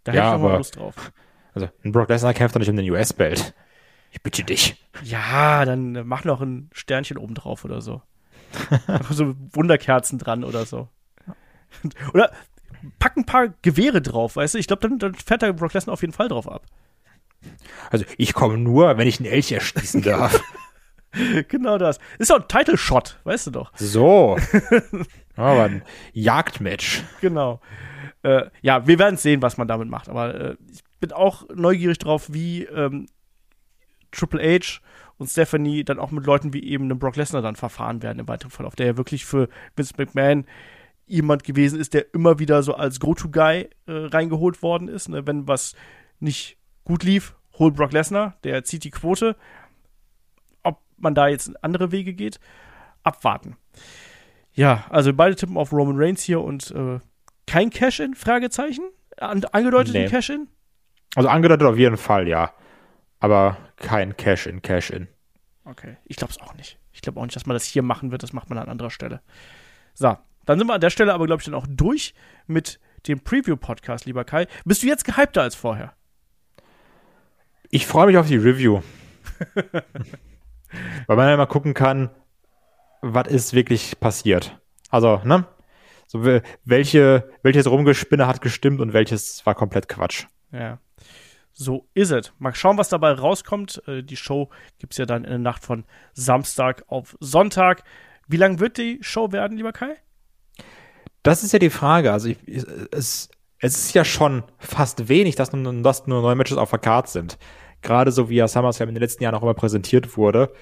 Da 0.02 0.12
hätte 0.12 0.22
ja, 0.22 0.34
ich 0.34 0.40
noch 0.40 0.48
mal 0.48 0.56
Lust 0.58 0.76
drauf. 0.76 0.94
Also, 1.54 1.68
ein 1.84 1.92
Brock 1.92 2.08
Lesnar 2.08 2.34
kämpft 2.34 2.54
doch 2.54 2.60
nicht 2.60 2.68
um 2.68 2.76
den 2.76 2.90
US-Belt. 2.90 3.54
Ich 4.10 4.22
bitte 4.22 4.44
dich. 4.44 4.76
Ja, 5.02 5.64
dann 5.64 6.06
mach 6.06 6.24
noch 6.24 6.40
ein 6.40 6.70
Sternchen 6.72 7.16
oben 7.16 7.34
drauf 7.34 7.64
oder 7.64 7.80
so. 7.80 8.02
so 9.10 9.34
Wunderkerzen 9.52 10.18
dran 10.18 10.44
oder 10.44 10.66
so. 10.66 10.88
Oder 12.12 12.32
pack 12.98 13.16
ein 13.16 13.26
paar 13.26 13.48
Gewehre 13.62 14.02
drauf, 14.02 14.36
weißt 14.36 14.54
du? 14.54 14.58
Ich 14.58 14.66
glaube, 14.66 14.88
dann, 14.88 14.98
dann 14.98 15.14
fährt 15.14 15.42
der 15.42 15.52
Brock 15.52 15.74
Lesnar 15.74 15.94
auf 15.94 16.02
jeden 16.02 16.12
Fall 16.12 16.28
drauf 16.28 16.48
ab. 16.48 16.66
Also, 17.90 18.04
ich 18.16 18.34
komme 18.34 18.56
nur, 18.58 18.96
wenn 18.96 19.08
ich 19.08 19.20
einen 19.20 19.30
Elch 19.30 19.52
erschießen 19.52 20.02
darf. 20.02 20.40
genau 21.48 21.78
das. 21.78 21.98
Ist 22.18 22.30
doch 22.30 22.40
ein 22.40 22.48
Title-Shot, 22.48 23.20
weißt 23.24 23.48
du 23.48 23.50
doch. 23.52 23.72
So. 23.76 24.38
Aber 25.36 25.64
ein 25.64 25.82
Jagdmatch. 26.12 27.02
Genau. 27.20 27.60
Äh, 28.22 28.46
ja, 28.62 28.86
wir 28.86 28.98
werden 28.98 29.16
sehen, 29.16 29.42
was 29.42 29.56
man 29.56 29.68
damit 29.68 29.88
macht. 29.88 30.08
Aber 30.08 30.34
äh, 30.34 30.56
ich 30.72 30.83
bin 31.04 31.12
auch 31.12 31.46
neugierig 31.54 31.98
drauf, 31.98 32.32
wie 32.32 32.64
ähm, 32.64 33.06
Triple 34.10 34.40
H 34.42 34.80
und 35.18 35.28
Stephanie 35.28 35.84
dann 35.84 35.98
auch 35.98 36.10
mit 36.10 36.24
Leuten 36.24 36.54
wie 36.54 36.64
eben 36.64 36.84
einem 36.84 36.98
Brock 36.98 37.16
Lesnar 37.16 37.42
dann 37.42 37.56
verfahren 37.56 38.02
werden 38.02 38.20
im 38.20 38.28
weiteren 38.28 38.50
Verlauf, 38.50 38.74
der 38.74 38.86
ja 38.86 38.96
wirklich 38.96 39.26
für 39.26 39.48
Vince 39.76 39.94
McMahon 39.98 40.46
jemand 41.06 41.44
gewesen 41.44 41.78
ist, 41.78 41.92
der 41.92 42.14
immer 42.14 42.38
wieder 42.38 42.62
so 42.62 42.74
als 42.74 43.00
Go-To-Guy 43.00 43.68
äh, 43.86 43.92
reingeholt 43.92 44.62
worden 44.62 44.88
ist. 44.88 45.08
Ne? 45.08 45.26
Wenn 45.26 45.46
was 45.46 45.74
nicht 46.20 46.56
gut 46.84 47.04
lief, 47.04 47.36
hol 47.58 47.70
Brock 47.70 47.92
Lesnar, 47.92 48.38
der 48.44 48.64
zieht 48.64 48.84
die 48.84 48.90
Quote. 48.90 49.36
Ob 50.62 50.80
man 50.96 51.14
da 51.14 51.28
jetzt 51.28 51.52
andere 51.62 51.92
Wege 51.92 52.14
geht, 52.14 52.40
abwarten. 53.02 53.56
Ja, 54.54 54.86
also 54.88 55.12
beide 55.12 55.36
tippen 55.36 55.58
auf 55.58 55.70
Roman 55.72 55.96
Reigns 55.98 56.22
hier 56.22 56.40
und 56.40 56.70
äh, 56.70 57.00
kein 57.46 57.68
Cash-In? 57.68 58.14
Fragezeichen? 58.14 58.84
An, 59.18 59.44
angedeutet 59.44 59.94
Nee. 59.94 60.06
Cash-In? 60.06 60.48
Also 61.14 61.28
angedeutet 61.28 61.66
auf 61.66 61.76
jeden 61.78 61.96
Fall, 61.96 62.28
ja. 62.28 62.52
Aber 63.20 63.56
kein 63.76 64.16
Cash-in, 64.16 64.62
Cash-in. 64.62 65.08
Okay, 65.64 65.96
ich 66.04 66.16
glaube 66.16 66.32
es 66.32 66.40
auch 66.40 66.54
nicht. 66.54 66.78
Ich 66.92 67.00
glaube 67.00 67.18
auch 67.20 67.24
nicht, 67.24 67.36
dass 67.36 67.46
man 67.46 67.54
das 67.54 67.64
hier 67.64 67.82
machen 67.82 68.10
wird. 68.10 68.22
Das 68.22 68.32
macht 68.32 68.48
man 68.50 68.58
an 68.58 68.68
anderer 68.68 68.90
Stelle. 68.90 69.20
So, 69.94 70.16
dann 70.44 70.58
sind 70.58 70.66
wir 70.68 70.74
an 70.74 70.80
der 70.80 70.90
Stelle 70.90 71.14
aber, 71.14 71.26
glaube 71.26 71.40
ich, 71.40 71.46
dann 71.46 71.54
auch 71.54 71.66
durch 71.68 72.14
mit 72.46 72.80
dem 73.06 73.20
Preview-Podcast, 73.20 74.04
lieber 74.06 74.24
Kai. 74.24 74.46
Bist 74.64 74.82
du 74.82 74.86
jetzt 74.86 75.04
gehypter 75.04 75.42
als 75.42 75.54
vorher? 75.54 75.94
Ich 77.70 77.86
freue 77.86 78.06
mich 78.06 78.18
auf 78.18 78.26
die 78.26 78.36
Review. 78.36 78.82
Weil 81.06 81.16
man 81.16 81.28
ja 81.28 81.36
mal 81.36 81.46
gucken 81.46 81.74
kann, 81.74 82.10
was 83.00 83.28
ist 83.28 83.52
wirklich 83.54 83.98
passiert. 84.00 84.58
Also, 84.90 85.20
ne? 85.24 85.46
So, 86.06 86.20
wel- 86.24 86.42
welche, 86.64 87.30
welches 87.42 87.66
Rumgespinne 87.68 88.26
hat 88.26 88.40
gestimmt 88.40 88.80
und 88.80 88.92
welches 88.92 89.44
war 89.46 89.54
komplett 89.54 89.88
Quatsch. 89.88 90.26
Ja. 90.52 90.78
So 91.56 91.88
ist 91.94 92.10
es. 92.10 92.32
Mal 92.38 92.54
schauen, 92.54 92.78
was 92.78 92.88
dabei 92.88 93.12
rauskommt. 93.12 93.80
Äh, 93.86 94.02
Die 94.02 94.16
Show 94.16 94.50
gibt 94.78 94.92
es 94.92 94.98
ja 94.98 95.06
dann 95.06 95.24
in 95.24 95.30
der 95.30 95.38
Nacht 95.38 95.64
von 95.64 95.84
Samstag 96.12 96.84
auf 96.88 97.16
Sonntag. 97.20 97.84
Wie 98.26 98.36
lang 98.36 98.58
wird 98.58 98.76
die 98.76 98.98
Show 99.02 99.30
werden, 99.32 99.56
lieber 99.56 99.72
Kai? 99.72 99.96
Das 101.22 101.44
ist 101.44 101.52
ja 101.52 101.58
die 101.60 101.70
Frage. 101.70 102.12
Also, 102.12 102.28
ich, 102.28 102.38
es, 102.90 103.28
es 103.58 103.76
ist 103.78 103.94
ja 103.94 104.04
schon 104.04 104.42
fast 104.58 105.08
wenig, 105.08 105.36
dass 105.36 105.52
nur, 105.52 105.72
dass 105.82 106.06
nur 106.06 106.22
neue 106.22 106.34
Matches 106.34 106.58
auf 106.58 106.70
der 106.70 106.80
Card 106.80 107.08
sind. 107.08 107.38
Gerade 107.82 108.10
so 108.10 108.28
wie 108.28 108.36
ja 108.36 108.48
SummerSlam 108.48 108.88
in 108.88 108.94
den 108.96 109.02
letzten 109.02 109.22
Jahren 109.22 109.34
auch 109.34 109.42
immer 109.42 109.54
präsentiert 109.54 110.16
wurde. 110.16 110.52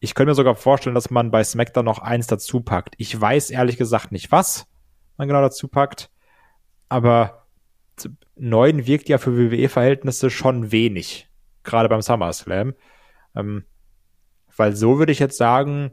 Ich 0.00 0.14
könnte 0.14 0.30
mir 0.30 0.34
sogar 0.34 0.56
vorstellen, 0.56 0.94
dass 0.94 1.10
man 1.10 1.30
bei 1.30 1.44
SmackDown 1.44 1.84
noch 1.84 1.98
eins 1.98 2.26
dazu 2.26 2.60
packt. 2.60 2.94
Ich 2.96 3.20
weiß 3.20 3.50
ehrlich 3.50 3.76
gesagt 3.76 4.12
nicht, 4.12 4.32
was 4.32 4.66
man 5.16 5.28
genau 5.28 5.42
dazu 5.42 5.68
packt. 5.68 6.10
Aber 6.88 7.46
neun 8.36 8.86
wirkt 8.86 9.08
ja 9.08 9.18
für 9.18 9.36
WWE-Verhältnisse 9.36 10.30
schon 10.30 10.72
wenig. 10.72 11.28
Gerade 11.64 11.88
beim 11.88 12.02
SummerSlam. 12.02 12.74
Ähm, 13.34 13.64
weil 14.56 14.74
so 14.74 14.98
würde 14.98 15.12
ich 15.12 15.18
jetzt 15.18 15.36
sagen, 15.36 15.92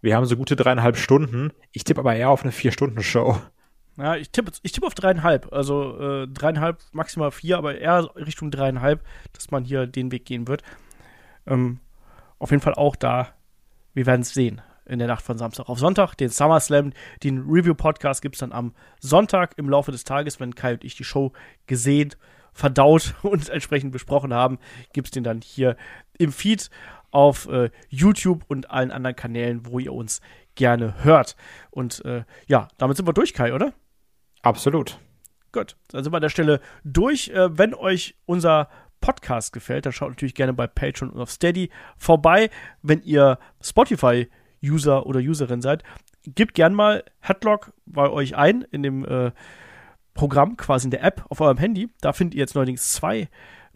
wir 0.00 0.14
haben 0.14 0.26
so 0.26 0.36
gute 0.36 0.56
dreieinhalb 0.56 0.96
Stunden. 0.96 1.52
Ich 1.72 1.84
tippe 1.84 2.00
aber 2.00 2.14
eher 2.14 2.30
auf 2.30 2.42
eine 2.42 2.52
Vier-Stunden-Show. 2.52 3.38
Ja, 3.96 4.16
ich 4.16 4.30
tippe 4.30 4.52
ich 4.62 4.72
tipp 4.72 4.84
auf 4.84 4.94
dreieinhalb. 4.94 5.52
Also 5.52 5.98
äh, 5.98 6.28
dreieinhalb, 6.28 6.82
maximal 6.92 7.30
vier, 7.30 7.56
aber 7.56 7.78
eher 7.78 8.10
Richtung 8.14 8.50
dreieinhalb, 8.50 9.02
dass 9.32 9.50
man 9.50 9.64
hier 9.64 9.86
den 9.86 10.12
Weg 10.12 10.26
gehen 10.26 10.48
wird. 10.48 10.62
Ähm, 11.46 11.80
auf 12.38 12.50
jeden 12.50 12.62
Fall 12.62 12.74
auch 12.74 12.94
da. 12.94 13.28
Wir 13.94 14.04
werden 14.04 14.20
es 14.20 14.34
sehen 14.34 14.60
in 14.86 14.98
der 14.98 15.08
Nacht 15.08 15.22
von 15.22 15.38
Samstag 15.38 15.68
auf 15.68 15.78
Sonntag. 15.78 16.14
Den 16.14 16.28
SummerSlam, 16.28 16.92
den 17.22 17.40
Review-Podcast 17.40 18.22
gibt 18.22 18.36
es 18.36 18.40
dann 18.40 18.52
am 18.52 18.74
Sonntag 19.00 19.54
im 19.56 19.68
Laufe 19.68 19.92
des 19.92 20.04
Tages, 20.04 20.40
wenn 20.40 20.54
Kai 20.54 20.74
und 20.74 20.84
ich 20.84 20.96
die 20.96 21.04
Show 21.04 21.32
gesehen, 21.66 22.14
verdaut 22.52 23.14
und 23.22 23.48
entsprechend 23.48 23.92
besprochen 23.92 24.32
haben, 24.32 24.58
gibt 24.92 25.08
es 25.08 25.10
den 25.12 25.24
dann 25.24 25.40
hier 25.40 25.76
im 26.18 26.32
Feed 26.32 26.70
auf 27.10 27.48
äh, 27.48 27.70
YouTube 27.88 28.44
und 28.48 28.70
allen 28.70 28.90
anderen 28.90 29.16
Kanälen, 29.16 29.66
wo 29.66 29.78
ihr 29.78 29.92
uns 29.92 30.20
gerne 30.54 31.04
hört. 31.04 31.36
Und 31.70 32.04
äh, 32.04 32.24
ja, 32.46 32.68
damit 32.78 32.96
sind 32.96 33.06
wir 33.06 33.12
durch, 33.12 33.34
Kai, 33.34 33.54
oder? 33.54 33.72
Absolut. 34.42 34.98
Gut, 35.52 35.76
dann 35.88 36.02
sind 36.02 36.12
wir 36.12 36.16
an 36.16 36.22
der 36.22 36.28
Stelle 36.28 36.60
durch. 36.84 37.28
Äh, 37.28 37.56
wenn 37.56 37.74
euch 37.74 38.16
unser 38.26 38.68
Podcast 39.00 39.52
gefällt, 39.52 39.86
dann 39.86 39.92
schaut 39.92 40.10
natürlich 40.10 40.34
gerne 40.34 40.52
bei 40.52 40.66
Patreon 40.66 41.10
und 41.10 41.20
auf 41.20 41.30
Steady 41.30 41.70
vorbei. 41.96 42.50
Wenn 42.82 43.02
ihr 43.02 43.38
Spotify-User 44.56 45.06
oder 45.06 45.20
Userin 45.20 45.62
seid, 45.62 45.82
gebt 46.24 46.54
gern 46.54 46.74
mal 46.74 47.04
Headlock 47.20 47.72
bei 47.86 48.08
euch 48.08 48.36
ein 48.36 48.62
in 48.70 48.82
dem 48.82 49.04
äh, 49.04 49.32
Programm, 50.14 50.56
quasi 50.56 50.86
in 50.86 50.90
der 50.90 51.04
App 51.04 51.24
auf 51.28 51.40
eurem 51.40 51.58
Handy. 51.58 51.88
Da 52.00 52.12
findet 52.12 52.34
ihr 52.34 52.40
jetzt 52.40 52.54
neuerdings 52.54 52.92
zwei 52.92 53.28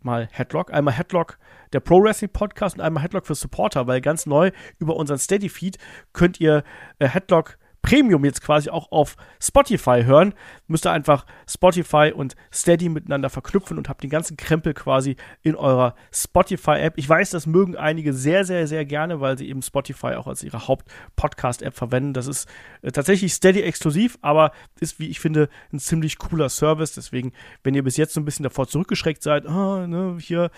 mal 0.03 0.29
Headlock. 0.33 0.73
Einmal 0.73 0.95
Headlock, 0.95 1.39
der 1.73 1.81
Pro 1.81 2.03
Wrestling 2.03 2.31
Podcast 2.31 2.77
und 2.77 2.83
einmal 2.83 3.03
Headlock 3.03 3.27
für 3.27 3.35
Supporter, 3.35 3.87
weil 3.87 4.01
ganz 4.01 4.27
neu 4.27 4.51
über 4.79 4.97
unseren 4.97 5.19
Steady-Feed 5.19 5.79
könnt 6.13 6.41
ihr 6.41 6.65
äh, 6.99 7.07
Headlock 7.07 7.59
Premium 7.83 8.25
jetzt 8.25 8.43
quasi 8.43 8.71
auch 8.71 8.91
auf 8.93 9.17
Spotify 9.43 10.03
hören. 10.05 10.35
Müsst 10.67 10.87
ihr 10.87 10.93
einfach 10.93 11.27
Spotify 11.49 12.13
und 12.15 12.37
Steady 12.53 12.89
miteinander 12.89 13.31
verknüpfen 13.31 13.79
und 13.79 13.89
habt 13.89 14.03
den 14.03 14.11
ganzen 14.11 14.37
Krempel 14.37 14.75
quasi 14.75 15.17
in 15.43 15.57
eurer 15.57 15.95
Spotify-App. 16.13 16.95
Ich 16.97 17.09
weiß, 17.09 17.31
das 17.31 17.47
mögen 17.47 17.77
einige 17.77 18.13
sehr, 18.13 18.45
sehr, 18.45 18.67
sehr 18.67 18.85
gerne, 18.85 19.21
weil 19.21 19.39
sie 19.39 19.49
eben 19.49 19.63
Spotify 19.63 20.15
auch 20.15 20.27
als 20.27 20.43
ihre 20.43 20.69
Haupt-Podcast-App 20.69 21.75
verwenden. 21.75 22.13
Das 22.13 22.27
ist 22.27 22.49
äh, 22.83 22.93
tatsächlich 22.93 23.33
Steady-exklusiv, 23.33 24.19
aber 24.21 24.53
ist, 24.79 24.99
wie 24.99 25.09
ich 25.09 25.21
finde, 25.21 25.49
ein 25.73 25.79
ziemlich 25.79 26.19
cooler 26.19 26.49
Service. 26.49 26.93
Deswegen, 26.93 27.33
wenn 27.65 27.75
ihr 27.75 27.83
bis 27.83 27.97
jetzt 27.97 28.15
so 28.15 28.21
ein 28.21 28.25
bisschen 28.25 28.45
davor 28.45 28.69
zurückgeschreckt 28.69 29.23
seid, 29.23 29.47
ah, 29.47 29.87
ne, 29.87 30.17
hier 30.21 30.51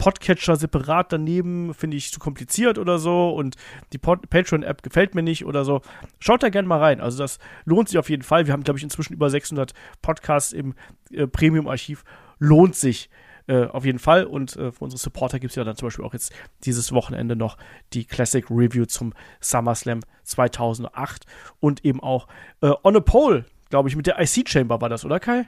Podcatcher 0.00 0.56
separat 0.56 1.12
daneben 1.12 1.74
finde 1.74 1.98
ich 1.98 2.10
zu 2.10 2.18
kompliziert 2.18 2.78
oder 2.78 2.98
so 2.98 3.28
und 3.28 3.56
die 3.92 3.98
Patreon-App 3.98 4.82
gefällt 4.82 5.14
mir 5.14 5.22
nicht 5.22 5.44
oder 5.44 5.66
so. 5.66 5.82
Schaut 6.18 6.42
da 6.42 6.48
gerne 6.48 6.66
mal 6.66 6.78
rein. 6.78 7.02
Also 7.02 7.18
das 7.18 7.38
lohnt 7.66 7.90
sich 7.90 7.98
auf 7.98 8.08
jeden 8.08 8.22
Fall. 8.22 8.46
Wir 8.46 8.54
haben, 8.54 8.64
glaube 8.64 8.78
ich, 8.78 8.82
inzwischen 8.82 9.12
über 9.12 9.28
600 9.28 9.74
Podcasts 10.00 10.52
im 10.52 10.74
äh, 11.12 11.26
Premium-Archiv. 11.26 12.04
Lohnt 12.38 12.76
sich 12.76 13.10
äh, 13.46 13.66
auf 13.66 13.84
jeden 13.84 13.98
Fall. 13.98 14.24
Und 14.24 14.56
äh, 14.56 14.72
für 14.72 14.84
unsere 14.84 14.98
Supporter 14.98 15.38
gibt 15.38 15.50
es 15.50 15.56
ja 15.56 15.64
dann 15.64 15.76
zum 15.76 15.88
Beispiel 15.88 16.06
auch 16.06 16.14
jetzt 16.14 16.32
dieses 16.64 16.92
Wochenende 16.92 17.36
noch 17.36 17.58
die 17.92 18.06
Classic 18.06 18.50
Review 18.50 18.86
zum 18.86 19.12
SummerSlam 19.40 20.00
2008 20.22 21.26
und 21.60 21.84
eben 21.84 22.02
auch 22.02 22.26
äh, 22.62 22.72
On 22.84 22.96
a 22.96 23.00
Pole, 23.00 23.44
glaube 23.68 23.90
ich, 23.90 23.96
mit 23.96 24.06
der 24.06 24.18
IC 24.18 24.48
Chamber 24.48 24.80
war 24.80 24.88
das, 24.88 25.04
oder 25.04 25.20
Kai? 25.20 25.46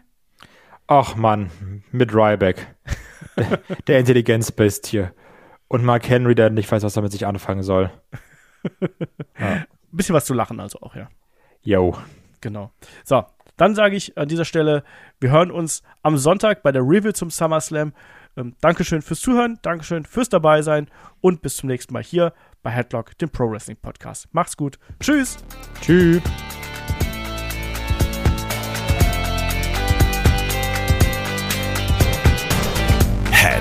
Ach 0.89 1.17
Mann, 1.17 1.51
mit 1.91 2.13
Ryback. 2.13 2.75
Der, 3.37 3.61
der 3.87 3.99
Intelligenzbestie. 3.99 5.09
Und 5.69 5.85
Mark 5.85 6.09
Henry, 6.09 6.35
der 6.35 6.51
nicht 6.51 6.71
weiß, 6.71 6.83
was 6.83 6.97
er 6.97 7.03
mit 7.03 7.13
sich 7.13 7.27
anfangen 7.27 7.63
soll. 7.63 7.91
Ein 9.35 9.67
bisschen 9.91 10.15
was 10.15 10.27
zu 10.27 10.35
lachen 10.35 10.61
also 10.61 10.81
auch, 10.81 10.95
ja. 10.95 11.09
Yo. 11.63 11.97
Genau. 12.41 12.73
So, 13.05 13.25
dann 13.57 13.75
sage 13.75 13.97
ich 13.97 14.19
an 14.19 14.29
dieser 14.29 14.45
Stelle, 14.45 14.85
wir 15.21 15.31
hören 15.31 15.51
uns 15.51 15.83
am 16.03 16.17
Sonntag 16.19 16.63
bei 16.63 16.73
der 16.73 16.83
Review 16.83 17.13
zum 17.13 17.31
SummerSlam. 17.31 17.93
Ähm, 18.37 18.57
Dankeschön 18.61 19.03
fürs 19.03 19.21
Zuhören, 19.21 19.59
Dankeschön 19.63 20.05
fürs 20.05 20.29
Dabeisein 20.29 20.89
und 21.21 21.43
bis 21.43 21.57
zum 21.57 21.69
nächsten 21.69 21.93
Mal 21.93 22.03
hier 22.03 22.33
bei 22.63 22.71
Headlock, 22.71 23.17
dem 23.19 23.31
Pro 23.31 23.51
Wrestling 23.51 23.77
Podcast. 23.77 24.29
Macht's 24.33 24.57
gut. 24.57 24.79
Tschüss. 25.01 25.37
Tschüss. 25.81 26.23